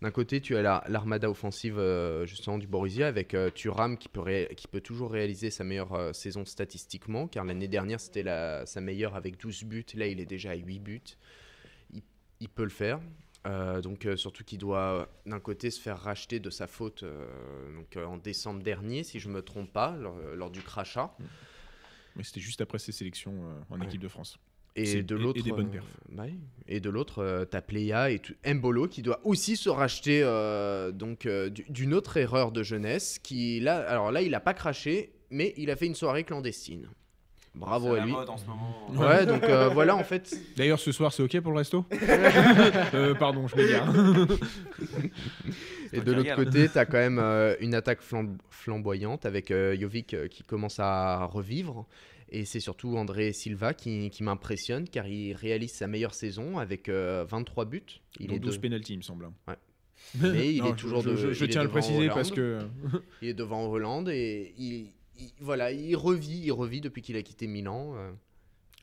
D'un 0.00 0.12
côté, 0.12 0.40
tu 0.40 0.56
as 0.56 0.62
la- 0.62 0.84
l'armada 0.88 1.28
offensive 1.28 1.76
euh, 1.78 2.24
justement 2.24 2.58
du 2.58 2.68
Borussia 2.68 3.08
avec 3.08 3.34
euh, 3.34 3.50
Thuram 3.50 3.98
qui 3.98 4.08
peut, 4.08 4.46
qui 4.56 4.68
peut 4.68 4.80
toujours 4.80 5.10
réaliser 5.10 5.50
sa 5.50 5.64
meilleure 5.64 5.92
euh, 5.94 6.12
saison 6.12 6.44
statistiquement, 6.44 7.26
car 7.26 7.44
l'année 7.44 7.66
dernière 7.66 7.98
c'était 7.98 8.22
la- 8.22 8.64
sa 8.64 8.80
meilleure 8.80 9.16
avec 9.16 9.38
12 9.40 9.64
buts, 9.64 9.84
là 9.94 10.06
il 10.06 10.20
est 10.20 10.26
déjà 10.26 10.50
à 10.52 10.54
8 10.54 10.78
buts. 10.78 11.02
Il, 11.92 12.02
il 12.40 12.48
peut 12.48 12.62
le 12.62 12.68
faire. 12.70 13.00
Euh, 13.46 13.80
donc 13.80 14.06
surtout 14.16 14.44
qu'il 14.44 14.58
doit 14.58 15.08
d'un 15.26 15.40
côté 15.40 15.70
se 15.70 15.80
faire 15.80 15.98
racheter 15.98 16.38
de 16.38 16.50
sa 16.50 16.66
faute 16.66 17.02
donc, 17.74 17.96
en 18.04 18.18
décembre 18.18 18.62
dernier, 18.62 19.02
si 19.02 19.18
je 19.18 19.28
me 19.28 19.42
trompe 19.42 19.72
pas, 19.72 19.96
lors, 19.96 20.16
lors 20.36 20.50
du 20.50 20.60
crachat. 20.62 21.12
Mais 22.14 22.22
c'était 22.24 22.40
juste 22.40 22.60
après 22.60 22.78
ses 22.78 22.92
sélections 22.92 23.34
en 23.70 23.78
Ouais. 23.80 23.86
équipe 23.86 24.00
de 24.00 24.08
France. 24.08 24.38
Et 24.82 25.02
de 25.02 25.16
et- 25.16 25.18
et 25.18 25.22
l'autre, 25.22 25.42
des 25.42 25.50
bonnes 25.50 25.66
euh, 25.66 25.70
perfs. 25.70 26.30
et 26.66 26.80
de 26.80 26.90
l'autre, 26.90 27.22
euh, 27.22 27.44
t'as 27.44 27.60
Pléa 27.60 28.10
et 28.10 28.20
Mbolo 28.54 28.86
qui 28.88 29.02
doit 29.02 29.20
aussi 29.24 29.56
se 29.56 29.68
racheter 29.68 30.20
euh, 30.22 30.90
donc 30.92 31.26
euh, 31.26 31.48
du- 31.50 31.64
d'une 31.68 31.94
autre 31.94 32.16
erreur 32.16 32.52
de 32.52 32.62
jeunesse 32.62 33.18
qui 33.18 33.60
là, 33.60 33.76
alors 33.88 34.12
là, 34.12 34.22
il 34.22 34.34
a 34.34 34.40
pas 34.40 34.54
craché, 34.54 35.12
mais 35.30 35.54
il 35.56 35.70
a 35.70 35.76
fait 35.76 35.86
une 35.86 35.94
soirée 35.94 36.24
clandestine. 36.24 36.88
Bravo 37.54 37.94
à 37.94 37.98
la 37.98 38.04
lui. 38.04 38.12
mode 38.12 38.28
en 38.28 38.36
ce 38.36 38.44
moment. 38.46 38.86
Ouais, 38.94 39.26
donc 39.26 39.42
euh, 39.42 39.68
voilà 39.68 39.96
en 39.96 40.04
fait. 40.04 40.32
D'ailleurs, 40.56 40.78
ce 40.78 40.92
soir, 40.92 41.12
c'est 41.12 41.22
OK 41.24 41.40
pour 41.40 41.50
le 41.50 41.58
resto? 41.58 41.84
Euh, 42.94 43.14
Pardon, 43.14 43.48
je 43.48 43.56
m'égare. 43.56 43.92
Et 45.92 46.00
de 46.00 46.12
l'autre 46.12 46.34
côté, 46.36 46.68
t'as 46.68 46.84
quand 46.84 46.98
même 46.98 47.18
euh, 47.18 47.54
une 47.60 47.74
attaque 47.74 48.00
flam- 48.02 48.36
flamboyante 48.50 49.26
avec 49.26 49.50
euh, 49.50 49.76
Jovic 49.78 50.14
euh, 50.14 50.28
qui 50.28 50.42
commence 50.42 50.78
à 50.78 51.24
revivre. 51.24 51.86
Et 52.30 52.44
c'est 52.44 52.60
surtout 52.60 52.96
André 52.96 53.32
Silva 53.32 53.72
qui, 53.74 54.10
qui 54.10 54.22
m'impressionne 54.22 54.88
car 54.88 55.06
il 55.08 55.32
réalise 55.34 55.72
sa 55.72 55.86
meilleure 55.86 56.14
saison 56.14 56.58
avec 56.58 56.88
euh, 56.88 57.24
23 57.28 57.64
buts. 57.64 57.82
Il 58.20 58.26
Il 58.26 58.34
est, 58.34 58.38
12 58.38 58.56
de- 58.56 58.60
pénalty, 58.60 58.92
il 58.94 58.96
me 58.98 59.02
semble. 59.02 59.30
Ouais. 59.46 59.56
Mais 60.20 60.54
il 60.54 60.58
Non, 60.58 60.66
est 60.66 60.70
je- 60.70 60.74
toujours 60.76 61.00
je, 61.02 61.10
de- 61.10 61.16
je- 61.16 61.32
je 61.32 61.44
tiens 61.46 61.62
à 61.62 61.64
le 61.64 61.70
préciser 61.70 61.98
Hollande. 62.04 62.14
parce 62.14 62.30
que. 62.30 62.58
Il 63.22 63.28
est 63.28 63.34
devant 63.34 63.66
Hollande 63.68 64.08
et 64.10 64.54
il, 64.58 64.90
il- 65.18 65.32
voilà, 65.40 65.72
il 65.72 65.96
revit, 65.96 66.38
il 66.44 66.52
revit 66.52 66.80
depuis 66.80 67.02
qu'il 67.02 67.16
a 67.16 67.22
quitté 67.22 67.46
Milan. 67.46 67.94
euh. 67.96 68.10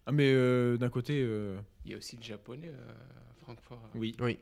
Ah, 0.07 0.11
mais 0.11 0.31
euh, 0.33 0.77
d'un 0.77 0.89
côté. 0.89 1.21
euh, 1.23 1.57
Il 1.85 1.91
y 1.91 1.93
a 1.93 1.97
aussi 1.97 2.15
le 2.17 2.21
japonais, 2.23 2.67
euh, 2.69 2.93
Francfort. 3.43 3.81
euh, 3.95 3.97
Oui. 3.99 4.15
Oui, 4.19 4.37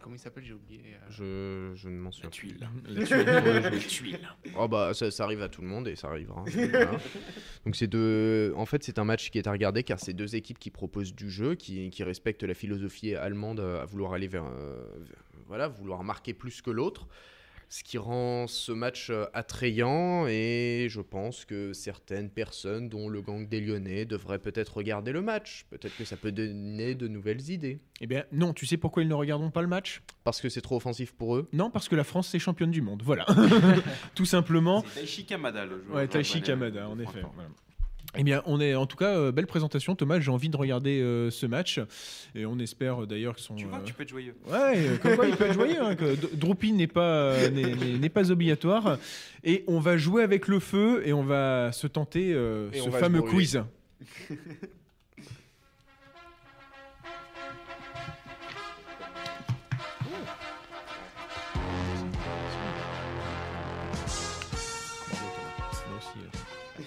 Comment 0.00 0.14
il 0.16 0.18
s'appelle 0.18 0.44
J'ai 0.44 0.52
oublié. 0.54 0.80
euh, 0.94 1.72
je, 1.74 1.80
je 1.80 1.88
ne 1.88 1.96
m'en 1.98 2.10
souviens 2.12 2.30
plus. 2.30 2.48
tuile. 2.48 2.68
La 2.88 3.04
tuile. 3.04 3.18
Ouais, 3.28 3.62
je- 3.62 3.68
La 3.70 3.78
tuile. 3.78 4.18
Oh 4.56 4.68
bah 4.68 4.94
ça, 4.94 5.10
ça 5.10 5.24
arrive 5.24 5.42
à 5.42 5.48
tout 5.48 5.60
le 5.62 5.68
monde 5.68 5.88
et 5.88 5.96
ça 5.96 6.08
arrivera. 6.08 6.44
Voilà. 6.46 6.90
Donc 7.64 7.76
c'est 7.76 7.86
deux. 7.86 8.52
En 8.56 8.66
fait 8.66 8.82
c'est 8.84 8.98
un 8.98 9.04
match 9.04 9.30
qui 9.30 9.38
est 9.38 9.46
à 9.46 9.52
regarder 9.52 9.82
car 9.82 9.98
c'est 10.00 10.12
deux 10.14 10.36
équipes 10.36 10.58
qui 10.58 10.70
proposent 10.70 11.14
du 11.14 11.30
jeu, 11.30 11.54
qui, 11.54 11.90
qui 11.90 12.02
respectent 12.04 12.44
la 12.44 12.54
philosophie 12.54 13.14
allemande 13.14 13.60
à 13.60 13.84
vouloir 13.84 14.12
aller 14.14 14.28
vers, 14.28 14.44
euh, 14.46 14.82
vers- 15.00 15.16
voilà, 15.46 15.68
vouloir 15.68 16.02
marquer 16.04 16.34
plus 16.34 16.62
que 16.62 16.70
l'autre. 16.70 17.08
Ce 17.70 17.84
qui 17.84 17.98
rend 17.98 18.46
ce 18.46 18.72
match 18.72 19.10
euh, 19.10 19.26
attrayant 19.34 20.26
et 20.26 20.86
je 20.88 21.00
pense 21.02 21.44
que 21.44 21.74
certaines 21.74 22.30
personnes, 22.30 22.88
dont 22.88 23.08
le 23.10 23.20
gang 23.20 23.46
des 23.46 23.60
Lyonnais, 23.60 24.06
devraient 24.06 24.38
peut-être 24.38 24.78
regarder 24.78 25.12
le 25.12 25.20
match. 25.20 25.66
Peut-être 25.68 25.96
que 25.96 26.04
ça 26.04 26.16
peut 26.16 26.32
donner 26.32 26.94
de 26.94 27.08
nouvelles 27.08 27.50
idées. 27.50 27.78
Eh 28.00 28.06
bien, 28.06 28.24
non, 28.32 28.54
tu 28.54 28.64
sais 28.64 28.78
pourquoi 28.78 29.02
ils 29.02 29.08
ne 29.08 29.14
regardent 29.14 29.52
pas 29.52 29.62
le 29.62 29.68
match? 29.68 30.02
Parce 30.24 30.40
que 30.40 30.48
c'est 30.48 30.62
trop 30.62 30.76
offensif 30.76 31.12
pour 31.12 31.36
eux? 31.36 31.48
Non, 31.52 31.70
parce 31.70 31.88
que 31.88 31.96
la 31.96 32.04
France, 32.04 32.28
c'est 32.28 32.38
championne 32.38 32.70
du 32.70 32.80
monde. 32.80 33.02
Voilà. 33.04 33.26
Tout 34.14 34.24
simplement. 34.24 34.82
C'est 34.94 35.00
Taishi 35.00 35.26
Kamada 35.26 35.66
le 35.66 35.82
joueur. 35.82 35.96
Ouais, 35.96 36.08
Taichi 36.08 36.44
japonais 36.44 36.70
Kamada, 36.70 36.88
en 36.88 36.98
effet. 36.98 37.20
Voilà. 37.34 37.50
Eh 38.16 38.24
bien, 38.24 38.42
on 38.46 38.60
est 38.60 38.74
en 38.74 38.86
tout 38.86 38.96
cas 38.96 39.16
euh, 39.16 39.32
belle 39.32 39.46
présentation, 39.46 39.94
Thomas. 39.94 40.18
J'ai 40.18 40.30
envie 40.30 40.48
de 40.48 40.56
regarder 40.56 41.00
euh, 41.00 41.30
ce 41.30 41.44
match 41.46 41.78
et 42.34 42.46
on 42.46 42.58
espère 42.58 43.02
euh, 43.02 43.06
d'ailleurs 43.06 43.34
que 43.34 43.40
son. 43.40 43.54
Tu 43.54 43.66
vois, 43.66 43.80
tu 43.84 43.92
peux 43.92 44.02
être 44.02 44.08
joyeux? 44.08 44.34
Ouais, 44.46 44.98
comme 45.02 45.16
quoi 45.16 45.26
il 45.26 45.36
peut 45.36 45.44
être 45.44 45.54
joyeux. 45.54 45.82
Hein, 45.82 45.94
que 45.94 46.16
Droopy 46.34 46.72
n'est 46.72 46.86
pas 46.86 47.48
n'est- 47.50 48.08
pas 48.08 48.30
obligatoire 48.30 48.98
et 49.44 49.64
on 49.66 49.78
va 49.78 49.98
jouer 49.98 50.22
avec 50.22 50.48
le 50.48 50.58
feu 50.58 51.02
et 51.04 51.12
on 51.12 51.22
va 51.22 51.70
se 51.72 51.86
tenter 51.86 52.32
ce 52.32 52.90
fameux 52.90 53.22
quiz. 53.22 53.62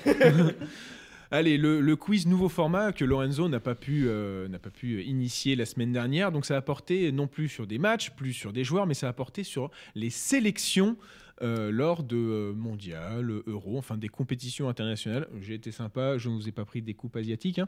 Allez, 1.32 1.58
le, 1.58 1.80
le 1.80 1.96
quiz 1.96 2.28
nouveau 2.28 2.50
format 2.50 2.92
que 2.92 3.06
Lorenzo 3.06 3.48
n'a 3.48 3.60
pas 3.62 3.74
pu 3.76 4.04
euh, 4.08 4.48
n'a 4.50 4.60
pas 4.60 4.70
pu 4.70 5.02
initier 5.04 5.56
la 5.56 5.66
semaine 5.66 5.94
dernière. 5.94 6.32
Donc 6.32 6.46
ça 6.46 6.58
a 6.58 6.62
porté 6.62 7.12
non 7.14 7.28
plus 7.28 7.48
sur 7.48 7.66
des 7.68 7.78
matchs, 7.78 8.12
plus 8.12 8.34
sur 8.34 8.52
des 8.52 8.64
joueurs, 8.66 8.86
mais 8.86 8.94
ça 8.94 9.08
a 9.08 9.14
porté 9.14 9.44
sur 9.44 9.72
les 9.96 10.10
sélections 10.10 10.98
euh, 11.42 11.72
lors 11.72 12.04
de 12.04 12.18
euh, 12.18 12.54
mondial, 12.54 13.32
euro, 13.48 13.78
enfin 13.78 13.98
des 13.98 14.10
compétitions 14.10 14.68
internationales. 14.70 15.28
J'ai 15.42 15.54
été 15.56 15.72
sympa, 15.72 16.18
je 16.18 16.30
ne 16.30 16.36
vous 16.36 16.48
ai 16.48 16.52
pas 16.52 16.66
pris 16.66 16.82
des 16.82 16.94
coupes 16.94 17.16
asiatiques, 17.16 17.60
hein, 17.60 17.68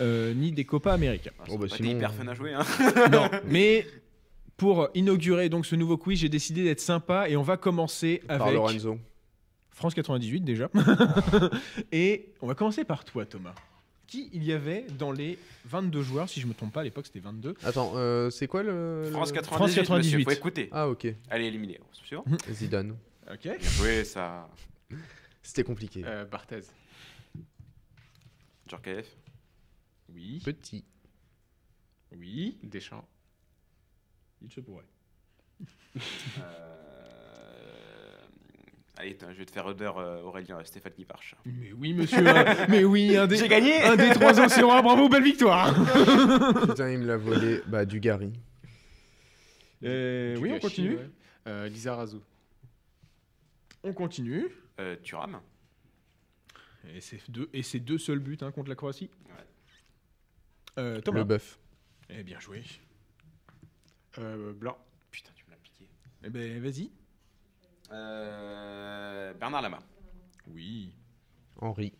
euh, 0.00 0.32
ni 0.32 0.52
des 0.52 0.64
Copa 0.64 0.92
américains. 0.92 1.32
Ah, 1.40 1.42
Oh, 1.48 1.52
c'est 1.52 1.58
bah, 1.58 1.66
pas 1.68 1.76
sinon- 1.76 1.90
des 1.90 1.96
hyper 1.96 2.14
fun 2.14 2.28
à 2.28 2.34
jouer. 2.34 2.54
Hein. 2.54 2.64
non, 3.12 3.28
mais 3.46 3.86
pour 4.56 4.88
inaugurer 4.94 5.48
donc 5.48 5.66
ce 5.66 5.74
nouveau 5.76 5.96
quiz, 5.98 6.20
j'ai 6.20 6.28
décidé 6.28 6.64
d'être 6.64 6.80
sympa 6.80 7.28
et 7.28 7.36
on 7.36 7.42
va 7.42 7.56
commencer 7.56 8.22
Par 8.26 8.42
avec 8.42 8.54
Lorenzo. 8.54 8.98
France 9.80 9.94
98 9.94 10.40
déjà. 10.42 10.68
et 11.92 12.34
on 12.42 12.46
va 12.46 12.54
commencer 12.54 12.84
par 12.84 13.02
toi 13.04 13.24
Thomas. 13.24 13.54
Qui 14.06 14.28
il 14.34 14.44
y 14.44 14.52
avait 14.52 14.82
dans 14.98 15.10
les 15.10 15.38
22 15.64 16.02
joueurs, 16.02 16.28
si 16.28 16.38
je 16.40 16.46
me 16.46 16.52
trompe 16.52 16.72
pas, 16.74 16.80
à 16.80 16.84
l'époque 16.84 17.06
c'était 17.06 17.20
22. 17.20 17.54
Attends, 17.64 17.92
euh, 17.96 18.28
c'est 18.28 18.46
quoi 18.46 18.62
le. 18.62 19.08
France 19.10 19.32
98, 19.32 19.56
France 19.56 19.74
98. 19.74 20.16
monsieur, 20.16 20.24
faut 20.24 20.30
écouter. 20.38 20.68
Ah 20.70 20.86
ok, 20.88 21.06
Allez, 21.30 21.46
éliminé. 21.46 21.80
Suivant. 21.92 22.24
Zidane. 22.50 22.94
Ok. 23.32 23.48
Joué, 23.60 24.04
ça. 24.04 24.48
C'était 25.42 25.64
compliqué. 25.64 26.02
euh, 26.04 26.26
Barthez. 26.26 26.60
Djorkaeff. 28.68 29.06
Oui. 30.12 30.40
Petit. 30.44 30.84
Oui. 32.14 32.58
Deschamps. 32.64 33.06
Il 34.42 34.50
se 34.50 34.60
pourrait. 34.60 34.84
Euh, 36.38 36.99
Allez, 39.00 39.12
attends, 39.12 39.32
je 39.32 39.38
vais 39.38 39.46
te 39.46 39.50
faire 39.50 39.64
honneur, 39.64 39.96
euh, 39.96 40.20
Aurélien, 40.22 40.58
euh, 40.58 40.64
Stéphane 40.64 40.92
Guiparch. 40.92 41.34
Mais 41.46 41.72
oui 41.72 41.94
monsieur. 41.94 42.18
hein. 42.28 42.44
mais 42.68 42.84
oui, 42.84 43.16
un 43.16 43.26
des, 43.26 43.36
J'ai 43.38 43.48
gagné 43.48 43.82
un 43.82 43.96
des 43.96 44.10
trois 44.10 44.38
océans. 44.38 44.82
Bravo, 44.82 45.08
belle 45.08 45.22
victoire. 45.22 45.72
Putain, 46.68 46.90
il 46.90 46.98
me 46.98 47.06
l'a 47.06 47.16
volé. 47.16 47.62
Bah, 47.66 47.86
du 47.86 47.98
Gary. 47.98 48.30
Euh, 49.82 50.36
oui, 50.38 50.52
on 50.52 50.58
continue. 50.58 50.96
ouais. 50.96 51.10
Euh, 51.46 51.68
Lisa 51.68 51.94
Razou. 51.96 52.20
On 53.82 53.94
continue. 53.94 54.48
Euh, 54.78 54.96
Thuram. 55.02 55.40
Et 56.94 57.00
c'est 57.00 57.20
deux, 57.30 57.48
et 57.54 57.62
c'est 57.62 57.80
deux 57.80 57.96
seuls 57.96 58.18
buts 58.18 58.36
hein, 58.42 58.50
contre 58.52 58.68
la 58.68 58.74
Croatie. 58.74 59.08
Ouais. 59.26 59.32
Euh, 60.78 61.00
Thomas. 61.00 61.20
Le 61.20 61.24
bœuf. 61.24 61.58
Eh 62.10 62.22
bien 62.22 62.38
joué. 62.38 62.62
Euh, 64.18 64.52
Blanc. 64.52 64.76
Putain, 65.10 65.30
tu 65.34 65.44
me 65.46 65.52
l'as 65.52 65.56
piqué. 65.56 65.88
Eh 66.24 66.28
ben 66.28 66.60
vas-y. 66.62 66.90
Euh, 67.90 69.34
Bernard 69.34 69.62
Lama. 69.62 69.78
Oui. 70.48 70.94
Henri. 71.60 71.92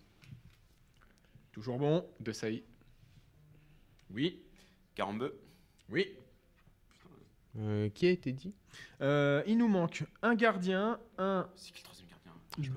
Toujours 1.53 1.79
bon. 1.79 2.07
De 2.21 2.33
Sailly. 2.33 2.65
Oui. 4.11 4.43
Carambeu. 4.95 5.39
Oui. 5.89 6.17
Euh, 7.59 7.89
qui 7.91 8.07
a 8.07 8.11
été 8.11 8.33
dit? 8.33 8.55
Euh, 9.01 9.43
il 9.47 9.59
nous 9.59 9.67
manque 9.67 10.05
un 10.23 10.35
gardien, 10.37 11.01
un, 11.19 11.49
C'est 11.57 11.73
qui 11.73 11.81
le 11.81 11.85
troisième 11.85 12.09
gardien? 12.09 12.33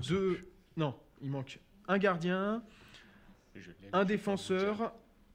Deux. 0.08 0.40
Non, 0.76 0.98
il 1.20 1.30
manque 1.30 1.60
un 1.86 1.98
gardien, 1.98 2.64
Je 3.54 3.70
l'ai, 3.70 3.88
un 3.92 4.02
je 4.02 4.08
défenseur, 4.08 4.92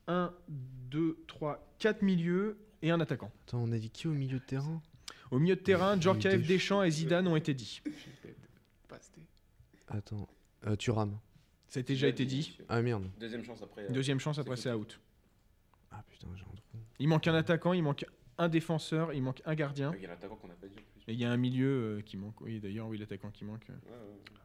un, 0.08 0.34
deux, 0.50 1.24
trois, 1.28 1.66
quatre 1.80 2.02
milieux 2.02 2.58
et 2.82 2.92
un 2.92 3.00
attaquant. 3.00 3.32
Attends, 3.48 3.60
on 3.60 3.72
a 3.72 3.78
dit 3.78 3.90
qui 3.90 4.08
au 4.08 4.12
milieu 4.14 4.40
de 4.40 4.44
terrain? 4.44 4.82
Au 5.32 5.40
milieu 5.40 5.56
de 5.56 5.62
terrain, 5.62 6.00
Djorkaeff, 6.00 6.34
Deschamps. 6.42 6.48
Deschamps 6.48 6.84
et 6.84 6.92
Zidane 6.92 7.28
ont 7.28 7.36
été 7.36 7.54
dit. 7.54 7.82
Je 7.86 7.90
l'ai 8.28 8.36
pas 8.88 9.00
cité. 9.00 9.22
Attends, 9.88 10.28
euh, 10.66 10.76
Thuram. 10.76 11.18
Ça 11.68 11.80
a 11.82 11.84
déjà 11.84 12.08
été 12.08 12.26
dit. 12.26 12.58
Ah 12.68 12.82
merde. 12.82 13.10
Deuxième 13.20 13.44
chance 13.44 13.62
après. 13.62 13.84
euh, 13.84 13.90
Deuxième 13.92 14.20
chance, 14.20 14.40
après 14.40 14.56
c'est 14.56 14.72
out. 14.72 15.00
Ah 15.92 16.04
putain, 16.10 16.28
j'ai 16.36 16.42
un 16.42 16.46
trou. 16.56 16.80
Il 17.00 17.08
manque 17.08 17.28
un 17.28 17.36
attaquant, 17.36 17.74
il 17.74 17.84
manque 17.84 18.06
un 18.40 18.50
défenseur, 18.50 19.14
il 19.14 19.22
manque 19.22 19.42
un 19.46 19.54
gardien. 19.54 19.92
Il 19.96 20.02
y 20.02 20.06
a 20.06 20.10
l'attaquant 20.10 20.36
qu'on 20.36 20.48
n'a 20.48 20.56
pas 20.56 20.68
dit 20.68 20.74
en 20.78 20.82
plus. 20.82 21.04
Et 21.08 21.14
il 21.14 21.20
y 21.20 21.26
a 21.26 21.32
un 21.32 21.38
milieu 21.38 21.98
euh, 22.00 22.02
qui 22.02 22.18
manque. 22.18 22.42
Oui, 22.42 22.60
d'ailleurs, 22.60 22.88
oui, 22.88 22.98
l'attaquant 22.98 23.30
qui 23.30 23.46
manque. 23.46 23.66
Ouais, 23.70 23.76
ouais. 23.76 24.36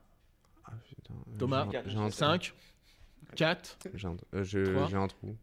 Ah 0.66 0.72
putain. 0.88 1.14
euh, 1.14 1.38
Thomas, 1.38 1.66
j'ai 1.70 1.78
un- 1.78 1.82
j'ai 1.86 1.96
un, 1.96 2.00
trou. 2.08 2.10
5, 2.10 2.54
4, 3.36 3.78
J'ai 3.94 4.06
un, 4.08 4.16
euh, 4.34 4.44
je- 4.44 4.64
Trois. 4.72 4.88
j'ai 4.88 4.96
un 4.96 5.08
trou. 5.08 5.36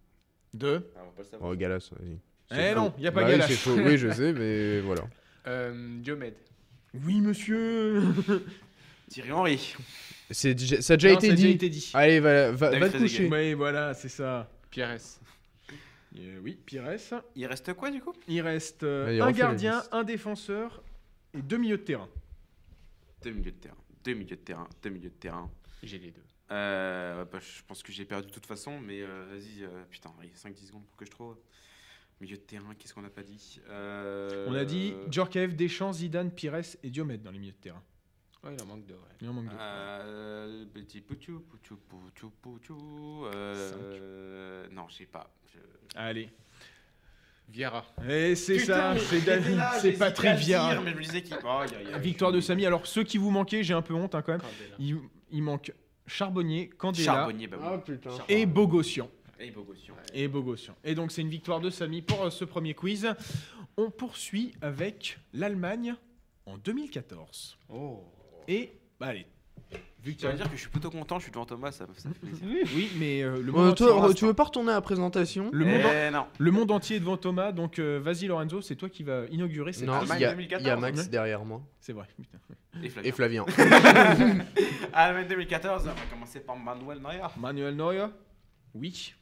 2. 0.54 0.92
Ah, 0.96 1.00
on 1.02 1.06
va 1.06 1.12
pas 1.12 1.22
le 1.24 1.28
savoir. 1.28 1.52
Oh, 1.52 1.56
Galas, 1.56 1.90
vas-y. 1.92 2.12
Eh 2.14 2.20
C'est 2.56 2.76
non, 2.76 2.92
faux. 2.92 3.00
y 3.00 3.08
a 3.08 3.12
pas 3.12 3.22
Bah 3.22 3.26
oui, 3.28 3.32
Galas. 3.34 3.48
c'est 3.48 3.56
faux. 3.56 3.76
Oui, 3.76 3.98
je 3.98 4.12
sais, 4.12 4.34
mais 4.34 4.82
voilà. 4.82 5.08
Euh, 5.48 6.00
Diomed. 6.02 6.36
Oui, 6.94 7.22
monsieur. 7.22 8.02
Thierry 9.10 9.32
Henry. 9.32 9.76
C'est 10.30 10.54
déjà- 10.54 10.82
ça 10.82 10.94
a 10.94 10.98
déjà 10.98 11.10
Non, 11.12 11.18
été 11.18 11.28
ça 11.28 11.34
a 11.34 11.36
dit. 11.36 11.42
déjà 11.44 11.56
été 11.56 11.70
dit. 11.70 11.92
Allez, 11.94 12.20
va, 12.20 12.52
va, 12.52 12.68
David 12.70 12.80
va 12.80 12.90
te 12.90 12.98
Trezeguet. 12.98 13.28
coucher. 13.30 13.30
Oui, 13.50 13.54
voilà, 13.54 13.94
c'est 13.94 14.10
ça. 14.10 14.50
Pires. 14.70 14.98
Euh, 16.18 16.40
oui, 16.44 16.58
Pires. 16.66 16.84
Il 17.36 17.46
reste 17.46 17.74
quoi 17.74 17.90
du 17.92 18.02
coup? 18.02 18.14
Il 18.28 18.42
reste 18.42 18.84
euh, 18.84 19.08
Allez, 19.08 19.20
un 19.20 19.26
refais 19.26 19.40
la 19.40 19.46
gardien, 19.48 19.78
liste. 19.80 19.90
un 19.94 20.04
défenseur 20.04 20.84
et 21.34 21.42
deux 21.42 21.58
milieux 21.58 21.78
de 21.78 21.84
terrain. 21.84 22.10
Deux 23.24 23.32
milieux 23.32 23.52
de 23.52 23.58
terrain. 23.58 23.78
Deux 24.04 24.14
milieux 24.14 24.36
de 24.36 24.42
terrain. 24.42 24.68
Deux 24.84 24.90
milieux 24.90 25.10
de 25.10 25.16
terrain. 25.16 25.50
J'ai 25.84 26.00
les 26.00 26.12
deux. 26.12 26.22
Euh, 26.52 27.24
bah, 27.26 27.40
je 27.40 27.62
pense 27.68 27.82
que 27.84 27.92
j'ai 27.92 28.04
perdu 28.06 28.28
de 28.28 28.32
toute 28.34 28.46
façon, 28.46 28.80
mais 28.82 29.02
euh, 29.02 29.26
vas-y, 29.32 29.64
euh, 29.64 29.68
putain, 29.90 30.12
allez, 30.20 30.32
5-10 30.36 30.68
secondes 30.68 30.86
pour 30.86 30.98
que 30.98 31.06
je 31.06 31.12
trouve. 31.12 31.38
Milieu 32.22 32.38
de 32.38 32.42
terrain, 32.42 32.76
qu'est-ce 32.78 32.94
qu'on 32.94 33.02
n'a 33.02 33.10
pas 33.10 33.24
dit? 33.24 33.60
Euh, 33.70 34.46
On 34.48 34.54
a 34.54 34.64
dit 34.64 34.94
Djorkaeff, 35.10 35.56
Deschamps, 35.56 35.92
Zidane, 35.94 36.30
Pires 36.32 36.56
et 36.84 36.90
Diomède 36.92 37.24
dans 37.24 37.32
les 37.32 37.40
milieux 37.40 37.52
de 37.54 37.58
terrain. 37.58 37.82
Ouais, 38.44 38.56
il 38.58 38.62
en 38.64 38.66
manque 38.68 38.86
deux. 38.86 38.94
Ouais. 38.94 39.00
Il 39.22 39.30
en 39.30 39.34
manque 39.34 39.50
deux. 39.50 39.56
Euh, 39.60 40.66
petit 40.72 41.02
pouchou, 41.02 41.40
pouchou, 41.42 41.78
pouchou, 41.90 42.32
pouchou. 42.42 43.26
Euh, 43.34 44.68
non, 44.72 44.86
je 44.90 44.96
sais 44.98 45.06
pas. 45.08 45.34
Je- 45.54 45.60
Allez. 46.00 46.30
Vieira. 47.50 47.86
Et 48.08 48.36
c'est 48.36 48.60
ça, 48.60 48.96
c'est 48.98 49.22
David, 49.26 49.60
c'est 49.80 49.94
Patrick 49.94 50.36
dire, 50.36 50.38
Vieira. 50.38 50.82
Mais 50.82 50.92
je 50.92 50.96
me 50.98 51.02
disais 51.02 51.22
qu'il. 51.24 51.36
Oh, 51.44 51.48
aïe, 51.48 51.70
aïe, 51.76 51.94
aïe, 51.94 52.02
Victoire 52.02 52.32
de 52.32 52.40
Samy. 52.40 52.66
Alors, 52.66 52.86
ceux 52.88 53.04
qui 53.04 53.18
vous 53.18 53.30
manquaient, 53.32 53.64
j'ai 53.64 53.74
un 53.74 53.82
peu 53.82 53.94
honte 53.94 54.16
hein, 54.16 54.22
quand 54.22 54.32
même. 54.34 54.42
Candela. 54.42 54.76
Il, 54.80 55.00
il 55.32 55.44
manque 55.44 55.74
Charbonnier, 56.08 56.70
Candela 56.70 57.04
Charbonnier, 57.04 57.48
bah 57.48 57.58
oui. 57.88 57.94
putain. 57.96 58.12
et 58.30 58.46
Bogossian. 58.46 59.10
Et 59.42 59.52
Bogossian. 59.52 59.96
Et 60.14 60.28
Bogossian. 60.28 60.76
Et 60.84 60.96
donc, 60.96 61.12
c'est 61.12 61.22
une 61.22 61.30
victoire 61.30 61.60
de 61.60 61.70
Samy 61.70 62.02
pour 62.02 62.24
euh, 62.24 62.30
ce 62.30 62.46
premier 62.46 62.74
quiz. 62.74 63.08
On 63.78 63.90
poursuit 63.90 64.54
avec 64.62 65.18
l'Allemagne 65.34 65.96
en 66.46 66.58
2014. 66.58 67.58
Oh. 67.70 68.04
Et, 68.48 68.72
bah, 69.00 69.08
allez. 69.08 69.26
Vu 70.04 70.14
que 70.16 70.20
Tu 70.20 70.26
vas 70.26 70.32
me 70.34 70.38
dire 70.38 70.50
que 70.50 70.56
je 70.56 70.62
suis 70.62 70.70
plutôt 70.70 70.90
content, 70.90 71.20
je 71.20 71.24
suis 71.24 71.32
devant 71.32 71.46
Thomas, 71.46 71.72
ça, 71.72 71.86
ça 71.96 72.10
fait 72.10 72.20
plaisir. 72.20 72.48
Oui, 72.76 72.90
mais 72.98 73.22
euh, 73.22 73.40
le, 73.42 73.50
Euh, 73.50 73.52
monde 73.52 73.70
entier, 73.72 73.86
toi, 73.86 74.14
tu 74.16 74.26
veux 74.26 74.34
pas 74.34 74.46
retourner 74.46 74.72
à 74.72 74.76
la 74.76 74.82
présentation 74.82 75.50
le, 75.54 75.64
monde, 75.64 75.86
en- 75.86 75.92
Eh 76.08 76.12
non. 76.12 76.26
le 76.40 76.52
monde 76.52 76.72
entier 76.72 76.96
est 76.98 77.00
devant 77.00 77.18
Thomas. 77.18 77.52
Donc, 77.52 77.78
euh, 77.78 78.00
vas-y, 78.04 78.26
Lorenzo, 78.26 78.62
c'est 78.62 78.76
toi 78.76 78.90
qui 78.90 79.04
va 79.04 79.26
inaugurer 79.32 79.74
cette 79.74 79.88
Non, 79.88 79.94
Allemagne 79.94 80.18
il 80.20 80.22
y, 80.24 80.26
a- 80.26 80.32
2014, 80.32 80.64
il 80.64 80.68
y 80.68 80.72
a 80.72 80.76
Max 80.76 81.08
derrière 81.10 81.46
moi. 81.46 81.62
C'est 81.80 81.94
vrai. 81.94 82.08
putain. 82.18 82.40
Et. 83.04 83.12
Flavien. 83.12 83.46
Allemagne 84.94 85.28
2014, 85.28 85.84
on 85.84 85.90
va 85.90 85.96
commencer 86.12 86.40
par 86.40 86.58
Manuel 86.58 87.00
Neuer. 87.00 87.22
Manuel 87.40 87.76
Neuer 87.76 88.08
Oui. 88.74 89.14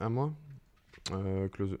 À 0.00 0.08
moi 0.08 0.32
euh, 1.12 1.48
Close. 1.48 1.78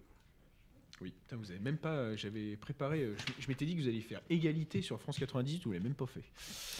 Oui. 1.00 1.12
Putain, 1.12 1.36
vous 1.36 1.50
avez 1.50 1.60
même 1.60 1.78
pas. 1.78 1.94
euh, 1.96 2.16
J'avais 2.16 2.56
préparé. 2.56 3.00
euh, 3.02 3.16
je 3.16 3.42
je 3.42 3.48
m'étais 3.48 3.64
dit 3.64 3.74
que 3.74 3.80
vous 3.80 3.88
alliez 3.88 4.02
faire 4.02 4.20
égalité 4.28 4.82
sur 4.82 5.00
France 5.00 5.18
98. 5.18 5.64
Vous 5.64 5.72
l'avez 5.72 5.82
même 5.84 5.94
pas 5.94 6.06
fait. 6.06 6.24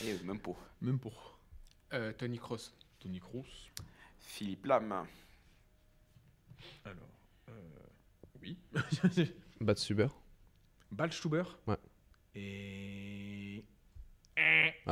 Et 0.05 0.19
même 0.25 0.39
pour 0.39 0.59
Même 0.83 0.99
pour 0.99 1.39
Euh, 1.93 2.13
Tony 2.13 2.39
Kroos. 2.39 2.59
Tony 2.99 3.19
Kroos. 3.21 3.45
Philippe 4.19 4.67
Lam. 4.67 4.93
Alors. 6.85 7.09
euh, 7.49 7.53
oui. 8.43 8.59
Batsuber. 9.61 10.09
Balstuber. 10.93 11.45
Ouais. 11.67 11.77
Et. 12.35 13.00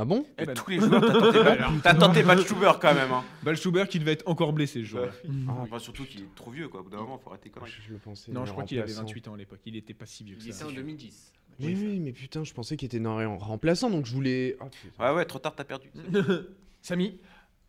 Ah 0.01 0.05
bon 0.05 0.24
Eh 0.38 0.44
ben. 0.46 0.55
Tous 0.55 0.70
les 0.70 0.78
joueurs, 0.78 1.01
t'as 1.01 1.12
tenté, 1.20 1.42
Ba- 1.42 1.59
t'as 1.82 1.94
tenté 1.94 2.22
Batstuber 2.22 2.72
quand 2.80 2.94
même. 2.94 3.11
Hein. 3.11 3.24
Balstuber 3.42 3.84
qui 3.88 3.99
devait 3.99 4.12
être 4.12 4.28
encore 4.28 4.53
blessé 4.53 4.80
ce 4.80 4.84
jour-là. 4.84 5.11
Ah, 5.49 5.64
bah, 5.70 5.78
surtout 5.80 6.05
qu'il 6.05 6.22
est 6.22 6.34
trop 6.36 6.51
vieux, 6.53 6.68
quoi. 6.68 6.80
Au 6.80 6.82
bout 6.84 6.90
d'un 6.90 6.99
moment, 6.99 7.18
faut 7.18 7.30
arrêter 7.30 7.51
quand 7.51 7.62
même. 7.62 7.70
Je 7.86 7.92
le 7.92 7.99
pensais. 7.99 8.30
Non, 8.30 8.44
je 8.46 8.53
crois 8.53 8.62
qu'il 8.64 8.78
avait 8.78 8.86
remplaçant. 8.92 9.03
28 9.09 9.28
ans 9.28 9.34
à 9.34 9.36
l'époque. 9.36 9.59
Il 9.66 9.74
était 9.76 9.94
pas 9.94 10.07
si 10.07 10.22
vieux 10.22 10.36
que 10.36 10.42
Il 10.42 10.49
était 10.49 10.57
ça. 10.59 10.66
en 10.68 10.70
2010. 10.72 11.32
Mais 11.61 11.66
oui, 11.74 11.99
mais 11.99 12.12
putain, 12.12 12.44
je 12.44 12.55
pensais 12.55 12.76
qu'il 12.76 12.86
était 12.86 13.05
en 13.05 13.36
remplaçant, 13.38 13.90
donc 13.90 14.07
je 14.07 14.12
voulais. 14.14 14.57
Ah, 14.61 14.66
putain. 14.66 15.05
Ouais, 15.11 15.16
ouais, 15.16 15.24
trop 15.24 15.40
tard, 15.40 15.57
t'as 15.57 15.64
perdu. 15.64 15.90
Samy 16.82 17.18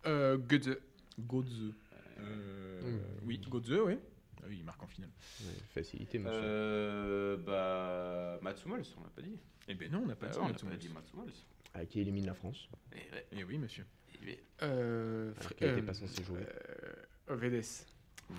Euh, 0.06 0.38
Götze. 0.38 0.76
Godze. 1.18 1.72
Euh, 2.20 2.80
Mm. 2.82 2.98
Oui, 3.26 3.38
Godze, 3.48 3.72
oui. 3.84 3.94
Ah 4.42 4.46
oui, 4.48 4.56
il 4.60 4.64
marque 4.64 4.82
en 4.82 4.86
finale. 4.86 5.10
Ouais, 5.42 5.52
facilité, 5.74 6.18
monsieur. 6.18 6.40
Euh. 6.42 7.36
Bah. 7.36 8.38
Matsumals, 8.42 8.84
on 8.98 9.02
l'a 9.02 9.10
pas 9.10 9.20
dit. 9.20 9.36
Eh 9.68 9.74
ben 9.74 9.90
non, 9.92 10.00
on 10.04 10.06
n'a 10.06 10.14
pas 10.16 10.26
Bah 10.26 10.32
dit. 10.32 10.38
ouais, 10.38 10.44
on 10.44 10.48
Matsumals. 10.48 10.74
pas 10.76 10.80
dit 10.80 10.88
Matsumals. 10.88 11.32
Ah, 11.74 11.84
qui 11.86 12.00
élimine 12.00 12.26
la 12.26 12.34
France. 12.34 12.68
Eh 12.92 12.96
ouais, 12.96 13.26
Eh 13.32 13.44
oui, 13.44 13.58
monsieur. 13.58 13.84
il 14.22 14.28
est- 14.30 14.42
Euh, 14.62 15.32
Alors 15.38 15.50
Fr- 15.50 15.54
qu'il 15.54 15.66
était 15.68 15.80
euh, 15.80 15.86
pas 15.86 15.94
censé 15.94 16.22
jouer. 16.24 16.40
euh, 16.40 17.34
Ovedes. 17.34 17.64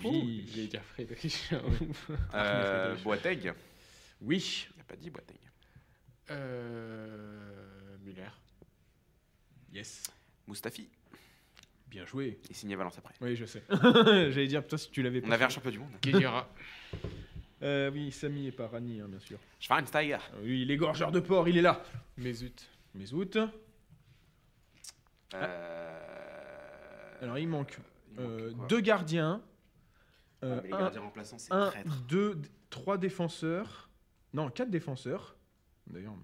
Oui. 0.04 0.46
J'allais 0.50 0.66
dire 0.68 0.82
Friedrich. 0.84 1.50
Euh, 2.34 2.94
Boateng. 3.02 3.52
Oui. 4.20 4.68
Il 4.76 4.80
a 4.80 4.84
pas 4.84 4.96
dit 4.96 5.10
Boateng. 5.10 5.36
euh, 6.30 7.96
Muller. 8.04 8.28
Yes. 9.72 10.04
Mustafi. 10.46 10.88
Bien 11.88 12.06
joué. 12.06 12.38
Il 12.48 12.56
signait 12.56 12.76
Valence 12.76 12.98
après. 12.98 13.14
Oui, 13.20 13.36
je 13.36 13.44
sais. 13.44 13.62
J'allais 13.70 14.46
dire, 14.46 14.62
putain, 14.62 14.76
si 14.78 14.90
tu 14.90 15.02
l'avais 15.02 15.20
pas. 15.20 15.28
On 15.28 15.30
avait 15.30 15.44
un 15.44 15.48
champion 15.50 15.70
du 15.70 15.78
monde. 15.78 15.92
Guedira. 16.02 16.48
Euh, 17.64 17.92
oui, 17.92 18.10
Samy 18.10 18.48
et 18.48 18.50
pas 18.50 18.66
Rani, 18.66 19.00
hein, 19.00 19.06
bien 19.08 19.20
sûr. 19.20 19.38
Schweinsteiger. 19.60 20.18
Oui, 20.42 20.64
l'égorgeur 20.64 21.12
de 21.12 21.20
porc, 21.20 21.48
il 21.48 21.56
est 21.56 21.62
là. 21.62 21.80
Mesut. 22.16 22.50
Mais 22.50 22.56
août. 23.14 23.38
Euh... 25.34 27.18
Alors, 27.22 27.38
il 27.38 27.48
manque, 27.48 27.78
il 28.10 28.20
manque 28.20 28.30
euh, 28.30 28.52
deux 28.68 28.80
gardiens. 28.80 29.42
Ah, 30.42 30.46
euh, 30.46 30.60
mais 30.62 30.68
les 30.68 30.74
un, 30.74 30.78
gardiens 30.78 31.00
remplaçants, 31.02 31.38
c'est 31.38 31.52
un, 31.52 31.68
traître. 31.68 31.96
deux, 32.02 32.40
trois 32.70 32.98
défenseurs. 32.98 33.88
Non, 34.34 34.50
quatre 34.50 34.70
défenseurs. 34.70 35.36
D'ailleurs. 35.86 36.14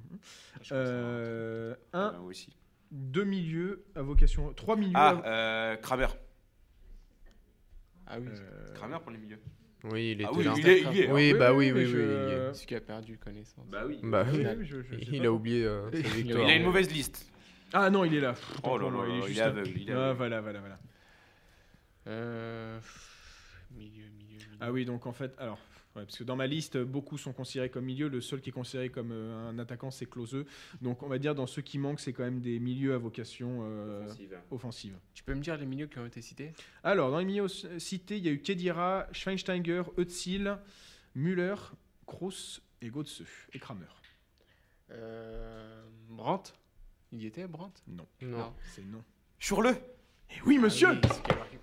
Je 0.63 0.75
Euh, 0.75 1.75
à 1.93 1.99
un, 1.99 2.07
un. 2.09 2.13
Ah, 2.17 2.21
aussi. 2.23 2.57
deux 2.91 3.25
milieux 3.25 3.85
à 3.95 4.03
vocation. 4.03 4.53
Trois 4.55 4.77
milieux. 4.77 4.93
Ah, 4.97 5.11
à- 5.11 5.27
euh, 5.29 5.77
Kramer. 5.77 6.09
Ah 8.07 8.19
oui. 8.19 8.29
euh, 8.29 8.75
Kramer 8.75 8.99
pour 9.01 9.11
les 9.11 9.19
milieux. 9.19 9.41
Oui, 9.85 10.11
il 10.13 10.21
était 10.21 10.25
Ah 10.25 10.33
oui, 10.35 10.45
là. 10.45 10.55
il 10.57 10.69
est, 10.69 10.81
il 10.93 11.01
est. 11.03 11.11
Oui, 11.13 11.35
bah 11.35 11.55
oui, 11.55 11.71
oui, 11.73 11.87
je- 11.87 11.97
oui. 11.99 12.55
Celui 12.55 12.67
qui 12.67 12.75
a 12.75 12.81
perdu 12.81 13.17
connaissance. 13.19 13.65
Bah 13.71 13.83
oui. 13.87 13.99
Bah 14.03 14.27
je- 14.33 14.63
je 14.65 14.77
Il 15.13 15.21
pas. 15.21 15.27
a 15.27 15.31
oublié 15.31 15.65
euh, 15.65 15.91
sa 15.93 15.99
Il 15.99 16.07
a 16.07 16.09
victoire. 16.11 16.43
Il 16.45 16.51
a 16.51 16.57
une 16.57 16.65
mauvaise 16.65 16.91
liste. 16.93 17.31
Ah 17.73 17.89
non, 17.91 18.05
il 18.05 18.15
est 18.15 18.21
là. 18.21 18.35
Oh 18.65 18.77
là 18.79 18.91
là 18.91 18.99
il 19.09 19.23
juste 19.27 19.37
est 19.39 19.41
là. 19.41 19.47
aveugle. 19.47 19.93
Ah, 19.93 20.13
voilà, 20.15 20.41
voilà, 20.41 20.61
voilà. 20.61 20.79
Euh, 22.09 22.79
milieu, 23.77 24.05
milieu, 24.17 24.37
milieu. 24.39 24.47
Ah 24.61 24.73
oui, 24.73 24.85
donc 24.85 25.07
en 25.07 25.13
fait, 25.13 25.33
alors, 25.39 25.59
ouais, 25.99 26.05
parce 26.05 26.17
que 26.19 26.25
dans 26.25 26.37
ma 26.37 26.47
liste, 26.47 26.79
beaucoup 26.79 27.19
sont 27.19 27.33
considérés 27.33 27.69
comme 27.71 27.85
milieu. 27.85 28.09
Le 28.09 28.21
seul 28.21 28.41
qui 28.41 28.49
est 28.51 28.53
considéré 28.53 28.89
comme 28.91 29.11
euh, 29.13 29.49
un 29.51 29.59
attaquant, 29.59 29.91
c'est 29.91 30.07
Closeux. 30.07 30.47
Donc 30.81 31.03
on 31.03 31.09
va 31.09 31.19
dire, 31.19 31.35
dans 31.35 31.47
ceux 31.47 31.63
qui 31.63 31.79
manquent, 31.79 32.01
c'est 32.01 32.13
quand 32.13 32.23
même 32.25 32.41
des 32.41 32.59
milieux 32.59 32.95
à 32.95 32.99
vocation 32.99 33.61
euh, 33.63 34.05
Offensive. 34.07 34.39
offensive. 34.51 34.99
Tu 35.15 35.23
peux 35.25 35.35
me 35.35 35.41
dire 35.43 35.57
les 35.57 35.67
milieux 35.67 35.87
qui 35.87 35.99
ont 35.99 36.07
été 36.07 36.23
cités? 36.23 36.53
Alors, 36.83 37.11
dans 37.11 37.19
les 37.19 37.25
milieux 37.25 37.49
cités, 37.49 38.17
il 38.17 38.25
y 38.25 38.29
a 38.29 38.33
eu 38.33 38.41
Kedira, 38.41 39.07
Schweinsteiger, 39.13 39.83
Özil, 39.99 40.57
Müller, 41.15 41.55
Kroos 42.07 42.61
et 42.81 42.91
Götze 42.91 43.23
et 43.53 43.59
Kramer. 43.59 43.87
euh, 44.91 45.83
Brandt? 46.09 46.53
Il 47.13 47.23
y 47.23 47.27
était, 47.27 47.47
Brandt? 47.47 47.83
Non, 47.87 48.07
Non. 48.23 48.53
c'est 48.75 48.85
non. 48.85 49.03
Sur 49.39 49.63
le? 49.63 49.71
Et 49.71 50.41
oui, 50.45 50.59
monsieur 50.59 50.89
Ah 50.89 51.01
oui, 51.01 51.59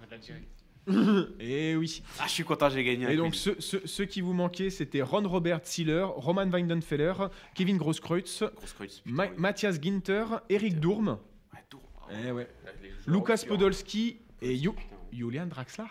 Et 1.40 1.76
oui. 1.76 2.04
Ah, 2.20 2.26
je 2.28 2.32
suis 2.32 2.44
content, 2.44 2.70
j'ai 2.70 2.84
gagné. 2.84 3.12
Et 3.12 3.16
donc, 3.18 3.32
lui. 3.32 3.38
ceux, 3.40 3.56
ceux- 3.60 3.82
ceux 3.86 4.06
qui 4.06 4.22
vous 4.22 4.34
manquaient, 4.34 4.70
c'était 4.70 5.02
Ron 5.02 5.28
Robert 5.28 5.62
Ziller, 5.66 6.04
Roman 6.16 6.48
Weidenfeller, 6.50 7.14
Kevin 7.56 7.78
Grosskreutz, 7.78 8.44
Grosse 8.56 8.74
creuse, 8.74 9.00
putain, 9.02 9.16
Ma- 9.16 9.26
oui. 9.26 9.32
Matthias 9.38 9.80
Ginter, 9.82 10.26
Eric 10.50 10.80
Durm, 10.80 11.18
Ouais. 11.54 12.16
Eh 12.28 12.32
ouais. 12.32 12.48
Hein. 13.08 13.48
Podolski 13.48 14.18
et 14.42 14.56
Ju- 14.58 14.70
Julian 15.12 15.48
Draxler. 15.48 15.86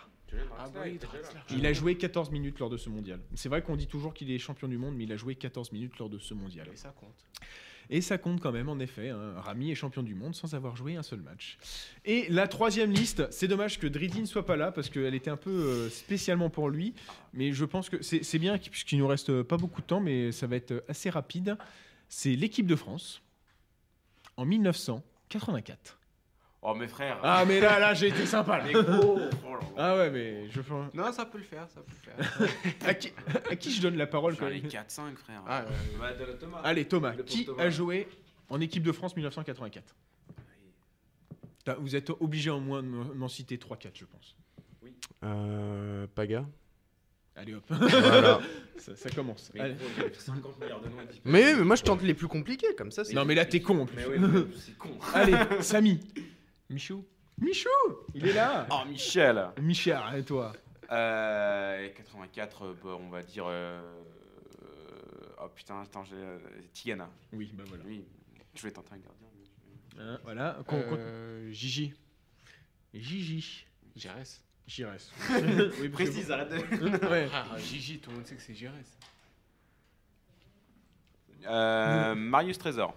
Ah 0.57 0.65
oui, 0.83 0.97
Draxler. 0.97 1.39
Il 1.51 1.65
a 1.65 1.73
joué 1.73 1.95
14 1.95 2.29
minutes 2.31 2.59
lors 2.59 2.69
de 2.69 2.77
ce 2.77 2.89
mondial. 2.89 3.19
C'est 3.35 3.49
vrai 3.49 3.61
qu'on 3.61 3.75
dit 3.75 3.87
toujours 3.87 4.13
qu'il 4.13 4.31
est 4.31 4.37
champion 4.39 4.67
du 4.67 4.77
monde, 4.77 4.95
mais 4.95 5.03
il 5.05 5.11
a 5.11 5.17
joué 5.17 5.35
14 5.35 5.71
minutes 5.71 5.97
lors 5.97 6.09
de 6.09 6.19
ce 6.19 6.33
mondial. 6.33 6.67
Et 6.71 6.75
ça 6.77 6.93
compte. 6.97 7.15
Et 7.89 8.01
ça 8.01 8.17
compte 8.17 8.39
quand 8.41 8.51
même, 8.51 8.69
en 8.69 8.79
effet. 8.79 9.09
hein. 9.09 9.33
Rami 9.37 9.71
est 9.71 9.75
champion 9.75 10.01
du 10.03 10.15
monde 10.15 10.33
sans 10.35 10.53
avoir 10.55 10.75
joué 10.75 10.95
un 10.95 11.03
seul 11.03 11.19
match. 11.21 11.57
Et 12.03 12.25
la 12.29 12.47
troisième 12.47 12.91
liste, 12.91 13.27
c'est 13.31 13.47
dommage 13.47 13.79
que 13.79 13.87
Dridi 13.87 14.21
ne 14.21 14.25
soit 14.25 14.45
pas 14.45 14.55
là 14.55 14.71
parce 14.71 14.89
qu'elle 14.89 15.13
était 15.15 15.29
un 15.29 15.37
peu 15.37 15.49
euh, 15.51 15.89
spécialement 15.89 16.49
pour 16.49 16.69
lui. 16.69 16.93
Mais 17.33 17.51
je 17.53 17.65
pense 17.65 17.89
que 17.89 18.01
c'est 18.01 18.39
bien 18.39 18.57
qu'il- 18.57 18.71
puisqu'il 18.71 18.97
nous 18.99 19.07
reste 19.07 19.43
pas 19.43 19.57
beaucoup 19.57 19.81
de 19.81 19.87
temps, 19.87 19.99
mais 20.01 20.31
ça 20.31 20.47
va 20.47 20.55
être 20.55 20.83
assez 20.87 21.09
rapide. 21.09 21.57
C'est 22.09 22.35
l'équipe 22.35 22.67
de 22.67 22.75
France 22.75 23.21
en 24.37 24.45
1984. 24.45 25.99
Oh, 26.67 26.73
mes 26.73 26.87
frères. 26.87 27.19
Ah, 27.21 27.45
mais 27.47 27.59
là, 27.59 27.77
là, 27.79 27.93
j'ai 27.93 28.07
été 28.07 28.25
sympa. 28.25 28.57
Là. 28.57 28.63
Les 28.67 28.73
gros. 28.73 29.19
Oh. 29.47 29.55
Ah 29.77 29.95
ouais, 29.97 30.09
mais 30.09 30.49
je. 30.49 30.61
Non, 30.95 31.11
ça 31.11 31.25
peut 31.25 31.37
le 31.37 31.43
faire, 31.43 31.67
ça 31.69 31.81
peut 31.81 31.91
le 31.91 32.47
faire. 32.47 32.49
À 32.89 32.93
qui, 32.95 33.11
à 33.51 33.55
qui 33.55 33.71
je 33.71 33.81
donne 33.81 33.97
la 33.97 34.07
parole 34.07 34.35
quand 34.35 34.49
même 34.49 34.61
4-5, 34.63 35.15
frère. 35.15 35.43
Ah, 35.47 35.61
euh, 35.61 35.65
Bah, 35.99 36.11
Thomas. 36.39 36.61
Allez, 36.63 36.85
Thomas, 36.85 37.13
qui 37.25 37.45
Thomas. 37.45 37.61
a 37.63 37.69
joué 37.69 38.07
en 38.49 38.59
équipe 38.61 38.81
de 38.83 38.91
France 38.91 39.15
1984 39.15 39.95
T'as- 41.65 41.75
Vous 41.75 41.95
êtes 41.95 42.09
obligé 42.09 42.49
au 42.49 42.59
moins 42.59 42.81
de 42.83 42.87
m'en 42.87 43.27
citer 43.27 43.57
3-4, 43.57 43.91
je 43.93 44.05
pense. 44.05 44.35
Euh, 45.23 46.07
Paga. 46.15 46.45
Allez 47.35 47.53
hop, 47.55 47.63
Voilà. 47.67 48.39
ça, 48.77 48.95
ça 48.95 49.09
commence. 49.09 49.51
Mais 49.53 49.59
Allez. 49.61 49.73
gros, 49.73 49.85
il 49.97 50.03
y 50.03 50.05
a 50.05 50.19
50 50.19 50.59
milliards 50.61 50.79
de 50.81 50.87
noms 50.87 50.95
mais, 51.25 51.53
mais 51.55 51.63
moi 51.65 51.75
je 51.75 51.83
tente 51.83 52.01
les 52.01 52.13
plus 52.13 52.27
compliqués 52.29 52.73
comme 52.77 52.91
ça. 52.91 53.03
c'est- 53.03 53.13
Non, 53.13 53.25
mais 53.25 53.35
là, 53.35 53.45
t'es 53.45 53.61
con 53.61 53.79
en 53.81 53.85
plus. 53.85 53.97
Mais 53.97 54.05
ouais, 54.05 54.45
c'est 54.55 54.77
con. 54.77 54.91
Allez, 55.13 55.33
Samy. 55.61 55.99
Michou 56.69 57.05
Michou 57.37 57.69
Il 58.13 58.27
est 58.27 58.33
là 58.33 58.65
Oh, 58.71 58.87
Michel. 58.87 59.49
Michel, 59.61 59.97
et 60.15 60.23
toi 60.23 60.53
Euh, 60.91 61.89
84, 61.89 62.63
euh, 62.65 62.73
bah, 62.83 62.97
on 62.99 63.09
va 63.09 63.21
dire. 63.23 63.45
euh, 63.47 63.81
Oh 65.41 65.49
putain, 65.53 65.81
attends, 65.81 66.03
j'ai. 66.05 66.15
euh, 66.15 66.37
Tigana. 66.73 67.09
Oui, 67.33 67.51
bah 67.53 67.63
voilà. 67.67 67.83
Oui, 67.85 68.03
je 68.55 68.61
vais 68.63 68.71
tenter 68.71 68.93
un 68.93 68.97
gardien. 68.97 69.27
mais- 69.97 70.01
Hein, 70.03 70.19
voilà, 70.23 70.57
con- 70.67 70.81
con- 70.89 70.95
euh, 70.97 71.51
Gigi. 71.51 71.93
Gigi. 72.93 73.65
Gérès. 73.95 74.41
Giresse. 74.67 75.11
oui, 75.81 75.89
Précise, 75.89 76.31
arrête 76.31 76.49
de. 76.49 76.55
Ouais. 77.09 77.27
Frère, 77.27 77.57
Gigi, 77.59 77.99
tout 77.99 78.09
le 78.09 78.15
monde 78.17 78.25
sait 78.25 78.35
que 78.35 78.41
c'est 78.41 78.55
Gérès. 78.55 78.97
Euh, 81.47 82.15
Marius 82.15 82.57
Trésor. 82.57 82.95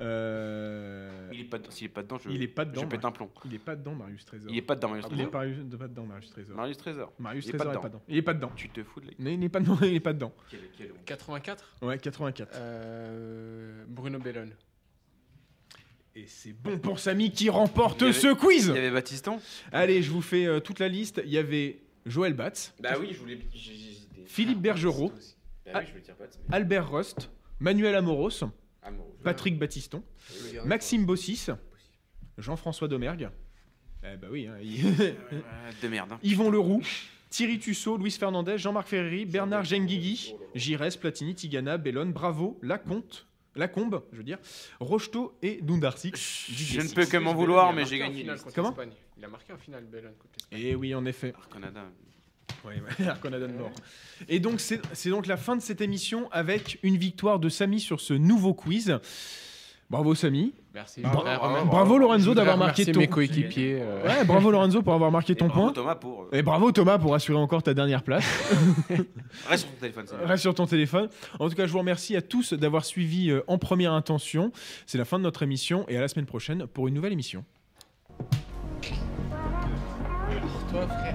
Euh, 0.00 1.30
Il 1.32 1.40
est 1.40 1.44
pas, 1.44 1.58
s'il 1.70 1.86
est 1.86 1.88
pas 1.88 2.02
dedans, 2.02 2.18
je, 2.18 2.28
Il 2.28 2.42
est 2.42 2.48
pas 2.48 2.64
dedans, 2.64 2.80
je 2.82 2.86
pète 2.86 3.04
un 3.04 3.12
plomb. 3.12 3.30
Il 3.44 3.54
est 3.54 3.58
pas 3.60 3.76
dedans, 3.76 3.94
Marius 3.94 4.24
Trésor. 4.24 4.50
Il 4.50 4.56
est 4.56 4.62
pas 4.62 4.74
dedans, 4.74 4.88
Marius 4.88 5.06
Il 5.10 5.20
est 5.20 5.26
Trésor. 5.26 5.30
pas, 5.70 5.78
pas 5.78 5.88
dedans, 5.88 6.04
Marius 6.06 6.30
Trésor. 6.30 6.56
Marius 6.56 6.76
Trésor. 6.78 7.12
Marius 7.20 7.44
il 7.46 7.48
est 7.48 7.52
pas 7.52 7.64
Trésor 7.64 7.72
est 7.72 7.74
dedans. 7.74 7.82
pas 7.82 7.88
dedans. 7.88 8.02
Il 8.08 8.16
est 8.16 8.22
pas 8.22 8.34
dedans. 8.34 8.52
Tu 8.56 8.68
te 8.70 8.82
fous 8.82 9.00
de 9.00 9.06
la 9.06 9.12
Non, 9.20 9.30
il 9.30 9.38
n'est 9.38 9.48
pas 9.48 9.60
dedans. 9.60 9.78
Il 9.82 9.94
est 9.94 10.00
pas 10.00 10.12
dedans. 10.12 10.32
Quel, 10.50 10.60
quel 10.76 10.90
honte. 10.92 11.04
84 11.04 11.76
Ouais, 11.82 11.98
84. 11.98 12.50
euh, 12.56 13.84
Bruno 13.88 14.18
Bellone. 14.18 14.52
Et 16.16 16.26
c'est 16.26 16.52
bon 16.52 16.78
pour 16.78 16.98
Samy 17.00 17.30
qui 17.32 17.48
remporte 17.50 18.02
avait- 18.02 18.12
ce 18.12 18.32
quiz. 18.34 18.66
Il 18.68 18.74
y 18.74 18.78
avait 18.78 18.90
Baptiston 18.90 19.40
Allez, 19.72 20.02
je 20.02 20.10
vous 20.10 20.22
fais 20.22 20.46
euh, 20.46 20.60
toute 20.60 20.78
la 20.78 20.88
liste. 20.88 21.20
Il 21.24 21.30
y 21.32 21.38
avait 21.38 21.80
Joël 22.06 22.34
Batz, 22.34 22.72
Bah 22.80 22.94
oui, 23.00 23.08
je 23.12 23.18
voulais. 23.18 23.38
Philippe 24.26 24.60
Bergerot, 24.60 25.10
Bah 25.66 25.72
oui, 25.76 25.80
je 25.86 25.90
voulais 25.90 26.02
dire 26.02 26.14
pas. 26.16 26.24
mais- 26.48 26.54
Albert 26.56 26.88
Rost, 26.90 27.30
Manuel 27.60 27.94
Amoros, 27.96 28.42
Ah, 28.44 28.50
Patrick 29.22 29.58
Battiston, 29.58 30.02
Maxime 30.64 31.06
Bossis, 31.06 31.46
Jean-François 32.38 32.88
Domergue. 32.88 33.30
Eh 34.02 34.16
bah 34.16 34.26
oui, 34.30 34.46
hein, 34.46 34.56
il- 34.62 34.82
de 35.82 35.88
merde. 35.88 36.12
hein. 36.12 36.18
Yvon 36.22 36.50
Leroux, 36.50 36.82
Thierry 37.30 37.58
Tussaud, 37.58 37.96
Luis 37.96 38.10
Fernandez, 38.12 38.58
Jean-Marc 38.58 38.88
Ferreri, 38.88 39.24
Bernard 39.24 39.64
Genguigui, 39.64 40.34
Giresse, 40.54 40.96
Platini, 40.96 41.34
Tigana, 41.34 41.78
Bellone, 41.78 42.12
Bravo, 42.12 42.58
Lacomte, 42.62 43.26
Lacombe, 43.56 44.02
je 44.12 44.18
veux 44.18 44.24
dire, 44.24 44.38
Rocheteau 44.80 45.36
et 45.40 45.60
Dundarsik. 45.62 46.16
Je 46.16 46.80
ne 46.80 46.94
peux 46.94 47.06
que 47.06 47.16
m'en 47.16 47.34
vouloir, 47.34 47.72
mais 47.72 47.86
j'ai 47.86 47.98
gagné. 47.98 48.26
Comment. 48.54 48.74
Il 49.16 49.24
a 49.24 49.28
marqué 49.28 49.52
en 49.52 49.58
finale 49.58 49.84
Bellone. 49.84 50.12
Et 50.52 50.74
oui, 50.74 50.94
en 50.94 51.04
effet. 51.06 51.32
Canada. 51.52 51.84
Arconada 53.08 53.46
de 53.46 53.52
mort. 53.52 53.70
Et 54.28 54.40
donc, 54.40 54.60
c'est 54.60 55.10
donc 55.10 55.26
la 55.26 55.36
fin 55.36 55.56
de 55.56 55.62
cette 55.62 55.80
émission 55.80 56.28
avec 56.32 56.78
une 56.82 56.96
victoire 56.96 57.38
de 57.38 57.48
Samy 57.48 57.80
sur 57.80 58.00
ce 58.00 58.14
nouveau 58.14 58.54
quiz. 58.54 58.98
Bravo, 59.90 60.14
Samy. 60.14 60.54
Merci. 60.72 61.02
Bra- 61.02 61.64
bravo, 61.66 61.98
Lorenzo, 61.98 62.34
d'avoir 62.34 62.56
marqué 62.56 62.86
ton- 62.90 62.98
mes 63.00 63.06
coéquipiers. 63.06 63.78
euh, 63.80 64.02
Ouais, 64.02 64.24
bravo, 64.24 64.50
Lorenzo, 64.50 64.82
pour 64.82 64.94
avoir 64.94 65.10
marqué 65.12 65.34
ton 65.36 65.44
Et 65.44 65.48
bravo, 65.48 65.62
point. 65.64 65.72
Thomas 65.72 65.94
pour. 65.94 66.22
euh, 66.22 66.28
Et 66.36 66.42
bravo, 66.42 66.72
Thomas, 66.72 66.98
pour 66.98 67.14
assurer 67.14 67.38
encore 67.38 67.62
ta 67.62 67.74
dernière 67.74 68.02
place. 68.02 68.24
Reste 69.48 69.64
sur 69.66 69.70
ton 69.70 69.76
téléphone, 69.80 70.06
mieux. 70.18 70.26
Reste 70.26 70.40
sur 70.42 70.54
ton 70.54 70.66
téléphone. 70.66 71.08
En 71.38 71.48
tout 71.50 71.54
cas, 71.54 71.66
je 71.66 71.72
vous 71.72 71.78
remercie 71.78 72.16
à 72.16 72.22
tous 72.22 72.54
d'avoir 72.54 72.84
suivi 72.86 73.30
euh, 73.30 73.42
en 73.46 73.58
première 73.58 73.92
intention. 73.92 74.52
C'est 74.86 74.98
la 74.98 75.04
fin 75.04 75.18
de 75.18 75.22
notre 75.24 75.42
émission 75.42 75.84
et 75.88 75.96
à 75.98 76.00
la 76.00 76.08
semaine 76.08 76.26
prochaine 76.26 76.66
pour 76.66 76.88
une 76.88 76.94
nouvelle 76.94 77.12
émission. 77.12 77.44
Toi, 80.70 80.88
frère. 80.88 81.14